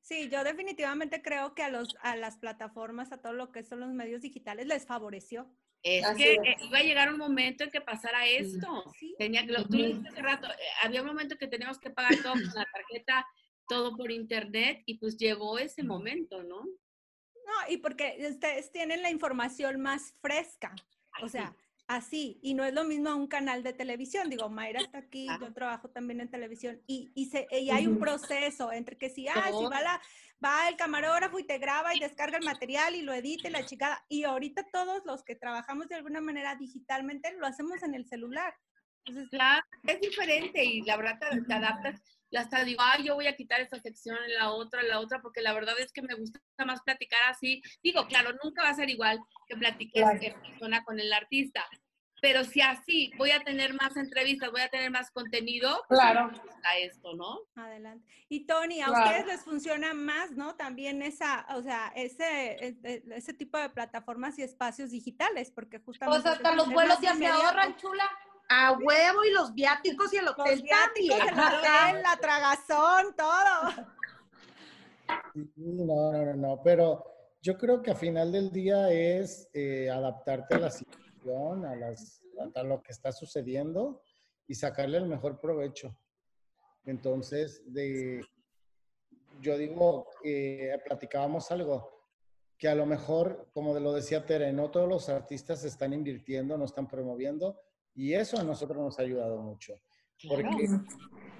Sí, 0.07 0.30
yo 0.30 0.45
definitivamente 0.45 1.22
creo 1.22 1.53
que 1.53 1.63
a, 1.63 1.70
los, 1.70 1.97
a 2.01 2.15
las 2.15 2.38
plataformas, 2.38 3.11
a 3.11 3.22
todo 3.22 3.34
lo 3.34 3.51
que 3.51 3.63
son 3.63 3.82
los 3.82 3.91
medios 3.91 4.22
digitales, 4.22 4.65
les 4.65 4.86
favoreció. 4.86 5.51
Es 5.88 6.04
Así 6.04 6.24
que 6.24 6.34
es. 6.34 6.40
eh, 6.44 6.56
iba 6.66 6.80
a 6.80 6.84
llegar 6.84 7.12
un 7.12 7.18
momento 7.18 7.64
en 7.64 7.72
que 7.72 7.80
pasara 7.80 8.26
esto. 8.28 8.84
Sí. 9.00 9.16
Tenía 9.18 9.44
lo, 9.46 9.66
tú 9.66 9.78
lo 9.78 10.10
hace 10.10 10.22
rato, 10.22 10.48
eh, 10.48 10.56
había 10.84 11.02
un 11.02 11.08
momento 11.08 11.38
que 11.38 11.48
teníamos 11.48 11.80
que 11.80 11.90
pagar 11.90 12.16
todo 12.22 12.34
con 12.34 12.44
la 12.44 12.68
tarjeta, 12.74 13.26
todo 13.70 13.96
por 13.96 14.12
internet, 14.12 14.84
y 14.86 14.98
pues 14.98 15.18
llegó 15.18 15.60
ese 15.60 15.84
momento, 15.84 16.44
¿no? 16.44 16.64
No, 16.64 17.70
y 17.70 17.78
porque 17.78 18.18
ustedes 18.30 18.72
tienen 18.72 19.02
la 19.02 19.10
información 19.10 19.80
más 19.80 20.14
fresca. 20.22 20.76
O 21.22 21.30
sea, 21.30 21.56
así. 21.88 22.40
Y 22.42 22.54
no 22.54 22.64
es 22.64 22.74
lo 22.74 22.84
mismo 22.84 23.10
a 23.10 23.16
un 23.16 23.28
canal 23.28 23.64
de 23.64 23.74
televisión. 23.74 24.30
Digo, 24.30 24.50
Mayra 24.50 24.82
está 24.82 25.00
aquí, 25.00 25.28
yo 25.40 25.54
trabajo 25.54 25.90
también 25.90 26.22
en 26.22 26.30
televisión. 26.30 26.82
Y, 26.86 27.12
y, 27.16 27.26
se, 27.28 27.48
y 27.52 27.70
hay 27.70 27.88
un 27.88 28.00
proceso 28.00 28.72
entre 28.72 28.98
que 28.98 29.10
si, 29.10 29.28
ah, 29.28 29.50
si 29.58 29.66
va, 29.66 29.82
la, 29.82 30.02
va 30.44 30.70
el 30.70 30.76
camarógrafo 30.76 31.40
y 31.40 31.44
te 31.46 31.58
graba 31.58 31.96
y 31.96 32.00
descarga 32.00 32.38
el 32.38 32.46
material 32.46 32.96
y 32.96 33.02
lo 33.02 33.14
edita 33.14 33.48
y 33.48 33.52
la 33.52 33.66
chicada. 33.66 34.06
Y 34.10 34.24
ahorita 34.24 34.66
todos 34.72 35.04
los 35.06 35.24
que 35.24 35.36
trabajamos 35.36 35.88
de 35.88 35.96
alguna 35.96 36.22
manera 36.22 36.56
digitalmente 36.56 37.34
lo 37.38 37.48
hacemos 37.48 37.82
en 37.84 37.96
el 37.96 38.06
celular. 38.06 38.54
Entonces, 39.06 39.30
claro, 39.30 39.66
es 39.84 40.02
diferente 40.02 40.64
y 40.66 40.82
la 40.82 40.98
verdad 40.98 41.18
te, 41.20 41.42
te 41.42 41.54
adaptas 41.54 42.02
y 42.30 42.38
hasta 42.38 42.63
digo, 42.63 42.82
ay, 42.84 43.05
yo 43.05 43.15
voy 43.15 43.28
a 43.28 43.36
quitar 43.36 43.61
esta 43.61 43.80
sección, 43.80 44.17
la 44.38 44.51
otra, 44.51 44.84
la 44.84 44.99
otra, 44.99 45.21
porque 45.21 45.41
la 45.41 45.53
verdad 45.53 45.75
es 45.80 45.91
que 45.91 46.01
me 46.01 46.15
gusta 46.15 46.39
más 46.65 46.82
platicar 46.82 47.19
así. 47.30 47.61
Digo, 47.84 48.05
claro, 48.07 48.32
nunca 48.43 48.63
va 48.63 48.69
a 48.69 48.75
ser 48.75 48.89
igual 48.89 49.19
que 49.47 49.55
platiques 49.55 50.03
en 50.21 50.41
persona 50.41 50.84
con 50.84 50.99
el 50.99 51.11
artista, 51.13 51.65
pero 52.21 52.43
si 52.43 52.61
así 52.61 53.11
voy 53.17 53.32
a 53.32 53.43
tener 53.43 53.73
más 53.73 53.95
entrevistas, 53.95 54.51
voy 54.51 54.61
a 54.61 54.69
tener 54.69 54.89
más 54.89 55.11
contenido, 55.11 55.84
pues 55.88 55.99
claro. 55.99 56.32
a 56.63 56.78
esto, 56.80 57.15
¿no? 57.15 57.39
Adelante. 57.55 58.05
Y 58.28 58.45
Tony, 58.45 58.82
a 58.82 58.91
ustedes 58.91 59.28
les 59.28 59.43
funciona 59.43 59.93
más, 59.93 60.32
¿no? 60.32 60.55
También 60.55 61.01
esa, 61.01 61.45
o 61.55 61.61
sea, 61.61 61.91
ese, 61.95 62.53
e, 62.53 62.78
e, 62.84 63.03
ese 63.11 63.34
tipo 63.34 63.57
de 63.57 63.69
plataformas 63.69 64.39
y 64.39 64.43
espacios 64.43 64.91
digitales, 64.91 65.51
porque 65.51 65.80
justamente... 65.80 66.21
Pues 66.23 66.36
hasta 66.36 66.55
los 66.55 66.69
vuelos 66.69 66.99
ya 67.01 67.15
se 67.15 67.28
ahorran, 67.28 67.75
chula. 67.75 68.09
A 68.50 68.72
huevo 68.74 69.26
y 69.26 69.32
los 69.32 69.54
viáticos 69.54 70.14
y 70.14 70.18
el 70.18 70.28
hotel 70.28 70.52
los 70.52 70.62
viáticos, 70.62 71.20
el 71.20 71.39
hotel, 71.39 72.02
la 72.02 72.18
tragazón, 72.20 73.16
todo. 73.16 73.88
No, 75.56 76.12
no, 76.12 76.26
no, 76.26 76.34
no, 76.34 76.62
pero 76.64 77.06
yo 77.41 77.58
creo 77.58 77.82
que 77.82 77.91
a 77.91 77.95
final 77.95 78.32
del 78.32 78.52
día 78.52 78.91
es 78.91 79.50
eh, 79.54 79.89
adaptarte 79.89 80.56
a 80.56 80.60
la 80.60 80.72
situación, 80.72 81.66
a, 81.66 81.76
las, 81.76 82.22
a 82.56 82.64
lo 82.64 82.82
que 82.82 82.91
está 82.91 83.12
sucediendo 83.12 84.02
y 84.48 84.56
sacarle 84.56 84.98
el 84.98 85.06
mejor 85.06 85.39
provecho. 85.39 85.98
Entonces, 86.86 87.62
de, 87.66 88.22
yo 89.41 89.58
digo, 89.58 90.10
que 90.24 90.80
platicábamos 90.86 91.52
algo, 91.52 91.98
que 92.58 92.68
a 92.68 92.76
lo 92.76 92.86
mejor, 92.86 93.50
como 93.54 93.78
lo 93.78 93.93
decía 93.93 94.26
Tere, 94.26 94.52
no 94.54 94.72
todos 94.72 94.88
los 94.88 95.10
artistas 95.10 95.64
están 95.64 95.93
invirtiendo, 95.93 96.58
no 96.58 96.66
están 96.66 96.88
promoviendo, 96.88 97.60
y 97.98 98.14
eso 98.14 98.39
a 98.39 98.43
nosotros 98.43 98.78
nos 98.78 99.00
ha 99.00 99.02
ayudado 99.02 99.41
mucho. 99.41 99.74
Porque 100.30 100.68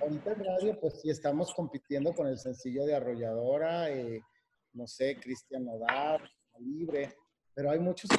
ahorita 0.02 0.32
en 0.34 0.44
radio, 0.44 0.80
pues 0.80 1.02
sí 1.02 1.10
estamos 1.10 1.54
compitiendo 1.54 2.14
con 2.14 2.28
el 2.28 2.38
sencillo 2.38 2.86
de 2.86 2.96
Arrolladora, 2.96 3.90
eh, 3.92 4.22
no 4.74 4.88
sé, 4.88 5.18
Cristian 5.20 5.66
Nodal, 5.66 6.20
Libre, 6.60 7.16
pero 7.54 7.70
hay 7.70 7.80
muchos 7.80 8.10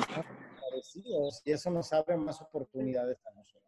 parecidos 0.61 1.43
y 1.45 1.51
eso 1.51 1.71
nos 1.71 1.93
abre 1.93 2.17
más 2.17 2.41
oportunidades 2.41 3.19
a 3.27 3.35
nosotros. 3.35 3.59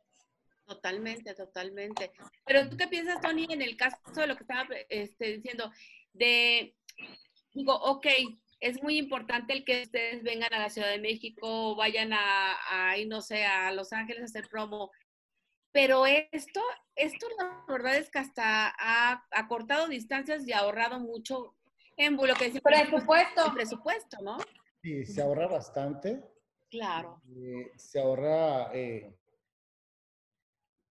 Totalmente, 0.65 1.35
totalmente. 1.35 2.13
Pero 2.47 2.69
tú 2.69 2.77
qué 2.77 2.87
piensas, 2.87 3.21
Tony, 3.21 3.49
en 3.51 3.63
el 3.63 3.77
caso 3.77 3.97
de 4.15 4.29
lo 4.29 4.37
que 4.37 4.45
estaba 4.45 4.69
este, 4.89 5.33
diciendo, 5.33 5.73
de, 6.13 6.77
digo, 7.53 7.75
ok, 7.75 8.07
es 8.61 8.83
muy 8.83 8.99
importante 8.99 9.55
el 9.55 9.65
que 9.65 9.83
ustedes 9.83 10.23
vengan 10.23 10.53
a 10.53 10.59
la 10.59 10.71
Ciudad 10.71 10.91
de 10.91 11.01
México, 11.01 11.75
vayan 11.77 12.13
a, 12.13 12.57
a 12.71 12.97
no 13.07 13.23
sé, 13.23 13.45
a 13.45 13.73
Los 13.73 13.93
Ángeles 13.93 14.23
a 14.23 14.27
hacer 14.27 14.49
promo. 14.49 14.91
Pero 15.73 16.05
esto, 16.05 16.61
esto 16.95 17.27
la 17.39 17.65
verdad 17.69 17.97
es 17.97 18.11
que 18.11 18.19
hasta 18.19 18.75
ha 18.79 19.25
acortado 19.31 19.89
distancias 19.89 20.47
y 20.47 20.53
ha 20.53 20.59
ahorrado 20.59 21.01
mucho 21.01 21.55
en 21.97 22.17
lo 22.17 22.35
que 22.35 22.51
decimos, 22.51 22.63
presupuesto. 22.63 23.47
El 23.47 23.53
presupuesto, 23.53 24.17
¿no? 24.23 24.39
Sí, 24.83 25.05
se 25.05 25.23
ahorra 25.23 25.47
bastante. 25.47 26.23
Claro. 26.71 27.23
Eh, 27.37 27.73
se 27.77 28.01
ahorra, 28.01 28.71
eh, 28.75 29.15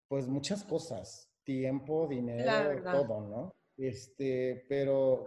pues, 0.08 0.28
muchas 0.28 0.64
cosas. 0.64 1.30
Tiempo, 1.44 2.08
dinero, 2.08 2.84
todo, 2.84 3.22
¿no? 3.22 3.56
Este, 3.76 4.66
pero 4.70 5.26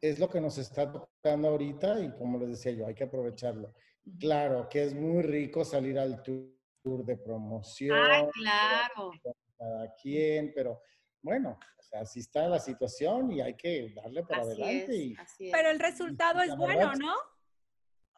es 0.00 0.18
lo 0.18 0.28
que 0.28 0.40
nos 0.40 0.58
está 0.58 0.90
tocando 0.90 1.48
ahorita 1.48 2.00
y 2.00 2.12
como 2.12 2.38
les 2.38 2.50
decía 2.50 2.72
yo, 2.72 2.86
hay 2.86 2.94
que 2.94 3.04
aprovecharlo. 3.04 3.74
Claro, 4.18 4.68
que 4.68 4.84
es 4.84 4.94
muy 4.94 5.22
rico 5.22 5.64
salir 5.64 5.98
al 5.98 6.22
tour 6.22 7.04
de 7.04 7.16
promoción. 7.16 7.98
Ah, 7.98 8.26
claro. 8.32 9.10
Cada 9.58 9.94
quien, 10.00 10.52
pero 10.54 10.80
bueno, 11.20 11.58
así 11.92 12.20
está 12.20 12.48
la 12.48 12.60
situación 12.60 13.32
y 13.32 13.40
hay 13.40 13.54
que 13.54 13.92
darle 13.94 14.22
para 14.22 14.42
adelante. 14.42 15.16
Pero 15.38 15.70
el 15.70 15.78
resultado 15.78 16.40
es 16.40 16.56
bueno, 16.56 16.92
¿no? 16.94 17.14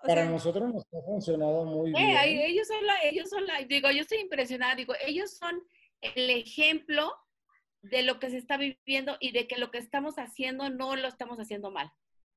para 0.02 0.24
nosotros 0.24 0.72
nos 0.72 0.82
ha 0.94 1.02
funcionado 1.04 1.64
muy 1.64 1.90
eh, 1.90 1.94
bien. 1.94 2.40
Ellos 2.40 2.66
son 2.66 2.86
la, 2.86 3.02
ellos 3.02 3.28
son 3.28 3.46
la, 3.46 3.62
digo, 3.64 3.90
yo 3.90 4.00
estoy 4.00 4.18
impresionada, 4.18 4.74
digo, 4.74 4.94
ellos 5.06 5.36
son 5.36 5.62
el 6.00 6.30
ejemplo 6.30 7.12
de 7.82 8.02
lo 8.02 8.18
que 8.18 8.30
se 8.30 8.36
está 8.36 8.56
viviendo 8.56 9.16
y 9.20 9.32
de 9.32 9.46
que 9.46 9.58
lo 9.58 9.70
que 9.70 9.78
estamos 9.78 10.16
haciendo 10.16 10.68
no 10.70 10.96
lo 10.96 11.08
estamos 11.08 11.38
haciendo 11.38 11.70
mal, 11.70 11.92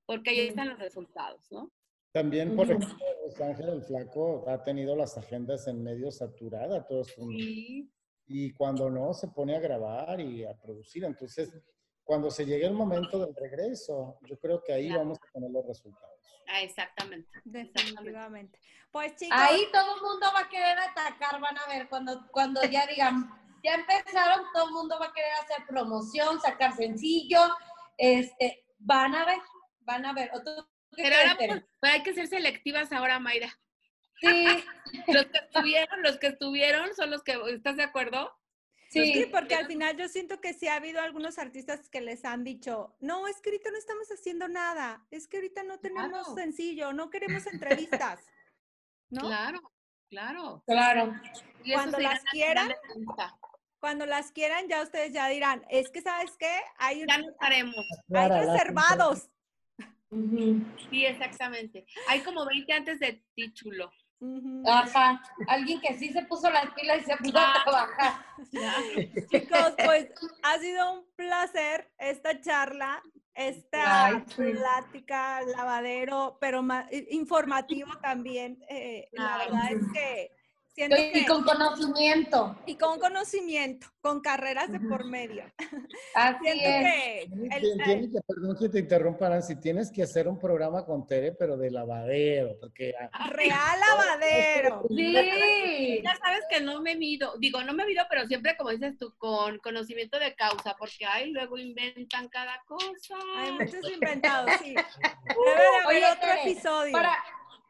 porque 0.06 0.32
ahí 0.32 0.40
están 0.40 0.70
los 0.70 0.80
resultados, 0.80 1.52
¿no? 1.52 1.72
También, 2.14 2.56
por 2.56 2.66
ejemplo, 2.66 2.96
Los 3.26 3.42
Ángeles 3.42 3.74
el 3.74 3.82
Flaco 3.82 4.46
ha 4.48 4.64
tenido 4.64 4.96
las 4.96 5.18
agendas 5.18 5.68
en 5.68 5.84
medio 5.84 6.12
saturada, 6.12 6.86
todos 6.86 7.08
sí. 7.08 7.92
Y 8.28 8.54
cuando 8.54 8.90
no, 8.90 9.14
se 9.16 9.28
pone 9.30 9.56
a 9.56 9.60
grabar 9.60 10.22
y 10.22 10.46
a 10.46 10.54
producir. 10.54 11.04
Entonces, 11.04 11.52
cuando 12.04 12.30
se 12.30 12.46
llegue 12.46 12.68
el 12.68 12.74
momento 12.74 13.18
del 13.18 13.36
regreso, 13.36 14.20
yo 14.28 14.38
creo 14.38 14.62
que 14.62 14.74
ahí 14.74 14.92
vamos 14.92 15.18
a 15.18 15.32
tener 15.34 15.50
los 15.50 15.66
resultados. 15.66 16.14
Ah, 16.48 16.62
exactamente. 16.62 17.30
Definitivamente. 17.44 18.60
Pues 18.92 19.16
chicos. 19.16 19.38
Ahí 19.40 19.64
todo 19.74 19.96
el 19.96 20.02
mundo 20.04 20.28
va 20.36 20.42
a 20.42 20.50
querer 20.50 20.78
atacar, 20.78 21.42
van 21.42 21.58
a 21.58 21.68
ver, 21.68 21.90
cuando, 21.90 22.28
cuando 22.32 22.62
ya 22.64 22.86
digan, 22.86 23.28
ya 23.64 23.76
empezaron, 23.76 24.46
todo 24.54 24.68
el 24.68 24.74
mundo 24.74 24.98
va 25.00 25.08
a 25.08 25.14
querer 25.14 25.32
hacer 25.42 25.66
promoción, 25.68 26.40
sacar 26.42 26.76
sencillo, 26.76 27.40
este, 27.98 28.66
van 28.78 29.16
a 29.16 29.26
ver, 29.26 29.40
van 29.80 30.06
a 30.06 30.14
ver. 30.14 30.32
Pero 30.96 31.16
ahora 31.16 31.38
pues, 31.38 31.94
hay 31.94 32.04
que 32.04 32.14
ser 32.14 32.28
selectivas 32.28 32.92
ahora, 32.92 33.20
Mayra. 33.20 33.58
Sí. 34.20 34.46
los 35.08 35.26
que 35.26 35.38
estuvieron, 35.38 36.04
los 36.04 36.18
que 36.18 36.28
estuvieron 36.28 36.94
son 36.96 37.12
los 37.12 37.24
que, 37.24 37.40
¿estás 37.50 37.78
de 37.78 37.84
acuerdo? 37.84 38.32
Sí, 38.90 39.28
porque 39.32 39.56
al 39.56 39.66
final 39.66 39.98
yo 39.98 40.08
siento 40.08 40.40
que 40.40 40.54
sí 40.54 40.68
ha 40.68 40.76
habido 40.76 41.02
algunos 41.02 41.40
artistas 41.40 41.90
que 41.90 42.00
les 42.00 42.26
han 42.26 42.44
dicho, 42.44 42.96
no, 43.00 43.28
es 43.28 43.42
que 43.42 43.50
ahorita 43.50 43.72
no 43.72 43.78
estamos 43.78 44.08
haciendo 44.12 44.48
nada, 44.48 45.04
es 45.10 45.28
que 45.28 45.38
ahorita 45.38 45.64
no 45.64 45.80
tenemos 45.80 46.36
sencillo, 46.36 46.94
no 46.94 47.10
queremos 47.10 47.48
entrevistas. 47.48 48.24
¿No? 49.10 49.22
Claro, 49.22 49.62
claro. 50.10 50.64
Claro. 50.68 51.14
Cuando 51.72 51.98
las 52.00 52.24
quieran, 52.26 52.72
cuando 53.84 54.06
las 54.06 54.32
quieran, 54.32 54.70
ya 54.70 54.82
ustedes 54.82 55.12
ya 55.12 55.28
dirán, 55.28 55.62
es 55.70 55.90
que, 55.90 56.02
¿sabes 56.02 56.32
qué? 56.40 56.56
Hay, 56.78 57.04
ya 57.06 57.18
nos 57.18 57.36
haremos. 57.38 57.76
Hay 58.14 58.30
reservados. 58.30 59.30
Sí, 60.90 61.06
exactamente. 61.06 61.86
Hay 62.08 62.22
como 62.22 62.46
20 62.46 62.72
antes 62.72 63.00
de 63.02 63.22
ti, 63.36 63.52
chulo. 63.52 63.92
Ajá, 64.66 65.22
alguien 65.50 65.82
que 65.82 66.00
sí 66.00 66.14
se 66.14 66.24
puso 66.24 66.50
las 66.50 66.74
pilas 66.74 67.00
y 67.02 67.04
se 67.04 67.18
puso 67.18 67.38
a 67.38 67.62
trabajar. 67.66 68.26
Chicos, 69.30 69.74
pues 69.84 70.08
ha 70.44 70.60
sido 70.60 70.94
un 70.94 71.06
placer 71.18 71.92
esta 71.98 72.40
charla, 72.40 73.04
esta 73.34 74.24
plática, 74.34 75.42
lavadero, 75.42 76.38
pero 76.40 76.64
más, 76.64 76.86
informativo 77.10 77.92
también. 78.02 78.64
Eh, 78.70 79.10
la 79.12 79.40
verdad 79.40 79.74
es 79.74 79.92
que 79.94 80.32
y 80.76 81.26
con 81.26 81.44
conocimiento. 81.44 82.58
Y 82.66 82.76
con 82.76 83.00
conocimiento, 83.00 83.88
con 84.02 84.22
carreras 84.22 84.72
de 84.72 84.80
por 84.80 85.06
medio. 85.06 85.44
Así 86.16 86.48
es. 86.48 86.54
Que 86.54 88.10
que, 88.12 88.22
perdón 88.28 88.58
que 88.60 88.70
te 88.70 88.80
interrumpa, 88.80 89.30
Nancy, 89.30 89.60
tienes 89.60 89.92
que 89.92 90.04
hacer 90.04 90.28
un 90.28 90.40
programa 90.40 90.86
con 90.86 91.06
Tere, 91.06 91.34
pero 91.34 91.58
de 91.58 91.70
lavadero, 91.70 92.58
porque... 92.60 92.94
Real 93.30 93.80
lavadero. 93.80 94.84
Sí. 94.94 96.02
Ya 96.04 96.16
sabes 96.18 96.44
que 96.50 96.62
no 96.62 96.82
me 96.82 96.96
mido, 96.96 97.34
digo, 97.40 97.64
no 97.64 97.74
me 97.74 97.86
mido, 97.86 98.06
pero 98.10 98.26
siempre, 98.28 98.56
como 98.58 98.70
dices 98.70 98.98
tú, 98.98 99.14
con 99.18 99.58
conocimiento 99.60 100.20
de 100.20 100.36
causa, 100.36 100.76
porque 100.78 101.06
ahí 101.06 101.32
luego 101.32 101.58
inventan 101.58 102.28
cada 102.30 102.62
cosa. 102.66 103.16
Hay 103.38 103.52
muchos 103.54 103.84
inventados, 103.92 104.52
sí. 104.62 104.76
Debe 104.76 105.68
haber 105.84 106.18
otro 106.18 106.32
episodio. 106.42 106.92
Para, 106.92 107.16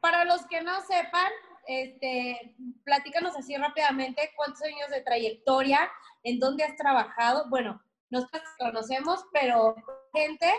para 0.02 0.26
los 0.26 0.46
que 0.48 0.62
no 0.62 0.82
sepan, 0.82 1.32
este, 1.68 2.56
platícanos 2.84 3.36
así 3.36 3.56
rápidamente 3.56 4.32
cuántos 4.36 4.62
años 4.64 4.90
de 4.90 5.02
trayectoria, 5.02 5.90
en 6.24 6.40
dónde 6.40 6.64
has 6.64 6.76
trabajado. 6.76 7.50
Bueno, 7.50 7.82
nosotros 8.10 8.44
conocemos, 8.58 9.24
pero 9.32 9.76
gente 10.14 10.50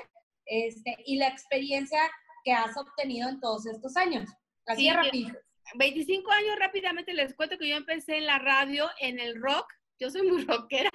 este, 0.46 0.96
y 1.06 1.16
la 1.16 1.28
experiencia 1.28 2.00
que 2.44 2.52
has 2.52 2.76
obtenido 2.76 3.28
en 3.28 3.40
todos 3.40 3.66
estos 3.66 3.96
años. 3.96 4.30
Así 4.66 4.90
rápido. 4.90 5.34
25 5.76 6.30
años 6.30 6.58
rápidamente 6.58 7.14
les 7.14 7.34
cuento 7.34 7.56
que 7.58 7.68
yo 7.68 7.76
empecé 7.76 8.18
en 8.18 8.26
la 8.26 8.38
radio, 8.38 8.90
en 9.00 9.18
el 9.18 9.40
rock. 9.40 9.66
Yo 9.98 10.10
soy 10.10 10.22
muy 10.28 10.44
rockera, 10.44 10.90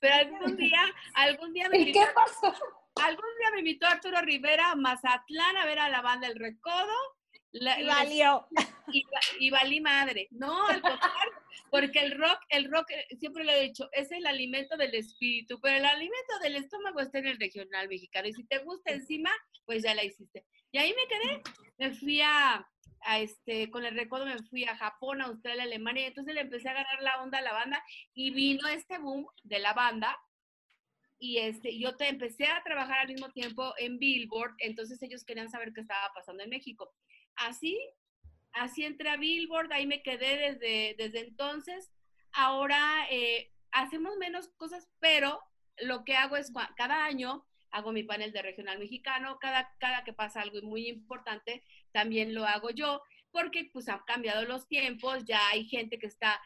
pero 0.00 0.14
algún 0.14 0.56
día, 0.56 0.80
algún 1.14 1.52
día 1.52 1.68
me 1.68 1.78
invitó, 1.78 2.00
qué 2.00 2.06
pasó? 2.14 2.54
Algún 2.96 3.30
día 3.38 3.50
me 3.52 3.58
invitó 3.60 3.86
Arturo 3.86 4.20
Rivera 4.22 4.72
a 4.72 4.76
Mazatlán 4.76 5.56
a 5.56 5.66
ver 5.66 5.78
a 5.78 5.88
la 5.88 6.02
banda 6.02 6.26
El 6.26 6.38
Recodo 6.38 7.17
La- 7.52 7.80
Y 7.80 7.86
valió. 7.86 8.46
y, 8.92 9.02
va- 9.04 9.20
y 9.40 9.50
valí 9.50 9.80
madre. 9.80 10.28
No, 10.30 10.66
al 10.66 10.80
contrario, 10.80 11.32
porque 11.70 12.00
el 12.00 12.18
rock, 12.18 12.38
el 12.50 12.70
rock, 12.70 12.90
eh, 12.90 13.06
siempre 13.18 13.44
lo 13.44 13.52
he 13.52 13.62
dicho, 13.62 13.88
es 13.92 14.10
el 14.12 14.26
alimento 14.26 14.76
del 14.76 14.94
espíritu, 14.94 15.58
pero 15.60 15.76
el 15.78 15.84
alimento 15.86 16.38
del 16.42 16.56
estómago 16.56 17.00
está 17.00 17.18
en 17.18 17.26
el 17.26 17.38
regional 17.38 17.88
mexicano. 17.88 18.28
Y 18.28 18.32
si 18.32 18.44
te 18.44 18.58
gusta 18.58 18.92
encima, 18.92 19.30
pues 19.64 19.82
ya 19.82 19.94
la 19.94 20.04
hiciste. 20.04 20.44
Y 20.72 20.78
ahí 20.78 20.94
me 20.94 21.06
quedé, 21.08 21.42
me 21.78 21.94
fui 21.94 22.20
a, 22.20 22.66
a 23.00 23.18
este, 23.20 23.70
con 23.70 23.84
el 23.84 23.94
recuerdo 23.96 24.26
me 24.26 24.38
fui 24.44 24.64
a 24.64 24.76
Japón, 24.76 25.22
Australia, 25.22 25.62
Alemania, 25.62 26.02
y 26.04 26.06
entonces 26.06 26.34
le 26.34 26.42
empecé 26.42 26.68
a 26.68 26.72
agarrar 26.72 27.02
la 27.02 27.22
onda 27.22 27.38
a 27.38 27.42
la 27.42 27.52
banda 27.52 27.82
y 28.14 28.30
vino 28.30 28.66
este 28.68 28.98
boom 28.98 29.26
de 29.44 29.58
la 29.58 29.72
banda. 29.72 30.18
Y 31.20 31.38
este, 31.38 31.76
yo 31.78 31.96
te 31.96 32.08
empecé 32.08 32.46
a 32.46 32.62
trabajar 32.62 32.98
al 33.00 33.08
mismo 33.08 33.30
tiempo 33.32 33.74
en 33.78 33.98
Billboard, 33.98 34.54
entonces 34.58 35.02
ellos 35.02 35.24
querían 35.24 35.50
saber 35.50 35.72
qué 35.74 35.80
estaba 35.80 36.12
pasando 36.14 36.44
en 36.44 36.50
México. 36.50 36.94
Así 37.38 37.78
así 38.52 38.84
entré 38.84 39.08
a 39.10 39.16
Billboard, 39.16 39.72
ahí 39.72 39.86
me 39.86 40.02
quedé 40.02 40.36
desde, 40.36 40.94
desde 40.98 41.20
entonces. 41.20 41.92
Ahora 42.32 43.06
eh, 43.10 43.52
hacemos 43.70 44.16
menos 44.16 44.48
cosas, 44.56 44.88
pero 44.98 45.40
lo 45.78 46.04
que 46.04 46.16
hago 46.16 46.36
es 46.36 46.52
cada 46.76 47.04
año 47.04 47.46
hago 47.70 47.92
mi 47.92 48.02
panel 48.02 48.32
de 48.32 48.42
regional 48.42 48.78
mexicano, 48.78 49.38
cada, 49.38 49.70
cada 49.78 50.02
que 50.02 50.12
pasa 50.14 50.40
algo 50.40 50.60
muy 50.62 50.88
importante, 50.88 51.62
también 51.92 52.34
lo 52.34 52.46
hago 52.46 52.70
yo, 52.70 53.02
porque 53.30 53.68
pues 53.72 53.88
han 53.90 54.00
cambiado 54.06 54.42
los 54.44 54.66
tiempos, 54.66 55.24
ya 55.26 55.46
hay 55.48 55.64
gente 55.66 55.98
que 55.98 56.06
está 56.06 56.40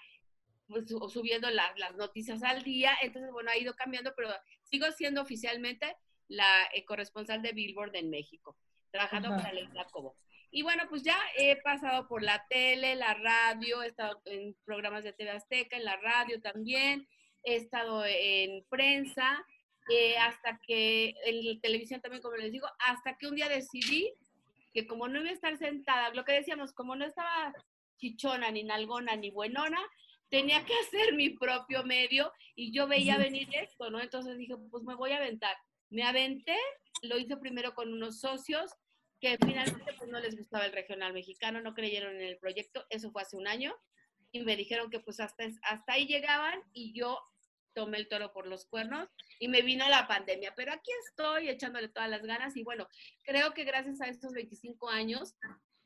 pues, 0.67 0.89
su- 0.89 1.09
subiendo 1.09 1.49
la- 1.51 1.73
las 1.77 1.95
noticias 1.95 2.43
al 2.43 2.63
día, 2.65 2.93
entonces 3.01 3.31
bueno, 3.31 3.51
ha 3.51 3.57
ido 3.57 3.75
cambiando, 3.75 4.13
pero 4.17 4.31
sigo 4.65 4.91
siendo 4.93 5.23
oficialmente 5.23 5.97
la 6.29 6.65
eh, 6.75 6.85
corresponsal 6.85 7.41
de 7.41 7.53
Billboard 7.53 7.95
en 7.95 8.11
México, 8.11 8.59
trabajando 8.91 9.29
Ajá. 9.29 9.37
para 9.37 9.49
Alex 9.51 9.71
Jacobo. 9.73 10.17
Y 10.55 10.63
bueno, 10.63 10.83
pues 10.91 11.03
ya 11.03 11.19
he 11.39 11.57
pasado 11.63 12.07
por 12.07 12.23
la 12.23 12.47
tele, 12.49 12.95
la 12.95 13.15
radio, 13.15 13.83
he 13.83 13.87
estado 13.87 14.21
en 14.27 14.55
programas 14.67 15.03
de 15.03 15.15
TV 15.15 15.31
Azteca, 15.31 15.79
en 15.79 15.85
la 15.85 15.97
radio 15.97 16.43
también, 16.43 17.09
he 17.43 17.57
estado 17.57 18.05
en 18.07 18.63
prensa, 18.69 19.45
eh, 19.91 20.17
hasta 20.19 20.61
que, 20.67 21.15
en 21.25 21.59
televisión 21.63 22.03
también, 22.03 22.23
como 22.23 22.37
les 22.37 22.53
digo, 22.53 22.69
hasta 22.81 23.17
que 23.17 23.29
un 23.29 23.35
día 23.35 23.49
decidí 23.49 24.13
que 24.75 24.87
como 24.87 25.09
no 25.09 25.21
iba 25.21 25.31
a 25.31 25.33
estar 25.33 25.57
sentada, 25.57 26.11
lo 26.11 26.25
que 26.25 26.33
decíamos, 26.33 26.73
como 26.73 26.97
no 26.97 27.07
estaba 27.07 27.55
chichona, 27.97 28.51
ni 28.51 28.63
nalgona, 28.63 29.17
ni 29.17 29.31
buenona, 29.31 29.81
tenía 30.29 30.65
que 30.67 30.75
hacer 30.81 31.15
mi 31.15 31.31
propio 31.31 31.83
medio 31.85 32.31
y 32.55 32.73
yo 32.73 32.87
veía 32.87 33.17
venir 33.17 33.49
esto, 33.53 33.91
¿no? 33.91 34.01
Entonces 34.01 34.37
dije, 34.37 34.55
pues 34.71 34.83
me 34.85 34.97
voy 34.97 35.13
a 35.13 35.17
aventar. 35.17 35.57
Me 35.89 36.05
aventé, 36.05 36.57
lo 37.03 37.19
hice 37.19 37.39
primero 37.39 37.75
con 37.75 37.93
unos 37.93 38.21
socios 38.21 38.71
que 39.23 39.39
finalmente 39.47 39.93
pues 39.97 40.11
no 40.11 40.19
les 40.19 40.37
gustaba 40.37 40.67
el 40.67 40.73
regional 40.73 41.13
mexicano, 41.13 41.63
no 41.63 41.75
creyeron 41.75 42.17
en 42.17 42.23
el 42.23 42.39
proyecto, 42.39 42.85
eso 42.91 43.13
fue 43.13 43.23
hace 43.23 43.37
un 43.37 43.47
año, 43.47 43.73
y 44.33 44.43
me 44.43 44.57
dijeron 44.57 44.91
que 44.91 44.99
pues 44.99 45.21
hasta, 45.21 45.45
hasta 45.63 45.93
ahí 45.93 46.07
llegaban 46.07 46.61
y 46.73 46.93
yo 46.93 47.21
tomé 47.73 47.99
el 47.99 48.09
toro 48.09 48.33
por 48.33 48.49
los 48.49 48.67
cuernos 48.67 49.09
y 49.39 49.47
me 49.47 49.63
vino 49.63 49.89
la 49.89 50.09
pandemia, 50.09 50.53
pero 50.57 50.73
aquí 50.73 50.91
estoy 51.07 51.49
echándole 51.49 51.89
todas 51.89 52.11
las 52.11 52.23
ganas 52.23 52.57
y 52.57 52.65
bueno, 52.65 52.89
creo 53.23 53.55
que 53.55 53.63
gracias 53.63 54.01
a 54.01 54.09
estos 54.09 54.33
25 54.33 54.91
años 54.91 55.37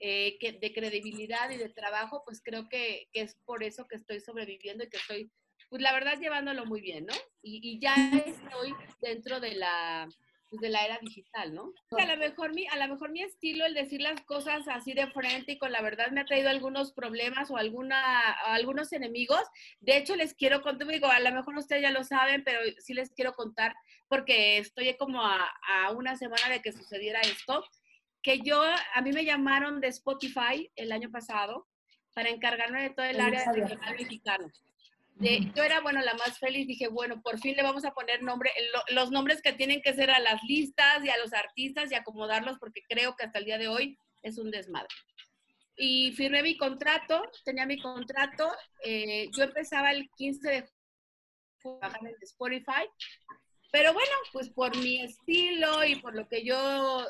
eh, 0.00 0.38
que, 0.38 0.52
de 0.52 0.72
credibilidad 0.72 1.50
y 1.50 1.58
de 1.58 1.68
trabajo, 1.68 2.22
pues 2.24 2.40
creo 2.42 2.70
que, 2.70 3.10
es 3.12 3.36
por 3.44 3.62
eso 3.62 3.86
que 3.86 3.96
estoy 3.96 4.20
sobreviviendo 4.20 4.84
y 4.84 4.88
que 4.88 4.96
estoy, 4.96 5.30
pues 5.68 5.82
la 5.82 5.92
verdad, 5.92 6.18
llevándolo 6.18 6.64
muy 6.64 6.80
bien, 6.80 7.04
¿no? 7.04 7.14
Y 7.42 7.78
ya 7.80 7.94
estoy 8.24 8.74
dentro 9.00 9.40
de 9.40 9.56
la, 9.56 10.08
pues, 10.56 10.62
de 10.62 10.70
la 10.70 10.84
era 10.84 10.98
digital, 11.00 11.54
¿no? 11.54 11.72
A 11.98 12.04
lo 12.06 12.16
mejor 12.16 12.54
mi, 12.54 12.66
a 12.66 12.76
lo 12.76 12.94
mejor 12.94 13.10
mi 13.10 13.22
estilo, 13.22 13.64
el 13.64 13.74
decir 13.74 14.00
las 14.00 14.20
cosas 14.22 14.66
así 14.68 14.92
de 14.92 15.06
frente 15.08 15.52
y 15.52 15.58
con 15.58 15.72
la 15.72 15.82
verdad 15.82 16.10
me 16.10 16.20
ha 16.20 16.24
traído 16.24 16.50
algunos 16.50 16.92
problemas 16.92 17.50
o 17.50 17.56
alguna, 17.56 18.32
algunos 18.32 18.92
enemigos. 18.92 19.42
De 19.80 19.96
hecho, 19.96 20.16
les 20.16 20.34
quiero 20.34 20.62
contar, 20.62 20.88
digo, 20.88 21.06
a 21.06 21.20
lo 21.20 21.32
mejor 21.32 21.56
ustedes 21.56 21.82
ya 21.82 21.90
lo 21.90 22.04
saben, 22.04 22.44
pero 22.44 22.60
sí 22.78 22.94
les 22.94 23.10
quiero 23.10 23.32
contar 23.32 23.74
porque 24.08 24.58
estoy 24.58 24.94
como 24.96 25.22
a, 25.22 25.48
a 25.68 25.92
una 25.92 26.16
semana 26.16 26.48
de 26.48 26.60
que 26.60 26.72
sucediera 26.72 27.20
esto, 27.20 27.64
que 28.22 28.40
yo, 28.40 28.60
a 28.94 29.02
mí 29.02 29.12
me 29.12 29.24
llamaron 29.24 29.80
de 29.80 29.88
Spotify 29.88 30.70
el 30.74 30.90
año 30.92 31.10
pasado 31.10 31.68
para 32.16 32.30
encargarme 32.30 32.82
de 32.82 32.90
todo 32.90 33.06
el 33.06 33.20
área 33.20 33.44
sabía. 33.44 33.66
regional 33.66 33.94
mexicano. 33.94 34.50
De- 35.18 35.50
yo 35.54 35.62
era, 35.62 35.80
bueno, 35.80 36.00
la 36.02 36.14
más 36.14 36.38
feliz, 36.38 36.66
dije, 36.66 36.88
bueno, 36.88 37.20
por 37.22 37.38
fin 37.40 37.56
le 37.56 37.62
vamos 37.62 37.84
a 37.86 37.92
poner 37.92 38.22
nombre, 38.22 38.50
lo- 38.72 38.94
los 38.94 39.10
nombres 39.10 39.40
que 39.40 39.52
tienen 39.54 39.80
que 39.80 39.94
ser 39.94 40.10
a 40.10 40.18
las 40.20 40.42
listas 40.42 41.02
y 41.04 41.08
a 41.08 41.16
los 41.16 41.32
artistas 41.32 41.90
y 41.90 41.94
acomodarlos 41.94 42.58
porque 42.58 42.82
creo 42.88 43.16
que 43.16 43.24
hasta 43.24 43.38
el 43.38 43.46
día 43.46 43.56
de 43.58 43.68
hoy 43.68 43.98
es 44.22 44.36
un 44.38 44.50
desmadre. 44.50 44.88
Y 45.78 46.12
firmé 46.12 46.42
mi 46.42 46.56
contrato, 46.56 47.22
tenía 47.44 47.64
mi 47.66 47.78
contrato, 47.80 48.50
eh, 48.84 49.28
yo 49.36 49.44
empezaba 49.44 49.90
el 49.92 50.08
15 50.16 50.48
de 50.50 50.56
a 50.58 51.78
trabajar 51.80 52.00
en 52.06 52.14
Spotify, 52.22 52.86
pero 53.72 53.92
bueno, 53.92 54.12
pues 54.32 54.50
por 54.50 54.76
mi 54.76 55.00
estilo 55.02 55.84
y 55.84 55.96
por 55.96 56.14
lo 56.14 56.28
que 56.28 56.44
yo 56.44 57.06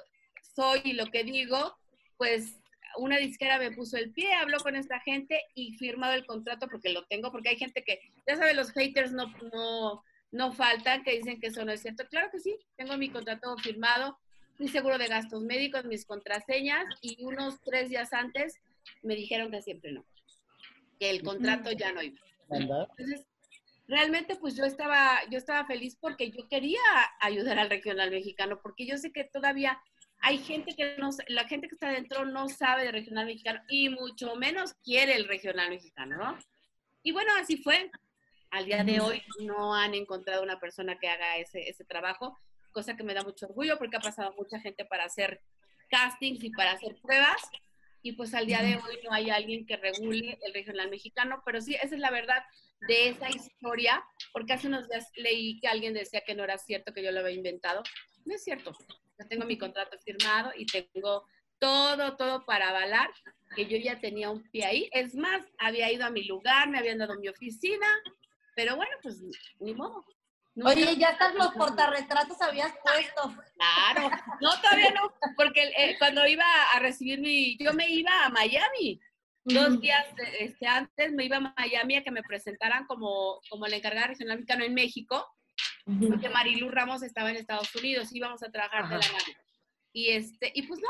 soy 0.55 0.81
y 0.85 0.93
lo 0.95 1.07
que 1.07 1.25
digo, 1.25 1.77
pues 2.17 2.55
una 2.99 3.19
disquera 3.19 3.59
me 3.59 3.71
puso 3.71 3.97
el 3.97 4.13
pie, 4.13 4.33
habló 4.35 4.59
con 4.59 4.77
esta 4.77 5.01
gente 5.01 5.41
y 5.55 5.75
firmado 5.75 6.15
el 6.15 6.27
contrato 6.27 6.69
porque 6.69 6.91
lo 6.91 7.05
tengo, 7.07 7.31
porque 7.31 7.51
hay 7.51 7.57
gente 7.57 7.83
que, 7.85 8.01
ya 8.27 8.37
saben, 8.37 8.57
los 8.57 8.71
haters 8.73 9.13
no, 9.13 9.27
no, 9.53 10.03
no 10.31 10.53
faltan, 10.53 11.03
que 11.03 11.17
dicen 11.17 11.41
que 11.41 11.49
eso 11.49 11.65
no 11.65 11.73
es 11.73 11.83
cierto. 11.83 12.07
Claro 12.09 12.29
que 12.31 12.39
sí, 12.39 12.57
tengo 12.77 12.97
mi 12.97 13.11
contrato 13.11 13.57
firmado, 13.59 14.19
mi 14.59 14.69
seguro 14.69 14.99
de 14.99 15.09
gastos 15.09 15.43
médicos, 15.43 15.85
mis 15.85 16.07
contraseñas 16.07 16.85
y 17.01 17.23
unos 17.25 17.61
tres 17.63 17.89
días 17.89 18.13
antes 18.13 18.55
me 19.03 19.15
dijeron 19.15 19.51
que 19.51 19.63
siempre 19.63 19.93
no, 19.93 20.05
que 20.99 21.11
el 21.11 21.23
contrato 21.23 21.73
ya 21.73 21.93
no 21.93 22.03
iba. 22.03 22.19
Entonces, 22.51 23.27
realmente 23.89 24.37
pues 24.37 24.57
yo 24.57 24.65
estaba, 24.65 25.21
yo 25.31 25.39
estaba 25.39 25.67
feliz 25.67 25.97
porque 26.01 26.31
yo 26.31 26.49
quería 26.49 26.81
ayudar 27.21 27.59
al 27.59 27.71
regional 27.71 28.11
mexicano, 28.11 28.61
porque 28.63 28.87
yo 28.87 28.97
sé 28.97 29.13
que 29.13 29.25
todavía 29.25 29.81
hay 30.27 30.39
gente 30.39 30.75
que 30.75 30.97
no, 30.99 31.11
la 31.29 31.47
gente 31.47 31.69
que 31.69 31.77
está 31.77 31.89
dentro 31.89 32.25
no 32.25 32.49
sabe 32.49 32.83
de 32.83 32.91
regional 32.91 33.27
mexicano 33.27 33.61
y 33.69 33.91
mucho 33.91 34.35
menos 34.35 34.75
quiere 34.83 35.15
el 35.15 35.29
regional 35.29 35.71
mexicano, 35.71 36.17
¿no? 36.17 36.39
Y 37.05 37.13
bueno, 37.13 37.31
así 37.41 37.59
fue. 37.59 37.93
Al 38.51 38.67
día 38.67 38.83
de 38.83 38.99
hoy 38.99 39.23
no 39.43 39.73
han 39.73 39.95
encontrado 39.95 40.43
una 40.43 40.59
persona 40.59 40.99
que 40.99 41.07
haga 41.07 41.37
ese, 41.37 41.69
ese 41.69 41.85
trabajo, 41.85 42.37
cosa 42.73 42.97
que 42.97 43.05
me 43.05 43.15
da 43.15 43.23
mucho 43.23 43.47
orgullo 43.47 43.79
porque 43.79 43.99
ha 43.99 44.01
pasado 44.01 44.35
mucha 44.37 44.59
gente 44.59 44.85
para 44.85 45.05
hacer 45.05 45.41
castings 45.91 46.43
y 46.43 46.51
para 46.51 46.73
hacer 46.73 46.97
pruebas. 47.01 47.41
Y 48.03 48.13
pues 48.13 48.35
al 48.35 48.47
día 48.47 48.63
de 48.63 48.75
hoy 48.75 48.99
no 49.05 49.13
hay 49.13 49.31
alguien 49.31 49.65
que 49.65 49.77
regule 49.77 50.41
el 50.45 50.53
regional 50.53 50.91
mexicano, 50.91 51.41
pero 51.47 51.61
sí, 51.61 51.77
esa 51.77 51.95
es 51.95 52.01
la 52.01 52.11
verdad 52.11 52.43
de 52.89 53.11
esa 53.11 53.31
historia, 53.31 54.03
porque 54.33 54.55
hace 54.55 54.67
unos 54.67 54.89
días 54.89 55.09
leí 55.15 55.61
que 55.61 55.69
alguien 55.69 55.95
decía 55.95 56.23
que 56.27 56.35
no 56.35 56.43
era 56.43 56.59
cierto, 56.59 56.93
que 56.93 57.05
yo 57.05 57.13
lo 57.13 57.21
había 57.21 57.37
inventado. 57.37 57.85
No 58.25 58.35
es 58.35 58.43
cierto. 58.43 58.77
Yo 59.19 59.27
tengo 59.29 59.45
mi 59.47 59.57
contrato 59.59 59.99
firmado 60.05 60.53
y 60.57 60.67
tengo 60.67 61.27
todo, 61.59 62.17
todo 62.17 62.45
para 62.45 62.69
avalar 62.69 63.11
que 63.55 63.67
yo 63.67 63.79
ya 63.79 63.99
tenía 63.99 64.31
un 64.31 64.43
pie 64.51 64.65
ahí. 64.67 64.91
Es 64.93 65.15
más, 65.15 65.43
había 65.59 65.91
ido 65.91 66.05
a 66.05 66.11
mi 66.11 66.25
lugar, 66.25 66.69
me 66.69 66.79
habían 66.79 66.99
dado 66.99 67.19
mi 67.19 67.29
oficina, 67.29 67.87
pero 68.55 68.77
bueno, 68.77 68.93
pues 69.03 69.23
ni 69.61 69.75
modo. 69.75 70.05
Nunca- 70.55 70.71
Oye, 70.73 70.97
ya 70.97 71.11
estás 71.11 71.35
los 71.35 71.49
portarretratos 71.53 72.41
habías 72.41 72.73
puesto. 72.83 73.35
Claro, 73.57 74.11
no, 74.41 74.61
todavía 74.61 74.91
no, 74.93 75.13
porque 75.37 75.71
eh, 75.77 75.97
cuando 75.99 76.27
iba 76.27 76.45
a 76.75 76.79
recibir 76.79 77.21
mi, 77.21 77.57
yo 77.59 77.73
me 77.75 77.89
iba 77.91 78.25
a 78.25 78.31
Miami, 78.31 78.99
dos 79.45 79.81
días 79.81 80.07
este, 80.41 80.67
antes 80.67 81.13
me 81.13 81.25
iba 81.25 81.37
a 81.37 81.55
Miami 81.57 81.97
a 81.97 82.03
que 82.03 82.11
me 82.11 82.23
presentaran 82.23 82.87
como, 82.87 83.41
como 83.51 83.67
la 83.67 83.77
encargada 83.77 84.09
regional 84.09 84.37
mexicana 84.39 84.65
en 84.65 84.75
México, 84.75 85.27
porque 86.09 86.29
Marilu 86.29 86.71
Ramos 86.71 87.03
estaba 87.03 87.31
en 87.31 87.37
Estados 87.37 87.75
Unidos, 87.75 88.13
íbamos 88.13 88.43
a 88.43 88.51
trabajar 88.51 88.89
de 88.89 88.99
la 88.99 89.13
mano. 89.13 89.39
Y, 89.93 90.11
este, 90.11 90.53
y 90.55 90.63
pues 90.63 90.81
no, 90.81 90.89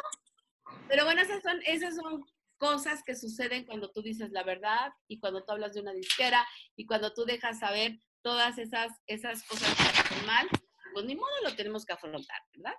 pero 0.88 1.04
bueno, 1.04 1.20
esas 1.20 1.42
son, 1.42 1.60
esas 1.64 1.94
son 1.94 2.24
cosas 2.58 3.02
que 3.04 3.14
suceden 3.14 3.66
cuando 3.66 3.90
tú 3.90 4.02
dices 4.02 4.30
la 4.32 4.42
verdad 4.42 4.92
y 5.08 5.18
cuando 5.18 5.44
tú 5.44 5.52
hablas 5.52 5.74
de 5.74 5.80
una 5.80 5.92
disquera 5.92 6.46
y 6.74 6.86
cuando 6.86 7.12
tú 7.12 7.24
dejas 7.24 7.58
saber 7.58 7.98
todas 8.22 8.58
esas, 8.58 8.92
esas 9.06 9.42
cosas 9.44 9.74
que 9.76 9.82
hacen 9.82 10.26
mal, 10.26 10.48
pues 10.92 11.04
ni 11.04 11.14
modo 11.14 11.30
lo 11.44 11.54
tenemos 11.54 11.84
que 11.84 11.92
afrontar, 11.92 12.40
¿verdad? 12.54 12.74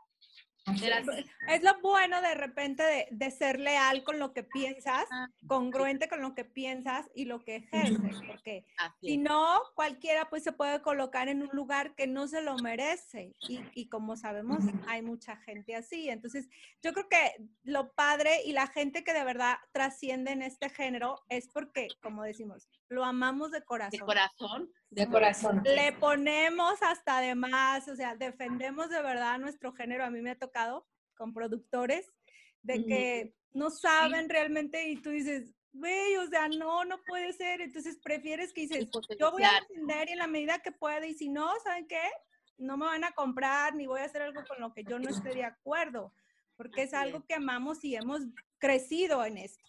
Es. 1.48 1.64
lo 1.64 1.80
bueno 1.82 2.22
de 2.22 2.36
repente 2.36 2.84
de, 2.84 3.08
de 3.12 3.32
ser 3.32 3.60
leal 3.60 4.04
con 4.04 4.20
lo 4.20 4.34
que 4.34 4.44
piensas, 4.44 5.06
Ah, 5.12 5.30
congruente 5.48 6.10
con 6.10 6.22
lo 6.22 6.36
que 6.36 6.46
piensas 6.46 7.10
y 7.16 7.26
lo 7.26 7.44
que 7.44 7.58
ejerces, 7.58 8.18
porque 8.28 8.66
si 9.02 9.18
no, 9.18 9.62
cualquiera 9.76 10.30
pues 10.30 10.44
se 10.44 10.52
puede 10.52 10.82
colocar 10.82 11.30
en 11.30 11.42
un 11.42 11.50
lugar 11.54 11.96
que 11.96 12.08
no 12.08 12.28
se 12.28 12.42
lo 12.42 12.58
merece 12.58 13.36
y, 13.48 13.62
y 13.74 13.88
como 13.90 14.16
sabemos 14.18 14.60
hay 14.88 15.02
mucha 15.02 15.38
gente 15.38 15.76
así. 15.76 16.10
Entonces 16.10 16.50
yo 16.82 16.94
creo 16.94 17.08
que 17.10 17.50
lo 17.64 17.94
padre 17.94 18.42
y 18.46 18.54
la 18.54 18.68
gente 18.68 19.04
que 19.04 19.14
de 19.14 19.24
verdad 19.24 19.58
trasciende 19.72 20.32
en 20.32 20.42
este 20.42 20.70
género 20.70 21.24
es 21.30 21.48
porque, 21.48 21.88
como 22.02 22.24
decimos, 22.24 22.68
lo 22.90 23.04
amamos 23.04 23.52
de 23.52 23.60
de 23.60 24.00
corazón. 24.00 24.72
De 24.90 25.08
corazón. 25.08 25.62
Le 25.66 25.92
ponemos 25.94 26.82
hasta 26.82 27.20
de 27.20 27.36
más, 27.36 27.88
o 27.88 27.96
sea, 27.96 28.16
defendemos 28.16 28.90
de 28.90 29.02
verdad 29.02 29.38
nuestro 29.38 29.74
género. 29.74 30.06
A 30.06 30.10
mí 30.10 30.22
me 30.22 30.32
ha 30.32 30.40
tocado 30.40 30.88
con 31.16 31.34
productores 31.34 32.12
de 32.62 32.86
que 32.86 33.34
no 33.54 33.70
saben 33.70 34.30
realmente 34.30 34.90
y 34.90 35.02
tú 35.02 35.10
dices, 35.10 35.54
güey, 35.74 36.16
o 36.18 36.28
sea, 36.28 36.48
no, 36.48 36.86
no 36.86 37.02
puede 37.04 37.34
ser. 37.34 37.62
Entonces 37.62 37.98
prefieres 38.02 38.54
que 38.54 38.62
dices, 38.62 38.90
yo 39.20 39.32
voy 39.32 39.44
a 39.44 39.60
defender 39.68 40.10
en 40.10 40.20
la 40.20 40.28
medida 40.28 40.60
que 40.60 40.72
pueda 40.72 41.06
y 41.06 41.14
si 41.14 41.30
no, 41.30 41.50
¿saben 41.64 41.88
qué? 41.88 42.02
No 42.58 42.78
me 42.78 42.86
van 42.86 43.04
a 43.04 43.12
comprar 43.12 43.76
ni 43.76 43.88
voy 43.88 44.02
a 44.02 44.06
hacer 44.06 44.22
algo 44.22 44.44
con 44.48 44.60
lo 44.60 44.74
que 44.74 44.84
yo 44.84 45.00
no 45.00 45.10
esté 45.10 45.30
de 45.30 45.44
acuerdo, 45.44 46.14
porque 46.56 46.84
es 46.84 46.94
algo 46.94 47.24
que 47.26 47.36
amamos 47.36 47.84
y 47.84 47.96
hemos 47.96 48.22
crecido 48.58 49.24
en 49.26 49.38
esto. 49.38 49.64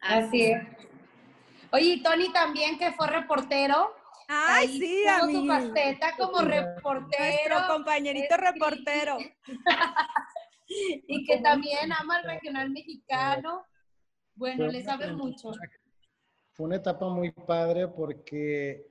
Así 0.00 0.42
es. 0.42 0.62
Oye, 1.72 2.00
Tony 2.02 2.32
también 2.32 2.78
que 2.78 2.92
fue 2.92 3.06
reportero. 3.06 3.94
Ay, 4.32 4.68
sí, 4.78 5.04
a 5.08 5.26
mí. 5.26 5.34
su 5.34 5.46
faceta 5.46 6.14
como 6.16 6.38
reportero. 6.42 7.18
Nuestro 7.18 7.74
compañerito 7.74 8.36
reportero. 8.36 9.18
y 10.68 11.24
que 11.26 11.40
también 11.40 11.92
ama 11.92 12.20
el 12.20 12.24
regional 12.24 12.70
mexicano. 12.70 13.66
Bueno, 14.36 14.68
le 14.68 14.84
sabe 14.84 15.12
mucho. 15.12 15.50
Fue 16.52 16.66
una 16.66 16.76
etapa 16.76 17.08
muy 17.08 17.32
padre 17.32 17.88
porque, 17.88 18.86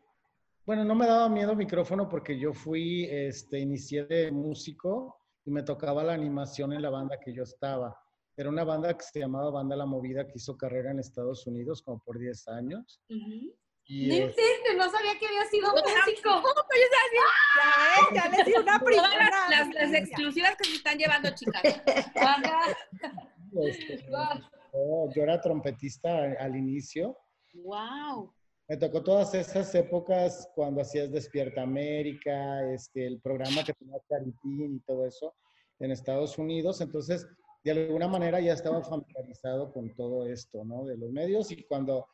bueno, 0.66 0.84
no 0.84 0.94
me 0.94 1.08
daba 1.08 1.30
miedo 1.30 1.52
el 1.52 1.58
micrófono 1.58 2.10
porque 2.10 2.38
yo 2.38 2.54
fui, 2.54 3.06
este, 3.06 3.60
inicié 3.60 4.06
de 4.06 4.32
músico 4.32 5.22
y 5.46 5.52
me 5.52 5.64
tocaba 5.64 6.04
la 6.04 6.14
animación 6.14 6.74
en 6.74 6.82
la 6.82 6.90
banda 6.90 7.18
que 7.18 7.34
yo 7.34 7.44
estaba. 7.44 7.98
Era 8.36 8.50
una 8.50 8.66
banda 8.66 8.94
que 8.94 9.04
se 9.04 9.20
llamaba 9.20 9.52
Banda 9.52 9.76
La 9.76 9.86
Movida, 9.86 10.28
que 10.28 10.34
hizo 10.36 10.58
carrera 10.58 10.92
en 10.92 11.00
Estados 11.00 11.48
Unidos 11.48 11.82
como 11.82 12.00
por 12.00 12.20
10 12.20 12.48
años. 12.50 13.02
Y 13.90 14.08
no 14.08 14.14
insiste, 14.14 14.76
no 14.78 14.88
sabía 14.88 15.18
que 15.18 15.26
había 15.26 15.46
sido 15.46 15.72
músico. 15.72 16.44
Ya, 18.14 18.24
ya 18.24 18.30
les 18.30 18.46
di 18.46 18.54
una 18.54 18.80
primera. 18.80 19.50
Las, 19.50 19.74
las, 19.74 19.94
exclusivas 19.94 20.56
que 20.56 20.66
se 20.66 20.76
están 20.76 20.98
llevando, 20.98 21.30
chicas. 21.34 21.62
Este, 23.64 24.06
yo, 24.74 25.10
yo 25.16 25.24
era 25.24 25.42
trompetista 25.42 26.36
al 26.40 26.56
inicio. 26.56 27.18
¡Wow! 27.54 28.32
Me 28.68 28.78
tocó 28.78 29.02
todas 29.02 29.34
esas 29.34 29.74
épocas 29.74 30.48
cuando 30.54 30.82
hacías 30.82 31.12
Despierta 31.12 31.64
América, 31.64 32.72
este, 32.72 33.08
el 33.08 33.20
programa 33.20 33.64
que 33.64 33.74
tenía 33.74 33.98
Caritín 34.08 34.76
y 34.76 34.80
todo 34.82 35.08
eso 35.08 35.34
en 35.80 35.90
Estados 35.90 36.38
Unidos. 36.38 36.80
Entonces, 36.82 37.28
de 37.64 37.72
alguna 37.72 38.08
manera 38.08 38.40
ya 38.40 38.54
estaba 38.54 38.84
familiarizado 38.84 39.74
con 39.74 39.96
todo 39.96 40.28
esto, 40.28 40.64
¿no? 40.64 40.86
De 40.86 40.96
los 40.96 41.10
medios 41.10 41.52
y 41.52 41.64
cuando 41.64 42.06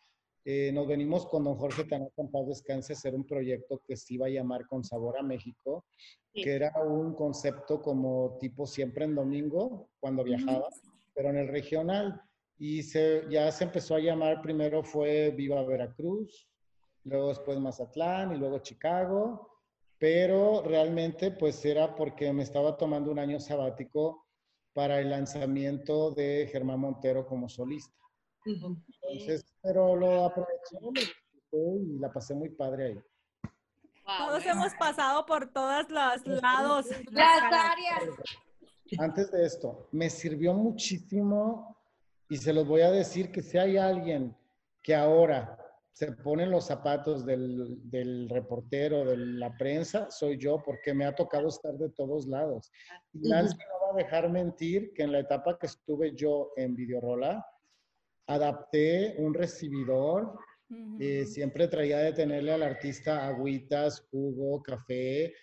eh, 0.48 0.72
nos 0.72 0.88
venimos 0.88 1.26
con 1.26 1.44
don 1.44 1.56
Jorge 1.56 1.86
Tanaka 1.86 2.22
en 2.22 2.30
paz 2.30 2.48
descanse 2.48 2.94
a 2.94 2.96
hacer 2.96 3.16
un 3.16 3.26
proyecto 3.26 3.82
que 3.84 3.98
se 3.98 4.14
iba 4.14 4.28
a 4.28 4.30
llamar 4.30 4.68
Con 4.68 4.84
Sabor 4.84 5.18
a 5.18 5.24
México, 5.24 5.86
sí. 6.34 6.44
que 6.44 6.54
era 6.54 6.72
un 6.86 7.16
concepto 7.16 7.82
como 7.82 8.38
tipo 8.40 8.68
siempre 8.68 9.06
en 9.06 9.16
domingo, 9.16 9.90
cuando 10.00 10.24
viajaba, 10.24 10.70
pero 11.16 11.32
en 11.32 11.38
el 11.38 11.48
regional. 11.48 12.22
Y 12.60 12.84
se, 12.84 13.24
ya 13.28 13.52
se 13.52 13.64
empezó 13.64 13.96
a 13.96 14.00
llamar, 14.00 14.44
primero 14.44 14.84
fue 14.84 15.32
Viva 15.32 15.64
Veracruz, 15.64 16.48
luego 17.06 17.30
después 17.30 17.60
Mazatlán 17.60 18.36
y 18.36 18.38
luego 18.38 18.60
Chicago, 18.60 19.50
pero 19.98 20.62
realmente 20.62 21.32
pues 21.32 21.66
era 21.66 21.96
porque 21.96 22.32
me 22.32 22.44
estaba 22.44 22.78
tomando 22.78 23.12
un 23.12 23.18
año 23.18 23.40
sabático 23.40 24.28
para 24.74 25.00
el 25.00 25.10
lanzamiento 25.10 26.12
de 26.12 26.48
Germán 26.52 26.82
Montero 26.82 27.26
como 27.26 27.50
solista. 27.50 28.05
Entonces, 28.46 29.46
pero 29.62 29.96
lo 29.96 30.26
aproveché, 30.26 30.78
y 31.52 32.00
la 32.00 32.12
pasé 32.12 32.34
muy 32.34 32.50
padre 32.50 32.86
ahí. 32.86 33.00
Wow, 34.06 34.28
Todos 34.28 34.46
hemos 34.46 34.74
pasado 34.76 35.26
por 35.26 35.52
todos 35.52 35.90
los 35.90 36.42
lados. 36.42 36.86
Las 37.12 37.42
áreas. 37.42 38.04
Antes 39.00 39.32
de 39.32 39.46
esto, 39.46 39.88
me 39.92 40.10
sirvió 40.10 40.54
muchísimo 40.54 41.76
y 42.30 42.38
se 42.38 42.54
los 42.54 42.68
voy 42.68 42.82
a 42.82 42.92
decir 42.92 43.32
que 43.32 43.42
si 43.42 43.58
hay 43.58 43.78
alguien 43.78 44.36
que 44.84 44.94
ahora 44.94 45.58
se 45.92 46.12
pone 46.12 46.44
en 46.44 46.52
los 46.52 46.66
zapatos 46.66 47.26
del, 47.26 47.80
del, 47.90 48.30
reportero, 48.30 49.06
de 49.06 49.18
la 49.18 49.56
prensa, 49.58 50.12
soy 50.12 50.38
yo, 50.38 50.62
porque 50.62 50.94
me 50.94 51.06
ha 51.06 51.16
tocado 51.16 51.48
estar 51.48 51.74
de 51.76 51.90
todos 51.90 52.28
lados. 52.28 52.72
Y 53.14 53.30
Nancy 53.30 53.56
no 53.58 53.88
va 53.88 53.94
a 53.94 54.04
dejar 54.04 54.30
mentir 54.30 54.94
que 54.94 55.04
en 55.04 55.14
la 55.14 55.20
etapa 55.20 55.58
que 55.58 55.68
estuve 55.68 56.14
yo 56.14 56.52
en 56.58 56.76
Videorola, 56.76 57.44
adapté 58.27 59.15
un 59.18 59.34
recibidor, 59.34 60.38
uh 60.69 60.73
-huh. 60.73 60.97
eh, 60.99 61.26
siempre 61.26 61.68
traía 61.68 61.99
de 61.99 62.14
tenerle 62.14 62.53
al 62.53 62.64
artista 62.64 63.27
agüitas, 63.27 64.07
jugo, 64.10 64.61
café, 64.64 65.34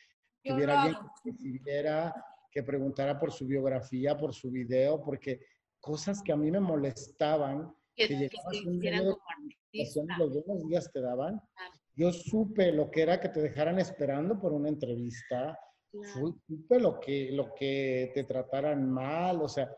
que 0.43 0.53
hubiera 0.53 0.83
alguien 0.83 1.01
que 1.23 1.31
recibiera, 1.31 2.15
que 2.51 2.63
preguntara 2.63 3.19
por 3.19 3.33
su 3.33 3.47
biografía, 3.47 4.17
por 4.17 4.35
su 4.35 4.51
video, 4.51 5.03
porque 5.03 5.41
cosas 5.81 6.23
que 6.23 6.33
a 6.33 6.37
mí 6.37 6.51
me 6.51 6.61
molestaban, 6.61 7.73
que, 7.95 8.09
de 8.09 8.31
los 10.19 10.45
buenos 10.45 10.69
días 10.69 10.91
te 10.93 11.01
daban, 11.01 11.41
yo 11.95 12.13
supe 12.13 12.73
lo 12.73 12.91
que 12.91 13.03
era 13.03 13.21
que 13.21 13.29
te 13.29 13.41
dejaran 13.41 13.79
esperando 13.79 14.39
por 14.39 14.53
una 14.53 14.69
entrevista, 14.69 15.59
claro. 15.91 16.35
supe 16.47 16.81
lo 16.81 16.99
que, 17.01 17.31
lo 17.33 17.55
que 17.55 18.11
te 18.15 18.25
trataran 18.25 18.91
mal, 18.91 19.41
o 19.43 19.49
sea, 19.49 19.71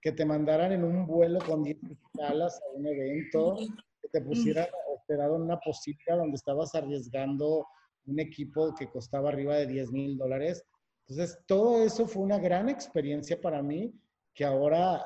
que 0.00 0.12
te 0.12 0.24
mandaran 0.24 0.72
en 0.72 0.84
un 0.84 1.06
vuelo 1.06 1.38
con 1.40 1.62
10 1.62 1.78
escalas 1.84 2.60
a 2.60 2.76
un 2.76 2.86
evento, 2.86 3.56
que 4.00 4.08
te 4.08 4.20
pusieran 4.20 4.66
hospedado 4.94 5.36
en 5.36 5.42
una 5.42 5.58
posita 5.58 6.16
donde 6.16 6.36
estabas 6.36 6.74
arriesgando 6.74 7.66
un 8.06 8.18
equipo 8.18 8.74
que 8.74 8.88
costaba 8.88 9.28
arriba 9.28 9.56
de 9.56 9.66
10 9.66 9.92
mil 9.92 10.16
dólares. 10.16 10.64
Entonces, 11.06 11.38
todo 11.46 11.82
eso 11.82 12.06
fue 12.06 12.22
una 12.22 12.38
gran 12.38 12.68
experiencia 12.68 13.40
para 13.40 13.62
mí, 13.62 13.92
que 14.34 14.44
ahora, 14.44 15.04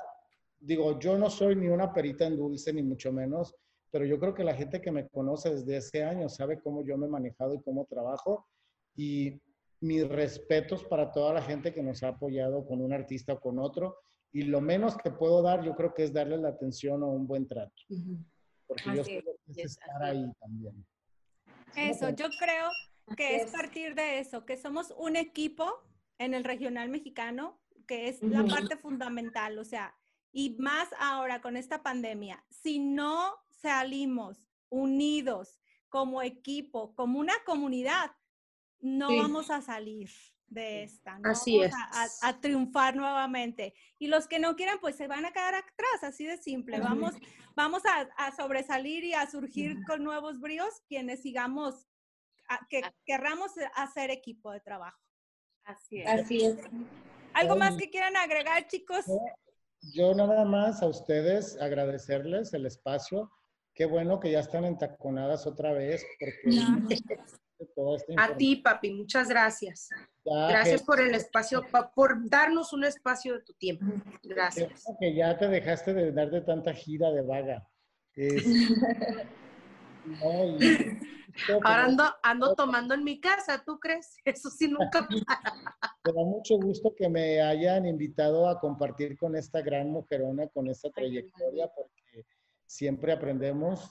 digo, 0.61 0.99
yo 0.99 1.19
no 1.19 1.31
soy 1.31 1.57
ni 1.57 1.69
una 1.69 1.93
perita 1.93 2.27
en 2.27 2.37
dulce, 2.37 2.73
ni 2.73 2.83
mucho 2.83 3.13
menos, 3.13 3.55
pero 3.91 4.05
yo 4.05 4.19
creo 4.19 4.35
que 4.35 4.45
la 4.45 4.55
gente 4.55 4.81
que 4.81 4.91
me 4.91 5.09
conoce 5.09 5.55
desde 5.55 5.77
ese 5.77 6.05
año 6.05 6.29
sabe 6.29 6.61
cómo 6.61 6.85
yo 6.85 6.99
me 6.99 7.07
he 7.07 7.09
manejado 7.11 7.55
y 7.55 7.63
cómo 7.63 7.87
trabajo. 7.87 8.47
Y 8.97 9.41
mis 9.81 10.09
respetos 10.09 10.85
para 10.85 11.13
toda 11.13 11.33
la 11.33 11.43
gente 11.43 11.73
que 11.73 11.83
nos 11.83 12.03
ha 12.03 12.09
apoyado 12.09 12.67
con 12.67 12.81
un 12.81 12.93
artista 12.93 13.35
o 13.35 13.41
con 13.41 13.59
otro. 13.59 13.99
Y 14.35 14.43
lo 14.43 14.61
menos 14.61 14.97
que 14.97 15.13
puedo 15.13 15.43
dar, 15.43 15.63
yo 15.63 15.77
creo 15.77 15.95
que 15.95 16.03
es 16.03 16.13
darle 16.13 16.37
la 16.37 16.49
atención 16.49 17.05
o 17.05 17.07
un 17.07 17.25
buen 17.25 17.47
trato. 17.47 17.73
Porque 18.67 18.97
yo 18.97 19.05
creo 19.05 19.23
que 19.23 19.53
es 19.53 19.59
estar 19.59 20.03
ahí 20.03 20.29
también. 20.41 20.85
Eso, 21.77 22.11
yo 22.11 22.27
creo 22.41 22.69
que 23.17 23.37
es 23.37 23.53
partir 23.53 23.95
de 23.95 24.19
eso, 24.19 24.45
que 24.45 24.57
somos 24.57 24.93
un 24.99 25.15
equipo 25.15 25.71
en 26.19 26.35
el 26.35 26.43
regional 26.43 26.89
mexicano, 26.89 27.61
que 27.87 28.09
es 28.09 28.21
la 28.25 28.45
parte 28.45 28.77
fundamental, 28.77 29.57
o 29.57 29.65
sea, 29.65 29.95
y 30.33 30.57
más 30.59 30.89
ahora 30.99 31.41
con 31.41 31.57
esta 31.57 31.85
pandemia, 31.85 32.45
si 32.51 32.81
no 32.81 33.37
salimos 33.51 34.49
unidos 34.69 35.61
como 35.89 36.23
equipo, 36.23 36.93
como 36.97 37.21
una 37.21 37.35
comunidad, 37.47 38.11
no 38.81 39.11
sí. 39.11 39.19
vamos 39.19 39.51
a 39.51 39.63
salir 39.63 40.11
de 40.55 40.85
esta, 40.85 41.19
¿no? 41.19 41.31
Así 41.31 41.59
vamos 41.59 41.67
es. 41.67 42.23
A, 42.23 42.29
a, 42.29 42.41
triunfar 42.41 42.97
nuevamente. 42.97 43.75
Y 43.99 44.07
los 44.07 44.27
que 44.27 44.39
no 44.39 44.57
quieran, 44.57 44.79
pues 44.81 44.97
se 44.97 45.07
van 45.07 45.27
a 45.27 45.33
quedar 45.33 45.55
atrás, 45.55 46.03
así 46.03 46.25
de 46.25 46.39
simple. 46.39 46.81
Vamos, 46.81 47.15
vamos 47.55 47.83
a, 47.85 48.09
a 48.17 48.35
sobresalir 48.35 49.05
y 49.05 49.15
a 49.15 49.29
surgir 49.29 49.77
con 49.87 50.03
nuevos 50.03 50.41
bríos 50.41 50.73
quienes 50.89 51.23
sigamos, 51.23 51.87
que 52.71 52.83
querramos 53.05 53.51
hacer 53.75 54.11
equipo 54.11 54.53
de 54.53 54.61
trabajo. 54.61 54.99
Así 55.65 56.01
es. 56.01 56.09
Así 56.09 56.45
es. 56.45 56.57
¿Algo 57.35 57.57
más 57.57 57.77
que 57.77 57.91
quieran 57.91 58.17
agregar, 58.17 58.67
chicos? 58.69 59.05
Yo 59.93 60.15
nada 60.15 60.45
más 60.45 60.83
a 60.83 60.87
ustedes 60.87 61.61
agradecerles 61.61 62.55
el 62.55 62.67
espacio. 62.67 63.31
Qué 63.75 63.87
bueno 63.87 64.21
que 64.21 64.31
ya 64.31 64.41
están 64.41 64.65
entaconadas 64.65 65.47
otra 65.47 65.73
vez, 65.73 66.07
porque 66.21 66.41
no. 66.45 66.89
A 68.17 68.37
ti, 68.37 68.57
papi, 68.57 68.93
muchas 68.93 69.29
gracias. 69.29 69.89
Ya, 70.25 70.49
gracias 70.49 70.81
que, 70.81 70.87
por 70.87 71.01
el 71.01 71.15
espacio, 71.15 71.63
por 71.95 72.29
darnos 72.29 72.73
un 72.73 72.85
espacio 72.85 73.35
de 73.35 73.41
tu 73.41 73.53
tiempo. 73.55 73.87
Gracias. 74.23 74.85
Que 75.01 75.15
ya 75.15 75.37
te 75.39 75.49
dejaste 75.49 75.95
de 75.95 76.13
dar 76.13 76.31
de 76.31 76.41
tanta 76.41 76.73
gira 76.73 77.11
de 77.11 77.23
vaga. 77.23 77.69
Es, 78.15 78.45
no, 80.05 80.45
y, 80.59 80.99
Ahora 81.49 81.85
ando, 81.85 82.05
ando 82.23 82.55
tomando 82.55 82.95
en 82.95 83.03
mi 83.03 83.21
casa, 83.21 83.63
¿tú 83.65 83.79
crees? 83.79 84.17
Eso 84.25 84.51
sí 84.51 84.69
nunca 84.69 85.07
Me 86.05 86.13
da 86.13 86.25
mucho 86.25 86.57
gusto 86.59 86.95
que 86.95 87.09
me 87.09 87.41
hayan 87.41 87.87
invitado 87.87 88.49
a 88.49 88.61
compartir 88.61 89.17
con 89.17 89.37
esta 89.37 89.63
gran 89.63 89.91
mujerona, 89.91 90.49
con 90.49 90.69
esta 90.69 90.91
trayectoria, 90.91 91.71
porque 91.75 92.27
siempre 92.67 93.13
aprendemos 93.13 93.91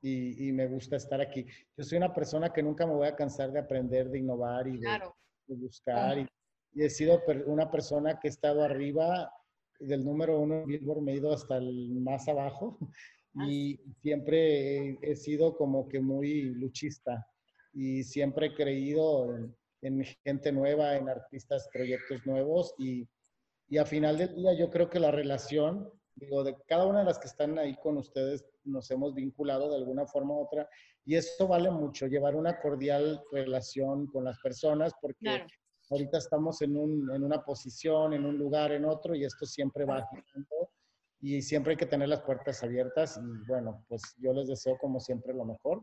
y, 0.00 0.48
y, 0.48 0.52
me 0.52 0.66
gusta 0.66 0.96
estar 0.96 1.20
aquí. 1.20 1.46
Yo 1.76 1.84
soy 1.84 1.98
una 1.98 2.12
persona 2.12 2.52
que 2.52 2.62
nunca 2.62 2.86
me 2.86 2.94
voy 2.94 3.08
a 3.08 3.16
cansar 3.16 3.52
de 3.52 3.58
aprender, 3.58 4.08
de 4.08 4.18
innovar 4.18 4.68
y 4.68 4.72
de, 4.72 4.80
claro. 4.80 5.16
de 5.46 5.56
buscar. 5.56 6.18
Y, 6.18 6.28
y, 6.74 6.84
he 6.84 6.90
sido 6.90 7.22
una 7.46 7.70
persona 7.70 8.18
que 8.20 8.28
he 8.28 8.30
estado 8.30 8.62
arriba 8.62 9.30
del 9.80 10.04
número 10.04 10.40
uno 10.40 10.60
en 10.60 10.66
Billboard, 10.66 11.02
me 11.02 11.12
he 11.12 11.16
ido 11.16 11.32
hasta 11.32 11.56
el 11.56 11.90
más 12.00 12.28
abajo 12.28 12.78
y 13.46 13.78
siempre 14.00 14.78
he, 14.78 14.98
he, 15.02 15.16
sido 15.16 15.56
como 15.56 15.86
que 15.88 16.00
muy 16.00 16.42
luchista 16.54 17.26
y 17.74 18.02
siempre 18.02 18.46
he 18.46 18.54
creído 18.54 19.36
en, 19.36 19.54
en, 19.82 20.04
gente 20.24 20.50
nueva, 20.52 20.96
en 20.96 21.10
artistas, 21.10 21.68
proyectos 21.72 22.24
nuevos 22.24 22.74
y 22.78 23.06
Y 23.68 23.78
a 23.78 23.84
final 23.84 24.16
del 24.16 24.34
día 24.34 24.54
yo 24.54 24.70
creo 24.70 24.88
que 24.88 25.00
la 25.00 25.10
relación, 25.10 25.90
digo, 26.16 26.42
de 26.42 26.56
cada 26.66 26.86
una 26.86 27.00
de 27.00 27.04
las 27.04 27.18
que 27.18 27.28
están 27.28 27.58
ahí 27.58 27.76
con 27.76 27.96
ustedes, 27.98 28.44
nos 28.64 28.90
hemos 28.90 29.14
vinculado 29.14 29.70
de 29.70 29.76
alguna 29.76 30.06
forma 30.06 30.34
u 30.34 30.44
otra. 30.44 30.68
Y 31.04 31.14
esto 31.14 31.46
vale 31.46 31.70
mucho, 31.70 32.06
llevar 32.06 32.34
una 32.34 32.58
cordial 32.60 33.22
relación 33.30 34.06
con 34.08 34.24
las 34.24 34.38
personas, 34.40 34.92
porque 35.00 35.18
Claro. 35.20 35.46
ahorita 35.90 36.18
estamos 36.18 36.60
en, 36.62 36.76
un, 36.76 37.14
en 37.14 37.22
una 37.22 37.44
posición, 37.44 38.14
en 38.14 38.24
un 38.24 38.36
lugar, 38.38 38.72
en 38.72 38.84
otro, 38.86 39.14
y 39.14 39.24
esto 39.24 39.46
siempre 39.46 39.84
va 39.84 40.06
girando. 40.10 40.70
Y 41.20 41.42
siempre 41.42 41.72
hay 41.72 41.76
que 41.76 41.86
tener 41.86 42.08
las 42.08 42.22
puertas 42.22 42.62
abiertas. 42.62 43.18
Y 43.18 43.46
bueno, 43.46 43.84
pues 43.88 44.02
yo 44.18 44.32
les 44.32 44.48
deseo 44.48 44.76
como 44.78 45.00
siempre 45.00 45.32
lo 45.34 45.44
mejor. 45.44 45.82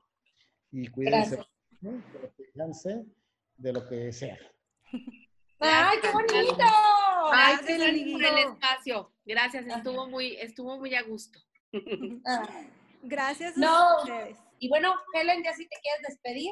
Y 0.71 0.87
cuídense, 0.87 1.39
protéjanse 1.79 3.05
de 3.57 3.73
lo 3.73 3.87
que 3.87 4.11
sea. 4.11 4.37
¡Ay, 5.59 5.97
qué 6.01 6.11
bonito! 6.11 6.63
Ay, 7.31 7.55
Gracias, 7.57 8.11
por 8.11 8.23
el 8.23 8.37
espacio. 8.37 9.13
Gracias, 9.25 9.65
estuvo 9.67 10.07
muy, 10.07 10.35
estuvo 10.35 10.77
muy 10.77 10.95
a 10.95 11.03
gusto. 11.03 11.39
Ah. 12.25 12.47
Gracias 13.01 13.57
No. 13.57 13.67
a 13.69 13.97
ustedes. 14.01 14.37
Y 14.59 14.69
bueno, 14.69 14.93
Helen, 15.13 15.43
ya 15.43 15.53
si 15.53 15.67
te 15.67 15.75
quieres 15.81 16.01
despedir. 16.07 16.51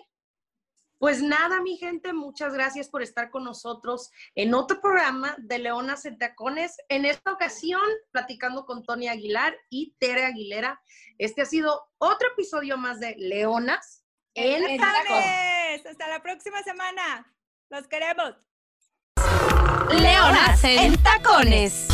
Pues 0.99 1.23
nada, 1.23 1.61
mi 1.61 1.77
gente, 1.77 2.13
muchas 2.13 2.53
gracias 2.53 2.87
por 2.87 3.01
estar 3.01 3.31
con 3.31 3.43
nosotros 3.43 4.11
en 4.35 4.53
otro 4.53 4.79
programa 4.81 5.35
de 5.39 5.57
Leonas 5.57 6.05
en 6.05 6.19
Tacones. 6.19 6.77
En 6.89 7.05
esta 7.05 7.31
ocasión, 7.33 7.81
platicando 8.11 8.65
con 8.65 8.83
Tony 8.83 9.07
Aguilar 9.07 9.57
y 9.69 9.95
Tere 9.97 10.25
Aguilera. 10.25 10.79
Este 11.17 11.41
ha 11.41 11.45
sido 11.45 11.89
otro 11.97 12.27
episodio 12.33 12.77
más 12.77 12.99
de 12.99 13.15
Leonas 13.17 14.05
en 14.35 14.63
En. 14.63 14.79
Tacones. 14.79 15.85
Hasta 15.87 16.07
la 16.07 16.21
próxima 16.21 16.61
semana. 16.61 17.33
Los 17.69 17.87
queremos. 17.87 18.35
Leonas 19.91 20.63
en 20.63 20.97
tacones. 20.97 21.87